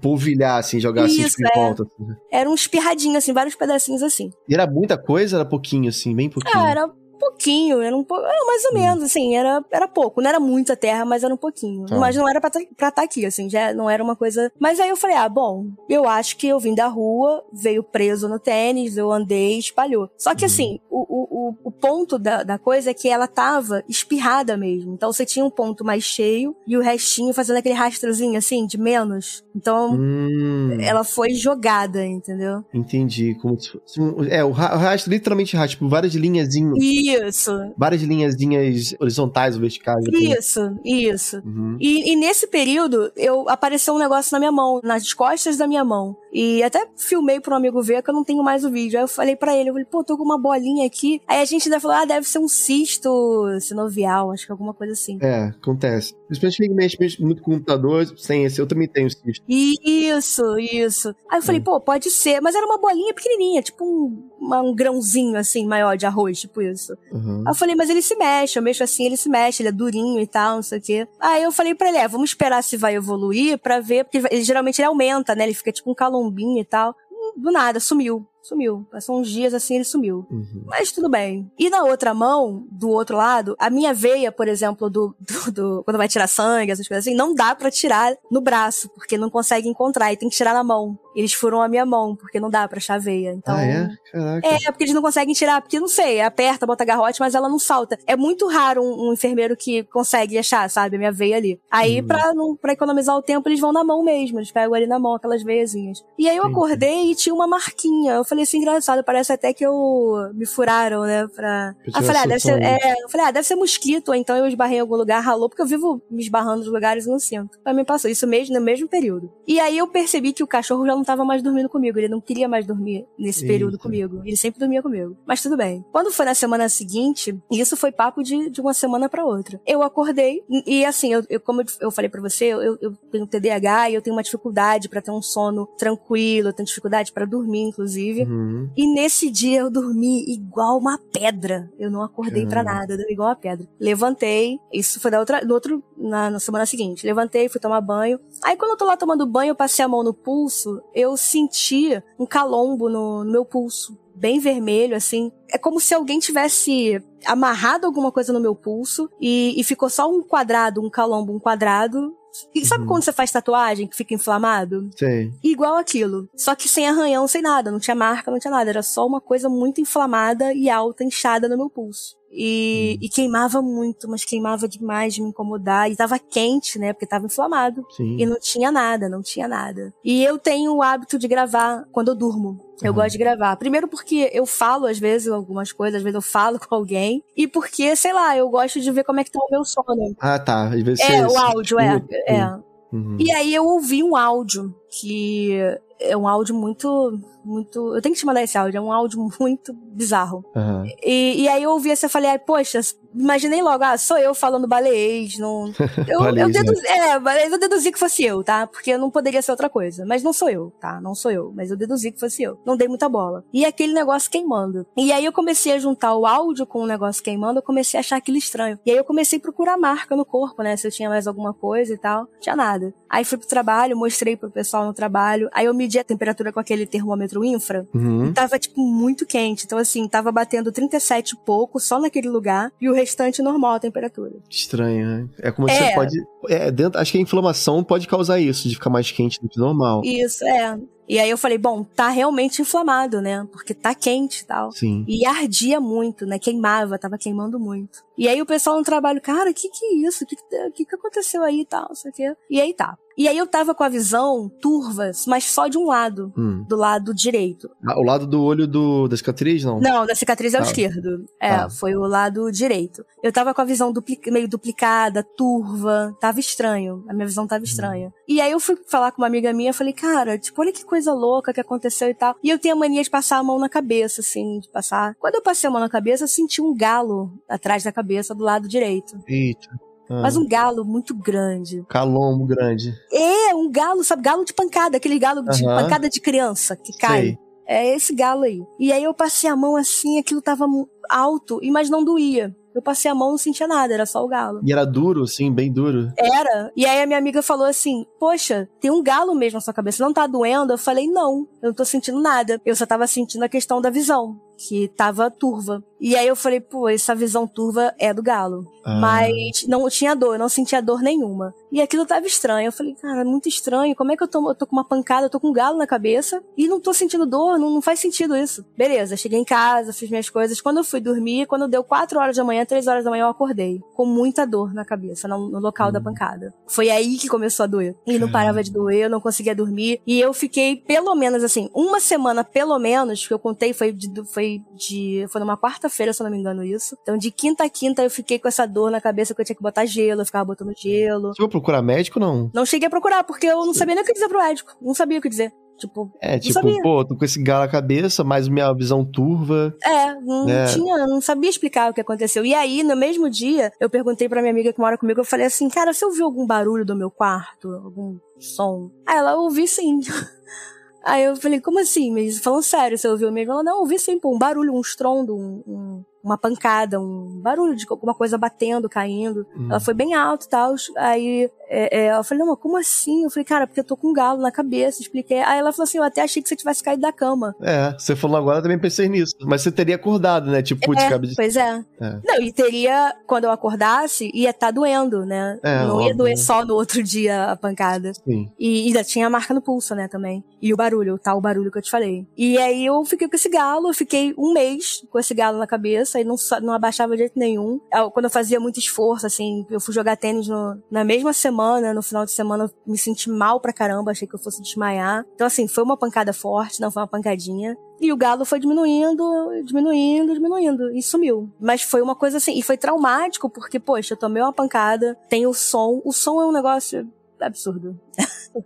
polvilhar, 0.01 0.59
assim, 0.59 0.81
jogar 0.81 1.05
assim, 1.05 1.23
Isso, 1.23 1.27
assim 1.27 1.45
tipo, 1.45 1.59
é. 1.59 1.62
volta. 1.62 1.83
Assim. 1.83 2.16
Era 2.33 2.49
um 2.49 2.55
espirradinho, 2.55 3.19
assim, 3.19 3.33
vários 3.33 3.55
pedacinhos 3.55 4.03
assim. 4.03 4.31
E 4.49 4.55
era 4.55 4.66
muita 4.66 4.97
coisa 4.97 5.37
era 5.37 5.45
pouquinho, 5.45 5.89
assim, 5.89 6.14
bem 6.14 6.31
pouquinho? 6.31 6.59
Ah, 6.59 6.71
era 6.71 6.91
pouquinho, 7.19 7.81
era 7.81 7.97
um 7.97 8.05
pouco, 8.05 8.23
mais 8.23 8.64
ou 8.64 8.73
hum. 8.73 8.81
menos, 8.81 9.05
assim, 9.05 9.37
era, 9.37 9.64
era 9.71 9.89
pouco, 9.89 10.21
não 10.21 10.29
era 10.29 10.41
muita 10.41 10.77
terra, 10.77 11.05
mas 11.05 11.23
era 11.25 11.33
um 11.33 11.39
pouquinho. 11.39 11.87
Ah. 11.91 11.97
Mas 11.97 12.16
não 12.16 12.29
era 12.29 12.41
pra 12.41 12.49
estar 12.49 12.91
tá 12.91 13.03
aqui, 13.03 13.27
assim, 13.27 13.49
já 13.49 13.73
não 13.75 13.89
era 13.89 14.03
uma 14.03 14.16
coisa. 14.16 14.51
Mas 14.59 14.81
aí 14.81 14.89
eu 14.89 14.97
falei, 14.97 15.16
ah, 15.16 15.29
bom, 15.29 15.66
eu 15.89 16.09
acho 16.09 16.37
que 16.37 16.49
eu 16.49 16.59
vim 16.59 16.75
da 16.75 16.87
rua, 16.87 17.45
veio 17.53 17.83
preso 17.83 18.29
no 18.29 18.39
tênis, 18.39 18.97
eu 18.97 19.12
andei, 19.12 19.59
espalhou. 19.59 20.11
Só 20.16 20.35
que 20.35 20.45
uhum. 20.45 20.47
assim, 20.47 20.81
o, 20.91 21.49
o, 21.49 21.55
o 21.64 21.71
ponto 21.71 22.19
da, 22.19 22.43
da 22.43 22.59
coisa 22.59 22.91
é 22.91 22.95
que 22.95 23.09
ela 23.09 23.27
tava 23.27 23.83
espirrada 23.89 24.57
mesmo. 24.57 24.93
Então 24.93 25.12
você 25.12 25.25
tinha 25.25 25.45
um 25.45 25.51
ponto 25.51 25.85
mais 25.85 26.05
cheio 26.05 26.55
e 26.66 26.77
o 26.77 26.81
restinho 26.81 27.33
fazendo 27.33 27.57
aquele 27.57 27.75
rastrozinho, 27.75 28.39
assim, 28.39 28.66
de 28.66 28.79
menos. 28.79 29.45
Então, 29.55 29.95
hum. 29.95 30.79
ela 30.81 31.05
foi 31.05 31.31
jogada, 31.31 32.05
entendeu? 32.05 32.64
Entendi. 32.73 33.35
Como 33.41 33.59
se 33.59 33.73
fosse, 33.73 34.01
é, 34.31 34.45
o 34.45 34.51
rastro, 34.51 35.12
literalmente 35.12 35.57
rastro, 35.57 35.79
tipo, 35.79 35.89
várias 35.89 36.14
linhazinhas. 36.14 36.79
Isso. 37.15 37.53
Várias 37.77 38.03
linhazinhas 38.03 38.95
horizontais 38.99 39.55
ou 39.55 39.61
verticais. 39.61 40.05
Assim. 40.07 40.33
Isso, 40.33 40.77
isso. 40.85 41.43
Uhum. 41.45 41.77
E, 41.81 42.13
e, 42.13 42.17
nesse 42.17 42.47
período, 42.47 43.11
eu 43.17 43.49
apareceu 43.49 43.95
um 43.95 43.99
negócio 43.99 44.33
na 44.33 44.39
minha 44.39 44.53
mão, 44.53 44.81
nas 44.83 45.13
costas 45.13 45.57
da 45.57 45.67
minha 45.67 45.85
mão. 45.85 46.17
E 46.33 46.62
até 46.62 46.87
filmei 46.97 47.41
pro 47.41 47.55
um 47.55 47.57
amigo 47.57 47.83
ver 47.83 48.03
que 48.03 48.11
eu 48.11 48.14
não 48.14 48.24
tenho 48.24 48.43
mais 48.43 48.64
o 48.64 48.70
vídeo. 48.70 48.99
Aí 48.99 49.05
eu 49.05 49.09
falei 49.09 49.37
para 49.37 49.57
ele, 49.57 49.70
eu 49.70 49.74
falei, 49.74 49.87
pô, 49.91 50.05
tô 50.05 50.16
com 50.16 50.24
uma 50.24 50.39
bolinha 50.39 50.87
aqui. 50.87 51.20
Aí 51.26 51.41
a 51.41 51.45
gente 51.45 51.68
ainda 51.68 51.81
falou, 51.81 51.97
ah, 51.97 52.05
deve 52.05 52.26
ser 52.29 52.39
um 52.39 52.49
cisto 52.49 53.47
sinovial, 53.61 54.33
acho 54.33 54.47
que 54.47 54.53
alguma 54.53 54.74
coisa 54.74 54.93
assim. 54.93 55.18
É, 55.20 55.45
acontece. 55.45 56.14
Principalmente 56.29 56.99
mexe 56.99 57.22
muito 57.22 57.43
com 57.43 57.53
computador, 57.53 58.07
sem 58.18 58.45
esse, 58.45 58.61
eu 58.61 58.66
também 58.66 58.87
tenho 58.87 59.11
cisto. 59.11 59.45
Isso, 59.49 60.59
isso. 60.59 61.14
Aí 61.31 61.39
eu 61.39 61.43
falei, 61.43 61.61
é. 61.61 61.64
pô, 61.64 61.81
pode 61.81 62.11
ser. 62.11 62.41
Mas 62.41 62.55
era 62.55 62.66
uma 62.66 62.79
bolinha 62.79 63.14
pequenininha, 63.14 63.62
tipo 63.62 63.85
um, 63.85 64.29
um 64.41 64.74
grãozinho 64.74 65.37
assim, 65.39 65.66
maior 65.66 65.97
de 65.97 66.07
arroz, 66.07 66.41
tipo 66.41 66.61
isso. 66.61 66.93
Uhum. 67.12 67.45
Aí 67.47 67.51
eu 67.51 67.55
falei, 67.55 67.74
mas 67.74 67.89
ele 67.89 68.03
se 68.03 68.14
mexe, 68.16 68.59
eu 68.59 68.62
mexo 68.62 68.85
assim, 68.85 69.07
ele 69.07 69.16
se 69.16 69.29
mexe, 69.29 69.62
ele 69.62 69.70
é 69.70 69.72
durinho 69.72 70.20
e 70.20 70.26
tal, 70.26 70.57
não 70.57 70.62
sei 70.62 70.79
o 70.79 70.83
quê. 70.83 71.09
Aí 71.20 71.43
eu 71.43 71.53
falei 71.53 71.74
pra 71.74 71.89
ele, 71.89 71.99
é, 71.99 72.09
vamos 72.09 72.31
esperar 72.31 72.62
se 72.62 72.76
vai 72.76 72.95
evoluir 72.95 73.59
pra 73.59 73.81
ver, 73.81 74.05
porque 74.05 74.18
ele, 74.31 74.43
geralmente 74.43 74.81
ele 74.81 74.87
aumenta, 74.89 75.35
né? 75.35 75.45
Ele 75.45 75.55
fica 75.55 75.72
tipo 75.72 75.91
um 75.91 75.95
calombinho 76.19 76.61
e 76.61 76.64
tal. 76.64 76.95
Do 77.37 77.51
nada, 77.51 77.79
sumiu 77.79 78.27
sumiu. 78.49 78.87
Passou 78.91 79.21
uns 79.21 79.29
dias 79.29 79.55
assim, 79.55 79.77
ele 79.77 79.85
sumiu. 79.85 80.27
Uhum. 80.31 80.65
Mas 80.67 80.93
tudo 80.93 81.09
bem. 81.09 81.51
E 81.59 81.71
na 81.71 81.85
outra 81.85 82.15
mão, 82.15 82.67
do 82.71 82.89
outro 82.89 83.17
lado, 83.17 83.55
a 83.59 83.71
minha 83.71 83.93
veia, 83.93 84.33
por 84.33 84.49
exemplo, 84.49 84.89
do, 84.89 85.15
do, 85.21 85.53
do 85.53 85.85
quando 85.85 85.97
vai 85.97 86.09
tirar 86.09 86.27
sangue, 86.27 86.73
essas 86.73 86.87
coisas 86.87 87.07
assim, 87.07 87.17
não 87.17 87.35
dá 87.35 87.55
para 87.55 87.71
tirar 87.71 88.15
no 88.31 88.41
braço, 88.41 88.89
porque 88.91 89.19
não 89.19 89.31
consegue 89.31 89.69
encontrar, 89.69 90.13
e 90.13 90.17
tem 90.17 90.29
que 90.29 90.37
tirar 90.37 90.55
na 90.55 90.65
mão. 90.65 90.99
Eles 91.15 91.33
furam 91.33 91.61
a 91.61 91.69
minha 91.69 91.85
mão, 91.85 92.15
porque 92.15 92.39
não 92.39 92.49
dá 92.49 92.67
pra 92.69 92.79
achar 92.79 92.95
a 92.95 92.99
veia. 92.99 93.33
Então, 93.33 93.57
ah, 93.57 93.63
é? 93.63 93.89
Caraca. 94.13 94.47
É, 94.47 94.59
porque 94.71 94.85
eles 94.85 94.95
não 94.95 95.03
conseguem 95.03 95.35
tirar, 95.35 95.61
porque 95.61 95.81
não 95.81 95.89
sei, 95.89 96.21
aperta, 96.21 96.67
bota 96.67 96.85
garrote, 96.85 97.21
mas 97.21 97.35
ela 97.35 97.49
não 97.49 97.59
salta. 97.59 97.99
É 98.07 98.17
muito 98.17 98.47
raro 98.47 98.83
um, 98.83 99.09
um 99.09 99.13
enfermeiro 99.13 99.57
que 99.57 99.83
consegue 99.85 100.39
achar, 100.39 100.69
sabe, 100.71 100.97
a 100.97 100.99
minha 100.99 101.13
veia 101.13 101.37
ali. 101.37 101.61
Aí, 101.71 102.01
uhum. 102.01 102.07
pra, 102.07 102.35
não, 102.35 102.57
pra 102.57 102.73
economizar 102.73 103.17
o 103.17 103.23
tempo, 103.23 103.49
eles 103.49 103.61
vão 103.61 103.73
na 103.73 103.83
mão 103.83 104.03
mesmo, 104.05 104.39
eles 104.39 104.53
pegam 104.53 104.75
ali 104.75 104.87
na 104.87 104.99
mão 104.99 105.15
aquelas 105.15 105.43
veiazinhas. 105.43 106.05
E 106.19 106.29
aí 106.29 106.37
eu 106.37 106.45
acordei 106.47 107.11
e 107.11 107.15
tinha 107.15 107.35
uma 107.35 107.47
marquinha. 107.47 108.15
Eu 108.15 108.25
falei, 108.25 108.38
falei 108.39 108.43
assim, 108.45 108.59
engraçado, 108.59 109.05
parece 109.05 109.32
até 109.32 109.53
que 109.53 109.64
eu 109.64 110.30
me 110.34 110.47
furaram, 110.47 111.03
né? 111.03 111.26
Pra. 111.28 111.74
Ah, 111.93 112.03
falei, 112.03 112.22
ah, 112.22 112.26
deve 112.26 112.41
ser. 112.41 112.62
É, 112.62 113.03
eu 113.03 113.09
falei, 113.09 113.26
ah, 113.26 113.30
deve 113.30 113.47
ser 113.47 113.57
mosquito, 113.57 114.11
ou 114.11 114.14
então 114.14 114.36
eu 114.36 114.47
esbarrei 114.47 114.78
em 114.78 114.80
algum 114.80 114.97
lugar, 114.97 115.20
ralou, 115.20 115.49
porque 115.49 115.62
eu 115.62 115.66
vivo 115.66 116.01
me 116.11 116.22
esbarrando 116.22 116.59
nos 116.59 116.72
lugares 116.72 117.07
e 117.07 117.09
não 117.09 117.18
sinto. 117.18 117.59
Aí 117.64 117.74
me 117.74 117.84
passou, 117.84 118.11
isso 118.11 118.26
mesmo 118.26 118.55
no 118.55 118.61
mesmo 118.64 118.89
período. 118.89 119.32
E 119.47 119.59
aí 119.59 119.78
eu 119.78 119.89
percebi 119.89 120.32
que 120.32 120.43
o 120.43 120.47
cachorro 120.47 120.86
já 120.86 120.95
não 120.95 121.05
tava 121.05 121.24
mais 121.24 121.43
dormindo 121.43 121.68
comigo, 121.68 121.99
ele 121.99 122.09
não 122.09 122.20
queria 122.20 122.49
mais 122.49 122.66
dormir 122.66 123.07
nesse 123.18 123.41
Eita. 123.41 123.53
período 123.53 123.78
comigo. 123.78 124.22
Ele 124.24 124.36
sempre 124.36 124.61
dormia 124.61 124.82
comigo. 124.82 125.16
Mas 125.26 125.43
tudo 125.43 125.57
bem. 125.57 125.84
Quando 125.91 126.12
foi 126.12 126.24
na 126.24 126.34
semana 126.34 126.68
seguinte, 126.68 127.36
e 127.51 127.61
isso 127.61 127.76
foi 127.76 127.91
papo 127.91 128.22
de, 128.22 128.51
de 128.51 128.61
uma 128.61 128.74
semana 128.74 129.09
para 129.09 129.24
outra. 129.24 129.61
Eu 129.66 129.82
acordei, 129.82 130.43
e, 130.49 130.78
e 130.78 130.84
assim, 130.84 131.12
eu, 131.12 131.24
eu, 131.28 131.41
como 131.41 131.62
eu 131.80 131.91
falei 131.91 132.09
para 132.09 132.20
você, 132.20 132.47
eu, 132.47 132.78
eu 132.80 132.95
tenho 133.11 133.26
TDAH 133.26 133.91
e 133.91 133.95
eu 133.95 134.03
tenho 134.03 134.14
uma 134.14 134.22
dificuldade 134.22 134.89
para 134.89 135.01
ter 135.01 135.11
um 135.11 135.22
sono 135.22 135.66
tranquilo, 135.78 136.49
eu 136.49 136.53
tenho 136.53 136.66
dificuldade 136.66 137.12
para 137.12 137.24
dormir, 137.24 137.62
inclusive. 137.62 138.24
Uhum. 138.29 138.70
E 138.76 138.87
nesse 138.95 139.31
dia 139.31 139.61
eu 139.61 139.70
dormi 139.70 140.24
igual 140.31 140.79
uma 140.79 140.99
pedra. 140.99 141.70
Eu 141.79 141.91
não 141.91 142.03
acordei 142.03 142.47
para 142.47 142.62
nada, 142.62 142.93
eu 142.93 142.99
dormi 142.99 143.12
igual 143.12 143.29
uma 143.29 143.37
pedra. 143.37 143.66
Levantei, 143.81 144.59
isso 144.72 145.01
foi 145.01 145.11
da 145.11 145.18
outra, 145.18 145.45
no 145.45 145.55
outro, 145.55 145.83
na, 145.97 146.31
na 146.31 146.41
semana 146.41 146.66
seguinte. 146.66 147.07
Levantei, 147.07 147.49
fui 147.49 147.61
tomar 147.61 147.81
banho. 147.81 148.20
Aí 148.43 148.57
quando 148.57 148.72
eu 148.72 148.76
tô 148.76 148.85
lá 148.85 148.97
tomando 148.97 149.26
banho, 149.26 149.51
eu 149.51 149.57
passei 149.57 149.85
a 149.85 149.89
mão 149.89 150.03
no 150.03 150.12
pulso, 150.12 150.83
eu 150.95 151.16
senti 151.16 152.03
um 152.18 152.26
calombo 152.26 152.89
no, 152.89 153.24
no 153.24 153.33
meu 153.33 153.45
pulso 153.45 153.97
bem 154.18 154.41
vermelho, 154.41 154.97
assim. 154.97 155.33
É 155.51 155.57
como 155.57 155.81
se 155.81 155.95
alguém 155.95 156.18
tivesse 156.18 157.03
amarrado 157.24 157.87
alguma 157.87 158.12
coisa 158.12 158.33
no 158.33 158.41
meu 158.41 158.55
pulso 158.55 159.09
e, 159.20 159.59
e 159.59 159.64
ficou 159.64 159.89
só 159.89 160.11
um 160.11 160.22
quadrado, 160.22 160.85
um 160.85 160.91
calombo, 160.91 161.33
um 161.33 161.39
quadrado. 161.39 162.14
E 162.55 162.64
sabe 162.64 162.83
uhum. 162.83 162.89
quando 162.89 163.05
você 163.05 163.12
faz 163.12 163.31
tatuagem 163.31 163.87
que 163.87 163.97
fica 163.97 164.14
inflamado? 164.14 164.91
Sim. 164.97 165.33
Igual 165.43 165.76
aquilo. 165.76 166.29
Só 166.37 166.55
que 166.55 166.68
sem 166.68 166.87
arranhão, 166.89 167.26
sem 167.26 167.43
nada. 167.43 167.70
Não 167.70 167.79
tinha 167.79 167.95
marca, 167.95 168.31
não 168.31 168.39
tinha 168.39 168.51
nada. 168.51 168.70
Era 168.70 168.83
só 168.83 169.07
uma 169.07 169.20
coisa 169.20 169.49
muito 169.49 169.81
inflamada 169.81 170.53
e 170.53 170.68
alta, 170.68 171.05
inchada 171.05 171.49
no 171.49 171.57
meu 171.57 171.70
pulso. 171.70 172.16
E, 172.31 172.97
hum. 172.97 173.05
e, 173.05 173.09
queimava 173.09 173.62
muito, 173.62 174.09
mas 174.09 174.24
queimava 174.24 174.68
demais 174.68 175.14
de 175.14 175.22
me 175.22 175.29
incomodar. 175.29 175.91
E 175.91 175.97
tava 175.97 176.18
quente, 176.18 176.79
né? 176.79 176.93
Porque 176.93 177.07
tava 177.07 177.26
inflamado. 177.26 177.85
Sim. 177.91 178.16
E 178.18 178.26
não 178.26 178.39
tinha 178.39 178.70
nada, 178.70 179.09
não 179.09 179.22
tinha 179.22 179.49
nada. 179.49 179.93
E 180.05 180.22
eu 180.22 180.39
tenho 180.39 180.74
o 180.74 180.83
hábito 180.83 181.18
de 181.18 181.26
gravar 181.26 181.85
quando 181.91 182.09
eu 182.09 182.14
durmo. 182.14 182.61
Eu 182.83 182.93
uhum. 182.93 182.97
gosto 182.97 183.12
de 183.12 183.18
gravar. 183.18 183.57
Primeiro 183.57 183.89
porque 183.89 184.31
eu 184.33 184.47
falo, 184.47 184.87
às 184.87 184.99
vezes, 184.99 185.29
algumas 185.29 185.72
coisas, 185.72 185.97
às 185.97 186.03
vezes 186.03 186.14
eu 186.14 186.22
falo 186.22 186.59
com 186.64 186.74
alguém. 186.74 187.22
E 187.37 187.47
porque, 187.47 187.97
sei 187.97 188.12
lá, 188.12 188.37
eu 188.37 188.49
gosto 188.49 188.81
de 188.81 188.91
ver 188.91 189.05
como 189.05 189.20
é 189.20 189.24
que 189.24 189.33
tá 189.33 189.41
o 189.41 189.51
meu 189.51 189.64
sono. 189.64 190.14
Ah, 190.20 190.39
tá. 190.39 190.68
Às 190.68 190.83
vezes 190.83 191.01
é, 191.01 191.26
o 191.26 191.37
áudio, 191.37 191.79
é. 191.81 192.03
é. 192.26 192.68
Uhum. 192.93 193.16
E 193.18 193.31
aí 193.33 193.55
eu 193.55 193.66
ouvi 193.66 194.03
um 194.03 194.16
áudio 194.16 194.74
que 194.91 195.59
é 196.01 196.17
um 196.17 196.29
áudio 196.29 196.55
muito 196.55 197.21
muito. 197.45 197.95
Eu 197.95 198.03
tenho 198.03 198.15
que 198.15 198.21
te 198.21 198.27
mandar 198.27 198.43
esse 198.43 198.59
áudio, 198.59 198.79
é 198.79 198.81
um 198.81 198.93
áudio 198.93 199.29
muito 199.41 199.73
bizarro. 199.73 200.45
Uhum. 200.55 200.85
E, 201.03 201.43
e 201.43 201.49
aí 201.49 201.63
eu 201.63 201.71
ouvi 201.71 201.91
essa 201.91 202.07
e 202.07 202.11
falei, 202.11 202.39
poxa, 202.39 202.81
imaginei 203.15 203.63
logo, 203.63 203.85
ah, 203.85 203.97
sou 203.97 204.19
eu 204.19 204.35
falando 204.35 204.67
baleês. 204.67 205.39
Não... 205.39 205.73
Eu, 206.09 206.25
eu, 206.25 206.51
deduzi, 206.51 206.83
né? 206.83 206.89
é, 206.89 207.53
eu 207.53 207.59
deduzi 207.59 207.93
que 207.93 207.99
fosse 207.99 208.25
eu, 208.25 208.43
tá? 208.43 208.67
Porque 208.67 208.97
não 208.97 209.11
poderia 209.11 209.43
ser 209.43 209.51
outra 209.51 209.69
coisa. 209.69 210.07
Mas 210.07 210.23
não 210.23 210.33
sou 210.33 210.49
eu, 210.49 210.73
tá? 210.81 211.01
Não 211.01 211.15
sou 211.15 211.31
eu. 211.31 211.53
Mas 211.55 211.71
eu 211.71 211.77
deduzi 211.77 212.11
que 212.13 212.21
fosse 212.21 212.43
eu. 212.43 212.59
Não 212.65 212.77
dei 212.77 212.89
muita 212.89 213.09
bola. 213.09 213.45
E 213.53 213.65
aquele 213.65 213.93
negócio 213.93 214.31
queimando. 214.31 214.87
E 214.97 215.13
aí 215.13 215.25
eu 215.25 215.33
comecei 215.33 215.73
a 215.73 215.79
juntar 215.79 216.15
o 216.15 216.25
áudio 216.25 216.67
com 216.67 216.81
o 216.81 216.87
negócio 216.87 217.23
queimando, 217.23 217.59
eu 217.59 217.63
comecei 217.63 217.99
a 217.99 218.01
achar 218.01 218.17
aquilo 218.17 218.39
estranho. 218.39 218.79
E 218.87 218.91
aí 218.91 218.97
eu 218.97 219.05
comecei 219.05 219.39
a 219.39 219.43
procurar 219.43 219.77
marca 219.77 220.17
no 220.17 220.25
corpo, 220.25 220.63
né? 220.63 220.77
Se 220.77 220.87
eu 220.87 220.91
tinha 220.91 221.09
mais 221.09 221.27
alguma 221.27 221.53
coisa 221.53 221.93
e 221.93 221.99
tal. 221.99 222.23
Não 222.23 222.41
tinha 222.41 222.57
nada. 222.57 222.95
Aí 223.09 223.25
fui 223.25 223.39
pro 223.39 223.49
trabalho, 223.49 223.97
mostrei 223.97 224.37
pro 224.37 224.51
pessoal 224.51 224.85
no 224.85 224.93
trabalho. 224.93 225.49
Aí 225.53 225.67
eu 225.67 225.75
medi 225.75 225.99
a 225.99 226.05
temperatura 226.05 226.53
com 226.53 226.61
aquele 226.61 226.87
termômetro 226.87 227.45
infra. 227.45 227.87
Uhum. 227.95 228.27
E 228.27 228.33
tava, 228.33 228.59
tipo, 228.59 228.81
muito 228.81 229.27
quente. 229.27 229.65
Então, 229.65 229.79
assim, 229.79 230.07
tava 230.09 230.31
batendo 230.31 230.71
37 230.71 231.33
e 231.33 231.37
pouco 231.37 231.81
só 231.81 231.99
naquele 231.99 232.29
lugar. 232.29 232.71
E 232.81 232.89
o 232.89 232.93
restante 232.99 233.43
normal 233.43 233.75
a 233.75 233.81
temperatura. 233.81 234.33
Estranho, 234.51 235.07
né? 235.07 235.29
É 235.39 235.51
como 235.51 235.69
é. 235.69 235.75
você 235.75 235.95
pode. 235.95 236.17
É, 236.49 236.71
dentro, 236.71 237.01
acho 237.01 237.13
que 237.13 237.19
a 237.19 237.21
inflamação 237.21 237.83
pode 237.85 238.07
causar 238.07 238.41
isso, 238.41 238.69
de 238.69 238.75
ficar 238.75 238.91
mais 238.91 239.11
quente 239.11 239.41
do 239.41 239.49
que 239.49 239.59
normal. 239.59 240.03
Isso, 240.05 240.45
é. 240.45 240.79
E 241.09 241.19
aí 241.19 241.31
eu 241.31 241.39
falei, 241.39 241.57
bom, 241.57 241.83
tá 241.83 242.09
realmente 242.09 242.61
inflamado, 242.61 243.23
né? 243.23 243.49
Porque 243.51 243.73
tá 243.73 243.95
quente 243.95 244.43
e 244.43 244.47
tal. 244.47 244.71
Sim. 244.73 245.07
E 245.09 245.25
ardia 245.25 245.81
muito, 245.81 246.27
né? 246.27 246.39
Queimava, 246.39 246.99
tava 246.99 247.17
queimando 247.17 247.59
muito. 247.59 248.05
E 248.17 248.29
aí 248.29 248.43
o 248.43 248.47
pessoal 248.47 248.77
no 248.77 248.83
trabalho, 248.83 249.21
cara, 249.21 249.55
que 249.55 249.71
que 249.71 249.87
é 249.87 249.95
isso? 250.07 250.25
O 250.25 250.27
que 250.27 250.37
que, 250.75 250.85
que 250.85 250.95
aconteceu 250.95 251.43
aí 251.43 251.61
e 251.61 251.65
tal, 251.65 251.95
sei 251.95 252.11
o 252.11 252.15
quê. 252.15 252.37
E 252.51 252.61
aí 252.61 252.75
tá. 252.75 252.99
E 253.19 253.27
aí 253.27 253.37
eu 253.37 253.49
tava 253.49 253.75
com 253.75 253.83
a 253.83 253.89
visão 253.89 254.49
turva, 254.61 255.11
mas 255.27 255.43
só 255.43 255.66
de 255.66 255.77
um 255.77 255.87
lado, 255.87 256.33
hum. 256.39 256.64
do 256.69 256.77
lado 256.77 257.12
direito. 257.12 257.69
Ah, 257.85 257.99
o 257.99 258.05
lado 258.05 258.29
do 258.29 258.41
olho 258.41 258.64
do, 258.64 259.09
da 259.09 259.16
cicatriz, 259.16 259.64
não? 259.64 259.81
Não, 259.81 260.07
da 260.07 260.14
cicatriz 260.14 260.55
é 260.55 260.59
o 260.59 260.62
ah. 260.62 260.64
esquerdo. 260.64 261.27
É, 261.41 261.51
ah. 261.51 261.69
foi 261.69 261.97
o 261.97 262.03
lado 262.03 262.49
direito. 262.53 263.05
Eu 263.21 263.33
tava 263.33 263.53
com 263.53 263.61
a 263.61 263.64
visão 263.64 263.93
dupli 263.93 264.21
meio 264.29 264.49
duplicada, 264.49 265.25
turva, 265.25 266.16
tava 266.21 266.39
estranho. 266.39 267.05
A 267.09 267.12
minha 267.12 267.27
visão 267.27 267.45
tava 267.45 267.62
hum. 267.62 267.64
estranha. 267.64 268.14
E 268.29 268.41
aí 268.41 268.53
eu 268.53 268.61
fui 268.61 268.79
falar 268.87 269.11
com 269.11 269.21
uma 269.21 269.27
amiga 269.27 269.53
minha, 269.53 269.75
falei, 269.75 269.93
cara, 269.93 270.39
tipo, 270.39 270.62
olha 270.62 270.73
que 270.73 270.85
coisa 270.85 271.12
louca 271.12 271.53
que 271.53 271.61
aconteceu 271.61 272.09
e 272.09 272.14
tal. 272.14 272.37
E 272.41 272.49
eu 272.49 272.59
tenho 272.59 272.77
a 272.77 272.79
mania 272.79 273.03
de 273.03 273.11
passar 273.11 273.39
a 273.39 273.43
mão 273.43 273.59
na 273.59 273.69
cabeça, 273.69 274.21
assim, 274.21 274.61
de 274.61 274.71
passar. 274.71 275.16
Quando 275.19 275.35
eu 275.35 275.43
passei 275.43 275.66
a 275.66 275.73
mão 275.73 275.81
na 275.81 275.89
cabeça, 275.89 276.23
eu 276.23 276.29
senti 276.29 276.62
um 276.62 276.73
galo 276.73 277.33
atrás 277.49 277.83
da 277.83 277.91
cabeça, 277.91 278.33
do 278.33 278.45
lado 278.45 278.69
direito. 278.69 279.19
Eita. 279.27 279.88
Ah. 280.11 280.23
Mas 280.23 280.37
um 280.37 280.47
galo 280.47 280.85
muito 280.85 281.15
grande. 281.15 281.85
Calombo 281.89 282.47
grande. 282.47 282.95
É, 283.13 283.55
um 283.55 283.71
galo, 283.71 284.03
sabe? 284.03 284.23
Galo 284.23 284.45
de 284.45 284.55
pancada, 284.55 284.97
aquele 284.97 285.19
galo 285.19 285.43
de 285.45 285.65
pancada 285.65 286.09
de 286.09 286.21
criança 286.21 286.77
que 286.77 286.97
cai. 286.97 287.23
Sei. 287.23 287.39
É 287.67 287.95
esse 287.95 288.15
galo 288.15 288.45
aí. 288.45 288.63
E 288.81 288.91
aí 288.91 289.05
eu 289.05 289.13
passei 289.13 289.51
a 289.51 289.55
mão 289.55 289.77
assim, 289.77 290.19
aquilo 290.19 290.41
tava 290.41 290.67
alto, 291.11 291.61
mas 291.71 291.91
não 291.91 292.03
doía. 292.03 292.57
Eu 292.75 292.81
passei 292.81 293.11
a 293.11 293.15
mão, 293.15 293.31
não 293.31 293.39
sentia 293.39 293.67
nada, 293.67 293.93
era 293.93 294.07
só 294.07 294.25
o 294.25 294.29
galo. 294.29 294.61
E 294.65 294.73
era 294.73 294.87
duro, 294.87 295.25
assim, 295.25 295.53
bem 295.53 295.71
duro? 295.71 296.13
Era. 296.17 296.71
E 296.77 296.87
aí 296.87 297.03
a 297.03 297.07
minha 297.07 297.19
amiga 297.19 297.43
falou 297.43 297.67
assim: 297.67 298.07
Poxa, 298.21 298.69
tem 298.81 298.91
um 298.91 299.03
galo 299.03 299.35
mesmo 299.35 299.57
na 299.57 299.61
sua 299.61 299.75
cabeça, 299.75 300.03
não 300.03 300.13
tá 300.13 300.27
doendo? 300.27 300.73
Eu 300.73 300.79
falei: 300.79 301.07
Não, 301.09 301.47
eu 301.61 301.69
não 301.69 301.75
tô 301.75 301.85
sentindo 301.85 302.23
nada. 302.23 302.61
Eu 302.65 302.77
só 302.77 302.87
tava 302.87 303.07
sentindo 303.07 303.43
a 303.43 303.49
questão 303.49 303.81
da 303.81 303.91
visão 303.91 304.41
que 304.59 304.89
tava 304.89 305.31
turva. 305.31 305.83
E 306.01 306.17
aí 306.17 306.27
eu 306.27 306.37
falei, 306.37 306.61
pô, 306.61 306.89
essa 306.89 307.15
visão 307.15 307.47
turva 307.47 307.95
é 307.99 308.13
do 308.13 308.23
galo. 308.23 308.67
Ah. 308.85 308.99
Mas 309.01 309.67
não 309.67 309.89
tinha 309.89 310.15
dor, 310.15 310.35
eu 310.35 310.39
não 310.39 310.49
sentia 310.49 310.81
dor 310.81 311.01
nenhuma. 311.01 311.55
E 311.71 311.81
aquilo 311.81 312.07
tava 312.07 312.27
estranho. 312.27 312.69
Eu 312.69 312.73
falei, 312.73 312.95
cara, 312.95 313.25
muito 313.25 313.49
estranho. 313.49 313.95
Como 313.95 314.13
é 314.13 314.17
que 314.17 314.23
eu 314.23 314.29
tô, 314.29 314.51
eu 314.51 314.55
tô 314.55 314.67
com 314.67 314.77
uma 314.77 314.85
pancada, 314.85 315.27
eu 315.27 315.31
tô 315.31 315.39
com 315.39 315.49
um 315.49 315.53
galo 315.53 315.77
na 315.77 315.87
cabeça 315.87 316.43
e 316.57 316.67
não 316.69 316.81
tô 316.81 316.95
sentindo 316.95 317.27
dor? 317.27 317.59
Não, 317.59 317.71
não 317.71 317.83
faz 317.83 318.01
sentido 318.01 318.37
isso. 318.37 318.65
Beleza, 318.77 319.17
cheguei 319.17 319.39
em 319.39 319.45
casa, 319.45 319.93
fiz 319.93 320.09
minhas 320.09 320.31
coisas. 320.31 320.61
Quando 320.61 320.79
eu 320.79 320.85
fui 320.85 321.01
dormir, 321.01 321.47
quando 321.47 321.69
deu 321.69 321.85
4 321.85 322.19
horas 322.19 322.37
da 322.37 322.45
manhã, 322.45 322.65
3 322.65 322.87
horas 322.87 323.05
da 323.05 323.11
manhã, 323.11 323.25
eu 323.25 323.29
acordei. 323.29 323.81
Com 323.95 324.07
muita 324.07 324.47
dor 324.47 324.73
na 324.73 324.85
cabeça, 324.85 325.29
no, 325.29 325.49
no 325.49 325.59
local 325.59 325.89
hum. 325.89 325.93
da 325.93 326.01
pancada. 326.01 326.55
Foi 326.67 326.91
aí 326.91 327.19
que 327.19 327.29
começou 327.29 327.65
a 327.65 327.67
doer. 327.67 327.95
E 328.07 328.19
não 328.19 328.31
parava 328.31 328.63
de 328.63 328.73
doer, 328.73 329.05
eu 329.05 329.11
não 329.11 329.21
conseguia 329.21 329.55
dormir. 329.55 330.01
E 330.07 330.19
eu 330.19 330.33
fiquei, 330.33 330.77
pelo 330.77 331.15
menos 331.15 331.45
assim, 331.45 331.69
uma 331.75 332.01
semana, 332.01 332.43
pelo 332.43 332.79
menos, 332.79 333.27
que 333.27 333.35
eu 333.35 333.39
contei, 333.39 333.73
foi, 333.73 333.93
de, 333.93 334.25
foi 334.25 334.48
de. 334.75 335.27
Foi 335.29 335.41
numa 335.41 335.57
quarta-feira, 335.57 336.13
se 336.13 336.23
eu 336.23 336.25
não 336.25 336.31
me 336.31 336.39
engano, 336.39 336.65
isso. 336.65 336.97
Então, 337.03 337.17
de 337.17 337.31
quinta 337.31 337.65
a 337.65 337.69
quinta, 337.69 338.03
eu 338.03 338.11
fiquei 338.11 338.39
com 338.39 338.49
essa 338.49 338.67
dor 338.67 338.91
na 338.91 339.01
cabeça 339.01 339.35
que 339.35 339.41
eu 339.41 339.45
tinha 339.45 339.57
que 339.57 339.63
botar 339.63 339.85
gelo, 339.85 340.23
eu 340.23 340.27
ficava 340.27 340.45
botando 340.45 340.73
gelo. 340.77 341.29
Você 341.29 341.43
foi 341.43 341.49
procurar 341.49 341.83
médico 341.83 342.19
não? 342.19 342.51
Não 342.55 342.65
cheguei 342.65 342.87
a 342.87 342.91
procurar, 342.91 343.25
porque 343.25 343.47
eu 343.47 343.65
não 343.65 343.75
sabia 343.75 343.95
nem 343.95 344.03
o 344.03 344.07
que 344.07 344.13
dizer 344.13 344.29
pro 344.29 344.39
médico. 344.39 344.77
Não 344.81 344.95
sabia 344.95 345.19
o 345.19 345.23
que 345.23 345.29
dizer. 345.29 345.53
Tipo, 345.79 346.13
é, 346.21 346.39
tipo, 346.41 346.83
pô, 346.83 347.05
tô 347.05 347.17
com 347.17 347.25
esse 347.25 347.41
galo 347.41 347.65
na 347.65 347.71
cabeça, 347.71 348.25
mais 348.25 348.49
minha 348.49 348.73
visão 348.75 349.05
turva. 349.05 349.73
É, 349.85 350.13
não 350.15 350.45
né? 350.45 350.67
tinha, 350.67 351.07
não 351.07 351.21
sabia 351.21 351.49
explicar 351.49 351.91
o 351.91 351.95
que 351.95 352.01
aconteceu. 352.01 352.45
E 352.45 352.53
aí, 352.53 352.83
no 352.83 352.97
mesmo 352.97 353.31
dia, 353.31 353.73
eu 353.79 353.89
perguntei 353.89 354.29
pra 354.29 354.41
minha 354.41 354.51
amiga 354.51 354.73
que 354.73 354.81
mora 354.81 354.99
comigo, 354.99 355.21
eu 355.21 355.25
falei 355.25 355.47
assim, 355.47 355.69
cara, 355.69 355.93
você 355.93 356.05
ouviu 356.05 356.25
algum 356.25 356.45
barulho 356.45 356.85
do 356.85 356.97
meu 356.97 357.11
quarto? 357.11 357.69
Algum 357.69 358.19
som? 358.41 358.91
Aí 359.07 359.19
ela, 359.19 359.37
ouvi 359.37 359.69
sim. 359.69 360.01
Aí 361.09 361.25
eu 361.25 361.37
falei, 361.37 361.59
como 361.59 361.81
assim? 361.81 362.13
Mas 362.13 362.39
falando 362.39 362.63
sério, 362.63 362.99
você 362.99 363.09
ouviu 363.09 363.33
mesmo? 363.33 363.53
Ela, 363.53 363.63
não, 363.63 363.81
ouvi 363.81 363.99
sim, 363.99 364.19
pô, 364.21 364.35
um 364.35 364.39
barulho, 364.39 364.75
um 364.75 364.81
estrondo, 364.81 365.35
um, 365.35 365.63
um 365.67 366.05
uma 366.23 366.37
pancada, 366.37 367.01
um 367.01 367.41
barulho 367.41 367.77
de 367.77 367.87
alguma 367.89 368.14
coisa 368.14 368.37
batendo, 368.37 368.89
caindo. 368.89 369.47
Hum. 369.57 369.69
Ela 369.71 369.81
foi 369.81 369.95
bem 369.95 370.14
alto 370.14 370.47
e 370.47 370.49
tal. 370.49 370.75
Aí 370.97 371.51
é, 371.69 372.07
é, 372.07 372.19
eu 372.19 372.25
falei, 372.25 372.45
não, 372.45 372.53
mas 372.53 372.61
como 372.61 372.77
assim? 372.77 373.25
Eu 373.25 373.31
falei, 373.31 373.45
cara, 373.45 373.66
porque 373.66 373.81
eu 373.81 373.85
tô 373.85 373.97
com 373.97 374.09
um 374.09 374.12
galo 374.12 374.41
na 374.41 374.51
cabeça, 374.51 375.01
expliquei. 375.01 375.39
Aí 375.39 375.59
ela 375.59 375.73
falou 375.73 375.85
assim, 375.85 375.99
eu 375.99 376.05
até 376.05 376.23
achei 376.23 376.43
que 376.43 376.49
você 376.49 376.57
tivesse 376.57 376.83
caído 376.83 377.03
da 377.03 377.12
cama. 377.12 377.55
É, 377.62 377.95
você 377.99 378.16
falou 378.16 378.37
agora, 378.37 378.59
eu 378.59 378.62
também 378.62 378.79
pensei 378.79 379.09
nisso. 379.09 379.35
Mas 379.43 379.62
você 379.62 379.71
teria 379.71 379.97
acordado, 379.97 380.51
né? 380.51 380.62
Tipo, 380.62 380.93
é, 380.95 380.97
de 380.97 381.09
cabeça. 381.09 381.35
Pois 381.37 381.57
é. 381.57 381.85
é. 382.01 382.21
Não, 382.25 382.43
e 382.43 382.53
teria, 382.53 383.14
quando 383.27 383.45
eu 383.45 383.51
acordasse, 383.51 384.31
ia 384.35 384.51
estar 384.51 384.69
tá 384.69 384.71
doendo, 384.71 385.25
né? 385.25 385.59
É, 385.62 385.85
não 385.85 385.97
óbvio. 385.97 386.09
ia 386.09 386.14
doer 386.14 386.37
só 386.37 386.64
no 386.64 386.75
outro 386.75 387.03
dia 387.03 387.53
a 387.53 387.57
pancada. 387.57 388.12
Sim. 388.14 388.51
E 388.59 388.87
ainda 388.87 389.05
tinha 389.05 389.27
a 389.27 389.31
marca 389.31 389.55
no 389.55 389.61
pulso, 389.61 389.95
né, 389.95 390.09
também. 390.09 390.45
E 390.61 390.73
o 390.73 390.77
barulho, 390.77 391.14
o 391.14 391.19
tal 391.19 391.41
barulho 391.41 391.71
que 391.71 391.79
eu 391.79 391.83
te 391.83 391.91
falei. 391.91 392.27
E 392.37 392.59
aí 392.59 392.87
eu 392.87 393.05
fiquei 393.05 393.29
com 393.29 393.37
esse 393.37 393.49
galo, 393.49 393.89
eu 393.89 393.95
fiquei 393.95 394.35
um 394.37 394.53
mês 394.53 395.03
com 395.11 395.19
esse 395.19 395.35
galo 395.35 395.59
na 395.59 395.66
cabeça 395.66 396.08
e 396.17 396.25
não, 396.25 396.37
não 396.63 396.73
abaixava 396.73 397.13
de 397.13 397.19
jeito 397.19 397.39
nenhum. 397.39 397.81
Quando 398.13 398.27
eu 398.27 398.31
fazia 398.31 398.61
muito 398.61 398.79
esforço, 398.79 399.27
assim, 399.27 399.67
eu 399.71 399.81
fui 399.81 399.93
jogar 399.93 400.17
tênis 400.17 400.49
no, 400.49 400.81
na 400.91 401.05
mesma 401.05 401.33
semana, 401.33 401.93
no 401.93 402.03
final 402.03 402.25
de 402.25 402.31
semana 402.31 402.65
eu 402.65 402.71
me 402.87 402.97
senti 402.97 403.29
mal 403.29 403.61
pra 403.61 403.73
caramba, 403.73 404.13
achei 404.13 404.29
que 404.29 404.35
eu 404.35 404.39
fosse 404.39 404.63
desmaiar. 404.63 405.25
Então, 405.35 405.47
assim, 405.47 405.67
foi 405.67 405.83
uma 405.83 405.97
pancada 405.97 406.33
forte, 406.33 406.81
não 406.81 406.91
foi 406.91 407.03
uma 407.03 407.09
pancadinha. 407.09 407.77
E 408.01 408.13
o 408.13 408.17
galo 408.17 408.45
foi 408.45 408.61
diminuindo, 408.61 409.25
diminuindo, 409.65 410.33
diminuindo. 410.33 410.91
E 410.93 411.03
sumiu. 411.03 411.51
Mas 411.59 411.83
foi 411.83 412.01
uma 412.01 412.15
coisa 412.15 412.37
assim. 412.37 412.57
E 412.57 412.63
foi 412.63 412.77
traumático, 412.77 413.51
porque, 413.51 413.81
poxa, 413.81 414.15
eu 414.15 414.19
tomei 414.19 414.41
uma 414.41 414.53
pancada, 414.53 415.19
tem 415.29 415.47
o 415.47 415.53
som. 415.53 416.01
O 416.05 416.13
som 416.13 416.41
é 416.41 416.47
um 416.47 416.53
negócio 416.53 417.09
absurdo. 417.41 417.99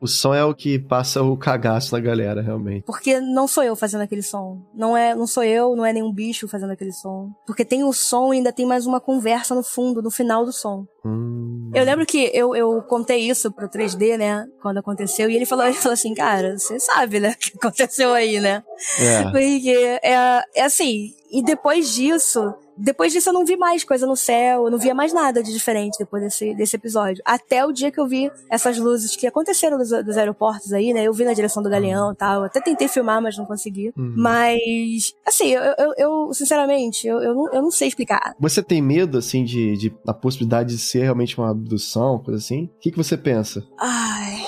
O 0.01 0.07
som 0.07 0.35
é 0.35 0.45
o 0.45 0.55
que 0.55 0.79
passa 0.79 1.23
o 1.23 1.37
cagaço 1.37 1.95
na 1.95 2.01
galera, 2.01 2.41
realmente. 2.41 2.85
Porque 2.85 3.21
não 3.21 3.47
sou 3.47 3.63
eu 3.63 3.77
fazendo 3.77 4.03
aquele 4.03 4.23
som. 4.23 4.63
Não 4.75 4.97
é, 4.97 5.15
não 5.15 5.27
sou 5.27 5.43
eu, 5.43 5.77
não 5.77 5.85
é 5.85 5.93
nenhum 5.93 6.13
bicho 6.13 6.49
fazendo 6.49 6.73
aquele 6.73 6.93
som. 6.93 7.31
Porque 7.47 7.65
tem 7.65 7.85
o 7.85 7.93
som 7.93 8.33
e 8.33 8.39
ainda 8.39 8.53
tem 8.53 8.65
mais 8.65 8.87
uma 8.87 9.01
conversa 9.01 9.55
no 9.55 9.63
fundo, 9.63 10.01
no 10.01 10.11
final 10.11 10.45
do 10.45 10.53
som. 10.53 10.87
Hum. 11.05 11.71
Eu 11.75 11.85
lembro 11.85 12.07
que 12.07 12.31
eu, 12.33 12.55
eu 12.55 12.83
contei 12.83 13.29
isso 13.29 13.51
pro 13.51 13.69
3D, 13.69 14.17
né? 14.17 14.47
Quando 14.61 14.79
aconteceu, 14.79 15.29
e 15.29 15.37
ele 15.37 15.47
falou, 15.47 15.65
ele 15.65 15.75
falou 15.75 15.95
assim, 15.95 16.15
cara, 16.15 16.59
você 16.59 16.79
sabe, 16.79 17.21
né? 17.21 17.33
O 17.43 17.59
que 17.59 17.67
aconteceu 17.67 18.13
aí, 18.13 18.41
né? 18.41 18.63
É. 18.99 19.23
Porque 19.25 19.99
é, 20.03 20.45
é 20.55 20.65
assim, 20.65 21.13
e 21.31 21.43
depois 21.43 21.93
disso, 21.95 22.55
depois 22.77 23.13
disso 23.13 23.29
eu 23.29 23.33
não 23.33 23.45
vi 23.45 23.57
mais 23.57 23.85
coisa 23.85 24.07
no 24.07 24.17
céu, 24.17 24.65
eu 24.65 24.71
não 24.71 24.79
via 24.79 24.95
mais 24.95 25.13
nada 25.13 25.43
de 25.43 25.53
diferente 25.53 25.99
depois 25.99 26.23
desse, 26.23 26.55
desse 26.55 26.77
episódio. 26.77 27.23
Até 27.25 27.65
o 27.65 27.73
dia 27.73 27.91
que 27.91 28.01
eu 28.01 28.07
vi 28.07 28.31
essas 28.51 28.79
luzes 28.79 29.15
que 29.17 29.27
aconteceram 29.27 29.79
dos, 29.79 29.91
dos 29.91 30.17
aeroportos 30.17 30.73
aí, 30.73 30.93
né? 30.93 31.05
Eu 31.05 31.13
vi 31.13 31.25
na 31.25 31.33
direção 31.33 31.63
do 31.63 31.71
Galeão 31.71 32.13
e 32.13 32.17
tal. 32.17 32.41
Eu 32.41 32.45
até 32.45 32.61
tentei 32.61 32.89
filmar, 32.89 33.21
mas 33.23 33.37
não 33.37 33.45
consegui. 33.45 33.93
Uhum. 33.97 34.15
Mas, 34.17 35.15
assim, 35.27 35.49
eu, 35.49 35.63
eu, 35.79 35.95
eu 35.99 36.35
sinceramente, 36.35 37.07
eu, 37.07 37.19
eu, 37.19 37.35
não, 37.35 37.53
eu 37.53 37.63
não 37.63 37.71
sei 37.71 37.89
explicar. 37.89 38.35
Você 38.39 38.63
tem 38.63 38.81
medo, 38.81 39.19
assim, 39.19 39.45
de, 39.45 39.77
de 39.77 39.95
da 40.05 40.15
possibilidade 40.15 40.71
de 40.71 40.79
ser 40.79 41.03
realmente 41.03 41.39
uma 41.39 41.51
abdução, 41.51 42.19
coisa 42.19 42.39
assim? 42.39 42.65
O 42.65 42.79
que, 42.81 42.91
que 42.91 42.97
você 42.97 43.17
pensa? 43.17 43.63
Ai. 43.79 44.47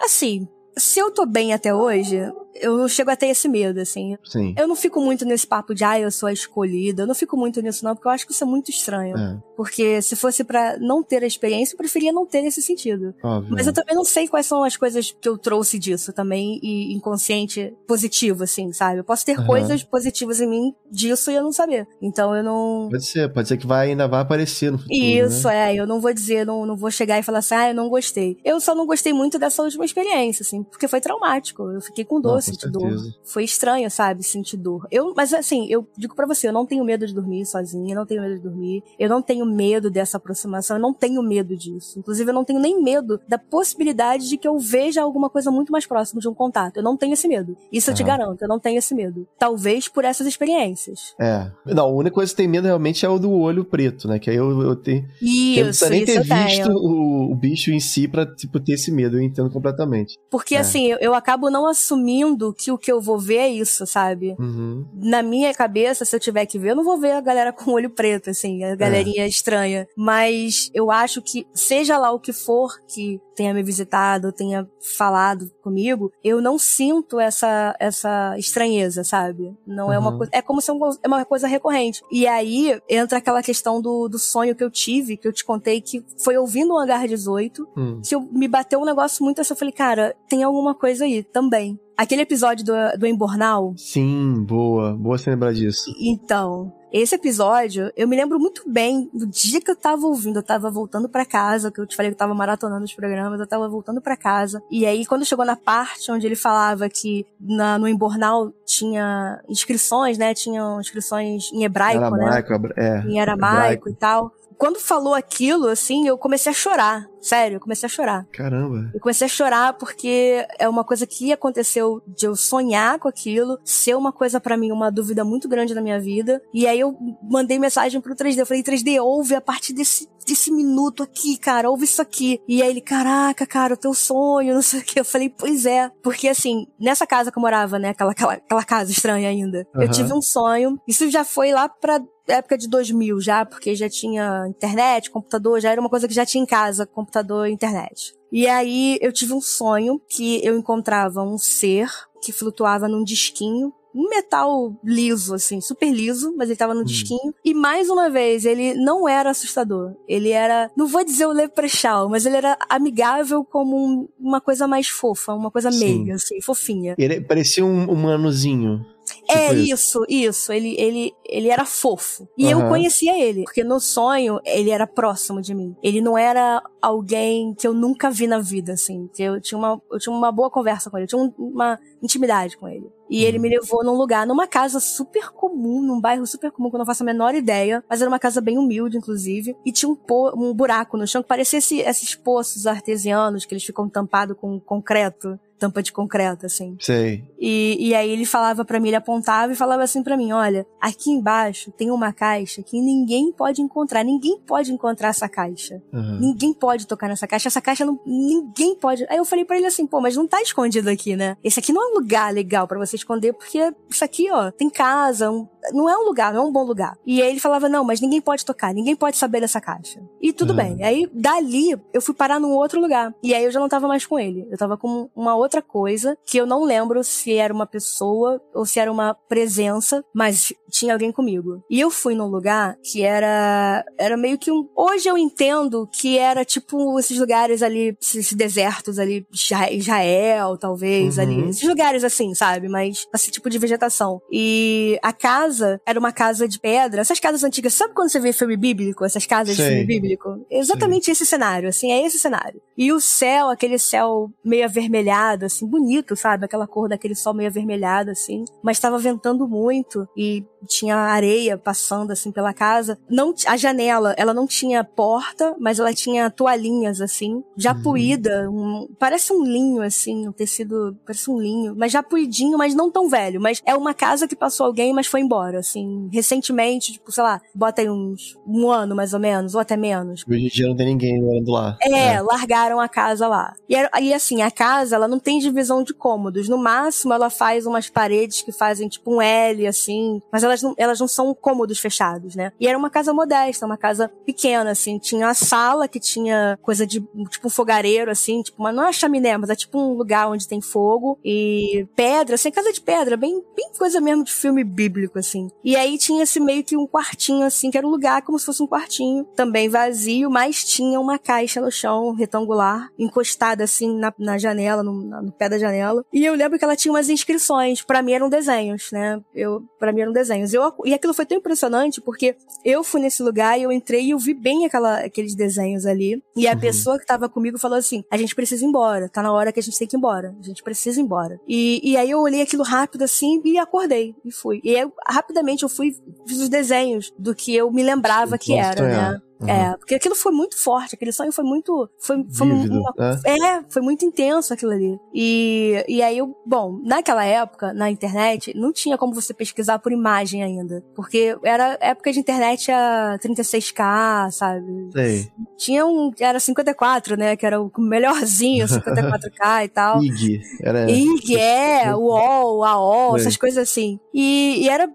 Assim, 0.00 0.48
se 0.76 0.98
eu 0.98 1.10
tô 1.10 1.26
bem 1.26 1.52
até 1.52 1.74
hoje, 1.74 2.18
eu 2.60 2.88
chego 2.88 3.10
a 3.10 3.16
ter 3.16 3.26
esse 3.26 3.48
medo, 3.48 3.80
assim. 3.80 4.16
Sim. 4.24 4.54
Eu 4.56 4.66
não 4.66 4.76
fico 4.76 5.00
muito 5.00 5.24
nesse 5.24 5.46
papo 5.46 5.74
de, 5.74 5.84
ah, 5.84 5.98
eu 5.98 6.10
sou 6.10 6.28
a 6.28 6.32
escolhida. 6.32 7.02
Eu 7.02 7.06
não 7.06 7.14
fico 7.14 7.36
muito 7.36 7.60
nisso, 7.60 7.84
não, 7.84 7.94
porque 7.94 8.08
eu 8.08 8.12
acho 8.12 8.26
que 8.26 8.32
isso 8.32 8.44
é 8.44 8.46
muito 8.46 8.70
estranho. 8.70 9.16
É. 9.16 9.38
Porque 9.56 10.00
se 10.02 10.14
fosse 10.16 10.44
para 10.44 10.78
não 10.78 11.02
ter 11.02 11.22
a 11.22 11.26
experiência, 11.26 11.74
eu 11.74 11.78
preferia 11.78 12.12
não 12.12 12.26
ter 12.26 12.44
esse 12.44 12.62
sentido. 12.62 13.14
Óbvio. 13.22 13.54
Mas 13.54 13.66
eu 13.66 13.72
também 13.72 13.94
não 13.94 14.04
sei 14.04 14.28
quais 14.28 14.46
são 14.46 14.62
as 14.62 14.76
coisas 14.76 15.10
que 15.20 15.28
eu 15.28 15.36
trouxe 15.36 15.78
disso 15.78 16.12
também, 16.12 16.60
e 16.62 16.94
inconsciente 16.94 17.74
positivo, 17.86 18.44
assim, 18.44 18.72
sabe? 18.72 19.00
Eu 19.00 19.04
posso 19.04 19.24
ter 19.24 19.38
uhum. 19.38 19.46
coisas 19.46 19.82
positivas 19.82 20.40
em 20.40 20.48
mim 20.48 20.74
disso 20.90 21.30
e 21.30 21.34
eu 21.34 21.42
não 21.42 21.52
saber. 21.52 21.86
Então 22.00 22.34
eu 22.34 22.42
não. 22.42 22.88
Pode 22.90 23.04
ser, 23.04 23.32
pode 23.32 23.48
ser 23.48 23.56
que 23.56 23.66
vai, 23.66 23.90
ainda 23.90 24.06
vai 24.06 24.20
aparecer 24.20 24.70
no 24.70 24.78
futuro. 24.78 24.94
Isso, 24.96 25.48
né? 25.48 25.74
é. 25.74 25.80
Eu 25.80 25.86
não 25.86 26.00
vou 26.00 26.12
dizer, 26.12 26.46
não, 26.46 26.64
não 26.64 26.76
vou 26.76 26.90
chegar 26.90 27.18
e 27.18 27.22
falar 27.22 27.38
assim, 27.38 27.54
ah, 27.54 27.70
eu 27.70 27.74
não 27.74 27.88
gostei. 27.88 28.38
Eu 28.44 28.60
só 28.60 28.74
não 28.74 28.86
gostei 28.86 29.12
muito 29.12 29.38
dessa 29.38 29.62
última 29.62 29.84
experiência, 29.84 30.42
assim, 30.42 30.62
porque 30.62 30.88
foi 30.88 31.00
traumático. 31.00 31.62
Eu 31.70 31.80
fiquei 31.80 32.04
com 32.04 32.20
dor, 32.20 32.38
senti 32.48 32.70
dor 32.70 32.98
foi 33.24 33.44
estranho, 33.44 33.90
sabe? 33.90 34.22
Sentir 34.22 34.56
dor. 34.56 34.86
Eu, 34.90 35.12
mas 35.16 35.32
assim, 35.32 35.66
eu 35.70 35.86
digo 35.96 36.14
para 36.14 36.26
você, 36.26 36.48
eu 36.48 36.52
não 36.52 36.66
tenho 36.66 36.84
medo 36.84 37.06
de 37.06 37.14
dormir 37.14 37.44
sozinha, 37.46 37.92
eu 37.92 37.96
não 37.96 38.06
tenho 38.06 38.22
medo 38.22 38.36
de 38.36 38.42
dormir. 38.42 38.82
Eu 38.98 39.08
não 39.08 39.22
tenho 39.22 39.44
medo 39.46 39.90
dessa 39.90 40.16
aproximação, 40.16 40.76
eu 40.76 40.82
não 40.82 40.94
tenho 40.94 41.22
medo 41.22 41.56
disso. 41.56 41.98
Inclusive, 41.98 42.30
eu 42.30 42.34
não 42.34 42.44
tenho 42.44 42.60
nem 42.60 42.82
medo 42.82 43.20
da 43.28 43.38
possibilidade 43.38 44.28
de 44.28 44.36
que 44.36 44.48
eu 44.48 44.58
veja 44.58 45.02
alguma 45.02 45.30
coisa 45.30 45.50
muito 45.50 45.72
mais 45.72 45.86
próxima 45.86 46.20
de 46.20 46.28
um 46.28 46.34
contato. 46.34 46.78
Eu 46.78 46.82
não 46.82 46.96
tenho 46.96 47.12
esse 47.12 47.28
medo. 47.28 47.56
Isso 47.72 47.90
eu 47.90 47.94
te 47.94 48.02
garanto, 48.02 48.42
eu 48.42 48.48
não 48.48 48.58
tenho 48.58 48.78
esse 48.78 48.94
medo. 48.94 49.26
Talvez 49.38 49.88
por 49.88 50.04
essas 50.04 50.26
experiências. 50.26 51.14
É. 51.20 51.50
Não, 51.66 51.84
a 51.84 51.92
única 51.92 52.14
coisa 52.14 52.30
que 52.32 52.36
tem 52.36 52.48
medo 52.48 52.66
realmente 52.66 53.04
é 53.04 53.08
o 53.08 53.18
do 53.18 53.30
olho 53.32 53.64
preto, 53.64 54.08
né? 54.08 54.18
Que 54.18 54.30
aí 54.30 54.36
eu, 54.36 54.62
eu 54.62 54.76
tenho. 54.76 55.06
Isso, 55.20 55.58
eu 55.58 55.64
não 55.64 55.70
precisa 55.70 55.90
nem 55.90 56.04
ter 56.04 56.22
visto 56.22 56.70
o, 56.70 57.32
o, 57.32 57.34
bicho 57.34 57.70
em 57.70 57.80
si 57.80 58.08
pra, 58.08 58.26
tipo, 58.26 58.58
ter 58.60 58.72
esse 58.72 58.90
medo. 58.90 59.16
Eu 59.16 59.22
entendo 59.22 59.50
completamente. 59.50 60.14
Porque, 60.30 60.54
é. 60.54 60.58
assim, 60.58 60.86
eu, 60.86 60.98
eu 60.98 61.14
acabo 61.14 61.50
não 61.50 61.66
assumindo 61.66 62.37
que 62.52 62.70
o 62.70 62.78
que 62.78 62.90
eu 62.90 63.00
vou 63.00 63.18
ver 63.18 63.48
isso, 63.48 63.86
sabe? 63.86 64.34
Uhum. 64.38 64.86
Na 64.94 65.22
minha 65.22 65.52
cabeça, 65.54 66.04
se 66.04 66.14
eu 66.14 66.20
tiver 66.20 66.46
que 66.46 66.58
ver, 66.58 66.70
eu 66.70 66.76
não 66.76 66.84
vou 66.84 66.98
ver 66.98 67.12
a 67.12 67.20
galera 67.20 67.52
com 67.52 67.72
olho 67.72 67.90
preto, 67.90 68.30
assim, 68.30 68.64
a 68.64 68.74
galerinha 68.74 69.24
é. 69.24 69.28
estranha. 69.28 69.86
Mas 69.96 70.70
eu 70.74 70.90
acho 70.90 71.22
que, 71.22 71.46
seja 71.52 71.98
lá 71.98 72.10
o 72.12 72.20
que 72.20 72.32
for 72.32 72.80
que 72.86 73.20
tenha 73.38 73.54
me 73.54 73.62
visitado, 73.62 74.32
tenha 74.32 74.68
falado 74.96 75.48
comigo, 75.62 76.12
eu 76.24 76.42
não 76.42 76.58
sinto 76.58 77.20
essa, 77.20 77.72
essa 77.78 78.36
estranheza, 78.36 79.04
sabe? 79.04 79.56
Não 79.64 79.86
uhum. 79.86 79.92
é 79.92 79.98
uma 80.00 80.18
coisa. 80.18 80.32
É 80.34 80.42
como 80.42 80.60
se 80.60 80.72
é 80.72 81.06
uma 81.06 81.24
coisa 81.24 81.46
recorrente. 81.46 82.02
E 82.10 82.26
aí 82.26 82.80
entra 82.88 83.18
aquela 83.18 83.40
questão 83.40 83.80
do, 83.80 84.08
do 84.08 84.18
sonho 84.18 84.56
que 84.56 84.64
eu 84.64 84.68
tive, 84.68 85.16
que 85.16 85.28
eu 85.28 85.32
te 85.32 85.44
contei, 85.44 85.80
que 85.80 86.04
foi 86.18 86.36
ouvindo 86.36 86.74
o 86.74 86.78
Hangar 86.78 87.06
18, 87.06 87.68
hum. 87.76 88.00
que 88.04 88.12
eu, 88.12 88.22
me 88.22 88.48
bateu 88.48 88.80
um 88.80 88.84
negócio 88.84 89.24
muito 89.24 89.40
assim. 89.40 89.52
Eu 89.52 89.56
falei, 89.56 89.72
cara, 89.72 90.16
tem 90.28 90.42
alguma 90.42 90.74
coisa 90.74 91.04
aí 91.04 91.22
também. 91.22 91.78
Aquele 91.96 92.22
episódio 92.22 92.64
do, 92.64 92.72
do 92.98 93.06
Embornal. 93.06 93.72
Sim, 93.76 94.44
boa. 94.44 94.96
Boa 94.96 95.16
você 95.16 95.30
lembrar 95.30 95.52
disso. 95.52 95.94
Então, 96.00 96.72
esse 96.92 97.14
episódio, 97.14 97.92
eu 97.96 98.08
me 98.08 98.16
lembro 98.16 98.38
muito 98.38 98.62
bem 98.68 99.10
do 99.12 99.26
dia 99.26 99.60
que 99.60 99.70
eu 99.70 99.76
tava 99.76 100.06
ouvindo, 100.06 100.38
eu 100.38 100.42
tava 100.42 100.70
voltando 100.70 101.08
para 101.08 101.24
casa, 101.24 101.70
que 101.70 101.80
eu 101.80 101.86
te 101.86 101.94
falei 101.94 102.10
que 102.10 102.14
eu 102.14 102.18
tava 102.18 102.34
maratonando 102.34 102.84
os 102.84 102.94
programas, 102.94 103.38
eu 103.38 103.46
tava 103.46 103.68
voltando 103.68 104.00
para 104.00 104.16
casa. 104.16 104.62
E 104.70 104.86
aí, 104.86 105.04
quando 105.06 105.24
chegou 105.24 105.44
na 105.44 105.56
parte 105.56 106.10
onde 106.10 106.26
ele 106.26 106.36
falava 106.36 106.88
que 106.88 107.26
na, 107.40 107.78
no 107.78 107.86
Embornal 107.86 108.52
tinha 108.64 109.42
inscrições, 109.48 110.18
né? 110.18 110.34
Tinham 110.34 110.80
inscrições 110.80 111.52
em 111.52 111.64
hebraico, 111.64 112.02
aramaico, 112.02 112.58
né? 112.58 112.70
É, 112.76 112.98
em 113.06 113.20
aramaico 113.20 113.88
hebraico. 113.88 113.88
e 113.90 113.94
tal 113.94 114.32
quando 114.58 114.80
falou 114.80 115.14
aquilo, 115.14 115.68
assim, 115.68 116.08
eu 116.08 116.18
comecei 116.18 116.50
a 116.50 116.54
chorar. 116.54 117.06
Sério, 117.28 117.56
eu 117.56 117.60
comecei 117.60 117.86
a 117.86 117.90
chorar. 117.90 118.26
Caramba. 118.32 118.90
Eu 118.94 119.00
comecei 119.00 119.26
a 119.26 119.28
chorar 119.28 119.74
porque 119.74 120.46
é 120.58 120.66
uma 120.66 120.82
coisa 120.82 121.06
que 121.06 121.30
aconteceu 121.30 122.02
de 122.06 122.24
eu 122.24 122.34
sonhar 122.34 122.98
com 122.98 123.06
aquilo, 123.06 123.58
ser 123.62 123.94
uma 123.94 124.10
coisa 124.10 124.40
para 124.40 124.56
mim, 124.56 124.72
uma 124.72 124.90
dúvida 124.90 125.26
muito 125.26 125.46
grande 125.46 125.74
na 125.74 125.82
minha 125.82 126.00
vida. 126.00 126.40
E 126.54 126.66
aí 126.66 126.80
eu 126.80 126.96
mandei 127.22 127.58
mensagem 127.58 128.00
pro 128.00 128.16
3D. 128.16 128.38
Eu 128.38 128.46
falei, 128.46 128.62
3D, 128.62 128.98
ouve 128.98 129.34
a 129.34 129.42
partir 129.42 129.74
desse, 129.74 130.08
desse 130.28 130.52
minuto 130.52 131.02
aqui, 131.02 131.38
cara, 131.38 131.70
ouve 131.70 131.84
isso 131.84 132.02
aqui. 132.02 132.40
E 132.46 132.62
aí 132.62 132.68
ele, 132.68 132.80
caraca, 132.80 133.46
cara, 133.46 133.74
o 133.74 133.76
teu 133.76 133.94
sonho, 133.94 134.54
não 134.54 134.62
sei 134.62 134.80
o 134.80 134.84
que. 134.84 135.00
Eu 135.00 135.04
falei, 135.04 135.30
pois 135.30 135.64
é. 135.64 135.90
Porque 136.02 136.28
assim, 136.28 136.66
nessa 136.78 137.06
casa 137.06 137.32
que 137.32 137.38
eu 137.38 137.40
morava, 137.40 137.78
né, 137.78 137.90
aquela, 137.90 138.12
aquela, 138.12 138.34
aquela 138.34 138.64
casa 138.64 138.90
estranha 138.90 139.28
ainda, 139.28 139.66
uhum. 139.74 139.82
eu 139.82 139.90
tive 139.90 140.12
um 140.12 140.20
sonho. 140.20 140.78
Isso 140.86 141.10
já 141.10 141.24
foi 141.24 141.50
lá 141.50 141.68
pra 141.68 142.00
época 142.26 142.58
de 142.58 142.68
2000 142.68 143.20
já, 143.20 143.46
porque 143.46 143.74
já 143.74 143.88
tinha 143.88 144.46
internet, 144.48 145.10
computador, 145.10 145.60
já 145.60 145.70
era 145.70 145.80
uma 145.80 145.88
coisa 145.88 146.06
que 146.06 146.14
já 146.14 146.26
tinha 146.26 146.42
em 146.42 146.46
casa, 146.46 146.86
computador 146.86 147.48
e 147.48 147.52
internet. 147.52 148.14
E 148.30 148.46
aí 148.46 148.98
eu 149.00 149.10
tive 149.10 149.32
um 149.32 149.40
sonho 149.40 149.98
que 150.06 150.44
eu 150.44 150.58
encontrava 150.58 151.22
um 151.22 151.38
ser 151.38 151.88
que 152.20 152.32
flutuava 152.32 152.86
num 152.86 153.02
disquinho 153.02 153.72
um 153.98 154.08
metal 154.08 154.78
liso, 154.84 155.34
assim, 155.34 155.60
super 155.60 155.90
liso, 155.90 156.32
mas 156.36 156.48
ele 156.48 156.56
tava 156.56 156.72
no 156.72 156.82
hum. 156.82 156.84
disquinho. 156.84 157.34
E 157.44 157.52
mais 157.52 157.90
uma 157.90 158.08
vez, 158.08 158.44
ele 158.44 158.74
não 158.74 159.08
era 159.08 159.30
assustador. 159.30 159.94
Ele 160.06 160.30
era, 160.30 160.70
não 160.76 160.86
vou 160.86 161.04
dizer 161.04 161.26
o 161.26 161.32
leprechaun, 161.32 162.08
mas 162.08 162.24
ele 162.24 162.36
era 162.36 162.56
amigável 162.70 163.44
como 163.44 163.76
um, 163.76 164.08
uma 164.18 164.40
coisa 164.40 164.68
mais 164.68 164.86
fofa, 164.88 165.34
uma 165.34 165.50
coisa 165.50 165.72
Sim. 165.72 165.78
meiga, 165.80 166.14
assim, 166.14 166.40
fofinha. 166.40 166.94
Ele 166.96 167.20
parecia 167.20 167.64
um 167.64 167.90
humanozinho. 167.90 168.86
Tipo 169.04 169.32
é 169.32 169.54
isso, 169.54 170.04
isso. 170.08 170.52
Ele, 170.52 170.76
ele, 170.78 171.12
ele 171.24 171.48
era 171.48 171.64
fofo. 171.64 172.28
E 172.36 172.44
uhum. 172.44 172.50
eu 172.50 172.68
conhecia 172.68 173.18
ele, 173.18 173.44
porque 173.44 173.64
no 173.64 173.80
sonho 173.80 174.38
ele 174.44 174.70
era 174.70 174.86
próximo 174.86 175.40
de 175.40 175.54
mim. 175.54 175.74
Ele 175.82 176.00
não 176.00 176.16
era 176.16 176.62
alguém 176.80 177.54
que 177.54 177.66
eu 177.66 177.72
nunca 177.72 178.10
vi 178.10 178.26
na 178.26 178.38
vida, 178.38 178.74
assim. 178.74 179.08
Que 179.14 179.22
eu 179.22 179.40
tinha 179.40 179.58
uma, 179.58 179.80
eu 179.90 179.98
tinha 179.98 180.14
uma 180.14 180.30
boa 180.30 180.50
conversa 180.50 180.90
com 180.90 180.98
ele, 180.98 181.04
eu 181.04 181.08
tinha 181.08 181.34
uma 181.38 181.78
intimidade 182.02 182.56
com 182.56 182.68
ele. 182.68 182.86
E 183.10 183.24
ele 183.24 183.38
uhum. 183.38 183.42
me 183.42 183.48
levou 183.48 183.84
num 183.84 183.94
lugar, 183.94 184.26
numa 184.26 184.46
casa 184.46 184.80
super 184.80 185.30
comum, 185.30 185.82
num 185.82 186.00
bairro 186.00 186.26
super 186.26 186.50
comum, 186.50 186.68
que 186.68 186.76
eu 186.76 186.78
não 186.78 186.86
faço 186.86 187.02
a 187.02 187.06
menor 187.06 187.34
ideia, 187.34 187.82
mas 187.88 188.00
era 188.00 188.10
uma 188.10 188.18
casa 188.18 188.40
bem 188.40 188.58
humilde, 188.58 188.98
inclusive, 188.98 189.56
e 189.64 189.72
tinha 189.72 189.88
um, 189.88 189.94
po 189.94 190.32
um 190.36 190.52
buraco 190.52 190.96
no 190.96 191.06
chão 191.06 191.22
que 191.22 191.28
parecia 191.28 191.58
esse, 191.58 191.80
esses 191.80 192.14
poços 192.14 192.66
artesianos 192.66 193.44
que 193.44 193.54
eles 193.54 193.64
ficam 193.64 193.88
tampados 193.88 194.36
com 194.38 194.60
concreto 194.60 195.38
tampa 195.58 195.82
de 195.82 195.92
concreto, 195.92 196.46
assim. 196.46 196.76
Sei. 196.80 197.24
E, 197.38 197.76
e 197.88 197.94
aí 197.94 198.10
ele 198.10 198.24
falava 198.24 198.64
para 198.64 198.78
mim, 198.80 198.88
ele 198.88 198.96
apontava 198.96 199.52
e 199.52 199.56
falava 199.56 199.82
assim 199.82 200.02
para 200.02 200.16
mim, 200.16 200.32
olha, 200.32 200.66
aqui 200.80 201.10
embaixo 201.10 201.70
tem 201.72 201.90
uma 201.90 202.12
caixa 202.12 202.62
que 202.62 202.80
ninguém 202.80 203.32
pode 203.32 203.60
encontrar, 203.60 204.04
ninguém 204.04 204.38
pode 204.38 204.72
encontrar 204.72 205.08
essa 205.08 205.28
caixa. 205.28 205.82
Uhum. 205.92 206.18
Ninguém 206.20 206.52
pode 206.52 206.86
tocar 206.86 207.08
nessa 207.08 207.26
caixa, 207.26 207.48
essa 207.48 207.60
caixa 207.60 207.84
não, 207.84 207.98
ninguém 208.06 208.74
pode. 208.74 209.04
Aí 209.08 209.16
eu 209.16 209.24
falei 209.24 209.44
para 209.44 209.56
ele 209.56 209.66
assim, 209.66 209.86
pô, 209.86 210.00
mas 210.00 210.16
não 210.16 210.26
tá 210.26 210.40
escondido 210.40 210.88
aqui, 210.88 211.16
né? 211.16 211.36
Esse 211.42 211.58
aqui 211.58 211.72
não 211.72 211.82
é 211.82 211.92
um 211.92 211.98
lugar 212.00 212.32
legal 212.32 212.66
para 212.66 212.78
você 212.78 212.96
esconder, 212.96 213.32
porque 213.32 213.72
isso 213.88 214.04
aqui, 214.04 214.30
ó, 214.30 214.50
tem 214.50 214.70
casa, 214.70 215.30
um, 215.30 215.46
não 215.72 215.88
é 215.88 215.96
um 215.96 216.04
lugar, 216.04 216.32
não 216.32 216.44
é 216.44 216.46
um 216.46 216.52
bom 216.52 216.64
lugar. 216.64 216.96
E 217.06 217.22
aí 217.22 217.30
ele 217.30 217.40
falava, 217.40 217.68
não, 217.68 217.84
mas 217.84 218.00
ninguém 218.00 218.20
pode 218.20 218.44
tocar, 218.44 218.72
ninguém 218.72 218.96
pode 218.96 219.16
saber 219.16 219.40
dessa 219.40 219.60
caixa. 219.60 220.00
E 220.20 220.32
tudo 220.32 220.50
uhum. 220.50 220.56
bem. 220.56 220.84
Aí, 220.84 221.08
dali, 221.12 221.78
eu 221.92 222.00
fui 222.00 222.14
parar 222.14 222.38
num 222.38 222.52
outro 222.52 222.80
lugar. 222.80 223.14
E 223.22 223.34
aí 223.34 223.44
eu 223.44 223.50
já 223.50 223.60
não 223.60 223.68
tava 223.68 223.88
mais 223.88 224.06
com 224.06 224.18
ele. 224.18 224.46
Eu 224.50 224.58
tava 224.58 224.76
com 224.76 225.08
uma 225.14 225.34
outra 225.34 225.62
coisa, 225.62 226.16
que 226.26 226.38
eu 226.38 226.46
não 226.46 226.64
lembro 226.64 227.02
se 227.04 227.34
era 227.34 227.52
uma 227.52 227.66
pessoa 227.66 228.40
ou 228.54 228.64
se 228.64 228.78
era 228.80 228.90
uma 228.90 229.14
presença, 229.14 230.04
mas 230.14 230.52
tinha 230.70 230.92
alguém 230.92 231.12
comigo. 231.12 231.62
E 231.70 231.80
eu 231.80 231.90
fui 231.90 232.14
num 232.14 232.28
lugar 232.28 232.76
que 232.82 233.02
era, 233.02 233.84
era 233.98 234.16
meio 234.16 234.38
que 234.38 234.50
um, 234.50 234.68
hoje 234.76 235.08
eu 235.08 235.16
entendo 235.16 235.88
que 235.92 236.18
era 236.18 236.44
tipo 236.44 236.98
esses 236.98 237.18
lugares 237.18 237.62
ali, 237.62 237.96
esses 238.00 238.32
desertos 238.32 238.98
ali, 238.98 239.26
Israel, 239.72 240.56
talvez, 240.58 241.16
uhum. 241.16 241.22
ali, 241.22 241.48
esses 241.50 241.68
lugares 241.68 242.04
assim, 242.04 242.34
sabe? 242.34 242.68
Mas, 242.68 243.06
esse 243.14 243.30
tipo 243.30 243.48
de 243.50 243.58
vegetação. 243.58 244.20
E 244.30 244.98
a 245.02 245.12
casa 245.12 245.57
casa 245.58 245.80
era 245.84 245.98
uma 245.98 246.12
casa 246.12 246.48
de 246.48 246.58
pedra. 246.58 247.00
Essas 247.00 247.20
casas 247.20 247.42
antigas, 247.44 247.74
sabe 247.74 247.94
quando 247.94 248.10
você 248.10 248.20
vê 248.20 248.32
filme 248.32 248.56
bíblico? 248.56 249.04
Essas 249.04 249.26
casas 249.26 249.56
Sei. 249.56 249.64
de 249.64 249.70
filme 249.70 249.86
bíblico? 249.86 250.46
Exatamente 250.50 251.06
Sei. 251.06 251.12
esse 251.12 251.26
cenário, 251.26 251.68
assim, 251.68 251.90
é 251.90 252.04
esse 252.04 252.18
cenário. 252.18 252.60
E 252.76 252.92
o 252.92 253.00
céu, 253.00 253.50
aquele 253.50 253.78
céu 253.78 254.30
meio 254.44 254.64
avermelhado, 254.64 255.44
assim, 255.44 255.66
bonito, 255.66 256.14
sabe? 256.16 256.44
Aquela 256.44 256.66
cor 256.66 256.88
daquele 256.88 257.14
sol 257.14 257.34
meio 257.34 257.48
avermelhado, 257.48 258.10
assim. 258.10 258.44
Mas 258.62 258.76
estava 258.76 258.98
ventando 258.98 259.48
muito 259.48 260.08
e 260.16 260.44
tinha 260.66 260.96
areia 260.96 261.56
passando 261.56 262.10
assim 262.10 262.32
pela 262.32 262.52
casa. 262.52 262.98
Não, 263.08 263.34
a 263.46 263.56
janela, 263.56 264.14
ela 264.16 264.34
não 264.34 264.46
tinha 264.46 264.82
porta, 264.82 265.54
mas 265.58 265.78
ela 265.78 265.92
tinha 265.92 266.30
toalhinhas 266.30 267.00
assim, 267.00 267.42
já 267.56 267.72
uhum. 267.72 267.82
puída, 267.82 268.50
um, 268.50 268.88
parece 268.98 269.32
um 269.32 269.44
linho 269.44 269.82
assim, 269.82 270.28
um 270.28 270.32
tecido, 270.32 270.96
parece 271.06 271.30
um 271.30 271.40
linho, 271.40 271.74
mas 271.76 271.92
já 271.92 272.02
puidinho, 272.02 272.58
mas 272.58 272.74
não 272.74 272.90
tão 272.90 273.08
velho, 273.08 273.40
mas 273.40 273.62
é 273.64 273.74
uma 273.74 273.94
casa 273.94 274.26
que 274.26 274.36
passou 274.36 274.66
alguém, 274.66 274.92
mas 274.92 275.06
foi 275.06 275.20
embora, 275.20 275.58
assim, 275.58 276.08
recentemente, 276.12 276.92
tipo, 276.92 277.10
sei 277.12 277.22
lá, 277.22 277.40
bota 277.54 277.82
aí 277.82 277.90
uns 277.90 278.36
um 278.46 278.70
ano 278.70 278.94
mais 278.94 279.12
ou 279.12 279.20
menos, 279.20 279.54
ou 279.54 279.60
até 279.60 279.76
menos. 279.76 280.24
Hoje 280.28 280.46
em 280.46 280.48
dia 280.48 280.66
não 280.66 280.76
tem 280.76 280.86
ninguém 280.86 281.20
morando 281.20 281.50
lá. 281.50 281.76
É, 281.82 282.14
é, 282.14 282.20
largaram 282.20 282.80
a 282.80 282.88
casa 282.88 283.26
lá. 283.26 283.54
E, 283.68 283.74
e 284.02 284.14
assim, 284.14 284.42
a 284.42 284.50
casa, 284.50 284.96
ela 284.96 285.08
não 285.08 285.18
tem 285.18 285.38
divisão 285.38 285.82
de 285.82 285.92
cômodos, 285.92 286.48
no 286.48 286.58
máximo 286.58 287.12
ela 287.12 287.30
faz 287.30 287.66
umas 287.66 287.88
paredes 287.88 288.42
que 288.42 288.52
fazem 288.52 288.88
tipo 288.88 289.14
um 289.14 289.22
L, 289.22 289.66
assim, 289.66 290.20
mas 290.32 290.42
elas 290.48 290.62
não, 290.62 290.74
elas 290.76 291.00
não 291.00 291.08
são 291.08 291.34
cômodos 291.34 291.78
fechados, 291.78 292.34
né? 292.34 292.52
E 292.58 292.66
era 292.66 292.78
uma 292.78 292.90
casa 292.90 293.12
modesta, 293.12 293.66
uma 293.66 293.76
casa 293.76 294.10
pequena, 294.26 294.70
assim. 294.70 294.98
Tinha 294.98 295.28
a 295.28 295.34
sala 295.34 295.88
que 295.88 296.00
tinha 296.00 296.58
coisa 296.62 296.86
de, 296.86 297.00
tipo, 297.30 297.46
um 297.46 297.50
fogareiro, 297.50 298.10
assim, 298.10 298.42
tipo, 298.42 298.62
uma, 298.62 298.72
não 298.72 298.86
é 298.86 298.92
chaminé, 298.92 299.36
mas 299.36 299.50
é 299.50 299.54
tipo 299.54 299.78
um 299.78 299.94
lugar 299.94 300.28
onde 300.28 300.48
tem 300.48 300.60
fogo 300.60 301.18
e 301.24 301.86
pedra, 301.94 302.34
assim, 302.34 302.50
casa 302.50 302.72
de 302.72 302.80
pedra, 302.80 303.16
bem, 303.16 303.42
bem 303.56 303.70
coisa 303.78 304.00
mesmo 304.00 304.24
de 304.24 304.32
filme 304.32 304.64
bíblico, 304.64 305.18
assim. 305.18 305.48
E 305.62 305.76
aí 305.76 305.98
tinha 305.98 306.22
esse 306.22 306.40
meio 306.40 306.64
que 306.64 306.76
um 306.76 306.86
quartinho, 306.86 307.44
assim, 307.44 307.70
que 307.70 307.78
era 307.78 307.86
um 307.86 307.90
lugar 307.90 308.22
como 308.22 308.38
se 308.38 308.46
fosse 308.46 308.62
um 308.62 308.66
quartinho, 308.66 309.24
também 309.36 309.68
vazio, 309.68 310.30
mas 310.30 310.64
tinha 310.64 311.00
uma 311.00 311.18
caixa 311.18 311.60
no 311.60 311.70
chão, 311.70 312.12
retangular, 312.12 312.90
encostada, 312.98 313.64
assim, 313.64 313.96
na, 313.98 314.12
na 314.18 314.38
janela, 314.38 314.82
no, 314.82 314.92
no 314.92 315.32
pé 315.32 315.48
da 315.48 315.58
janela. 315.58 316.04
E 316.12 316.24
eu 316.24 316.34
lembro 316.34 316.58
que 316.58 316.64
ela 316.64 316.76
tinha 316.76 316.92
umas 316.92 317.08
inscrições, 317.08 317.82
para 317.82 318.02
mim 318.02 318.12
eram 318.12 318.28
desenhos, 318.28 318.90
né? 318.92 319.20
Eu, 319.34 319.62
para 319.78 319.92
mim 319.92 320.02
eram 320.02 320.12
desenhos. 320.40 320.54
Eu, 320.54 320.72
e 320.84 320.94
aquilo 320.94 321.14
foi 321.14 321.26
tão 321.26 321.38
impressionante 321.38 322.00
porque 322.00 322.36
eu 322.64 322.82
fui 322.84 323.00
nesse 323.00 323.22
lugar 323.22 323.58
e 323.58 323.62
eu 323.62 323.72
entrei 323.72 324.04
e 324.04 324.10
eu 324.10 324.18
vi 324.18 324.34
bem 324.34 324.66
aquela, 324.66 325.00
aqueles 325.00 325.34
desenhos 325.34 325.86
ali. 325.86 326.22
E 326.36 326.46
a 326.46 326.52
uhum. 326.52 326.60
pessoa 326.60 326.98
que 326.98 327.06
tava 327.06 327.28
comigo 327.28 327.58
falou 327.58 327.78
assim: 327.78 328.04
a 328.10 328.16
gente 328.16 328.34
precisa 328.34 328.64
ir 328.64 328.68
embora, 328.68 329.08
tá 329.08 329.22
na 329.22 329.32
hora 329.32 329.52
que 329.52 329.60
a 329.60 329.62
gente 329.62 329.78
tem 329.78 329.88
que 329.88 329.96
ir 329.96 329.98
embora, 329.98 330.34
a 330.38 330.42
gente 330.42 330.62
precisa 330.62 331.00
ir 331.00 331.04
embora. 331.04 331.40
E, 331.46 331.80
e 331.82 331.96
aí 331.96 332.10
eu 332.10 332.20
olhei 332.20 332.42
aquilo 332.42 332.62
rápido 332.62 333.02
assim 333.02 333.40
e 333.44 333.58
acordei 333.58 334.14
e 334.24 334.32
fui. 334.32 334.60
E 334.62 334.76
aí, 334.76 334.88
rapidamente 335.06 335.62
eu 335.62 335.68
fui, 335.68 335.94
fiz 336.26 336.38
os 336.38 336.48
desenhos 336.48 337.12
do 337.18 337.34
que 337.34 337.54
eu 337.54 337.70
me 337.70 337.82
lembrava 337.82 338.38
que 338.38 338.54
era, 338.54 338.82
né? 338.82 339.22
Uhum. 339.40 339.48
É, 339.48 339.76
porque 339.76 339.94
aquilo 339.94 340.16
foi 340.16 340.32
muito 340.32 340.56
forte, 340.56 340.94
aquele 340.94 341.12
sonho 341.12 341.32
foi 341.32 341.44
muito. 341.44 341.88
Foi, 341.98 342.24
foi 342.30 342.48
Vívido, 342.48 342.80
uma, 342.80 342.94
é? 343.24 343.38
é? 343.38 343.64
foi 343.68 343.80
muito 343.82 344.04
intenso 344.04 344.52
aquilo 344.52 344.72
ali. 344.72 344.98
E, 345.14 345.84
e 345.88 346.02
aí, 346.02 346.18
eu, 346.18 346.36
bom, 346.44 346.80
naquela 346.84 347.24
época, 347.24 347.72
na 347.72 347.90
internet, 347.90 348.52
não 348.56 348.72
tinha 348.72 348.98
como 348.98 349.14
você 349.14 349.32
pesquisar 349.32 349.78
por 349.78 349.92
imagem 349.92 350.42
ainda. 350.42 350.82
Porque 350.94 351.36
era 351.44 351.78
época 351.80 352.12
de 352.12 352.18
internet 352.18 352.70
a 352.72 353.16
36K, 353.22 354.30
sabe? 354.32 354.90
Sei. 354.92 355.32
Tinha 355.56 355.86
um. 355.86 356.10
Era 356.18 356.40
54, 356.40 357.16
né? 357.16 357.36
Que 357.36 357.46
era 357.46 357.60
o 357.60 357.70
melhorzinho, 357.78 358.66
54K 358.68 359.64
e 359.64 359.68
tal. 359.68 360.02
IG. 360.02 360.40
Era... 360.60 360.90
IG, 360.90 361.36
é, 361.36 361.94
o 361.94 362.08
UOL, 362.08 362.64
AOL, 362.64 363.16
essas 363.16 363.36
coisas 363.36 363.68
assim. 363.68 364.00
E, 364.12 364.64
e 364.64 364.68
era 364.68 364.90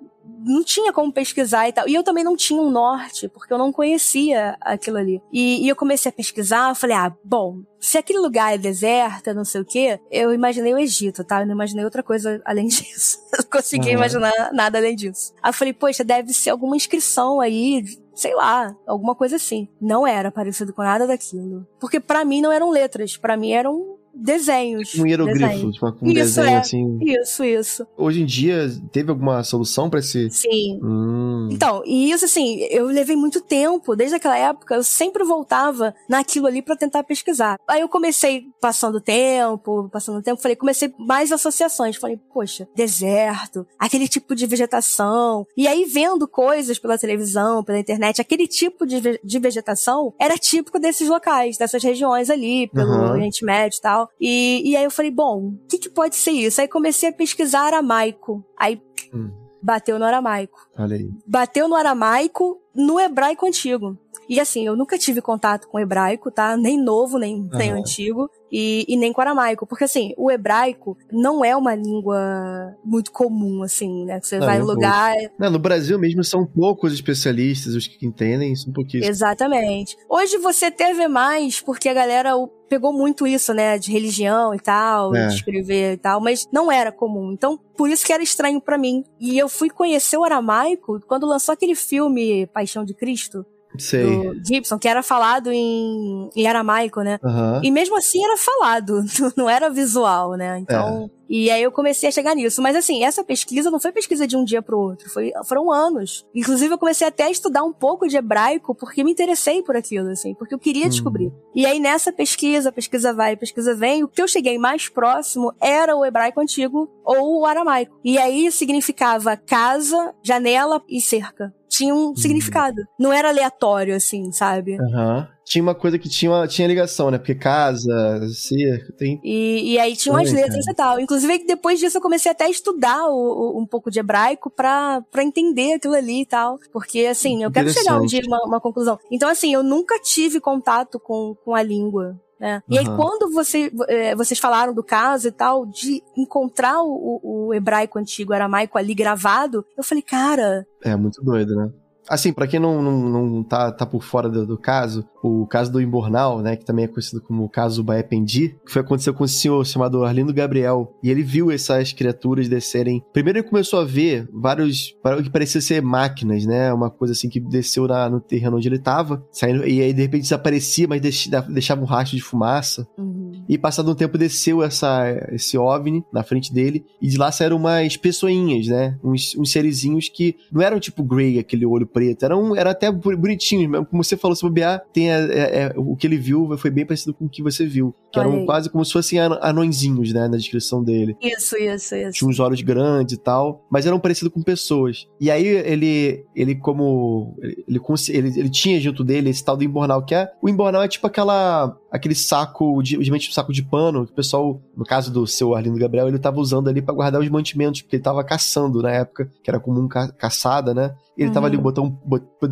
não 0.45 0.63
tinha 0.63 0.91
como 0.91 1.11
pesquisar 1.11 1.67
e 1.67 1.73
tal. 1.73 1.87
E 1.87 1.93
eu 1.93 2.03
também 2.03 2.23
não 2.23 2.35
tinha 2.35 2.61
um 2.61 2.69
norte, 2.69 3.27
porque 3.29 3.53
eu 3.53 3.57
não 3.57 3.71
conhecia 3.71 4.57
aquilo 4.61 4.97
ali. 4.97 5.21
E, 5.31 5.65
e 5.65 5.69
eu 5.69 5.75
comecei 5.75 6.09
a 6.09 6.13
pesquisar, 6.13 6.69
eu 6.69 6.75
falei, 6.75 6.95
ah, 6.95 7.13
bom, 7.23 7.61
se 7.79 7.97
aquele 7.97 8.19
lugar 8.19 8.53
é 8.53 8.57
deserto, 8.57 9.33
não 9.33 9.43
sei 9.43 9.61
o 9.61 9.65
quê, 9.65 9.99
eu 10.09 10.33
imaginei 10.33 10.73
o 10.73 10.77
Egito, 10.77 11.23
tá? 11.23 11.41
Eu 11.41 11.45
não 11.45 11.53
imaginei 11.53 11.83
outra 11.83 12.01
coisa 12.01 12.41
além 12.45 12.67
disso. 12.67 13.19
não 13.37 13.43
consegui 13.45 13.89
uhum. 13.89 13.95
imaginar 13.95 14.51
nada 14.53 14.77
além 14.77 14.95
disso. 14.95 15.33
Aí 15.41 15.49
eu 15.49 15.53
falei, 15.53 15.73
poxa, 15.73 16.03
deve 16.03 16.33
ser 16.33 16.49
alguma 16.49 16.75
inscrição 16.75 17.39
aí, 17.39 17.83
sei 18.13 18.33
lá, 18.35 18.75
alguma 18.87 19.15
coisa 19.15 19.35
assim. 19.35 19.67
Não 19.81 20.07
era 20.07 20.31
parecido 20.31 20.73
com 20.73 20.81
nada 20.81 21.05
daquilo. 21.05 21.67
Porque 21.79 21.99
para 21.99 22.23
mim 22.23 22.41
não 22.41 22.51
eram 22.51 22.69
letras, 22.69 23.17
para 23.17 23.35
mim 23.35 23.51
eram 23.51 23.97
desenhos. 24.23 24.95
Um 24.95 25.05
hieroglifo, 25.05 25.71
tipo, 25.71 25.87
um 26.01 26.07
isso, 26.07 26.13
desenho 26.13 26.47
é. 26.47 26.57
assim. 26.57 26.99
Isso, 27.01 27.43
isso. 27.43 27.87
Hoje 27.97 28.21
em 28.21 28.25
dia, 28.25 28.69
teve 28.91 29.09
alguma 29.11 29.43
solução 29.43 29.89
para 29.89 29.99
esse? 29.99 30.29
Sim. 30.29 30.79
Hum. 30.81 31.49
Então, 31.51 31.83
e 31.85 32.09
isso 32.09 32.25
assim, 32.25 32.59
eu 32.69 32.85
levei 32.85 33.15
muito 33.15 33.41
tempo, 33.41 33.95
desde 33.95 34.15
aquela 34.15 34.37
época, 34.37 34.75
eu 34.75 34.83
sempre 34.83 35.23
voltava 35.23 35.93
naquilo 36.07 36.47
ali 36.47 36.61
para 36.61 36.75
tentar 36.75 37.03
pesquisar. 37.03 37.57
Aí 37.67 37.81
eu 37.81 37.89
comecei 37.89 38.45
passando 38.61 39.01
tempo, 39.01 39.89
passando 39.91 40.21
tempo, 40.21 40.41
falei, 40.41 40.55
comecei 40.55 40.93
mais 40.97 41.31
associações. 41.31 41.97
Falei, 41.97 42.17
poxa, 42.33 42.67
deserto, 42.75 43.67
aquele 43.77 44.07
tipo 44.07 44.35
de 44.35 44.45
vegetação. 44.45 45.45
E 45.57 45.67
aí 45.67 45.83
vendo 45.85 46.27
coisas 46.27 46.79
pela 46.79 46.97
televisão, 46.97 47.63
pela 47.63 47.79
internet, 47.79 48.21
aquele 48.21 48.47
tipo 48.47 48.85
de, 48.85 49.19
de 49.23 49.39
vegetação 49.39 50.13
era 50.19 50.37
típico 50.37 50.79
desses 50.79 51.09
locais, 51.09 51.57
dessas 51.57 51.83
regiões 51.83 52.29
ali, 52.29 52.67
pelo 52.67 52.91
uhum. 52.91 53.11
Oriente 53.11 53.43
Médio 53.43 53.77
e 53.77 53.81
tal. 53.81 54.09
E, 54.19 54.71
e 54.71 54.75
aí 54.75 54.83
eu 54.83 54.91
falei, 54.91 55.11
bom, 55.11 55.47
o 55.47 55.67
que, 55.67 55.77
que 55.77 55.89
pode 55.89 56.15
ser 56.15 56.31
isso? 56.31 56.61
Aí 56.61 56.67
comecei 56.67 57.09
a 57.09 57.13
pesquisar 57.13 57.65
aramaico. 57.67 58.43
Aí 58.57 58.81
hum. 59.13 59.31
bateu 59.61 59.99
no 59.99 60.05
aramaico. 60.05 60.67
Olha 60.77 60.95
aí. 60.95 61.09
Bateu 61.25 61.67
no 61.67 61.75
aramaico, 61.75 62.61
no 62.73 62.99
hebraico 62.99 63.45
antigo. 63.45 63.97
E 64.29 64.39
assim, 64.39 64.65
eu 64.65 64.75
nunca 64.75 64.97
tive 64.97 65.21
contato 65.21 65.67
com 65.67 65.79
hebraico, 65.79 66.31
tá? 66.31 66.55
Nem 66.55 66.81
novo, 66.81 67.17
nem, 67.17 67.41
uhum. 67.41 67.49
nem 67.51 67.71
antigo 67.71 68.29
e, 68.53 68.85
e 68.87 68.95
nem 68.95 69.11
com 69.11 69.19
aramaico. 69.19 69.65
Porque, 69.65 69.83
assim, 69.83 70.13
o 70.15 70.29
hebraico 70.29 70.95
não 71.11 71.43
é 71.43 71.55
uma 71.55 71.73
língua 71.73 72.77
muito 72.85 73.11
comum, 73.11 73.63
assim, 73.63 74.05
né? 74.05 74.19
Que 74.19 74.27
você 74.27 74.37
não, 74.37 74.45
vai 74.45 74.59
em 74.59 74.61
lugar. 74.61 75.15
Não, 75.39 75.49
no 75.49 75.57
Brasil 75.57 75.97
mesmo 75.97 76.23
são 76.23 76.45
poucos 76.45 76.93
especialistas, 76.93 77.73
os 77.73 77.87
que 77.87 78.05
entendem, 78.05 78.55
são 78.55 78.71
pouquíssimos. 78.71 79.07
Exatamente. 79.07 79.97
Hoje 80.07 80.37
você 80.37 80.69
teve 80.69 81.07
mais, 81.07 81.59
porque 81.59 81.89
a 81.89 81.93
galera 81.95 82.33
pegou 82.69 82.93
muito 82.93 83.25
isso, 83.25 83.53
né, 83.53 83.77
de 83.77 83.91
religião 83.91 84.53
e 84.53 84.59
tal, 84.59 85.15
é. 85.15 85.27
de 85.27 85.35
escrever 85.35 85.93
e 85.93 85.97
tal, 85.97 86.21
mas 86.21 86.47
não 86.51 86.71
era 86.71 86.91
comum. 86.91 87.31
Então, 87.31 87.59
por 87.75 87.89
isso 87.89 88.05
que 88.05 88.13
era 88.13 88.23
estranho 88.23 88.61
para 88.61 88.77
mim. 88.77 89.03
E 89.19 89.37
eu 89.37 89.49
fui 89.49 89.69
conhecer 89.69 90.17
o 90.17 90.23
aramaico 90.23 90.99
quando 91.07 91.27
lançou 91.27 91.53
aquele 91.53 91.75
filme 91.75 92.47
Paixão 92.47 92.83
de 92.85 92.93
Cristo. 92.93 93.45
Sei. 93.77 94.03
do 94.03 94.45
Gibson, 94.45 94.77
que 94.77 94.87
era 94.87 95.01
falado 95.01 95.51
em, 95.51 96.29
em 96.35 96.47
aramaico, 96.47 97.01
né? 97.01 97.19
Uhum. 97.23 97.63
E 97.63 97.71
mesmo 97.71 97.97
assim 97.97 98.23
era 98.23 98.37
falado, 98.37 99.03
não 99.35 99.49
era 99.49 99.69
visual, 99.69 100.33
né? 100.33 100.59
Então. 100.59 101.09
É. 101.19 101.23
E 101.35 101.49
aí 101.49 101.63
eu 101.63 101.71
comecei 101.71 102.09
a 102.09 102.11
chegar 102.11 102.35
nisso. 102.35 102.61
Mas 102.61 102.75
assim, 102.75 103.03
essa 103.03 103.23
pesquisa 103.23 103.71
não 103.71 103.79
foi 103.79 103.91
pesquisa 103.91 104.27
de 104.27 104.37
um 104.37 104.43
dia 104.43 104.61
pro 104.61 104.77
outro, 104.77 105.09
foi, 105.09 105.31
foram 105.45 105.71
anos. 105.71 106.23
Inclusive 106.35 106.73
eu 106.73 106.77
comecei 106.77 107.07
até 107.07 107.23
a 107.23 107.31
estudar 107.31 107.63
um 107.63 107.73
pouco 107.73 108.07
de 108.07 108.17
hebraico 108.17 108.75
porque 108.75 109.03
me 109.03 109.11
interessei 109.11 109.63
por 109.63 109.75
aquilo, 109.75 110.09
assim, 110.09 110.35
porque 110.35 110.53
eu 110.53 110.59
queria 110.59 110.85
hum. 110.85 110.89
descobrir. 110.89 111.33
E 111.55 111.65
aí 111.65 111.79
nessa 111.79 112.11
pesquisa, 112.11 112.71
pesquisa 112.71 113.13
vai, 113.13 113.35
pesquisa 113.35 113.73
vem, 113.73 114.03
o 114.03 114.07
que 114.07 114.21
eu 114.21 114.27
cheguei 114.27 114.59
mais 114.59 114.89
próximo 114.89 115.51
era 115.59 115.95
o 115.95 116.05
hebraico 116.05 116.39
antigo 116.39 116.87
ou 117.03 117.41
o 117.41 117.45
aramaico. 117.45 117.99
E 118.03 118.19
aí 118.19 118.51
significava 118.51 119.35
casa, 119.35 120.13
janela 120.21 120.83
e 120.87 121.01
cerca 121.01 121.51
tinha 121.73 121.93
um 121.93 122.11
hum. 122.11 122.15
significado. 122.15 122.81
Não 122.99 123.11
era 123.11 123.29
aleatório, 123.29 123.95
assim, 123.95 124.31
sabe? 124.31 124.77
Aham. 124.79 125.17
Uhum 125.17 125.33
tinha 125.45 125.61
uma 125.61 125.75
coisa 125.75 125.99
que 125.99 126.07
tinha, 126.07 126.47
tinha 126.47 126.67
ligação, 126.67 127.11
né? 127.11 127.17
Porque 127.17 127.35
casa, 127.35 128.21
cerca, 128.33 128.93
tem. 128.93 129.19
E, 129.23 129.73
e 129.73 129.79
aí 129.79 129.95
tinha 129.95 130.13
umas 130.13 130.31
letras 130.31 130.65
e 130.65 130.73
tal. 130.73 130.99
Inclusive, 130.99 131.45
depois 131.45 131.79
disso 131.79 131.97
eu 131.97 132.01
comecei 132.01 132.31
até 132.31 132.45
a 132.45 132.49
estudar 132.49 133.07
o, 133.07 133.57
o, 133.57 133.61
um 133.61 133.65
pouco 133.65 133.91
de 133.91 133.99
hebraico 133.99 134.49
pra, 134.49 135.01
pra 135.11 135.23
entender 135.23 135.73
aquilo 135.73 135.95
ali 135.95 136.21
e 136.21 136.25
tal. 136.25 136.57
Porque, 136.71 137.05
assim, 137.05 137.43
eu 137.43 137.51
quero 137.51 137.69
chegar 137.69 137.99
um 137.99 138.05
dia 138.05 138.21
a 138.23 138.27
uma, 138.27 138.45
uma 138.45 138.61
conclusão. 138.61 138.97
Então, 139.11 139.29
assim, 139.29 139.53
eu 139.53 139.61
nunca 139.61 139.99
tive 139.99 140.39
contato 140.39 140.99
com, 140.99 141.35
com 141.43 141.53
a 141.53 141.61
língua. 141.61 142.17
Né? 142.43 142.61
E 142.67 142.77
aí, 142.77 142.85
quando 142.85 143.31
você, 143.31 143.71
é, 143.87 144.13
vocês 144.13 144.37
falaram 144.37 144.73
do 144.73 144.83
caso 144.83 145.29
e 145.29 145.31
tal, 145.31 145.65
de 145.65 146.03
encontrar 146.17 146.83
o, 146.83 147.21
o, 147.23 147.53
hebraico 147.53 147.97
antigo, 147.97 148.33
aramaico 148.33 148.77
ali 148.77 148.93
gravado, 148.93 149.65
eu 149.77 149.83
falei, 149.83 150.01
cara. 150.01 150.67
É 150.83 150.93
muito 150.93 151.23
doido, 151.23 151.55
né? 151.55 151.71
Assim, 152.09 152.33
para 152.33 152.45
quem 152.45 152.59
não, 152.59 152.81
não, 152.81 152.99
não 152.99 153.43
tá, 153.45 153.71
tá 153.71 153.85
por 153.85 154.03
fora 154.03 154.27
do, 154.27 154.45
do, 154.45 154.57
caso, 154.57 155.07
o 155.23 155.47
caso 155.47 155.71
do 155.71 155.81
Imbornal, 155.81 156.41
né, 156.41 156.57
que 156.57 156.65
também 156.65 156.83
é 156.83 156.87
conhecido 156.87 157.21
como 157.21 157.45
o 157.45 157.49
caso 157.49 157.81
Baependi, 157.81 158.57
que 158.65 158.71
foi 158.71 158.81
aconteceu 158.81 159.13
com 159.13 159.23
um 159.23 159.27
senhor 159.27 159.65
chamado 159.65 160.03
Arlindo 160.03 160.33
Gabriel, 160.33 160.93
e 161.01 161.09
ele 161.09 161.23
viu 161.23 161.49
essas 161.49 161.93
criaturas 161.93 162.49
descerem. 162.49 163.01
Primeiro 163.13 163.39
ele 163.39 163.47
começou 163.47 163.79
a 163.79 163.85
ver 163.85 164.27
vários, 164.33 164.93
que 165.23 165.29
parecia 165.29 165.61
ser 165.61 165.81
máquinas, 165.81 166.45
né, 166.45 166.73
uma 166.73 166.89
coisa 166.89 167.13
assim 167.13 167.29
que 167.29 167.39
desceu 167.39 167.87
na, 167.87 168.09
no 168.09 168.19
terreno 168.19 168.57
onde 168.57 168.67
ele 168.67 168.79
tava, 168.79 169.25
saindo, 169.31 169.65
e 169.65 169.81
aí 169.81 169.93
de 169.93 170.01
repente 170.01 170.23
desaparecia, 170.23 170.87
mas 170.89 171.01
deixava 171.01 171.81
um 171.81 171.85
rastro 171.85 172.17
de 172.17 172.23
fumaça. 172.23 172.85
Uhum. 172.97 173.45
E 173.47 173.57
passado 173.57 173.89
um 173.89 173.95
tempo 173.95 174.17
desceu 174.17 174.61
essa, 174.61 175.05
esse 175.31 175.57
OVNI 175.57 176.03
na 176.11 176.23
frente 176.23 176.53
dele, 176.53 176.85
e 177.01 177.07
de 177.07 177.17
lá 177.17 177.31
saíram 177.31 177.55
umas 177.55 177.95
pessoinhas, 177.95 178.67
né, 178.67 178.97
uns, 179.01 179.35
uns 179.37 179.51
serizinhos 179.51 180.09
que 180.09 180.35
não 180.51 180.61
eram 180.61 180.81
tipo 180.81 181.01
Grey, 181.01 181.39
aquele 181.39 181.65
olho 181.65 181.87
preto. 181.87 182.25
Era, 182.25 182.35
um, 182.35 182.53
era 182.53 182.71
até 182.71 182.91
bonitinho, 182.91 183.85
como 183.85 184.03
você 184.03 184.17
falou, 184.17 184.35
se 184.35 184.41
bobear, 184.41 184.83
tem 184.91 185.12
a, 185.15 185.67
a, 185.67 185.79
o 185.79 185.95
que 185.95 186.07
ele 186.07 186.17
viu 186.17 186.57
foi 186.57 186.71
bem 186.71 186.85
parecido 186.85 187.13
com 187.13 187.25
o 187.25 187.29
que 187.29 187.43
você 187.43 187.65
viu. 187.65 187.95
Que 188.13 188.19
eram 188.19 188.45
quase 188.45 188.69
como 188.69 188.85
se 188.85 188.93
fossem 188.93 189.19
anõezinhos, 189.19 190.13
né? 190.13 190.27
Na 190.27 190.37
descrição 190.37 190.83
dele. 190.83 191.17
Isso, 191.19 191.57
isso, 191.57 191.95
isso. 191.95 192.11
Tinha 192.11 192.29
uns 192.29 192.39
olhos 192.39 192.61
grandes 192.61 193.15
e 193.15 193.17
tal, 193.17 193.65
mas 193.71 193.87
eram 193.87 193.99
parecidos 193.99 194.31
com 194.31 194.43
pessoas. 194.43 195.07
E 195.19 195.31
aí 195.31 195.45
ele, 195.45 196.23
ele 196.35 196.55
como. 196.55 197.35
Ele, 197.67 197.81
ele, 198.09 198.39
ele 198.39 198.49
tinha 198.49 198.79
junto 198.79 199.03
dele 199.03 199.31
esse 199.31 199.43
tal 199.43 199.57
do 199.57 199.63
imbornal, 199.63 200.05
que 200.05 200.13
é. 200.13 200.29
O 200.41 200.47
imbornal 200.47 200.83
é 200.83 200.87
tipo 200.87 201.07
aquela 201.07 201.75
aquele 201.93 202.15
saco 202.15 202.81
de, 202.81 202.97
geralmente 203.03 203.29
um 203.29 203.33
saco 203.33 203.53
de 203.53 203.61
pano, 203.61 204.07
que 204.07 204.11
o 204.11 204.15
pessoal, 204.15 204.59
no 204.75 204.83
caso 204.83 205.13
do 205.13 205.27
seu 205.27 205.53
Arlindo 205.53 205.77
Gabriel, 205.77 206.07
ele 206.07 206.17
tava 206.17 206.39
usando 206.39 206.67
ali 206.67 206.81
para 206.81 206.95
guardar 206.95 207.21
os 207.21 207.29
mantimentos, 207.29 207.83
porque 207.83 207.97
ele 207.97 208.03
tava 208.03 208.23
caçando 208.23 208.81
na 208.81 208.89
época, 208.89 209.29
que 209.43 209.49
era 209.49 209.59
comum 209.59 209.87
ca 209.87 210.11
caçada, 210.11 210.73
né? 210.73 210.95
Ele 211.15 211.27
uhum. 211.27 211.33
tava 211.33 211.45
ali, 211.45 211.55
uhum. 211.55 211.61
botou 211.61 211.85
um, 211.85 211.89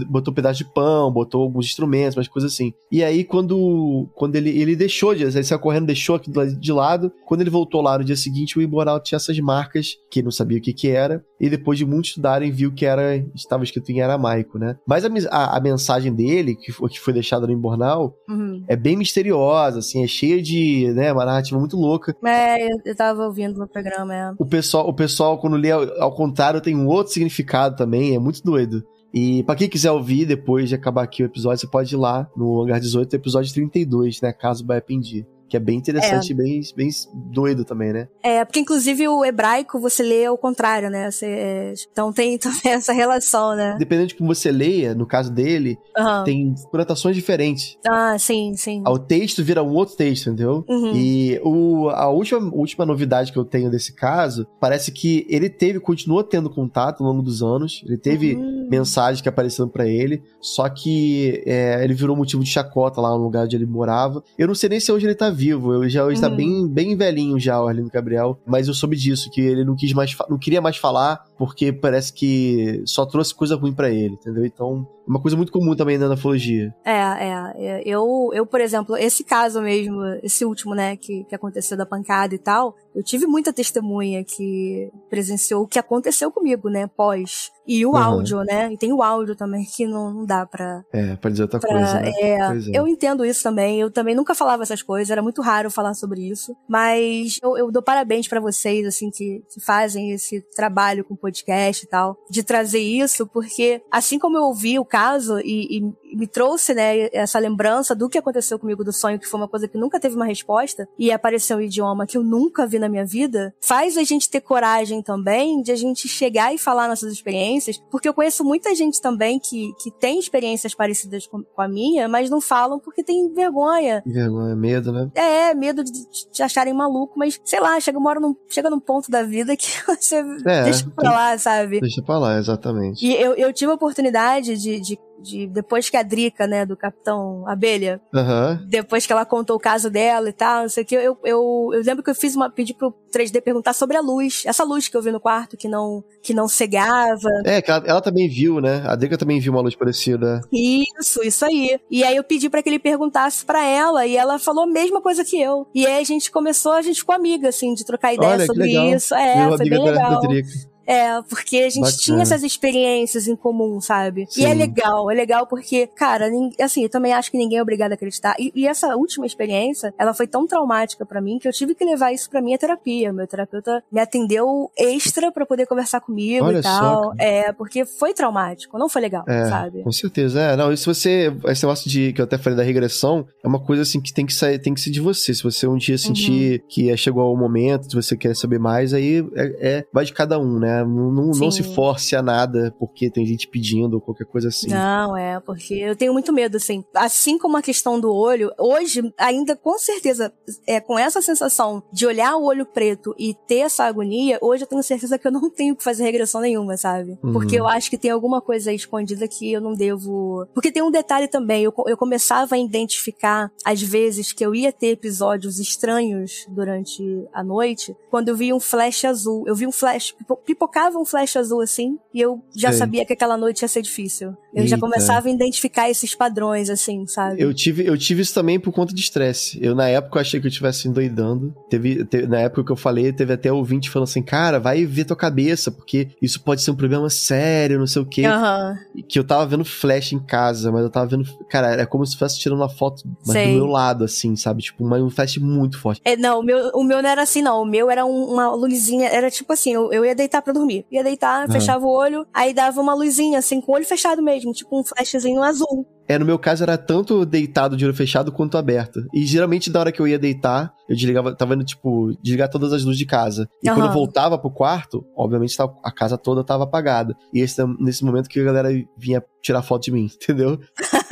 botou 0.07 0.31
um 0.31 0.35
pedaço 0.35 0.59
de 0.59 0.71
pão, 0.71 1.11
botou 1.11 1.41
alguns 1.41 1.65
instrumentos, 1.65 2.15
umas 2.15 2.27
coisas 2.27 2.53
assim. 2.53 2.71
E 2.91 3.03
aí, 3.03 3.23
quando, 3.23 4.07
quando 4.13 4.35
ele, 4.35 4.51
ele 4.51 4.75
deixou, 4.75 5.11
ele 5.13 5.25
saiu 5.51 5.59
correndo, 5.59 5.87
deixou 5.87 6.15
aquilo 6.15 6.45
de 6.55 6.71
lado. 6.71 7.11
Quando 7.25 7.41
ele 7.41 7.49
voltou 7.49 7.81
lá 7.81 7.97
no 7.97 8.03
dia 8.03 8.15
seguinte, 8.15 8.57
o 8.57 8.61
Immoral 8.61 8.99
tinha 9.01 9.17
essas 9.17 9.37
marcas, 9.39 9.95
que 10.09 10.19
ele 10.19 10.25
não 10.25 10.31
sabia 10.31 10.57
o 10.57 10.61
que 10.61 10.73
que 10.73 10.89
era. 10.89 11.23
E 11.39 11.49
depois 11.49 11.77
de 11.77 11.85
muito 11.85 12.05
estudarem, 12.05 12.51
viu 12.51 12.71
que 12.71 12.85
era 12.85 13.17
estava 13.35 13.63
escrito 13.63 13.91
em 13.91 14.01
aramaico, 14.01 14.57
né? 14.57 14.77
Mas 14.87 15.03
a, 15.05 15.09
a, 15.31 15.57
a 15.57 15.61
mensagem 15.61 16.13
dele, 16.13 16.55
que 16.55 16.71
foi, 16.71 16.89
que 16.89 16.99
foi 16.99 17.13
deixada 17.13 17.47
no 17.47 17.53
Imbornal, 17.53 18.15
uhum. 18.29 18.63
é 18.67 18.75
bem 18.75 18.95
misteriosa, 18.95 19.79
assim, 19.79 20.03
é 20.03 20.07
cheia 20.07 20.41
de, 20.41 20.91
né, 20.93 21.11
uma 21.11 21.25
narrativa 21.25 21.59
muito 21.59 21.77
louca. 21.77 22.15
É, 22.23 22.63
eu, 22.63 22.77
eu 22.85 22.95
tava 22.95 23.25
ouvindo 23.25 23.59
no 23.59 23.67
programa, 23.67 24.15
é. 24.15 24.33
O 24.37 24.45
pessoal, 24.45 24.87
o 24.87 24.93
pessoal 24.93 25.39
quando 25.39 25.57
lê 25.57 25.71
ao, 25.71 25.81
ao 26.01 26.15
contrário, 26.15 26.61
tem 26.61 26.75
um 26.75 26.87
outro 26.87 27.13
significado 27.13 27.75
também, 27.75 28.15
é 28.15 28.19
muito 28.19 28.43
doido. 28.43 28.83
E 29.13 29.43
para 29.43 29.55
quem 29.55 29.67
quiser 29.67 29.91
ouvir 29.91 30.25
depois 30.25 30.69
de 30.69 30.75
acabar 30.75 31.03
aqui 31.03 31.21
o 31.21 31.25
episódio, 31.25 31.59
você 31.59 31.67
pode 31.67 31.93
ir 31.93 31.97
lá 31.97 32.29
no 32.35 32.61
Hangar 32.61 32.79
18, 32.79 33.13
episódio 33.13 33.53
32, 33.53 34.21
né? 34.21 34.31
Caso 34.31 34.65
vai 34.65 34.79
pedir 34.79 35.27
que 35.51 35.57
é 35.57 35.59
bem 35.59 35.77
interessante 35.77 36.29
é. 36.29 36.33
e 36.33 36.37
bem, 36.37 36.61
bem 36.77 36.89
doido 37.13 37.65
também, 37.65 37.91
né? 37.91 38.07
É, 38.23 38.45
porque 38.45 38.61
inclusive 38.61 39.05
o 39.09 39.25
hebraico 39.25 39.81
você 39.81 40.01
lê 40.01 40.25
ao 40.25 40.37
contrário, 40.37 40.89
né? 40.89 41.11
Você, 41.11 41.73
então 41.91 42.13
tem 42.13 42.37
também 42.39 42.71
essa 42.71 42.93
relação, 42.93 43.53
né? 43.53 43.75
Dependendo 43.77 44.07
de 44.07 44.15
como 44.15 44.33
você 44.33 44.49
leia, 44.49 44.95
no 44.95 45.05
caso 45.05 45.29
dele, 45.29 45.77
uhum. 45.97 46.23
tem 46.23 46.55
conotações 46.71 47.17
diferentes. 47.17 47.77
Ah, 47.85 48.17
sim, 48.17 48.53
sim. 48.55 48.81
O 48.87 48.97
texto 48.97 49.43
vira 49.43 49.61
um 49.61 49.73
outro 49.73 49.97
texto, 49.97 50.27
entendeu? 50.27 50.63
Uhum. 50.69 50.93
E 50.95 51.37
o, 51.43 51.89
a 51.89 52.09
última, 52.09 52.49
última 52.53 52.85
novidade 52.85 53.33
que 53.33 53.37
eu 53.37 53.43
tenho 53.43 53.69
desse 53.69 53.93
caso, 53.93 54.47
parece 54.57 54.89
que 54.89 55.27
ele 55.29 55.49
teve, 55.49 55.81
continuou 55.81 56.23
tendo 56.23 56.49
contato 56.49 57.03
ao 57.03 57.09
longo 57.09 57.21
dos 57.21 57.43
anos, 57.43 57.83
ele 57.85 57.97
teve 57.97 58.35
uhum. 58.35 58.69
mensagens 58.71 59.19
que 59.19 59.27
apareceram 59.27 59.67
para 59.67 59.85
ele, 59.85 60.23
só 60.39 60.69
que 60.69 61.43
é, 61.45 61.83
ele 61.83 61.93
virou 61.93 62.15
motivo 62.15 62.41
de 62.41 62.49
chacota 62.49 63.01
lá 63.01 63.09
no 63.09 63.17
lugar 63.17 63.43
onde 63.43 63.57
ele 63.57 63.65
morava. 63.65 64.23
Eu 64.37 64.47
não 64.47 64.55
sei 64.55 64.69
nem 64.69 64.79
se 64.79 64.89
hoje 64.93 65.05
ele 65.05 65.15
tá 65.15 65.29
vivo 65.29 65.40
vivo. 65.41 65.73
Eu 65.73 65.89
já 65.89 66.09
está 66.11 66.30
uhum. 66.30 66.35
bem, 66.35 66.68
bem 66.68 66.95
velhinho 66.95 67.39
já, 67.39 67.61
o 67.61 67.68
Arlindo 67.68 67.89
Gabriel. 67.89 68.39
Mas 68.45 68.68
eu 68.68 68.73
soube 68.73 68.95
disso, 68.95 69.30
que 69.31 69.41
ele 69.41 69.65
não 69.65 69.76
quis 69.76 69.93
mais, 69.93 70.15
não 70.30 70.38
queria 70.38 70.61
mais 70.61 70.77
falar, 70.77 71.23
porque 71.41 71.73
parece 71.73 72.13
que 72.13 72.84
só 72.85 73.03
trouxe 73.03 73.34
coisa 73.34 73.55
ruim 73.55 73.73
para 73.73 73.89
ele, 73.89 74.13
entendeu? 74.13 74.45
Então, 74.45 74.88
uma 75.07 75.19
coisa 75.19 75.35
muito 75.35 75.51
comum 75.51 75.76
também 75.76 75.97
na 75.97 76.13
ufologia. 76.13 76.72
É, 76.85 76.91
é, 76.91 77.53
é. 77.57 77.84
Eu, 77.84 78.30
eu, 78.31 78.45
por 78.45 78.61
exemplo, 78.61 78.95
esse 78.95 79.23
caso 79.23 79.59
mesmo, 79.59 80.03
esse 80.22 80.45
último, 80.45 80.76
né, 80.76 80.95
que, 80.95 81.23
que 81.23 81.34
aconteceu 81.34 81.76
da 81.76 81.85
pancada 81.85 82.35
e 82.35 82.38
tal, 82.38 82.76
eu 82.93 83.03
tive 83.03 83.26
muita 83.26 83.51
testemunha 83.51 84.23
que 84.23 84.91
presenciou 85.09 85.63
o 85.63 85.68
que 85.68 85.80
aconteceu 85.80 86.31
comigo, 86.31 86.69
né, 86.69 86.85
pós. 86.85 87.51
E 87.68 87.85
o 87.85 87.91
uhum. 87.91 87.97
áudio, 87.97 88.43
né? 88.43 88.73
E 88.73 88.77
tem 88.77 88.91
o 88.91 89.01
áudio 89.01 89.35
também 89.35 89.63
que 89.63 89.85
não, 89.85 90.11
não 90.11 90.26
dá 90.26 90.45
pra. 90.45 90.84
É, 90.91 91.15
pra 91.15 91.30
dizer 91.30 91.43
outra 91.43 91.59
pra, 91.59 91.69
coisa. 91.69 92.01
Né? 92.01 92.11
É, 92.19 92.38
é, 92.39 92.61
eu 92.73 92.88
entendo 92.88 93.23
isso 93.23 93.43
também. 93.43 93.80
Eu 93.80 93.89
também 93.89 94.15
nunca 94.15 94.35
falava 94.35 94.63
essas 94.63 94.81
coisas, 94.81 95.09
era 95.09 95.22
muito 95.22 95.41
raro 95.41 95.69
falar 95.69 95.93
sobre 95.93 96.22
isso. 96.22 96.55
Mas 96.68 97.38
eu, 97.41 97.57
eu 97.57 97.72
dou 97.72 97.81
parabéns 97.81 98.27
para 98.27 98.39
vocês, 98.39 98.85
assim, 98.85 99.09
que, 99.09 99.43
que 99.53 99.61
fazem 99.63 100.11
esse 100.11 100.41
trabalho 100.55 101.05
com 101.05 101.15
podcast 101.31 101.85
e 101.85 101.87
tal, 101.87 102.17
de 102.29 102.43
trazer 102.43 102.79
isso, 102.79 103.25
porque 103.25 103.81
assim 103.89 104.19
como 104.19 104.37
eu 104.37 104.43
ouvi 104.43 104.77
o 104.77 104.85
caso 104.85 105.39
e, 105.39 105.79
e 105.79 106.15
me 106.15 106.27
trouxe, 106.27 106.73
né, 106.73 107.09
essa 107.13 107.39
lembrança 107.39 107.95
do 107.95 108.09
que 108.09 108.17
aconteceu 108.17 108.59
comigo 108.59 108.83
do 108.83 108.91
sonho, 108.91 109.19
que 109.19 109.27
foi 109.27 109.39
uma 109.39 109.47
coisa 109.47 109.67
que 109.67 109.77
nunca 109.77 109.99
teve 109.99 110.15
uma 110.15 110.25
resposta, 110.25 110.87
e 110.99 111.11
apareceu 111.11 111.57
um 111.57 111.61
idioma 111.61 112.05
que 112.05 112.17
eu 112.17 112.23
nunca 112.23 112.67
vi 112.67 112.79
na 112.79 112.89
minha 112.89 113.05
vida, 113.05 113.53
faz 113.61 113.97
a 113.97 114.03
gente 114.03 114.29
ter 114.29 114.41
coragem 114.41 115.01
também 115.01 115.61
de 115.61 115.71
a 115.71 115.75
gente 115.75 116.07
chegar 116.07 116.53
e 116.53 116.57
falar 116.57 116.87
nossas 116.87 117.13
experiências, 117.13 117.81
porque 117.89 118.07
eu 118.07 118.13
conheço 118.13 118.43
muita 118.43 118.75
gente 118.75 119.01
também 119.01 119.39
que, 119.39 119.73
que 119.81 119.91
tem 119.91 120.19
experiências 120.19 120.75
parecidas 120.75 121.25
com, 121.25 121.43
com 121.43 121.61
a 121.61 121.67
minha, 121.67 122.07
mas 122.07 122.29
não 122.29 122.41
falam 122.41 122.79
porque 122.79 123.03
tem 123.03 123.31
vergonha. 123.33 124.03
Vergonha, 124.05 124.55
medo, 124.55 124.91
né? 124.91 125.09
É, 125.15 125.53
medo 125.53 125.83
de 125.83 126.05
te 126.31 126.43
acharem 126.43 126.73
maluco, 126.73 127.17
mas 127.17 127.39
sei 127.43 127.59
lá, 127.59 127.79
chega 127.79 127.97
uma 127.97 128.09
hora 128.09 128.19
num, 128.19 128.35
chega 128.49 128.69
num 128.69 128.79
ponto 128.79 129.09
da 129.09 129.23
vida 129.23 129.55
que 129.55 129.69
você 129.87 130.17
é, 130.45 130.63
deixa 130.63 130.89
pra 130.89 131.11
lá, 131.11 131.20
sabe? 131.38 131.80
Deixa 131.80 132.02
pra 132.02 132.18
lá, 132.18 132.38
exatamente. 132.38 133.06
E 133.06 133.14
eu, 133.15 133.34
eu 133.35 133.53
tive 133.53 133.72
a 133.72 133.76
oportunidade 133.76 134.57
de, 134.57 134.80
de 134.80 134.98
de 135.22 135.48
depois 135.48 135.89
que 135.89 135.95
a 135.95 136.03
Drica, 136.03 136.48
né, 136.48 136.65
do 136.65 136.76
Capitão 136.76 137.48
Abelha, 137.48 138.02
uhum. 138.14 138.65
depois 138.68 139.06
que 139.06 139.14
ela 139.14 139.26
contou 139.26 139.56
o 139.56 139.60
caso 139.60 139.89
dela 139.89 140.30
e 140.30 140.34
tal, 140.34 140.64
não 140.64 140.69
sei 140.69 140.84
o 140.84 140.85
que, 140.85 140.95
eu, 140.95 141.18
eu, 141.23 141.69
eu 141.73 141.81
lembro 141.85 142.03
que 142.03 142.10
eu 142.10 142.15
fiz 142.15 142.35
uma, 142.35 142.49
pedi 142.49 142.73
pro 142.73 142.93
3D 143.14 143.41
perguntar 143.41 143.73
sobre 143.73 143.95
a 143.95 144.02
luz, 144.02 144.43
essa 144.45 144.64
luz 144.64 144.88
que 144.88 144.98
eu 144.98 145.02
vi 145.02 145.11
no 145.11 145.19
quarto 145.19 145.56
que 145.56 145.68
não, 145.68 146.03
que 146.23 146.34
não 146.34 146.48
cegava. 146.48 147.30
É, 147.45 147.61
que 147.61 147.69
ela, 147.69 147.84
ela 147.85 148.02
também 148.02 148.27
viu, 148.27 148.60
né, 148.60 148.84
a 148.85 148.95
Drica 148.95 149.18
também 149.18 149.39
viu 149.39 149.53
uma 149.53 149.61
luz 149.61 149.76
parecida. 149.76 150.41
Isso, 150.52 151.23
isso 151.23 151.45
aí. 151.45 151.80
E 151.89 152.03
aí 152.03 152.15
eu 152.15 152.23
pedi 152.23 152.49
para 152.49 152.64
que 152.64 152.69
ele 152.69 152.80
perguntasse 152.80 153.45
para 153.45 153.64
ela 153.64 154.06
e 154.06 154.18
ela 154.18 154.39
falou 154.39 154.64
a 154.64 154.68
mesma 154.68 155.02
coisa 155.02 155.23
que 155.23 155.39
eu. 155.39 155.68
E 155.73 155.85
aí 155.85 156.02
a 156.02 156.03
gente 156.03 156.31
começou, 156.31 156.73
a 156.73 156.81
gente 156.81 156.99
ficou 156.99 157.14
amiga, 157.14 157.49
assim, 157.49 157.73
de 157.73 157.85
trocar 157.85 158.14
ideia 158.14 158.34
Olha, 158.34 158.45
sobre 158.45 158.72
isso. 158.93 159.14
É, 159.14 159.35
Virou 159.35 159.57
foi 159.57 159.69
bem 159.69 159.84
legal. 159.84 160.11
Da 160.11 160.19
Drica. 160.19 160.70
É, 160.85 161.21
porque 161.23 161.57
a 161.57 161.69
gente 161.69 161.81
Bacana. 161.81 161.97
tinha 161.99 162.21
essas 162.21 162.43
experiências 162.43 163.27
em 163.27 163.35
comum, 163.35 163.79
sabe? 163.79 164.25
Sim. 164.29 164.41
E 164.41 164.45
é 164.45 164.53
legal, 164.53 165.09
é 165.09 165.13
legal 165.13 165.47
porque, 165.47 165.87
cara, 165.87 166.29
assim, 166.59 166.83
eu 166.83 166.89
também 166.89 167.13
acho 167.13 167.31
que 167.31 167.37
ninguém 167.37 167.59
é 167.59 167.61
obrigado 167.61 167.91
a 167.91 167.95
acreditar. 167.95 168.35
E, 168.39 168.51
e 168.55 168.67
essa 168.67 168.95
última 168.95 169.25
experiência, 169.25 169.93
ela 169.97 170.13
foi 170.13 170.27
tão 170.27 170.47
traumática 170.47 171.05
para 171.05 171.21
mim 171.21 171.39
que 171.39 171.47
eu 171.47 171.51
tive 171.51 171.75
que 171.75 171.85
levar 171.85 172.11
isso 172.11 172.29
pra 172.29 172.41
minha 172.41 172.57
terapia. 172.57 173.13
Meu 173.13 173.27
terapeuta 173.27 173.83
me 173.91 173.99
atendeu 173.99 174.71
extra 174.77 175.31
para 175.31 175.45
poder 175.45 175.65
conversar 175.65 176.01
comigo 176.01 176.45
Olha 176.45 176.59
e 176.59 176.61
tal. 176.61 177.03
Só, 177.03 177.13
é, 177.17 177.53
porque 177.53 177.85
foi 177.85 178.13
traumático, 178.13 178.77
não 178.77 178.89
foi 178.89 179.01
legal, 179.01 179.23
é, 179.27 179.45
sabe? 179.45 179.83
Com 179.83 179.91
certeza, 179.91 180.41
é. 180.41 180.55
Não, 180.55 180.71
e 180.71 180.77
se 180.77 180.85
você. 180.85 181.33
Esse 181.45 181.63
negócio 181.63 181.89
de 181.89 182.13
que 182.13 182.21
eu 182.21 182.25
até 182.25 182.37
falei 182.37 182.57
da 182.57 182.63
regressão, 182.63 183.25
é 183.43 183.47
uma 183.47 183.59
coisa 183.59 183.83
assim 183.83 184.01
que 184.01 184.13
tem 184.13 184.25
que 184.25 184.33
sair, 184.33 184.59
tem 184.59 184.73
que 184.73 184.81
ser 184.81 184.91
de 184.91 184.99
você. 184.99 185.33
Se 185.33 185.43
você 185.43 185.67
um 185.67 185.77
dia 185.77 185.97
sentir 185.97 186.61
uhum. 186.61 186.67
que 186.67 186.97
chegou 186.97 187.33
o 187.33 187.37
momento, 187.37 187.89
se 187.89 187.95
você 187.95 188.17
quer 188.17 188.35
saber 188.35 188.59
mais, 188.59 188.93
aí 188.93 189.25
é, 189.35 189.77
é 189.77 189.85
vai 189.93 190.05
de 190.05 190.13
cada 190.13 190.39
um, 190.39 190.59
né? 190.59 190.70
Não, 190.80 191.11
não, 191.11 191.31
não, 191.31 191.52
se 191.52 191.64
force 191.64 192.15
a 192.15 192.22
nada 192.22 192.73
porque 192.80 193.10
tem 193.10 193.26
gente 193.26 193.48
pedindo 193.48 193.95
ou 193.95 194.02
qualquer 194.02 194.26
coisa 194.26 194.49
assim. 194.49 194.69
Não, 194.69 195.15
é, 195.15 195.39
porque 195.39 195.73
eu 195.73 195.95
tenho 195.95 196.14
muito 196.14 196.34
medo, 196.34 196.57
assim. 196.57 196.84
Assim 196.93 197.38
como 197.38 197.57
a 197.57 197.61
questão 197.61 197.99
do 197.99 198.14
olho, 198.14 198.52
hoje, 198.57 199.14
ainda 199.18 199.56
com 199.56 199.77
certeza, 199.77 200.34
é 200.68 200.80
com 200.80 200.98
essa 200.98 201.22
sensação 201.22 201.84
de 201.91 202.06
olhar 202.06 202.35
o 202.35 202.43
olho 202.43 202.65
preto 202.65 203.14
e 203.18 203.34
ter 203.34 203.60
essa 203.60 203.85
agonia, 203.85 204.39
hoje 204.41 204.64
eu 204.64 204.68
tenho 204.68 204.84
certeza 204.84 205.18
que 205.18 205.27
eu 205.27 205.31
não 205.31 205.49
tenho 205.49 205.76
que 205.76 205.84
fazer 205.84 206.03
regressão 206.03 206.41
nenhuma, 206.41 206.77
sabe? 206.77 207.18
Uhum. 207.23 207.34
Porque 207.34 207.60
eu 207.60 207.68
acho 207.68 207.89
que 207.89 207.98
tem 207.98 208.11
alguma 208.11 208.41
coisa 208.41 208.69
aí 208.69 208.76
escondida 208.76 209.27
que 209.27 209.52
eu 209.52 209.61
não 209.61 209.73
devo. 209.73 210.48
Porque 210.53 210.72
tem 210.72 210.81
um 210.81 210.91
detalhe 210.91 211.27
também, 211.27 211.64
eu, 211.64 211.73
eu 211.88 211.98
começava 211.98 212.56
a 212.56 212.57
identificar, 212.57 213.52
às 213.64 213.81
vezes, 213.81 214.31
que 214.31 214.45
eu 214.45 214.56
ia 214.56 214.72
ter 214.72 214.88
episódios 214.88 215.60
estranhos 215.60 216.45
durante 216.49 217.27
a 217.34 217.43
noite, 217.43 217.95
quando 218.10 218.30
eu 218.30 218.35
vi 218.35 218.53
um 218.53 218.60
flash 218.60 219.06
azul. 219.06 219.43
Eu 219.48 219.56
vi 219.56 219.68
um 219.68 219.72
flash, 219.72 220.15
pipocava 220.61 220.99
um 220.99 221.05
flash 221.05 221.35
azul 221.35 221.61
assim, 221.61 221.97
e 222.13 222.21
eu 222.21 222.43
já 222.55 222.69
Sei. 222.69 222.79
sabia 222.79 223.05
que 223.05 223.13
aquela 223.13 223.35
noite 223.35 223.63
ia 223.63 223.67
ser 223.67 223.81
difícil. 223.81 224.29
Eu 224.53 224.63
Eita. 224.63 224.67
já 224.67 224.77
começava 224.77 225.27
a 225.27 225.31
identificar 225.31 225.89
esses 225.89 226.13
padrões, 226.13 226.69
assim, 226.69 227.07
sabe? 227.07 227.41
Eu 227.41 227.53
tive, 227.53 227.85
eu 227.85 227.97
tive 227.97 228.21
isso 228.21 228.33
também 228.33 228.59
por 228.59 228.71
conta 228.71 228.93
de 228.93 229.01
estresse. 229.01 229.57
Eu, 229.61 229.73
na 229.73 229.88
época, 229.88 230.17
eu 230.17 230.21
achei 230.21 230.39
que 230.39 230.45
eu 230.45 230.49
estivesse 230.49 230.88
endoidando. 230.88 231.55
Teve, 231.69 232.05
na 232.27 232.41
época 232.41 232.65
que 232.65 232.71
eu 232.71 232.75
falei, 232.75 233.11
teve 233.11 233.33
até 233.33 233.51
ouvinte 233.51 233.89
falando 233.89 234.09
assim, 234.09 234.21
cara, 234.21 234.59
vai 234.59 234.85
ver 234.85 235.05
tua 235.05 235.15
cabeça, 235.15 235.71
porque 235.71 236.09
isso 236.21 236.41
pode 236.43 236.61
ser 236.61 236.71
um 236.71 236.75
problema 236.75 237.09
sério, 237.09 237.79
não 237.79 237.88
sei 237.88 238.01
o 238.01 238.05
quê. 238.05 238.23
Uhum. 238.27 239.03
Que 239.07 239.17
eu 239.17 239.23
tava 239.23 239.45
vendo 239.47 239.65
flash 239.65 240.11
em 240.11 240.19
casa, 240.19 240.71
mas 240.71 240.83
eu 240.83 240.89
tava 240.89 241.07
vendo. 241.07 241.25
Cara, 241.49 241.71
era 241.71 241.88
como 241.88 242.05
se 242.05 242.11
estivesse 242.11 242.38
tirando 242.39 242.59
uma 242.59 242.69
foto 242.69 243.03
mas 243.25 243.47
do 243.47 243.53
meu 243.53 243.65
lado, 243.65 244.03
assim, 244.03 244.35
sabe? 244.35 244.61
Tipo, 244.61 244.83
um 244.83 245.09
flash 245.09 245.38
muito 245.38 245.79
forte. 245.79 246.01
É, 246.03 246.15
não, 246.17 246.41
o 246.41 246.43
meu, 246.43 246.69
o 246.75 246.83
meu 246.83 247.01
não 247.01 247.09
era 247.09 247.23
assim, 247.23 247.41
não. 247.41 247.61
O 247.61 247.65
meu 247.65 247.89
era 247.89 248.05
um, 248.05 248.25
uma 248.25 248.53
luzinha, 248.53 249.07
era 249.07 249.31
tipo 249.31 249.53
assim, 249.53 249.73
eu, 249.73 249.91
eu 249.93 250.05
ia 250.05 250.13
deitar 250.13 250.41
pra 250.41 250.50
dormir. 250.53 250.85
Ia 250.91 251.03
deitar, 251.03 251.47
uhum. 251.47 251.51
fechava 251.51 251.85
o 251.85 251.89
olho, 251.89 252.25
aí 252.33 252.53
dava 252.53 252.79
uma 252.81 252.93
luzinha, 252.93 253.39
assim, 253.39 253.61
com 253.61 253.71
o 253.71 253.75
olho 253.75 253.85
fechado 253.85 254.21
mesmo, 254.21 254.51
tipo 254.53 254.79
um 254.79 254.83
flashzinho 254.83 255.41
azul. 255.41 255.85
É, 256.07 256.19
no 256.19 256.25
meu 256.25 256.37
caso 256.37 256.63
era 256.63 256.77
tanto 256.77 257.25
deitado 257.25 257.77
de 257.77 257.85
olho 257.85 257.93
fechado 257.93 258.31
quanto 258.31 258.57
aberto. 258.57 258.99
E 259.13 259.25
geralmente, 259.25 259.69
da 259.69 259.79
hora 259.79 259.91
que 259.91 260.01
eu 260.01 260.07
ia 260.07 260.19
deitar, 260.19 260.73
eu 260.91 260.95
desligava, 260.95 261.34
tava 261.34 261.55
indo, 261.55 261.63
tipo, 261.63 262.13
desligar 262.22 262.49
todas 262.49 262.73
as 262.73 262.84
luzes 262.84 262.97
de 262.97 263.05
casa. 263.05 263.47
E 263.63 263.69
uhum. 263.69 263.76
quando 263.76 263.88
eu 263.88 263.93
voltava 263.93 264.38
pro 264.38 264.51
quarto, 264.51 265.05
obviamente 265.15 265.55
a 265.61 265.91
casa 265.91 266.18
toda 266.18 266.43
tava 266.43 266.65
apagada. 266.65 267.15
E 267.34 267.39
esse, 267.39 267.63
nesse 267.80 268.03
momento 268.03 268.27
que 268.27 268.41
a 268.41 268.43
galera 268.43 268.69
vinha 268.97 269.23
tirar 269.41 269.61
foto 269.61 269.84
de 269.84 269.91
mim, 269.91 270.09
entendeu? 270.22 270.59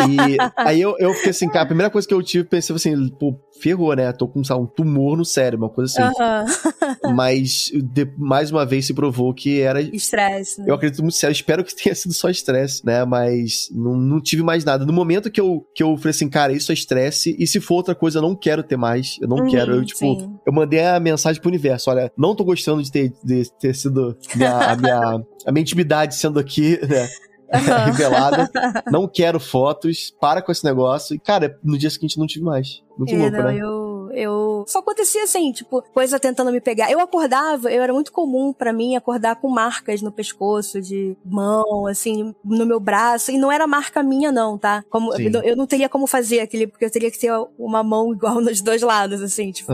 E 0.08 0.38
aí 0.56 0.80
eu, 0.80 0.96
eu 1.00 1.14
fiquei 1.14 1.32
assim, 1.32 1.48
cara, 1.48 1.64
a 1.64 1.66
primeira 1.66 1.90
coisa 1.90 2.08
que 2.08 2.14
eu 2.14 2.22
tive, 2.22 2.44
pensei 2.44 2.76
assim, 2.76 3.10
pô, 3.10 3.36
ferrou, 3.62 3.94
né? 3.96 4.12
Tô 4.12 4.28
com 4.28 4.44
sabe, 4.44 4.62
um 4.62 4.66
tumor 4.66 5.18
no 5.18 5.26
cérebro, 5.26 5.66
uma 5.66 5.74
coisa 5.74 5.92
assim. 5.92 6.54
Mas 7.14 7.72
de, 7.74 8.06
mais 8.18 8.52
uma 8.52 8.66
vez 8.66 8.86
se 8.86 8.94
provou 8.94 9.34
que 9.34 9.60
era. 9.62 9.82
Estresse. 9.82 10.62
Né? 10.62 10.66
Eu 10.70 10.76
acredito 10.76 11.02
muito 11.02 11.16
sério, 11.16 11.34
espero 11.34 11.64
que 11.64 11.76
tenha 11.76 11.96
sido 11.96 12.14
só 12.14 12.30
estresse, 12.30 12.86
né? 12.86 13.04
Mas 13.04 13.70
não, 13.72 13.96
não 13.96 14.22
tive 14.22 14.44
mais 14.44 14.64
nada. 14.64 14.86
No 14.86 14.94
momento 14.94 15.32
que 15.32 15.42
eu, 15.42 15.66
que 15.74 15.84
eu 15.84 15.98
falei 15.98 16.12
assim, 16.12 16.30
cara, 16.30 16.54
isso 16.54 16.72
é 16.72 16.74
estresse, 16.74 17.36
e 17.40 17.48
se 17.48 17.60
for 17.60 17.76
outra 17.76 17.96
coisa, 17.96 18.20
eu 18.20 18.22
não 18.22 18.36
quero 18.36 18.64
ter 18.64 18.78
mais. 18.78 19.18
Eu 19.22 19.28
não 19.28 19.38
uhum, 19.38 19.50
quero. 19.50 19.69
Eu, 19.76 19.86
tipo, 19.86 20.00
sim. 20.00 20.40
eu 20.46 20.54
mandei 20.54 20.86
a 20.86 21.00
mensagem 21.00 21.42
pro 21.42 21.50
universo: 21.50 21.90
olha, 21.90 22.12
não 22.18 22.36
tô 22.36 22.44
gostando 22.44 22.82
de 22.82 22.92
ter, 22.92 23.14
de 23.24 23.52
ter 23.60 23.76
sido 23.76 24.18
minha, 24.36 24.58
a, 24.58 24.76
minha, 24.76 25.22
a 25.46 25.52
minha 25.52 25.62
intimidade 25.62 26.16
sendo 26.16 26.40
aqui, 26.40 26.80
né? 26.88 27.08
uhum. 27.54 27.86
revelada. 27.86 28.50
Não 28.92 29.08
quero 29.08 29.40
fotos, 29.40 30.14
para 30.20 30.42
com 30.42 30.52
esse 30.52 30.64
negócio. 30.64 31.16
E, 31.16 31.20
cara, 31.20 31.58
no 31.64 31.78
dia 31.78 31.90
seguinte 31.90 32.18
não 32.18 32.28
tive 32.28 32.46
mais. 32.46 32.84
Muito 32.98 33.14
é, 33.14 33.18
louco, 33.18 33.38
não, 33.38 33.44
né? 33.44 33.58
Eu 33.58 33.79
eu. 34.20 34.64
Só 34.68 34.80
acontecia 34.80 35.24
assim, 35.24 35.52
tipo, 35.52 35.82
coisa 35.94 36.20
tentando 36.20 36.52
me 36.52 36.62
pegar. 36.62 36.92
Eu 36.92 37.00
acordava, 37.00 37.72
eu 37.72 37.82
era 37.82 37.94
muito 37.94 38.12
comum 38.12 38.54
para 38.54 38.74
mim 38.74 38.96
acordar 38.96 39.36
com 39.38 39.50
marcas 39.50 40.02
no 40.02 40.12
pescoço, 40.12 40.82
de 40.82 41.16
mão, 41.26 41.88
assim, 41.88 42.34
no 42.44 42.66
meu 42.66 42.80
braço. 42.80 43.32
E 43.32 43.38
não 43.38 43.52
era 43.52 43.66
marca 43.68 44.04
minha, 44.04 44.32
não, 44.32 44.58
tá? 44.58 44.84
Como, 44.90 45.14
eu, 45.16 45.42
eu, 45.42 45.56
não 45.56 45.66
teria 45.66 45.90
como 45.90 46.08
fazer 46.08 46.42
aquele, 46.42 46.68
porque 46.68 46.86
eu 46.86 46.92
teria 46.92 47.12
que 47.12 47.20
ter 47.20 47.32
uma 47.58 47.84
mão 47.84 48.14
igual 48.14 48.36
nos 48.42 48.62
dois 48.62 48.82
lados, 48.82 49.22
assim, 49.22 49.52
tipo. 49.52 49.72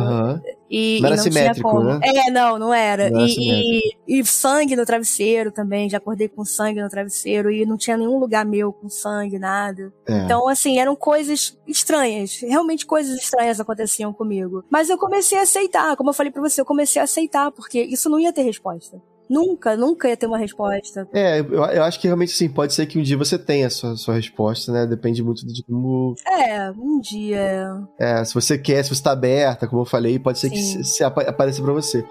E, 0.70 1.00
não 1.00 1.08
era 1.08 1.16
e 1.16 1.18
não 1.18 1.24
simétrico, 1.24 1.84
né? 1.84 2.00
É, 2.04 2.32
não, 2.32 2.58
não 2.58 2.74
era. 2.74 3.10
Não 3.10 3.26
e, 3.26 3.82
e, 4.08 4.20
e, 4.20 4.26
sangue 4.26 4.76
no 4.76 4.86
travesseiro 4.86 5.52
também. 5.52 5.90
Já 5.90 5.98
acordei 5.98 6.28
com 6.28 6.44
sangue 6.44 6.82
no 6.82 6.90
travesseiro 6.90 7.52
e 7.52 7.66
não 7.66 7.78
tinha 7.78 7.98
nenhum 7.98 8.18
lugar 8.18 8.46
meu 8.46 8.74
com 8.74 8.90
sangue, 8.90 9.38
nada. 9.38 9.94
É. 10.08 10.24
Então, 10.24 10.48
assim, 10.48 10.80
eram 10.80 10.96
coisas 10.96 11.58
estranhas. 11.68 12.40
Realmente 12.42 12.86
coisas 12.86 13.18
estranhas 13.18 13.60
aconteciam 13.60 14.12
comigo. 14.12 14.64
Mas 14.70 14.90
eu 14.90 14.98
comecei 14.98 15.38
a 15.38 15.44
aceitar. 15.44 15.96
Como 15.96 16.10
eu 16.10 16.14
falei 16.14 16.32
pra 16.32 16.42
você, 16.42 16.62
eu 16.62 16.66
comecei 16.66 17.00
a 17.00 17.06
aceitar, 17.06 17.52
porque 17.52 17.82
isso 17.82 18.10
não 18.10 18.20
ia 18.20 18.34
ter 18.34 18.42
resposta. 18.42 19.00
Nunca, 19.30 19.76
nunca 19.76 20.08
ia 20.08 20.18
ter 20.18 20.28
uma 20.28 20.38
resposta. 20.38 21.08
É, 21.14 21.40
eu, 21.40 21.54
eu 21.54 21.84
acho 21.84 22.00
que 22.00 22.08
realmente 22.08 22.32
sim, 22.32 22.50
pode 22.50 22.74
ser 22.74 22.86
que 22.86 23.00
um 23.00 23.02
dia 23.02 23.18
você 23.18 23.38
tenha 23.38 23.68
a 23.68 23.70
sua, 23.70 23.96
sua 23.96 24.16
resposta, 24.16 24.72
né? 24.72 24.86
Depende 24.86 25.24
muito 25.24 25.46
de 25.46 25.64
como. 25.64 26.16
É, 26.28 26.72
um 26.72 27.00
dia. 27.00 27.82
É, 28.00 28.24
se 28.24 28.34
você 28.34 28.58
quer, 28.58 28.84
se 28.84 28.94
você 28.94 29.02
tá 29.02 29.12
aberta, 29.12 29.68
como 29.68 29.82
eu 29.82 29.86
falei, 29.86 30.20
pode 30.20 30.40
ser 30.40 30.50
sim. 30.50 30.56
que 30.56 30.62
se, 30.62 30.84
se 30.84 31.04
apareça 31.04 31.62
pra 31.62 31.74
você. 31.74 32.06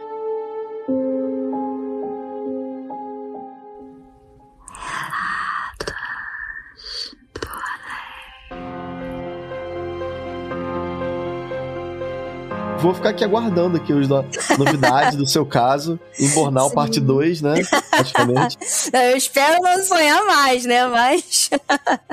Vou 12.84 12.94
ficar 12.94 13.10
aqui 13.10 13.24
aguardando 13.24 13.78
aqui 13.78 13.92
as 13.92 14.58
novidades 14.58 15.16
do 15.16 15.26
seu 15.26 15.46
caso 15.46 15.98
em 16.20 16.28
Bornal 16.28 16.68
Sim. 16.68 16.74
parte 16.74 17.00
2, 17.00 17.40
né? 17.40 17.54
Praticamente. 17.90 18.58
Eu 18.92 19.16
espero 19.16 19.62
não 19.62 19.82
sonhar 19.82 20.24
mais, 20.26 20.66
né? 20.66 20.86
Mas. 20.86 21.48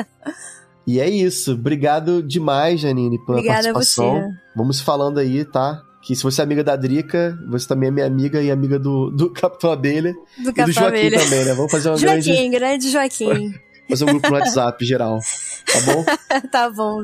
e 0.87 0.99
é 0.99 1.09
isso. 1.09 1.53
Obrigado 1.53 2.23
demais, 2.23 2.79
Janine, 2.79 3.19
pela 3.25 3.39
Obrigada 3.39 3.73
participação. 3.73 4.15
A 4.15 4.21
você. 4.21 4.29
Vamos 4.55 4.79
falando 4.79 5.19
aí, 5.19 5.43
tá? 5.43 5.81
Que 6.01 6.15
se 6.15 6.23
você 6.23 6.41
é 6.41 6.43
amiga 6.45 6.63
da 6.63 6.75
Drica, 6.77 7.37
você 7.49 7.67
também 7.67 7.89
é 7.89 7.91
minha 7.91 8.05
amiga 8.05 8.41
e 8.41 8.49
amiga 8.49 8.79
do, 8.79 9.11
do 9.11 9.29
Capitão 9.33 9.71
Abelha. 9.71 10.13
Do 10.41 10.51
e 10.51 10.53
Capitão 10.53 10.65
do 10.65 10.71
Joaquim 10.71 10.97
Abelha. 11.07 11.19
também, 11.19 11.45
né? 11.45 11.53
Vamos 11.53 11.71
fazer 11.71 11.89
uma 11.89 11.97
Joaquim, 11.97 12.49
grande... 12.49 12.49
grande 12.49 12.89
Joaquim. 12.89 13.53
Fazer 13.91 14.05
um 14.05 14.07
grupo 14.07 14.29
no 14.29 14.35
WhatsApp 14.35 14.83
geral. 14.85 15.19
Tá 15.65 15.79
bom? 15.81 16.05
tá 16.49 16.69
bom. 16.69 17.03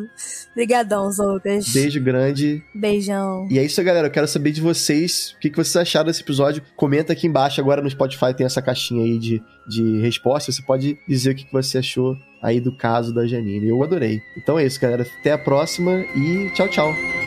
Obrigadão, 0.52 1.12
Zoucas. 1.12 1.70
Beijo 1.70 2.02
grande. 2.02 2.64
Beijão. 2.74 3.48
E 3.50 3.60
é 3.60 3.64
isso, 3.64 3.84
galera. 3.84 4.08
Eu 4.08 4.12
quero 4.12 4.28
saber 4.28 4.52
de 4.52 4.62
vocês 4.62 5.36
o 5.38 5.40
que, 5.40 5.50
que 5.50 5.56
vocês 5.56 5.76
acharam 5.76 6.08
desse 6.08 6.22
episódio. 6.22 6.64
Comenta 6.76 7.14
aqui 7.14 7.28
embaixo. 7.28 7.62
Agora 7.62 7.82
no 7.82 7.90
Spotify 7.90 8.34
tem 8.36 8.46
essa 8.46 8.62
caixinha 8.62 9.04
aí 9.04 9.20
de, 9.20 9.44
de 9.68 10.02
resposta. 10.02 10.52
Você 10.52 10.62
pode 10.62 10.98
dizer 11.08 11.32
o 11.32 11.36
que, 11.36 11.46
que 11.46 11.54
você 11.54 11.78
achou 11.78 12.18
aí 12.42 12.60
do 12.60 12.76
caso 12.76 13.14
da 13.14 13.28
Janine. 13.28 13.68
Eu 13.70 13.84
adorei. 13.84 14.22
Então 14.38 14.58
é 14.58 14.66
isso, 14.66 14.80
galera. 14.80 15.06
Até 15.20 15.32
a 15.32 15.38
próxima 15.38 16.04
e 16.16 16.50
tchau, 16.56 16.68
tchau. 16.70 17.27